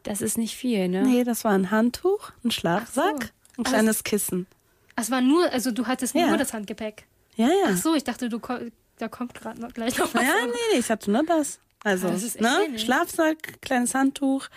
das 0.04 0.22
ist 0.22 0.38
nicht 0.38 0.56
viel, 0.56 0.88
ne? 0.90 1.04
Nee, 1.04 1.24
das 1.24 1.44
war 1.44 1.52
ein 1.52 1.72
Handtuch, 1.72 2.32
ein 2.44 2.52
Schlafsack, 2.52 3.32
so. 3.56 3.62
ein 3.62 3.64
kleines 3.64 4.04
Kissen. 4.04 4.48
Es 4.96 5.10
war 5.12 5.22
nur, 5.22 5.50
also 5.52 5.72
du 5.72 5.88
hattest 5.88 6.16
Ja. 6.16 6.28
nur 6.28 6.38
das 6.38 6.54
Handgepäck. 6.54 7.06
Ja, 7.36 7.48
ja. 7.48 7.54
Ach 7.70 7.78
so, 7.78 7.96
ich 7.96 8.04
dachte, 8.04 8.28
du 8.30 8.40
ko- 8.40 8.58
da 8.98 9.08
kommt 9.08 9.34
gerade 9.34 9.60
noch 9.62 9.74
gleich 9.74 9.98
noch 9.98 10.14
was. 10.14 10.22
Ja, 10.24 10.34
nee, 10.46 10.52
nee, 10.74 10.80
ich 10.80 10.90
hatte 10.90 11.10
nur 11.12 11.24
das. 11.24 11.60
Also, 11.84 12.10
das 12.10 12.36
ne? 12.40 12.78
Schlafsack, 12.78 13.62
kleines 13.62 13.96
Handtuch, 13.96 14.48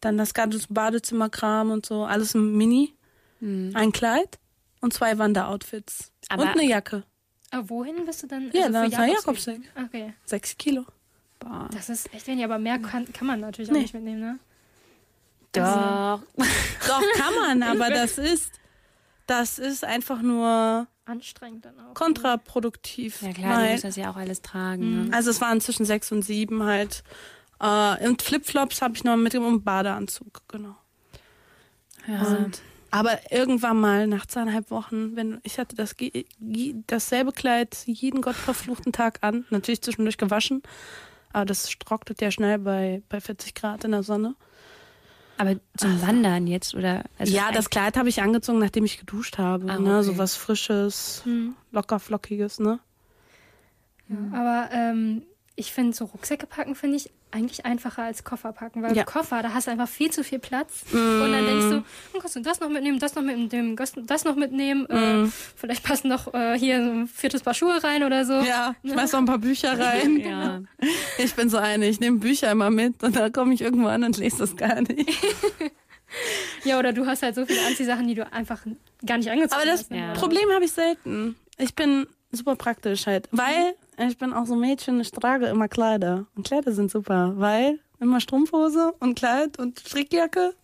dann 0.00 0.16
das 0.16 0.32
ganze 0.34 0.60
Badezimmerkram 0.70 1.70
und 1.70 1.84
so, 1.84 2.04
alles 2.04 2.34
im 2.34 2.56
Mini. 2.56 2.94
Ein 3.40 3.92
Kleid 3.92 4.38
und 4.80 4.94
zwei 4.94 5.18
Wanderoutfits. 5.18 6.10
Aber- 6.30 6.42
und 6.44 6.48
eine 6.50 6.64
Jacke. 6.64 7.02
Aber 7.50 7.68
wohin 7.70 8.04
bist 8.06 8.22
du 8.22 8.26
dann? 8.26 8.50
Ja, 8.52 8.62
also 8.62 8.72
dann 8.72 8.90
für 8.90 8.98
war? 8.98 9.06
Jakobsweg. 9.06 9.60
Okay. 9.86 10.14
Sechs 10.24 10.56
Kilo. 10.56 10.84
Boah. 11.38 11.68
Das 11.72 11.88
ist 11.88 12.12
echt 12.14 12.26
wenig, 12.26 12.44
aber 12.44 12.58
mehr 12.58 12.78
kann, 12.78 13.12
kann 13.12 13.26
man 13.26 13.40
natürlich 13.40 13.70
auch 13.70 13.74
Nee. 13.74 13.82
nicht 13.82 13.94
mitnehmen, 13.94 14.20
ne? 14.20 14.38
Doch. 15.52 16.20
Doch, 16.86 17.02
kann 17.16 17.34
man, 17.40 17.62
aber 17.62 17.90
das 17.90 18.18
ist, 18.18 18.52
das 19.26 19.58
ist 19.58 19.84
einfach 19.84 20.20
nur 20.22 20.86
Anstrengend 21.06 21.64
dann 21.64 21.78
auch. 21.80 21.94
kontraproduktiv. 21.94 23.22
Ja 23.22 23.32
klar, 23.32 23.56
du 23.56 23.62
Weil- 23.62 23.72
musst 23.72 23.84
das 23.84 23.96
ja 23.96 24.10
auch 24.10 24.16
alles 24.16 24.42
tragen. 24.42 25.06
Ne? 25.08 25.14
Also 25.16 25.30
es 25.30 25.40
waren 25.40 25.60
zwischen 25.60 25.86
sechs 25.86 26.10
und 26.12 26.22
sieben 26.22 26.62
halt. 26.64 27.02
Äh, 27.60 28.06
und 28.06 28.20
Flipflops 28.22 28.82
habe 28.82 28.94
ich 28.96 29.04
noch 29.04 29.16
mit 29.16 29.32
dem 29.32 29.62
Badeanzug, 29.62 30.42
genau. 30.48 30.76
Ja. 32.06 32.22
Und, 32.22 32.60
aber 32.90 33.18
irgendwann 33.32 33.80
mal 33.80 34.06
nach 34.06 34.26
zweieinhalb 34.26 34.70
Wochen, 34.70 35.16
wenn 35.16 35.40
ich 35.42 35.58
hatte 35.58 35.74
das 35.74 35.94
dasselbe 36.86 37.32
Kleid 37.32 37.76
jeden 37.86 38.20
gottverfluchten 38.20 38.92
Tag 38.92 39.18
an, 39.22 39.44
natürlich 39.50 39.82
zwischendurch 39.82 40.18
gewaschen, 40.18 40.62
aber 41.36 41.44
das 41.44 41.68
trocknet 41.78 42.22
ja 42.22 42.30
schnell 42.30 42.58
bei 42.58 43.02
bei 43.10 43.20
40 43.20 43.54
Grad 43.54 43.84
in 43.84 43.90
der 43.92 44.02
Sonne. 44.02 44.34
Aber 45.36 45.54
zum 45.76 46.00
Wandern 46.00 46.46
jetzt 46.46 46.74
oder? 46.74 47.04
Also 47.18 47.34
ja, 47.36 47.52
das 47.52 47.68
Kleid 47.68 47.98
habe 47.98 48.08
ich 48.08 48.22
angezogen, 48.22 48.58
nachdem 48.58 48.86
ich 48.86 48.98
geduscht 48.98 49.36
habe, 49.36 49.70
Ah, 49.70 49.78
ne, 49.78 49.98
okay. 49.98 50.02
so 50.06 50.16
was 50.18 50.34
frisches, 50.34 51.20
Hm. 51.24 51.54
locker 51.72 52.00
flockiges, 52.00 52.58
ne? 52.58 52.78
Ja, 54.08 54.16
aber 54.32 54.68
ähm, 54.72 55.24
ich 55.58 55.72
finde, 55.72 55.96
so 55.96 56.04
Rucksäcke 56.04 56.46
packen 56.46 56.74
finde 56.74 56.96
ich 56.98 57.10
eigentlich 57.30 57.64
einfacher 57.66 58.02
als 58.02 58.24
Koffer 58.24 58.52
packen, 58.52 58.82
weil 58.82 58.94
Ja. 58.94 59.04
Koffer, 59.04 59.42
da 59.42 59.52
hast 59.54 59.66
du 59.66 59.70
einfach 59.70 59.88
viel 59.88 60.10
zu 60.10 60.22
viel 60.22 60.38
Platz. 60.38 60.84
Und 60.92 61.32
dann 61.32 61.46
denkst 61.46 61.64
du, 61.66 61.70
dann 62.12 62.20
kannst 62.20 62.36
du 62.36 62.40
das 62.40 62.60
noch 62.60 62.68
mitnehmen, 62.68 62.98
das 62.98 63.14
noch 63.14 63.22
mitnehmen, 63.22 63.74
das- 63.76 64.24
noch 64.24 64.36
mitnehmen. 64.36 64.86
Äh, 64.86 65.28
vielleicht 65.56 65.82
passen 65.82 66.08
noch 66.08 66.32
äh, 66.34 66.58
hier 66.58 66.82
so 66.84 66.90
ein 66.90 67.08
viertes 67.08 67.42
Paar 67.42 67.54
Schuhe 67.54 67.82
rein 67.82 68.02
oder 68.04 68.24
so. 68.26 68.34
Ja, 68.34 68.74
ich 68.82 68.92
schmeiß 68.92 69.12
noch 69.12 69.20
ein 69.20 69.24
paar 69.26 69.38
Bücher 69.38 69.78
rein. 69.78 70.18
Ja. 70.18 70.60
Ich 71.18 71.34
bin 71.34 71.48
so 71.48 71.56
eine, 71.56 71.88
ich 71.88 72.00
nehme 72.00 72.18
Bücher 72.18 72.50
immer 72.50 72.70
mit 72.70 73.02
und 73.02 73.16
dann 73.16 73.32
komme 73.32 73.54
ich 73.54 73.62
irgendwo 73.62 73.88
an 73.88 74.04
und 74.04 74.18
lese 74.18 74.38
das 74.38 74.56
gar 74.56 74.80
nicht. 74.82 75.10
Ja, 76.64 76.78
oder 76.78 76.92
du 76.92 77.04
hast 77.06 77.22
halt 77.22 77.34
so 77.34 77.44
viele 77.46 77.60
Anziehsachen, 77.66 78.06
die 78.06 78.14
du 78.14 78.30
einfach 78.32 78.60
gar 79.04 79.18
nicht 79.18 79.30
angezogen 79.30 79.60
Aber 79.60 79.70
das 79.70 79.80
hast. 79.80 79.90
ne? 79.90 80.12
Problem 80.16 80.48
habe 80.54 80.64
ich 80.64 80.72
selten. 80.72 81.36
Ich 81.58 81.74
bin 81.74 82.06
super 82.32 82.56
praktisch 82.56 83.06
halt, 83.06 83.28
weil 83.32 83.74
ich 83.98 84.18
bin 84.18 84.32
auch 84.32 84.46
so 84.46 84.54
ein 84.54 84.60
Mädchen, 84.60 85.00
ich 85.00 85.10
trage 85.10 85.46
immer 85.46 85.68
Kleider. 85.68 86.26
Und 86.34 86.46
Kleider 86.46 86.72
sind 86.72 86.90
super, 86.90 87.32
weil 87.36 87.78
immer 88.00 88.20
Strumpfhose 88.20 88.92
und 89.00 89.14
Kleid 89.18 89.58
und 89.58 89.80
Strickjacke. 89.80 90.54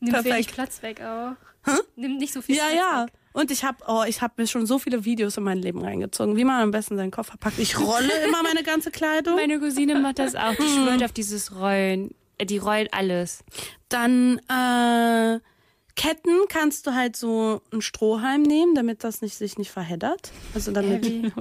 Nimmt 0.00 0.12
Perfekt. 0.14 0.34
wenig 0.34 0.48
Platz 0.48 0.82
weg 0.82 1.00
auch. 1.02 1.32
Nimmt 1.96 2.18
nicht 2.18 2.32
so 2.32 2.42
viel 2.42 2.56
Ja, 2.56 2.64
Platz 2.68 2.76
ja. 2.76 3.04
weg. 3.06 3.12
Und 3.32 3.50
ich 3.50 3.64
habe 3.64 3.78
oh, 3.86 4.02
ich 4.06 4.22
habe 4.22 4.34
mir 4.38 4.46
schon 4.46 4.64
so 4.66 4.78
viele 4.78 5.04
Videos 5.04 5.36
in 5.36 5.42
mein 5.44 5.58
Leben 5.58 5.82
reingezogen, 5.82 6.36
wie 6.36 6.44
man 6.44 6.62
am 6.62 6.70
besten 6.70 6.96
seinen 6.96 7.10
Koffer 7.10 7.36
packt. 7.38 7.58
Ich 7.58 7.78
rolle 7.78 8.10
immer 8.26 8.42
meine 8.42 8.62
ganze 8.62 8.90
Kleidung. 8.90 9.34
Meine 9.34 9.58
Cousine 9.58 9.98
macht 9.98 10.18
das 10.20 10.34
auch. 10.34 10.54
Die 10.54 10.62
schwört 10.62 11.02
auf 11.04 11.12
dieses 11.12 11.54
Rollen. 11.54 12.14
Äh, 12.38 12.46
Die 12.46 12.58
rollt 12.58 12.94
alles. 12.94 13.44
Dann 13.90 14.38
äh, 14.48 15.40
Ketten 15.96 16.46
kannst 16.48 16.86
du 16.86 16.94
halt 16.94 17.16
so 17.16 17.60
einen 17.72 17.82
Strohhalm 17.82 18.42
nehmen, 18.42 18.74
damit 18.74 19.04
das 19.04 19.20
nicht, 19.20 19.34
sich 19.36 19.58
nicht 19.58 19.70
verheddert. 19.70 20.30
Also 20.54 20.72
damit. 20.72 21.04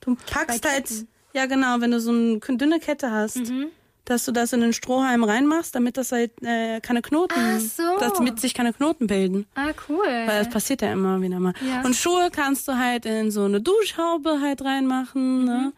du 0.00 0.16
packst 0.30 0.66
halt, 0.68 0.88
ja 1.34 1.46
genau, 1.46 1.80
wenn 1.80 1.90
du 1.90 2.00
so 2.00 2.10
eine 2.10 2.38
dünne 2.40 2.80
Kette 2.80 3.10
hast, 3.10 3.36
Mhm. 3.36 3.66
dass 4.04 4.24
du 4.24 4.32
das 4.32 4.52
in 4.54 4.60
den 4.62 4.72
Strohhalm 4.72 5.22
reinmachst, 5.24 5.74
damit 5.74 5.96
das 5.98 6.12
halt 6.12 6.32
äh, 6.42 6.80
keine 6.80 7.02
Knoten, 7.02 7.34
Ach 7.36 7.60
so. 7.60 7.82
damit 8.14 8.40
sich 8.40 8.54
keine 8.54 8.72
Knoten 8.72 9.06
bilden. 9.06 9.46
Ah, 9.54 9.72
cool. 9.88 10.06
Weil 10.06 10.38
das 10.44 10.48
passiert 10.48 10.80
ja 10.82 10.92
immer 10.92 11.20
wieder 11.20 11.38
mal. 11.40 11.52
Ja. 11.66 11.82
Und 11.84 11.94
Schuhe 11.94 12.30
kannst 12.32 12.66
du 12.68 12.78
halt 12.78 13.04
in 13.06 13.30
so 13.30 13.44
eine 13.44 13.60
Duschhaube 13.60 14.40
halt 14.40 14.62
reinmachen, 14.64 15.44
ne? 15.44 15.72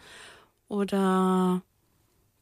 Oder 0.69 1.63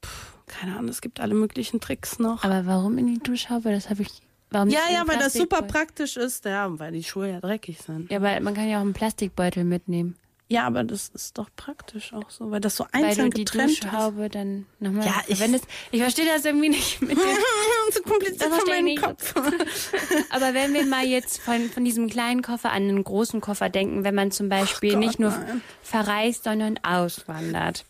pff, 0.05 0.35
keine 0.47 0.77
Ahnung, 0.77 0.91
es 0.91 1.01
gibt 1.01 1.21
alle 1.21 1.35
möglichen 1.35 1.81
Tricks 1.81 2.19
noch. 2.19 2.45
Aber 2.45 2.67
warum 2.67 2.99
in 2.99 3.07
die 3.07 3.19
Duschhaube? 3.21 3.71
Das 3.73 3.89
habe 3.91 4.03
ich. 4.03 4.11
Warum 4.51 4.69
ja, 4.71 4.81
ja, 4.93 5.03
weil 5.07 5.19
das 5.19 5.35
super 5.35 5.61
praktisch 5.63 6.17
ist, 6.17 6.45
ja, 6.47 6.79
weil 6.79 6.93
die 6.93 7.05
Schuhe 7.05 7.31
ja 7.31 7.41
dreckig 7.41 7.79
sind. 7.81 8.11
Ja, 8.11 8.17
aber 8.19 8.41
man 8.41 8.55
kann 8.55 8.67
ja 8.69 8.79
auch 8.79 8.83
einen 8.83 8.95
Plastikbeutel 8.95 9.65
mitnehmen. 9.65 10.17
Ja, 10.51 10.67
aber 10.67 10.83
das 10.83 11.09
ist 11.11 11.37
doch 11.37 11.51
praktisch 11.57 12.15
auch 12.15 12.31
so, 12.31 12.51
weil 12.51 12.61
das 12.61 12.75
so 12.77 12.87
Weil 12.93 13.05
einzeln 13.05 13.31
du 13.31 13.37
die 13.37 13.45
getrennt 13.45 13.71
ist. 13.73 13.85
Duschhaube 13.85 14.31
dann 14.31 14.65
nochmal 14.81 15.05
Ja, 15.05 15.21
ich- 15.27 15.37
verwendest. 15.37 15.67
Ich 15.91 16.01
verstehe 16.01 16.25
das 16.25 16.43
irgendwie 16.47 16.71
nicht 16.71 17.03
mit 17.03 17.11
dem. 17.11 17.19
so 17.93 18.01
kompliziert 18.03 18.55
für 18.55 18.67
meinen. 18.71 18.97
Kopf. 18.97 19.35
Aber 20.31 20.55
wenn 20.55 20.73
wir 20.73 20.87
mal 20.87 21.05
jetzt 21.05 21.39
von, 21.41 21.69
von 21.69 21.85
diesem 21.85 22.09
kleinen 22.09 22.41
Koffer 22.41 22.71
an 22.71 22.85
einen 22.89 23.05
großen 23.05 23.43
Koffer 23.43 23.69
denken, 23.69 24.05
wenn 24.05 24.15
man 24.15 24.31
zum 24.31 24.49
Beispiel 24.49 24.93
Gott, 24.93 25.01
nicht 25.01 25.19
nur 25.19 25.31
nein. 25.33 25.61
verreist, 25.83 26.45
sondern 26.45 26.79
auswandert. 26.83 27.85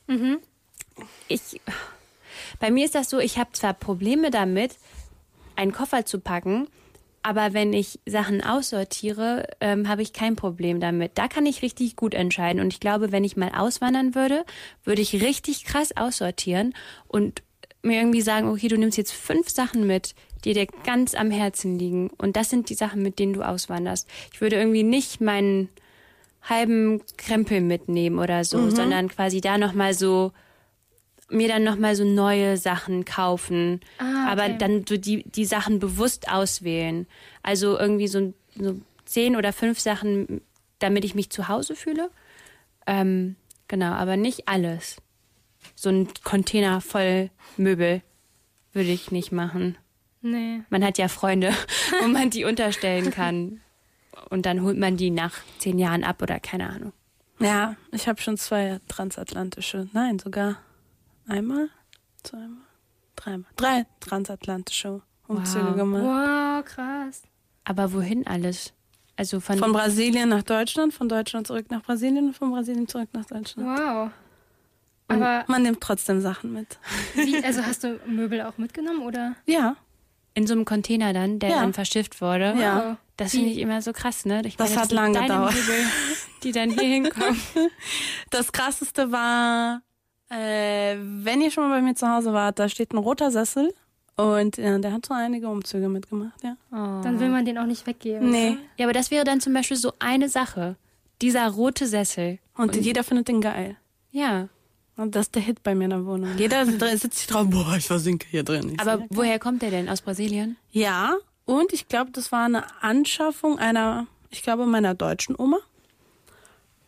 Ich, 1.28 1.60
bei 2.58 2.72
mir 2.72 2.84
ist 2.86 2.96
das 2.96 3.08
so, 3.08 3.20
ich 3.20 3.38
habe 3.38 3.52
zwar 3.52 3.72
Probleme 3.74 4.30
damit, 4.32 4.76
einen 5.54 5.72
Koffer 5.72 6.04
zu 6.06 6.18
packen, 6.18 6.66
aber 7.28 7.52
wenn 7.52 7.74
ich 7.74 8.00
Sachen 8.06 8.42
aussortiere, 8.42 9.46
ähm, 9.60 9.86
habe 9.86 10.00
ich 10.00 10.14
kein 10.14 10.34
Problem 10.34 10.80
damit. 10.80 11.18
Da 11.18 11.28
kann 11.28 11.44
ich 11.44 11.60
richtig 11.60 11.94
gut 11.94 12.14
entscheiden. 12.14 12.58
Und 12.58 12.72
ich 12.72 12.80
glaube, 12.80 13.12
wenn 13.12 13.22
ich 13.22 13.36
mal 13.36 13.50
auswandern 13.54 14.14
würde, 14.14 14.46
würde 14.82 15.02
ich 15.02 15.12
richtig 15.22 15.66
krass 15.66 15.94
aussortieren 15.94 16.72
und 17.06 17.42
mir 17.82 17.98
irgendwie 17.98 18.22
sagen, 18.22 18.48
okay, 18.48 18.68
du 18.68 18.78
nimmst 18.78 18.96
jetzt 18.96 19.12
fünf 19.12 19.50
Sachen 19.50 19.86
mit, 19.86 20.14
die 20.46 20.54
dir 20.54 20.66
ganz 20.86 21.14
am 21.14 21.30
Herzen 21.30 21.78
liegen. 21.78 22.08
Und 22.16 22.34
das 22.34 22.48
sind 22.48 22.70
die 22.70 22.74
Sachen, 22.74 23.02
mit 23.02 23.18
denen 23.18 23.34
du 23.34 23.42
auswanderst. 23.42 24.08
Ich 24.32 24.40
würde 24.40 24.56
irgendwie 24.56 24.82
nicht 24.82 25.20
meinen 25.20 25.68
halben 26.40 27.02
Krempel 27.18 27.60
mitnehmen 27.60 28.18
oder 28.18 28.42
so, 28.42 28.56
mhm. 28.56 28.70
sondern 28.70 29.08
quasi 29.08 29.42
da 29.42 29.58
nochmal 29.58 29.92
so 29.92 30.32
mir 31.30 31.48
dann 31.48 31.64
nochmal 31.64 31.94
so 31.94 32.04
neue 32.04 32.56
Sachen 32.56 33.04
kaufen, 33.04 33.80
ah, 33.98 34.04
okay. 34.04 34.30
aber 34.30 34.48
dann 34.48 34.84
so 34.88 34.96
die, 34.96 35.24
die 35.24 35.44
Sachen 35.44 35.78
bewusst 35.78 36.30
auswählen. 36.30 37.06
Also 37.42 37.78
irgendwie 37.78 38.08
so, 38.08 38.32
so 38.54 38.80
zehn 39.04 39.36
oder 39.36 39.52
fünf 39.52 39.78
Sachen, 39.80 40.40
damit 40.78 41.04
ich 41.04 41.14
mich 41.14 41.30
zu 41.30 41.48
Hause 41.48 41.76
fühle. 41.76 42.10
Ähm, 42.86 43.36
genau, 43.68 43.92
aber 43.92 44.16
nicht 44.16 44.48
alles. 44.48 44.96
So 45.74 45.90
ein 45.90 46.08
Container 46.24 46.80
voll 46.80 47.30
Möbel 47.56 48.02
würde 48.72 48.90
ich 48.90 49.10
nicht 49.10 49.32
machen. 49.32 49.76
Nee. 50.20 50.62
Man 50.70 50.84
hat 50.84 50.98
ja 50.98 51.08
Freunde, 51.08 51.52
wo 52.00 52.08
man 52.08 52.30
die 52.30 52.44
unterstellen 52.44 53.10
kann. 53.12 53.60
Und 54.30 54.46
dann 54.46 54.62
holt 54.62 54.78
man 54.78 54.96
die 54.96 55.10
nach 55.10 55.34
zehn 55.58 55.78
Jahren 55.78 56.04
ab 56.04 56.22
oder 56.22 56.40
keine 56.40 56.68
Ahnung. 56.68 56.92
Ja, 57.38 57.76
ich 57.92 58.08
habe 58.08 58.20
schon 58.20 58.36
zwei 58.36 58.80
transatlantische, 58.88 59.88
nein, 59.92 60.18
sogar 60.18 60.56
einmal, 61.28 61.68
zweimal, 62.22 62.64
dreimal, 63.16 63.50
drei 63.56 63.86
transatlantische 64.00 65.02
Umzüge 65.26 65.68
wow. 65.68 65.76
gemacht. 65.76 66.02
Wow, 66.02 66.64
krass. 66.64 67.22
Aber 67.64 67.92
wohin 67.92 68.26
alles? 68.26 68.72
Also 69.16 69.40
von, 69.40 69.58
von 69.58 69.72
Brasilien 69.72 70.28
nach 70.28 70.44
Deutschland, 70.44 70.94
von 70.94 71.08
Deutschland 71.08 71.46
zurück 71.46 71.66
nach 71.70 71.82
Brasilien 71.82 72.28
und 72.28 72.34
von 72.34 72.52
Brasilien 72.52 72.86
zurück 72.86 73.08
nach 73.12 73.26
Deutschland. 73.26 73.68
Wow. 73.68 74.10
Und 75.08 75.22
Aber 75.22 75.44
man 75.48 75.62
nimmt 75.62 75.80
trotzdem 75.80 76.20
Sachen 76.20 76.52
mit. 76.52 76.78
Wie, 77.14 77.42
also 77.42 77.62
hast 77.62 77.82
du 77.82 77.98
Möbel 78.06 78.42
auch 78.42 78.58
mitgenommen 78.58 79.02
oder? 79.02 79.34
Ja. 79.46 79.76
In 80.34 80.46
so 80.46 80.54
einem 80.54 80.64
Container 80.64 81.12
dann, 81.12 81.40
der 81.40 81.50
ja. 81.50 81.60
dann 81.60 81.72
verschifft 81.72 82.20
wurde. 82.20 82.54
Ja. 82.58 82.98
Das 83.16 83.32
finde 83.32 83.50
ich 83.50 83.58
immer 83.58 83.82
so 83.82 83.92
krass, 83.92 84.24
ne? 84.24 84.42
Ich 84.44 84.56
das 84.56 84.70
meine, 84.70 84.82
hat 84.82 84.92
lange 84.92 85.20
gedauert. 85.20 85.52
Möbel, 85.52 85.84
die 86.44 86.52
dann 86.52 86.70
hier 86.70 86.82
hinkommen. 86.88 87.40
Das 88.30 88.52
krasseste 88.52 89.10
war, 89.10 89.82
äh, 90.30 90.96
wenn 90.98 91.40
ihr 91.40 91.50
schon 91.50 91.68
mal 91.68 91.78
bei 91.78 91.82
mir 91.82 91.94
zu 91.94 92.08
Hause 92.08 92.32
wart, 92.32 92.58
da 92.58 92.68
steht 92.68 92.92
ein 92.92 92.98
roter 92.98 93.30
Sessel 93.30 93.72
und 94.16 94.56
ja, 94.56 94.76
der 94.78 94.92
hat 94.92 95.06
so 95.06 95.14
einige 95.14 95.48
Umzüge 95.48 95.88
mitgemacht, 95.88 96.42
ja. 96.42 96.56
Oh. 96.72 97.02
Dann 97.02 97.20
will 97.20 97.28
man 97.28 97.44
den 97.44 97.56
auch 97.56 97.66
nicht 97.66 97.86
weggeben. 97.86 98.30
Nee. 98.30 98.50
Oder? 98.50 98.58
Ja, 98.76 98.86
aber 98.86 98.92
das 98.92 99.12
wäre 99.12 99.24
dann 99.24 99.40
zum 99.40 99.52
Beispiel 99.52 99.76
so 99.76 99.92
eine 100.00 100.28
Sache. 100.28 100.76
Dieser 101.22 101.48
rote 101.48 101.86
Sessel. 101.86 102.38
Und, 102.56 102.76
und 102.76 102.84
jeder 102.84 103.04
findet 103.04 103.28
den 103.28 103.40
geil. 103.40 103.76
Ja. 104.10 104.48
Und 104.96 105.14
das 105.14 105.26
ist 105.26 105.36
der 105.36 105.42
Hit 105.42 105.62
bei 105.62 105.76
mir 105.76 105.84
in 105.84 105.90
der 105.90 106.04
Wohnung. 106.04 106.30
Jeder 106.36 106.66
sitzt 106.96 107.18
sich 107.18 107.26
drauf, 107.28 107.46
boah, 107.48 107.76
ich 107.76 107.86
versinke 107.86 108.26
hier 108.28 108.42
drin. 108.42 108.72
Ich 108.74 108.80
aber 108.80 109.04
woher 109.10 109.38
kommt 109.38 109.62
der 109.62 109.70
denn? 109.70 109.88
Aus 109.88 110.02
Brasilien? 110.02 110.56
Ja, 110.72 111.14
und 111.44 111.72
ich 111.72 111.86
glaube, 111.86 112.10
das 112.10 112.32
war 112.32 112.44
eine 112.44 112.64
Anschaffung 112.82 113.60
einer, 113.60 114.08
ich 114.30 114.42
glaube, 114.42 114.66
meiner 114.66 114.94
deutschen 114.94 115.36
Oma. 115.38 115.58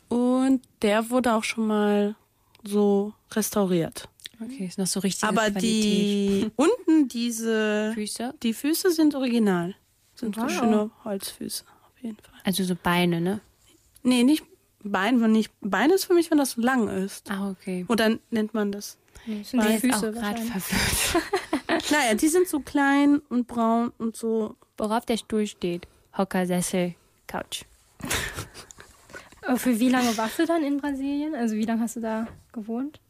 Und 0.09 0.63
der 0.83 1.11
wurde 1.11 1.35
auch 1.35 1.45
schon 1.45 1.69
mal 1.69 2.17
so 2.65 3.13
restauriert. 3.33 4.09
Okay, 4.43 4.67
ist 4.67 4.79
noch 4.79 4.87
so 4.87 5.01
richtig. 5.01 5.29
Aber 5.29 5.51
Qualität. 5.51 5.63
die 5.63 6.51
unten 6.57 7.09
diese 7.09 7.93
Füße, 7.95 8.35
die 8.43 8.55
Füße 8.55 8.91
sind 8.91 9.15
original, 9.15 9.75
sind 10.15 10.37
wow. 10.37 10.51
so 10.51 10.59
schöne 10.59 10.91
Holzfüße 11.05 11.65
auf 11.67 12.03
jeden 12.03 12.17
Fall. 12.17 12.41
Also 12.45 12.65
so 12.65 12.75
Beine, 12.75 13.21
ne? 13.21 13.41
Nee, 14.03 14.25
nicht 14.25 14.45
Bein, 14.83 15.21
wenn 15.21 15.33
nicht 15.33 15.53
Bein 15.61 15.91
ist 15.91 16.07
für 16.07 16.15
mich, 16.15 16.31
wenn 16.31 16.39
das 16.39 16.53
so 16.53 16.63
lang 16.63 16.89
ist. 16.89 17.31
Ah, 17.31 17.51
okay. 17.51 17.85
Oder 17.89 18.17
nennt 18.31 18.55
man 18.55 18.73
das? 18.73 18.97
Nee, 19.27 19.43
sind 19.43 19.63
die 19.63 19.79
Füße 19.79 20.13
gerade 20.13 20.41
verwirrt. 20.41 21.25
naja, 21.91 22.15
die 22.15 22.29
sind 22.29 22.49
so 22.49 22.61
klein 22.61 23.21
und 23.29 23.47
braun 23.47 23.93
und 23.99 24.17
so. 24.17 24.57
Worauf 24.79 25.05
der 25.05 25.19
Stuhl 25.19 25.47
steht. 25.47 25.87
Hocker, 26.17 26.47
Sessel, 26.47 26.95
Couch. 29.51 29.61
Für 29.61 29.81
wie 29.81 29.89
lange 29.89 30.17
warst 30.17 30.39
du 30.39 30.47
dann 30.47 30.65
in 30.65 30.79
Brasilien? 30.79 31.35
Also 31.35 31.57
wie 31.57 31.65
lange 31.65 31.83
hast 31.83 31.97
du 31.97 32.01
da 32.01 32.27
gewohnt? 32.53 33.01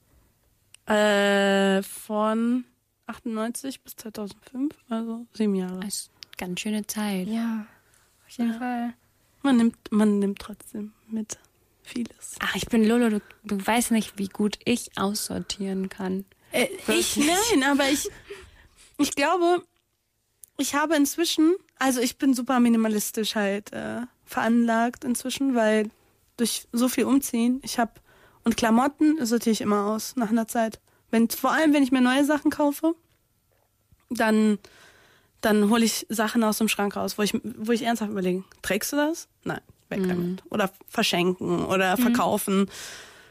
Äh, 0.87 1.83
von 1.83 2.65
98 3.07 3.83
bis 3.83 3.97
2005, 3.97 4.75
also 4.89 5.27
sieben 5.35 5.55
Jahre. 5.55 5.81
Das 5.81 5.95
ist 5.95 6.11
ganz 6.39 6.61
schöne 6.61 6.87
Zeit. 6.87 7.29
Ja, 7.29 7.67
auf 8.27 8.31
jeden 8.31 8.53
ja. 8.53 8.59
Fall. 8.59 8.95
Man 9.43 9.57
nimmt, 9.57 9.77
man 9.91 10.19
nimmt 10.19 10.39
trotzdem 10.39 10.93
mit 11.09 11.39
vieles. 11.83 12.37
Ach, 12.41 12.55
ich 12.55 12.67
bin 12.67 12.87
Lolo, 12.87 13.09
du, 13.09 13.21
du 13.45 13.67
weißt 13.67 13.91
nicht, 13.91 14.19
wie 14.19 14.29
gut 14.29 14.59
ich 14.65 14.97
aussortieren 14.97 15.89
kann. 15.89 16.25
Äh, 16.53 16.69
ich 16.89 17.17
nein, 17.17 17.63
aber 17.65 17.89
ich, 17.89 18.09
ich 18.99 19.15
glaube, 19.15 19.63
ich 20.59 20.75
habe 20.75 20.97
inzwischen, 20.97 21.55
also 21.79 22.01
ich 22.01 22.19
bin 22.19 22.35
super 22.35 22.61
minimalistisch 22.61 23.35
halt 23.35 23.73
äh, 23.73 24.03
veranlagt 24.25 25.05
inzwischen, 25.05 25.55
weil 25.55 25.91
durch 26.41 26.67
so 26.73 26.89
viel 26.89 27.05
umziehen, 27.05 27.61
ich 27.63 27.79
habe 27.79 27.93
und 28.45 28.57
Klamotten 28.57 29.25
sortiere 29.25 29.53
ich 29.53 29.61
immer 29.61 29.87
aus 29.87 30.17
nach 30.17 30.31
einer 30.31 30.49
Zeit. 30.49 30.81
Wenn 31.11 31.29
vor 31.29 31.53
allem, 31.53 31.73
wenn 31.75 31.83
ich 31.83 31.93
mir 31.93 32.01
neue 32.01 32.25
Sachen 32.25 32.51
kaufe, 32.51 32.95
dann 34.09 34.59
dann 35.43 35.71
hole 35.71 35.85
ich 35.85 36.07
Sachen 36.11 36.45
aus 36.45 36.59
dem 36.59 36.69
Schrank 36.69 36.97
raus, 36.97 37.17
wo 37.17 37.23
ich 37.23 37.39
wo 37.43 37.73
ich 37.73 37.83
ernsthaft 37.83 38.11
überlege, 38.11 38.45
trägst 38.63 38.93
du 38.93 38.97
das? 38.97 39.29
Nein, 39.45 39.61
weg 39.89 40.01
mhm. 40.01 40.09
damit. 40.09 40.43
Oder 40.51 40.71
verschenken 40.89 41.65
oder 41.65 41.97
mhm. 41.97 42.03
verkaufen, 42.03 42.71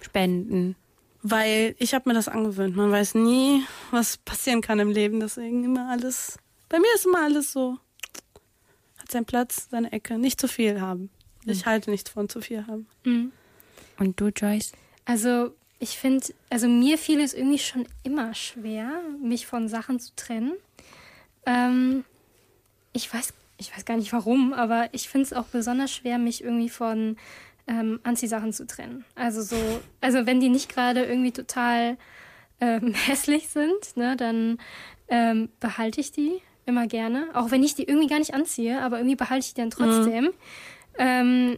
spenden. 0.01 0.76
Weil 1.22 1.76
ich 1.80 1.93
habe 1.93 2.07
mir 2.10 2.16
das 2.16 2.30
angewöhnt. 2.30 2.76
Man 2.76 2.91
weiß 2.91 3.16
nie, 3.16 3.64
was 3.91 4.18
passieren 4.18 4.62
kann 4.62 4.80
im 4.80 4.89
Leben, 4.89 5.20
deswegen 5.20 5.66
immer 5.66 5.89
alles 5.89 6.38
bei 6.70 6.80
mir 6.80 6.93
ist 6.95 7.05
immer 7.05 7.24
alles 7.24 7.51
so 7.51 7.78
hat 8.97 9.12
seinen 9.12 9.26
Platz, 9.26 9.68
seine 9.72 9.91
Ecke, 9.91 10.20
nicht 10.20 10.39
zu 10.39 10.47
viel 10.47 10.80
haben. 10.80 11.10
Ich 11.52 11.66
mhm. 11.66 11.70
halte 11.70 11.91
nichts 11.91 12.10
von 12.10 12.30
zu 12.30 12.41
viel 12.41 12.66
haben. 12.68 12.88
Mhm. 13.04 13.32
Und 13.97 14.20
du, 14.20 14.28
Joyce? 14.28 14.72
Also, 15.06 15.54
ich 15.80 15.97
finde, 15.97 16.28
also 16.50 16.68
mir 16.68 16.97
fiel 16.97 17.22
es 17.22 17.34
irgendwie 17.34 17.60
schon 17.60 17.86
immer 18.04 18.34
schwer, 18.34 19.02
mich 19.22 19.47
von 19.47 19.68
Sachen 19.68 20.00
zu 20.00 20.12
trennen. 20.16 20.54
Ähm, 21.45 22.04
ich 22.93 23.14
weiß, 23.14 23.34
ich 23.58 23.76
weiß 23.76 23.86
gar 23.86 23.97
nicht 23.97 24.12
warum, 24.14 24.54
aber 24.54 24.89
ich 24.93 25.10
finde 25.10 25.26
es 25.26 25.34
auch 25.34 25.45
besonders 25.45 25.91
schwer, 25.91 26.18
mich 26.18 26.43
irgendwie 26.43 26.70
von 26.70 27.18
ähm, 27.68 28.00
Anziehsachen 28.04 28.52
zu 28.52 28.68
trennen. 28.68 29.06
Also 29.16 29.41
so, 29.41 29.58
also 30.02 30.26
wenn 30.26 30.39
die 30.39 30.50
nicht 30.50 30.74
gerade 30.74 31.06
irgendwie 31.06 31.32
total 31.32 31.97
ähm, 32.60 32.93
hässlich 33.08 33.50
sind, 33.50 33.95
ne, 33.95 34.18
dann 34.18 34.58
ähm, 35.08 35.50
behalte 35.60 36.02
ich 36.02 36.12
die 36.12 36.41
immer 36.66 36.88
gerne. 36.88 37.30
Auch 37.34 37.52
wenn 37.52 37.64
ich 37.64 37.76
die 37.76 37.84
irgendwie 37.84 38.08
gar 38.08 38.20
nicht 38.20 38.34
anziehe, 38.34 38.82
aber 38.82 38.97
irgendwie 38.97 39.16
behalte 39.16 39.46
ich 39.46 39.54
die 39.54 39.62
dann 39.62 39.70
trotzdem. 39.70 40.26
Mhm. 40.26 40.34
Ähm, 41.00 41.58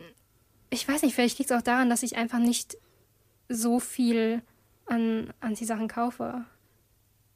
ich 0.70 0.88
weiß 0.88 1.02
nicht, 1.02 1.14
vielleicht 1.14 1.38
liegt 1.38 1.52
es 1.52 1.58
auch 1.58 1.62
daran, 1.62 1.90
dass 1.90 2.04
ich 2.04 2.16
einfach 2.16 2.40
nicht 2.40 2.78
so 3.50 3.80
viel 3.80 4.42
an, 4.86 5.34
an 5.42 5.56
die 5.56 5.66
Sachen 5.66 5.90
kaufe. 5.90 6.46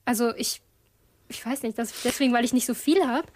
Also 0.05 0.33
ich, 0.35 0.61
ich 1.27 1.45
weiß 1.45 1.63
nicht, 1.63 1.77
dass 1.77 2.03
deswegen, 2.03 2.31
weil 2.31 2.45
ich 2.45 2.53
nicht 2.53 2.65
so 2.65 2.73
viel 2.73 3.05
habe, 3.05 3.27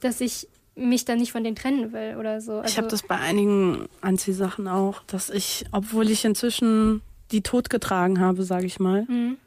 dass 0.00 0.20
ich 0.20 0.46
mich 0.76 1.04
dann 1.04 1.18
nicht 1.18 1.32
von 1.32 1.42
denen 1.42 1.56
trennen 1.56 1.92
will 1.92 2.16
oder 2.18 2.40
so. 2.40 2.58
Also 2.58 2.68
ich 2.68 2.78
habe 2.78 2.86
das 2.86 3.02
bei 3.02 3.16
einigen 3.16 3.88
Anziehsachen 4.00 4.68
auch, 4.68 5.02
dass 5.04 5.30
ich, 5.30 5.64
obwohl 5.72 6.08
ich 6.08 6.24
inzwischen 6.24 7.02
die 7.32 7.42
totgetragen 7.42 8.20
habe, 8.20 8.44
sage 8.44 8.66
ich 8.66 8.78
mal, 8.78 9.04
mhm. 9.08 9.38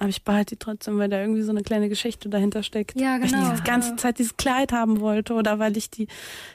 Aber 0.00 0.08
ich 0.08 0.24
behalte 0.24 0.56
die 0.56 0.58
trotzdem, 0.58 0.98
weil 0.98 1.10
da 1.10 1.20
irgendwie 1.20 1.42
so 1.42 1.50
eine 1.50 1.62
kleine 1.62 1.90
Geschichte 1.90 2.30
dahinter 2.30 2.62
steckt. 2.62 2.98
Ja, 2.98 3.18
genau. 3.18 3.36
Weil 3.36 3.54
ich 3.54 3.60
die 3.60 3.68
ganze 3.68 3.96
Zeit 3.96 4.18
dieses 4.18 4.38
Kleid 4.38 4.72
haben 4.72 5.00
wollte 5.00 5.34
oder 5.34 5.58
weil 5.58 5.76
ich 5.76 5.90
die, 5.90 6.08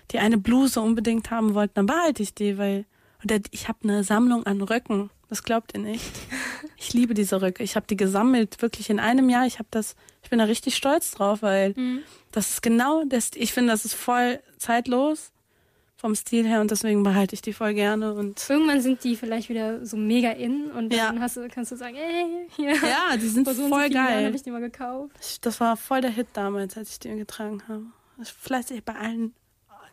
die 0.10 0.18
eine 0.18 0.40
Bluse 0.40 0.82
unbedingt 0.82 1.30
haben 1.30 1.54
wollte, 1.54 1.76
dann 1.76 1.86
behalte 1.86 2.24
ich 2.24 2.34
die, 2.34 2.58
weil 2.58 2.86
oder 3.24 3.38
ich 3.52 3.68
habe 3.68 3.80
eine 3.84 4.04
Sammlung 4.04 4.48
an 4.48 4.62
Röcken. 4.62 5.12
Das 5.30 5.44
glaubt 5.44 5.74
ihr 5.76 5.82
nicht. 5.82 6.04
Ich 6.78 6.94
liebe 6.94 7.14
diese 7.14 7.42
Röcke. 7.42 7.64
Ich 7.64 7.78
habe 7.78 7.88
die 7.88 7.96
gesammelt, 7.96 8.62
wirklich 8.62 8.90
in 8.90 9.00
einem 9.00 9.30
Jahr. 9.30 9.48
Ich 9.48 9.60
habe 9.60 9.68
das, 9.72 9.96
ich 10.22 10.30
bin 10.30 10.40
da 10.40 10.46
richtig 10.46 10.76
stolz 10.76 11.12
drauf, 11.12 11.42
weil 11.42 11.74
mhm. 11.76 12.00
das 12.32 12.50
ist 12.50 12.62
genau 12.62 13.06
das. 13.06 13.32
Ich 13.34 13.54
finde, 13.54 13.72
das 13.72 13.86
ist 13.86 13.96
voll 13.96 14.40
zeitlos 14.58 15.32
vom 15.98 16.14
Stil 16.16 16.46
her 16.46 16.62
und 16.62 16.72
deswegen 16.72 17.04
behalte 17.04 17.36
ich 17.36 17.42
die 17.42 17.54
voll 17.54 17.74
gerne 17.74 18.14
und 18.14 18.50
irgendwann 18.50 18.82
sind 18.82 19.04
die 19.04 19.16
vielleicht 19.16 19.50
wieder 19.50 19.86
so 19.86 19.96
mega 19.98 20.32
in 20.32 20.72
und 20.72 20.92
dann 20.92 21.16
ja. 21.16 21.22
hast 21.22 21.38
du, 21.38 21.48
kannst 21.48 21.72
du 21.72 21.78
sagen, 21.78 21.96
ey, 21.96 22.48
hier. 22.56 22.74
Ja, 22.74 23.16
die 23.16 23.28
sind 23.28 23.48
so 23.56 23.70
voll 23.70 23.90
geil. 23.90 24.26
habe 24.26 24.36
ich 24.36 24.44
die 24.44 24.52
mal 24.52 24.62
gekauft. 24.62 25.46
Das 25.46 25.60
war 25.60 25.78
voll 25.78 26.02
der 26.02 26.12
Hit 26.12 26.28
damals, 26.34 26.78
als 26.78 26.92
ich 26.92 27.00
die 27.00 27.16
getragen 27.16 27.64
habe. 27.68 27.86
Fleißig 28.24 28.84
bei 28.84 28.96
allen 28.96 29.34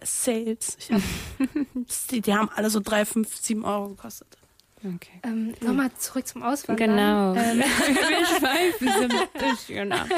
Sales. 0.03 0.77
Hab, 0.91 1.01
die, 2.11 2.21
die, 2.21 2.35
haben 2.35 2.51
alle 2.55 2.71
so 2.71 2.81
drei, 2.81 3.05
fünf, 3.05 3.37
sieben 3.37 3.65
Euro 3.65 3.91
gekostet. 3.91 4.37
Okay. 4.85 5.21
Ähm, 5.23 5.55
Nochmal 5.61 5.93
zurück 5.97 6.27
zum 6.27 6.43
Auswandern. 6.43 6.91
Genau. 6.91 7.35
Ähm, 7.35 7.59
Wir 7.59 8.27
schweifen 8.27 8.89
so 8.89 9.17
ein 9.17 9.29
bisschen 9.57 9.93
ab. 9.93 10.09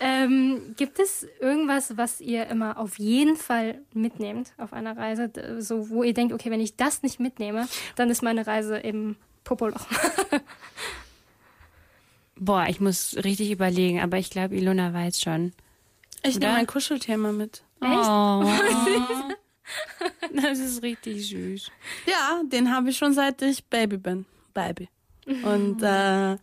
ähm, 0.00 0.74
gibt 0.76 1.00
es 1.00 1.26
irgendwas, 1.40 1.96
was 1.96 2.20
ihr 2.20 2.46
immer 2.46 2.78
auf 2.78 2.98
jeden 2.98 3.36
Fall 3.36 3.80
mitnehmt 3.94 4.52
auf 4.58 4.72
einer 4.72 4.96
Reise, 4.96 5.30
so 5.58 5.90
wo 5.90 6.04
ihr 6.04 6.14
denkt, 6.14 6.32
okay, 6.32 6.50
wenn 6.50 6.60
ich 6.60 6.76
das 6.76 7.02
nicht 7.02 7.18
mitnehme, 7.18 7.66
dann 7.96 8.10
ist 8.10 8.22
meine 8.22 8.46
Reise 8.46 8.76
im 8.76 9.16
Popoloch. 9.42 9.86
Boah, 12.36 12.66
ich 12.68 12.80
muss 12.80 13.16
richtig 13.24 13.50
überlegen, 13.50 14.00
aber 14.00 14.18
ich 14.18 14.30
glaube, 14.30 14.56
Ilona 14.56 14.92
weiß 14.92 15.20
schon. 15.20 15.52
Ich 16.22 16.38
nehme 16.38 16.52
mein 16.52 16.66
Kuschelthema 16.66 17.32
mit. 17.32 17.64
Oh. 17.80 18.44
das 20.42 20.58
ist 20.58 20.82
richtig 20.82 21.28
süß. 21.28 21.70
Ja, 22.06 22.42
den 22.44 22.74
habe 22.74 22.90
ich 22.90 22.96
schon 22.96 23.12
seit 23.14 23.40
ich 23.42 23.64
Baby 23.64 23.96
bin. 23.96 24.26
Baby. 24.54 24.88
Und 25.26 25.82
äh, 25.82 26.36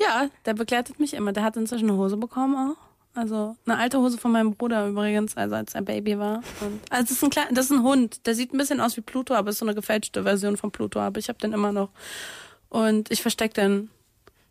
ja, 0.00 0.30
der 0.46 0.54
begleitet 0.54 0.98
mich 0.98 1.14
immer. 1.14 1.32
Der 1.32 1.42
hat 1.42 1.56
inzwischen 1.56 1.90
eine 1.90 1.98
Hose 1.98 2.16
bekommen 2.16 2.56
auch. 2.56 2.90
Also 3.14 3.56
eine 3.66 3.76
alte 3.76 3.98
Hose 3.98 4.18
von 4.18 4.30
meinem 4.30 4.54
Bruder 4.54 4.86
übrigens, 4.86 5.36
also 5.36 5.56
als 5.56 5.74
er 5.74 5.82
Baby 5.82 6.18
war. 6.18 6.42
Und, 6.60 6.80
also 6.90 7.02
das 7.02 7.10
ist 7.10 7.24
ein 7.24 7.30
klein, 7.30 7.48
das 7.50 7.66
ist 7.66 7.72
ein 7.72 7.82
Hund. 7.82 8.26
Der 8.26 8.34
sieht 8.34 8.54
ein 8.54 8.58
bisschen 8.58 8.80
aus 8.80 8.96
wie 8.96 9.00
Pluto, 9.00 9.34
aber 9.34 9.50
ist 9.50 9.58
so 9.58 9.66
eine 9.66 9.74
gefälschte 9.74 10.22
Version 10.22 10.56
von 10.56 10.70
Pluto. 10.70 11.00
Aber 11.00 11.18
ich 11.18 11.28
habe 11.28 11.38
den 11.38 11.52
immer 11.52 11.72
noch. 11.72 11.90
Und 12.68 13.10
ich 13.10 13.20
verstecke 13.20 13.54
den 13.54 13.90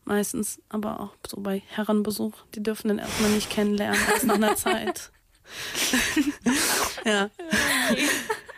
meistens, 0.03 0.59
aber 0.67 0.99
auch 0.99 1.13
so 1.25 1.39
bei 1.39 1.61
Herrenbesuch. 1.67 2.33
Die 2.53 2.61
dürfen 2.61 2.89
den 2.89 2.99
erstmal 2.99 3.31
nicht 3.31 3.49
kennenlernen, 3.49 3.99
erst 4.11 4.25
nach 4.25 4.35
einer 4.35 4.55
Zeit. 4.57 5.11
ja. 7.05 7.29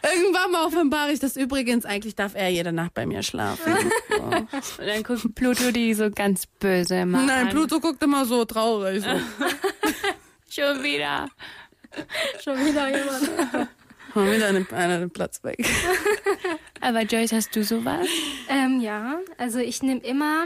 Irgendwann 0.03 0.51
mal 0.51 0.65
offenbare 0.65 1.11
ich 1.11 1.19
das 1.19 1.35
übrigens. 1.37 1.85
Eigentlich 1.85 2.15
darf 2.15 2.33
er 2.35 2.49
jede 2.49 2.71
Nacht 2.71 2.93
bei 2.93 3.05
mir 3.05 3.21
schlafen. 3.21 3.73
So. 4.09 4.23
Und 4.23 4.87
dann 4.87 5.03
guckt 5.03 5.35
Pluto 5.35 5.71
die 5.71 5.93
so 5.93 6.09
ganz 6.09 6.47
böse 6.47 6.95
immer 6.95 7.23
Nein, 7.23 7.47
an. 7.47 7.49
Pluto 7.53 7.79
guckt 7.79 8.01
immer 8.01 8.25
so 8.25 8.43
traurig. 8.45 9.03
So. 9.03 9.09
Schon 10.49 10.83
wieder. 10.83 11.29
Schon 12.43 12.57
wieder 12.65 12.89
jemand. 12.89 13.69
Mal 14.15 14.35
wieder 14.35 14.47
einen, 14.47 14.67
einer 14.71 14.99
den 14.99 15.11
Platz 15.11 15.43
weg. 15.43 15.63
Aber 16.81 17.01
Joyce, 17.03 17.33
hast 17.33 17.55
du 17.55 17.63
sowas? 17.63 18.07
ähm, 18.49 18.81
ja, 18.81 19.19
also 19.37 19.59
ich 19.59 19.83
nehme 19.83 20.01
immer 20.01 20.45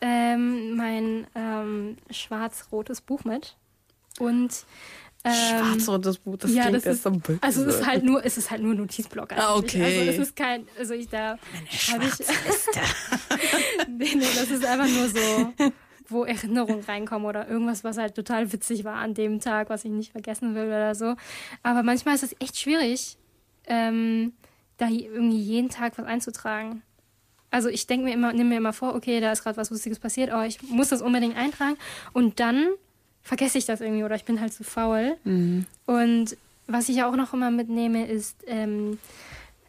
ähm, 0.00 0.74
mein 0.76 1.26
ähm, 1.34 1.96
schwarz-rotes 2.10 3.02
Buch 3.02 3.24
mit. 3.24 3.56
Und 4.18 4.64
Schwarz-rotes 5.34 6.18
Buch, 6.18 6.36
das 6.36 6.52
ja, 6.52 6.64
klingt 6.64 6.86
das 6.86 6.96
ist, 6.96 7.02
so 7.02 7.10
böse. 7.10 7.38
also 7.40 7.64
es 7.64 7.76
ist 7.76 7.86
halt 7.86 8.04
nur, 8.04 8.24
es 8.24 8.36
ist 8.36 8.50
halt 8.50 8.62
nur 8.62 8.74
Notizblock 8.74 9.32
eigentlich. 9.32 9.44
Ah, 9.44 9.56
okay. 9.56 9.84
Also 9.84 10.10
es 10.10 10.18
ist 10.18 10.36
kein, 10.36 10.66
also 10.78 10.94
ich 10.94 11.08
da 11.08 11.38
habe 11.92 12.04
ich, 12.04 12.26
nee, 13.88 14.14
nee, 14.14 14.26
das 14.34 14.50
ist 14.50 14.64
einfach 14.64 14.88
nur 14.88 15.08
so, 15.08 15.72
wo 16.08 16.24
Erinnerungen 16.24 16.84
reinkommen 16.84 17.26
oder 17.26 17.48
irgendwas, 17.48 17.84
was 17.84 17.98
halt 17.98 18.14
total 18.14 18.52
witzig 18.52 18.84
war 18.84 18.96
an 18.96 19.14
dem 19.14 19.40
Tag, 19.40 19.70
was 19.70 19.84
ich 19.84 19.90
nicht 19.90 20.12
vergessen 20.12 20.54
will 20.54 20.66
oder 20.66 20.94
so. 20.94 21.14
Aber 21.62 21.82
manchmal 21.82 22.14
ist 22.14 22.22
es 22.22 22.36
echt 22.38 22.58
schwierig, 22.58 23.16
ähm, 23.66 24.32
da 24.76 24.88
irgendwie 24.88 25.40
jeden 25.40 25.70
Tag 25.70 25.98
was 25.98 26.06
einzutragen. 26.06 26.82
Also 27.50 27.68
ich 27.68 27.86
denke 27.86 28.04
mir 28.04 28.14
immer, 28.14 28.32
nehme 28.32 28.50
mir 28.50 28.56
immer 28.58 28.72
vor, 28.72 28.94
okay, 28.94 29.20
da 29.20 29.32
ist 29.32 29.42
gerade 29.42 29.56
was 29.56 29.70
Lustiges 29.70 29.98
passiert, 29.98 30.30
oh, 30.34 30.42
ich 30.42 30.62
muss 30.62 30.88
das 30.88 31.00
unbedingt 31.00 31.36
eintragen 31.36 31.76
und 32.12 32.40
dann 32.40 32.68
vergesse 33.26 33.58
ich 33.58 33.66
das 33.66 33.80
irgendwie 33.80 34.04
oder 34.04 34.14
ich 34.14 34.24
bin 34.24 34.40
halt 34.40 34.52
zu 34.52 34.62
faul. 34.62 35.16
Und 35.86 36.36
was 36.68 36.88
ich 36.88 37.02
auch 37.02 37.16
noch 37.16 37.34
immer 37.34 37.50
mitnehme, 37.50 38.06
ist 38.06 38.36
ähm, 38.46 38.98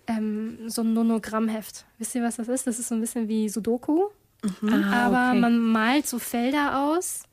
ähm, 0.06 0.70
so 0.70 0.84
ein 0.84 0.94
Nonogrammheft. 0.94 1.86
Wisst 1.98 2.14
ihr, 2.16 2.24
was 2.24 2.36
das 2.38 2.48
ist? 2.48 2.68
Das 2.68 2.78
ist 2.80 2.88
so 2.88 2.96
ein 2.96 3.02
bisschen 3.02 3.28
wie 3.28 3.50
Sudoku, 3.50 4.04
Ah, 4.62 5.06
aber 5.08 5.30
okay. 5.32 5.40
man 5.40 5.58
malt 5.60 6.06
so 6.08 6.20
Felder 6.20 6.84
aus 6.84 7.24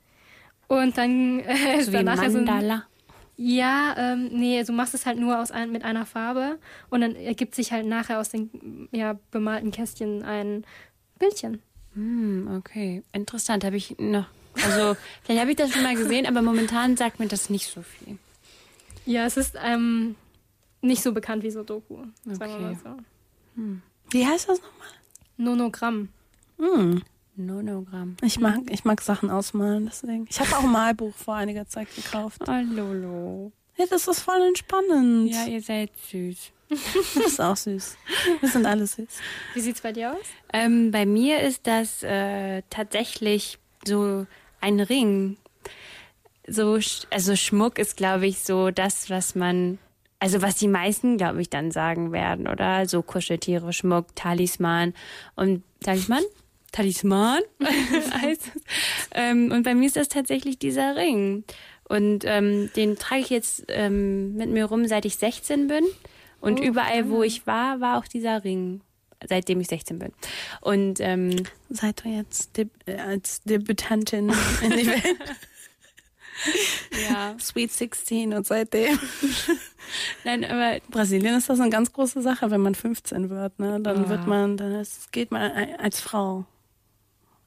und 0.69 0.97
dann 0.97 1.41
äh, 1.41 1.79
ist 1.79 1.87
so 1.87 1.93
wie 1.93 1.97
dann 1.97 2.07
nachher 2.07 2.31
so 2.31 2.39
ein, 2.39 2.45
Mandala. 2.45 2.85
ja, 3.37 3.95
ähm, 3.99 4.31
nee, 4.33 4.63
du 4.65 4.73
machst 4.73 4.95
es 4.95 5.05
halt 5.05 5.19
nur 5.19 5.39
aus 5.39 5.51
ein, 5.51 5.71
mit 5.71 5.85
einer 5.85 6.07
Farbe 6.07 6.59
und 6.89 7.03
dann 7.03 7.15
ergibt 7.15 7.55
sich 7.55 7.71
halt 7.73 7.85
nachher 7.87 8.19
aus 8.19 8.31
den 8.31 8.89
ja, 8.93 9.19
bemalten 9.31 9.71
Kästchen 9.71 10.23
ein 10.23 10.65
Bildchen. 11.19 11.61
Hm, 11.95 12.49
okay. 12.59 13.03
Interessant, 13.13 13.65
habe 13.65 13.77
ich 13.77 13.97
noch. 13.99 14.27
Also, 14.62 14.97
vielleicht 15.22 15.40
habe 15.40 15.51
ich 15.51 15.56
das 15.56 15.72
schon 15.72 15.82
mal 15.82 15.94
gesehen, 15.97 16.26
aber 16.26 16.43
momentan 16.43 16.97
sagt 16.97 17.18
mir 17.20 17.26
das 17.28 17.51
nicht 17.51 17.66
so 17.70 17.82
viel. 17.82 18.18
Ja, 19.06 19.26
es 19.26 19.36
ist 19.36 19.55
ähm, 19.62 20.14
nicht 20.81 21.02
so 21.02 21.12
bekannt 21.12 21.43
wie 21.43 21.51
Sudoku, 21.51 22.05
sagen 22.24 22.52
wir 22.52 22.59
mal 22.60 22.70
Okay. 22.72 22.78
so. 23.56 23.62
Wie 24.10 24.26
heißt 24.26 24.48
das 24.48 24.59
nochmal? 24.60 24.89
Nonogramm. 25.36 26.09
Hm. 26.59 27.02
Nonogramm. 27.36 28.16
Ich 28.22 28.39
mag, 28.39 28.60
ich 28.70 28.85
mag 28.85 29.01
Sachen 29.01 29.28
ausmalen, 29.31 29.86
deswegen. 29.86 30.26
Ich 30.31 30.39
habe 30.39 30.56
auch 30.56 30.62
ein 30.64 30.70
Malbuch 30.70 31.14
vor 31.14 31.35
einiger 31.35 31.66
Zeit 31.66 31.89
gekauft. 31.94 32.43
Oh, 32.47 32.52
Lolo. 32.70 33.52
Ja, 33.76 33.86
das 33.90 34.06
ist 34.06 34.20
voll 34.20 34.40
entspannend. 34.47 35.32
Ja, 35.32 35.47
ihr 35.47 35.60
seid 35.60 35.90
süß. 36.10 36.52
das 36.68 37.16
ist 37.26 37.40
auch 37.40 37.56
süß. 37.56 37.97
Wir 38.40 38.48
sind 38.48 38.66
alle 38.66 38.86
süß. 38.86 39.09
Wie 39.55 39.60
sieht's 39.60 39.81
bei 39.81 39.93
dir 39.93 40.12
aus? 40.12 40.24
Ähm, 40.52 40.93
bei 40.93 41.06
mir 41.06 41.40
ist 41.40 41.66
das 41.66 42.02
äh, 42.05 42.62
tatsächlich 42.70 43.59
so 43.85 44.26
ein 44.65 44.81
Ring. 44.81 45.36
So, 46.47 46.78
also 47.11 47.36
Schmuck 47.36 47.78
ist, 47.78 47.97
glaube 47.97 48.27
ich, 48.27 48.41
so 48.41 48.70
das, 48.70 49.11
was 49.11 49.35
man, 49.35 49.78
also 50.19 50.43
was 50.43 50.57
die 50.57 50.69
meisten, 50.69 51.16
glaube 51.16 51.41
ich, 51.43 51.51
dann 51.51 51.70
sagen 51.70 52.12
werden, 52.12 52.49
oder? 52.49 52.86
So 52.89 53.03
Kuscheltiere, 53.03 53.73
Schmuck, 53.73 54.15
Talisman 54.16 54.95
und 55.36 55.62
Talisman? 55.81 56.23
Talisman 56.73 57.41
heißt 58.23 58.43
es. 58.55 58.62
Ähm, 59.12 59.53
und 59.53 59.62
bei 59.62 59.74
mir 59.74 59.86
ist 59.86 59.97
das 59.97 60.09
tatsächlich 60.09 60.59
dieser 60.59 60.97
Ring. 60.97 61.45
Und 61.89 62.24
ähm, 62.27 62.70
den 62.74 62.97
trage 62.97 63.20
ich 63.20 63.31
jetzt 63.31 63.65
ähm, 63.69 64.35
mit 64.35 64.51
mir 64.51 64.65
rum, 64.65 64.86
seit 64.86 65.05
ich 65.05 65.16
16 65.16 65.69
bin. 65.69 65.85
Und 66.41 66.61
überall, 66.61 67.09
wo 67.09 67.23
ich 67.23 67.47
war, 67.47 67.81
war 67.81 67.99
auch 67.99 68.07
dieser 68.07 68.45
Ring, 68.45 68.81
seitdem 69.29 69.61
ich 69.61 69.69
16 69.69 69.99
bin. 69.99 70.13
Und 70.61 71.01
ähm, 71.01 71.35
Seid 71.71 72.05
ihr 72.05 72.19
jetzt 72.19 72.57
Deb 72.57 72.71
äh, 72.87 72.97
als 72.97 73.43
Debütantin 73.43 74.33
in 74.63 74.71
die 74.71 74.87
Welt? 74.87 75.03
ja, 77.09 77.35
Sweet 77.41 77.73
16 77.73 78.35
und 78.35 78.47
seitdem. 78.47 78.99
nein, 80.25 80.45
aber 80.45 80.79
Brasilien 80.91 81.37
ist 81.37 81.49
das 81.49 81.61
eine 81.61 81.71
ganz 81.71 81.93
große 81.93 82.23
Sache, 82.23 82.51
wenn 82.51 82.61
man 82.61 82.75
15 82.75 83.31
wird. 83.31 83.59
Ne? 83.59 83.81
Dann 83.81 84.05
Ah. 84.05 84.09
wird 84.09 84.27
man, 84.27 84.57
dann 84.57 84.73
ist, 84.75 85.13
geht 85.13 85.31
man 85.31 85.51
als 85.79 86.01
Frau. 86.01 86.45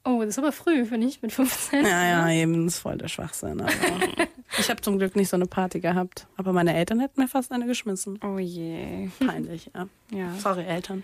Oh, 0.04 0.20
das 0.20 0.30
ist 0.30 0.38
aber 0.38 0.52
früh, 0.52 0.86
finde 0.86 1.06
ich, 1.06 1.20
mit 1.20 1.32
15. 1.32 1.84
Ja, 1.84 2.26
ja, 2.26 2.30
eben, 2.30 2.64
das 2.64 2.76
ist 2.76 2.80
voll 2.80 2.96
der 2.98 3.08
Schwachsinn. 3.08 3.64
Ich 4.58 4.70
habe 4.70 4.80
zum 4.80 4.98
Glück 4.98 5.14
nicht 5.14 5.28
so 5.28 5.36
eine 5.36 5.44
Party 5.44 5.78
gehabt. 5.78 6.26
Aber 6.38 6.54
meine 6.54 6.74
Eltern 6.74 7.00
hätten 7.00 7.20
mir 7.20 7.28
fast 7.28 7.52
eine 7.52 7.66
geschmissen. 7.66 8.18
oh 8.24 8.38
je, 8.38 9.10
Peinlich, 9.18 9.70
ja. 9.74 9.86
ja, 10.10 10.34
Sorry, 10.38 10.62
Eltern. 10.64 11.02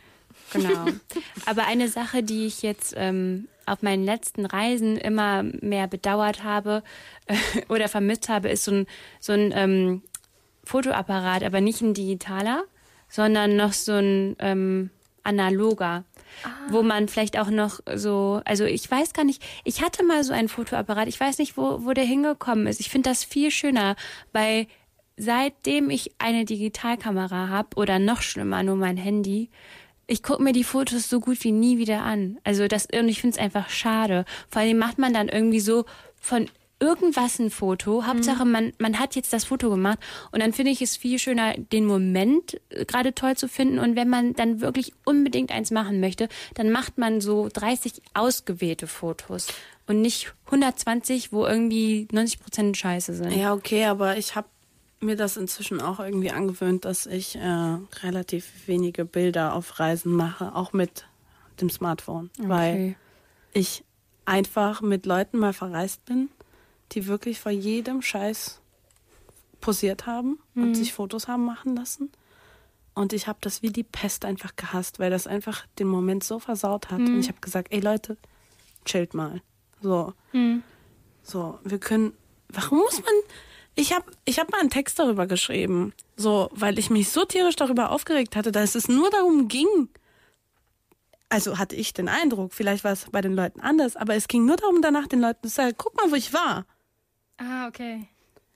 Genau. 0.52 0.86
Aber 1.47 1.66
eine 1.66 1.89
Sache, 1.89 2.23
die 2.23 2.47
ich 2.47 2.62
jetzt 2.62 2.94
ähm, 2.97 3.48
auf 3.66 3.82
meinen 3.82 4.05
letzten 4.05 4.47
Reisen 4.47 4.97
immer 4.97 5.43
mehr 5.43 5.86
bedauert 5.89 6.44
habe 6.44 6.82
äh, 7.27 7.36
oder 7.69 7.89
vermisst 7.89 8.28
habe, 8.28 8.48
ist 8.48 8.65
so 8.65 8.73
ein 8.73 8.86
so 9.20 9.32
ein 9.32 9.52
ähm, 9.55 10.02
Fotoapparat, 10.65 11.43
aber 11.43 11.61
nicht 11.61 11.81
ein 11.82 11.94
digitaler, 11.94 12.65
sondern 13.09 13.56
noch 13.56 13.73
so 13.73 13.93
ein 13.93 14.36
ähm, 14.39 14.90
analoger. 15.23 16.05
Wo 16.69 16.82
man 16.82 17.06
vielleicht 17.06 17.39
auch 17.39 17.48
noch 17.48 17.78
so, 17.94 18.40
also 18.44 18.65
ich 18.65 18.90
weiß 18.90 19.12
gar 19.12 19.24
nicht, 19.24 19.40
ich 19.62 19.82
hatte 19.82 20.05
mal 20.05 20.24
so 20.24 20.32
einen 20.32 20.48
Fotoapparat, 20.48 21.06
ich 21.06 21.20
weiß 21.20 21.39
nicht, 21.39 21.56
wo, 21.56 21.85
wo 21.85 21.93
der 21.93 22.05
hingekommen 22.05 22.66
ist. 22.66 22.81
Ich 22.81 22.90
finde 22.90 23.09
das 23.09 23.23
viel 23.23 23.52
schöner, 23.52 23.94
weil 24.32 24.66
seitdem 25.16 25.90
ich 25.90 26.12
eine 26.19 26.44
Digitalkamera 26.44 27.48
habe 27.48 27.77
oder 27.77 28.01
noch 28.01 28.20
schlimmer, 28.20 28.65
nur 28.65 28.74
mein 28.74 28.97
Handy, 28.97 29.51
ich 30.06 30.22
gucke 30.22 30.43
mir 30.43 30.52
die 30.52 30.64
Fotos 30.64 31.09
so 31.09 31.20
gut 31.20 31.43
wie 31.44 31.52
nie 31.52 31.78
wieder 31.78 32.02
an. 32.02 32.39
Also 32.44 32.68
das, 32.68 32.86
und 32.86 33.09
ich 33.09 33.20
finde 33.20 33.36
es 33.36 33.43
einfach 33.43 33.68
schade. 33.68 34.24
Vor 34.48 34.62
allem 34.62 34.78
macht 34.78 34.98
man 34.98 35.14
dann 35.14 35.28
irgendwie 35.28 35.60
so 35.60 35.85
von 36.20 36.48
irgendwas 36.81 37.39
ein 37.39 37.51
Foto. 37.51 38.06
Hauptsache, 38.06 38.44
man, 38.44 38.72
man 38.78 38.98
hat 38.98 39.16
jetzt 39.16 39.32
das 39.32 39.44
Foto 39.44 39.70
gemacht. 39.70 39.98
Und 40.32 40.43
dann 40.43 40.52
finde 40.52 40.72
ich 40.72 40.82
es 40.82 40.97
viel 40.97 41.18
schöner, 41.18 41.55
den 41.55 41.86
Moment 41.86 42.60
äh, 42.70 42.85
gerade 42.85 43.14
toll 43.14 43.36
zu 43.36 43.48
finden. 43.48 43.78
Und 43.78 43.97
wenn 43.97 44.09
man 44.09 44.35
dann 44.35 44.60
wirklich 44.60 44.93
unbedingt 45.05 45.51
eins 45.51 45.70
machen 45.70 46.01
möchte, 46.01 46.28
dann 46.55 46.70
macht 46.70 46.98
man 46.98 47.20
so 47.20 47.48
30 47.52 48.02
ausgewählte 48.12 48.86
Fotos. 48.86 49.47
Und 49.86 50.01
nicht 50.01 50.35
120, 50.47 51.32
wo 51.32 51.47
irgendwie 51.47 52.09
90 52.10 52.40
Prozent 52.40 52.76
Scheiße 52.76 53.14
sind. 53.14 53.32
Ja, 53.32 53.52
okay, 53.52 53.85
aber 53.85 54.16
ich 54.16 54.35
habe 54.35 54.48
mir 55.05 55.16
das 55.16 55.36
inzwischen 55.36 55.81
auch 55.81 56.01
irgendwie 56.01 56.31
angewöhnt, 56.31 56.85
dass 56.85 57.06
ich 57.06 57.36
äh, 57.36 57.78
relativ 58.02 58.66
wenige 58.66 59.05
Bilder 59.05 59.55
auf 59.55 59.78
Reisen 59.78 60.12
mache, 60.12 60.55
auch 60.55 60.72
mit 60.72 61.06
dem 61.60 61.70
Smartphone, 61.70 62.31
weil 62.39 62.97
ich 63.52 63.85
einfach 64.24 64.81
mit 64.82 65.06
Leuten 65.06 65.39
mal 65.39 65.52
verreist 65.52 66.05
bin, 66.05 66.28
die 66.93 67.06
wirklich 67.06 67.39
vor 67.40 67.52
jedem 67.52 68.02
Scheiß 68.02 68.60
posiert 69.60 70.06
haben 70.06 70.39
und 70.55 70.74
sich 70.74 70.93
Fotos 70.93 71.28
haben 71.28 71.44
machen 71.44 71.76
lassen. 71.76 72.10
Und 72.94 73.12
ich 73.12 73.26
habe 73.26 73.39
das 73.40 73.62
wie 73.62 73.70
die 73.70 73.82
Pest 73.82 74.24
einfach 74.24 74.55
gehasst, 74.56 74.98
weil 74.98 75.10
das 75.10 75.26
einfach 75.26 75.66
den 75.78 75.89
Moment 75.89 76.22
so 76.22 76.39
versaut 76.39 76.90
hat. 76.90 77.01
Und 77.01 77.20
ich 77.20 77.28
habe 77.28 77.40
gesagt, 77.40 77.72
ey 77.72 77.81
Leute, 77.81 78.16
chillt 78.85 79.14
mal. 79.14 79.43
So. 79.81 80.12
So, 81.22 81.59
wir 81.64 81.78
können. 81.78 82.12
Warum 82.48 82.78
muss 82.78 82.97
man. 82.98 83.14
Ich 83.75 83.93
habe 83.93 84.05
ich 84.25 84.39
hab 84.39 84.51
mal 84.51 84.61
einen 84.61 84.71
Text 84.71 84.99
darüber 84.99 85.27
geschrieben. 85.27 85.93
So, 86.17 86.49
weil 86.53 86.79
ich 86.79 86.91
mich 86.91 87.11
so 87.11 87.25
tierisch 87.25 87.57
darüber 87.57 87.91
aufgeregt 87.91 88.37
hatte, 88.37 88.53
dass 88.53 88.75
es 88.75 88.89
nur 88.89 89.11
darum 89.11 89.49
ging. 89.49 89.89
Also 91.29 91.59
hatte 91.59 91.75
ich 91.75 91.93
den 91.93 92.09
Eindruck, 92.09 92.55
vielleicht 92.55 92.85
war 92.85 92.93
es 92.93 93.07
bei 93.11 93.21
den 93.21 93.35
Leuten 93.35 93.61
anders, 93.61 93.97
aber 93.97 94.15
es 94.15 94.29
ging 94.29 94.45
nur 94.45 94.57
darum, 94.57 94.83
danach 94.83 95.09
den 95.09 95.21
Leuten 95.21 95.49
zu 95.49 95.55
sagen, 95.55 95.75
guck 95.77 95.97
mal, 95.97 96.11
wo 96.11 96.15
ich 96.15 96.33
war. 96.33 96.65
Ah, 97.39 97.67
okay. 97.67 98.07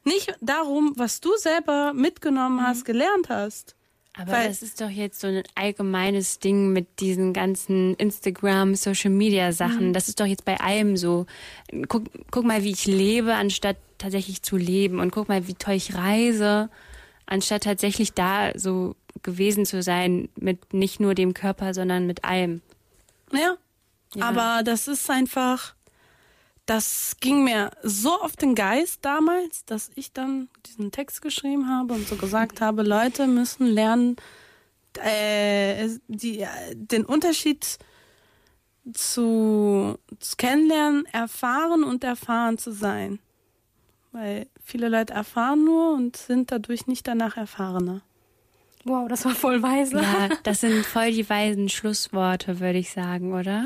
Nicht 0.04 0.36
darum, 0.40 0.92
was 0.96 1.20
du 1.20 1.36
selber 1.36 1.92
mitgenommen 1.92 2.64
hast, 2.64 2.84
gelernt 2.84 3.28
hast. 3.28 3.74
Aber 4.16 4.32
Weil- 4.32 4.48
das 4.48 4.62
ist 4.62 4.80
doch 4.80 4.90
jetzt 4.90 5.20
so 5.20 5.28
ein 5.28 5.42
allgemeines 5.54 6.40
Ding 6.40 6.72
mit 6.72 7.00
diesen 7.00 7.32
ganzen 7.32 7.94
Instagram, 7.94 8.74
Social 8.74 9.10
Media 9.10 9.52
Sachen. 9.52 9.92
Das 9.92 10.08
ist 10.08 10.18
doch 10.18 10.26
jetzt 10.26 10.44
bei 10.44 10.58
allem 10.58 10.96
so. 10.96 11.26
Guck, 11.88 12.04
guck 12.30 12.44
mal, 12.44 12.64
wie 12.64 12.72
ich 12.72 12.86
lebe, 12.86 13.34
anstatt 13.34 13.76
tatsächlich 13.98 14.42
zu 14.42 14.56
leben. 14.56 14.98
Und 14.98 15.12
guck 15.12 15.28
mal, 15.28 15.46
wie 15.46 15.54
toll 15.54 15.74
ich 15.74 15.94
reise, 15.94 16.68
anstatt 17.26 17.62
tatsächlich 17.64 18.12
da 18.12 18.50
so 18.56 18.96
gewesen 19.22 19.66
zu 19.66 19.82
sein 19.82 20.28
mit 20.36 20.72
nicht 20.72 20.98
nur 21.00 21.14
dem 21.14 21.34
Körper, 21.34 21.74
sondern 21.74 22.06
mit 22.06 22.24
allem. 22.24 22.60
Ja. 23.32 23.56
Ja. 24.14 24.28
Aber 24.28 24.62
das 24.64 24.88
ist 24.88 25.10
einfach, 25.10 25.74
das 26.68 27.16
ging 27.20 27.44
mir 27.44 27.70
so 27.82 28.20
auf 28.20 28.36
den 28.36 28.54
Geist 28.54 29.02
damals, 29.02 29.64
dass 29.64 29.90
ich 29.94 30.12
dann 30.12 30.50
diesen 30.66 30.92
Text 30.92 31.22
geschrieben 31.22 31.66
habe 31.66 31.94
und 31.94 32.06
so 32.06 32.16
gesagt 32.16 32.60
habe, 32.60 32.82
Leute 32.82 33.26
müssen 33.26 33.66
lernen, 33.66 34.16
äh, 35.02 35.88
die, 36.08 36.40
äh, 36.40 36.48
den 36.74 37.06
Unterschied 37.06 37.78
zu, 38.92 39.98
zu 40.20 40.36
kennenlernen, 40.36 41.06
erfahren 41.06 41.84
und 41.84 42.04
erfahren 42.04 42.58
zu 42.58 42.70
sein. 42.72 43.18
Weil 44.12 44.46
viele 44.62 44.90
Leute 44.90 45.14
erfahren 45.14 45.64
nur 45.64 45.94
und 45.94 46.18
sind 46.18 46.52
dadurch 46.52 46.86
nicht 46.86 47.08
danach 47.08 47.38
erfahrener. 47.38 48.02
Wow, 48.84 49.08
das 49.08 49.24
war 49.24 49.34
voll 49.34 49.62
weise. 49.62 50.02
Ja, 50.02 50.28
das 50.42 50.60
sind 50.60 50.84
voll 50.84 51.12
die 51.12 51.28
weisen 51.28 51.70
Schlussworte, 51.70 52.60
würde 52.60 52.78
ich 52.78 52.90
sagen, 52.90 53.32
oder? 53.32 53.64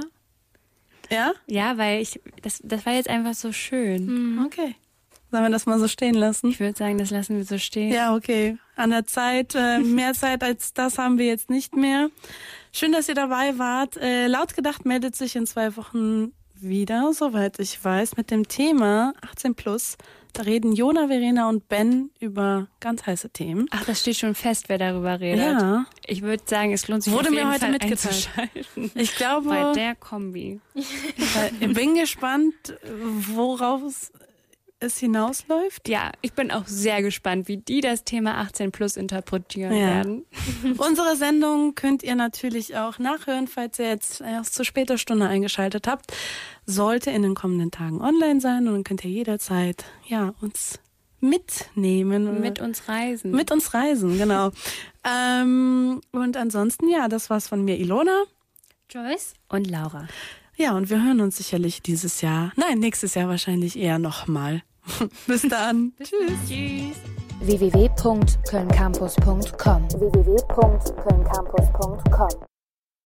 Ja? 1.13 1.33
Ja, 1.47 1.79
weil 1.79 2.01
ich, 2.01 2.21
das, 2.43 2.61
das 2.65 2.87
war 2.87 2.95
jetzt 2.95 3.09
einfach 3.09 3.35
so 3.35 3.53
schön. 3.53 4.41
Okay. 4.47 4.75
Sollen 5.31 5.45
wir 5.45 5.51
das 5.51 5.65
mal 5.65 5.79
so 5.79 5.89
stehen 5.89 6.15
lassen? 6.15 6.51
Ich 6.51 6.61
würde 6.61 6.77
sagen, 6.77 6.99
das 6.99 7.11
lassen 7.11 7.37
wir 7.39 7.45
so 7.45 7.57
stehen. 7.57 7.91
Ja, 7.91 8.15
okay. 8.15 8.59
An 8.77 8.91
der 8.91 9.07
Zeit, 9.07 9.55
äh, 9.55 9.79
mehr 9.81 10.13
Zeit 10.13 10.43
als 10.43 10.75
das 10.75 10.99
haben 10.99 11.17
wir 11.19 11.27
jetzt 11.27 11.49
nicht 11.49 11.75
mehr. 11.75 12.11
Schön, 12.71 12.93
dass 12.93 13.09
ihr 13.09 13.15
dabei 13.15 13.59
wart. 13.59 13.97
Äh, 13.97 14.27
laut 14.27 14.55
gedacht 14.55 14.85
meldet 14.85 15.17
sich 15.17 15.35
in 15.35 15.47
zwei 15.47 15.75
Wochen 15.77 16.33
wieder, 16.55 17.13
soweit 17.13 17.59
ich 17.59 17.83
weiß, 17.83 18.17
mit 18.17 18.31
dem 18.31 18.47
Thema 18.47 19.15
18 19.23 19.55
plus. 19.55 19.97
Da 20.35 20.43
reden 20.45 20.73
Jona, 20.73 21.09
Verena 21.09 21.49
und 21.51 21.69
Ben 21.69 22.11
über 22.19 22.69
ganz 22.81 23.05
heiße 23.05 23.31
Themen. 23.31 23.67
Ach, 23.71 23.85
das 23.85 24.01
steht 24.01 24.17
schon 24.17 24.35
fest, 24.35 24.69
wer 24.69 24.79
darüber 24.79 25.21
redet. 25.21 25.45
Ja. 25.45 25.85
Ich 26.07 26.23
würde 26.23 26.43
sagen, 26.47 26.73
es 26.73 26.89
lohnt 26.89 27.03
sich 27.03 27.13
Wurde 27.13 27.31
mir 27.31 27.49
heute 27.51 27.61
Fall 27.61 27.71
mitgeteilt. 27.73 28.31
Ich 28.95 29.15
glaube, 29.17 29.51
Bei 29.51 29.73
der 29.73 29.95
Kombi. 29.95 30.59
ich 30.75 31.73
bin 31.75 31.95
gespannt, 31.95 32.55
worauf 33.35 33.83
es- 33.83 34.11
es 34.83 34.99
hinausläuft. 34.99 35.89
Ja, 35.89 36.13
ich 36.21 36.33
bin 36.33 36.51
auch 36.51 36.67
sehr 36.67 37.03
gespannt, 37.03 37.49
wie 37.49 37.57
die 37.59 37.81
das 37.81 38.05
Thema 38.05 38.39
18 38.39 38.73
plus 38.73 38.97
interpretieren 38.97 39.73
Ja. 39.73 39.87
werden. 39.87 40.25
Unsere 40.79 41.17
Sendung 41.17 41.75
könnt 41.75 42.03
ihr 42.03 42.15
natürlich 42.15 42.77
auch 42.77 42.99
nachhören, 42.99 43.49
falls 43.49 43.79
ihr 43.79 43.89
jetzt 43.89 44.21
erst 44.21 44.55
zu 44.55 44.65
später 44.65 44.99
Stunde 44.99 45.27
eingeschaltet 45.27 45.87
habt. 45.87 46.13
Sollte 46.67 47.11
in 47.11 47.23
den 47.23 47.35
kommenden 47.35 47.71
Tagen 47.71 48.01
online 48.01 48.41
sein 48.41 48.67
und 48.69 48.75
dann 48.75 48.85
könnt 48.85 49.05
ihr 49.05 49.11
jederzeit 49.11 49.85
ja 50.07 50.35
uns 50.41 50.79
mitnehmen 51.21 52.41
Mit 52.41 52.61
uns 52.61 52.89
reisen. 52.89 53.31
mit 53.31 53.51
uns 53.53 53.75
reisen, 53.75 54.19
genau. 54.19 54.51
ähm, 55.05 56.01
und 56.11 56.37
ansonsten 56.37 56.89
ja, 56.89 57.09
das 57.09 57.31
war's 57.31 57.49
von 57.49 57.65
mir, 57.65 57.79
Ilona. 57.79 58.25
Joyce? 58.91 59.35
und 59.49 59.71
Laura. 59.71 60.07
Ja, 60.57 60.73
und 60.77 60.91
wir 60.91 61.03
hören 61.03 61.21
uns 61.21 61.39
sicherlich 61.39 61.81
dieses 61.81 62.21
Jahr, 62.21 62.53
nein, 62.57 62.79
nächstes 62.79 63.15
Jahr 63.15 63.29
wahrscheinlich 63.29 63.79
eher 63.79 63.99
nochmal. 63.99 64.63
Bis 65.27 65.43
dann. 65.43 65.93
Tschüss. 65.99 66.33
Tschüss. 66.49 66.97
www.kölncampus.com 67.41 69.91
www.kölncampus.com 69.91 72.52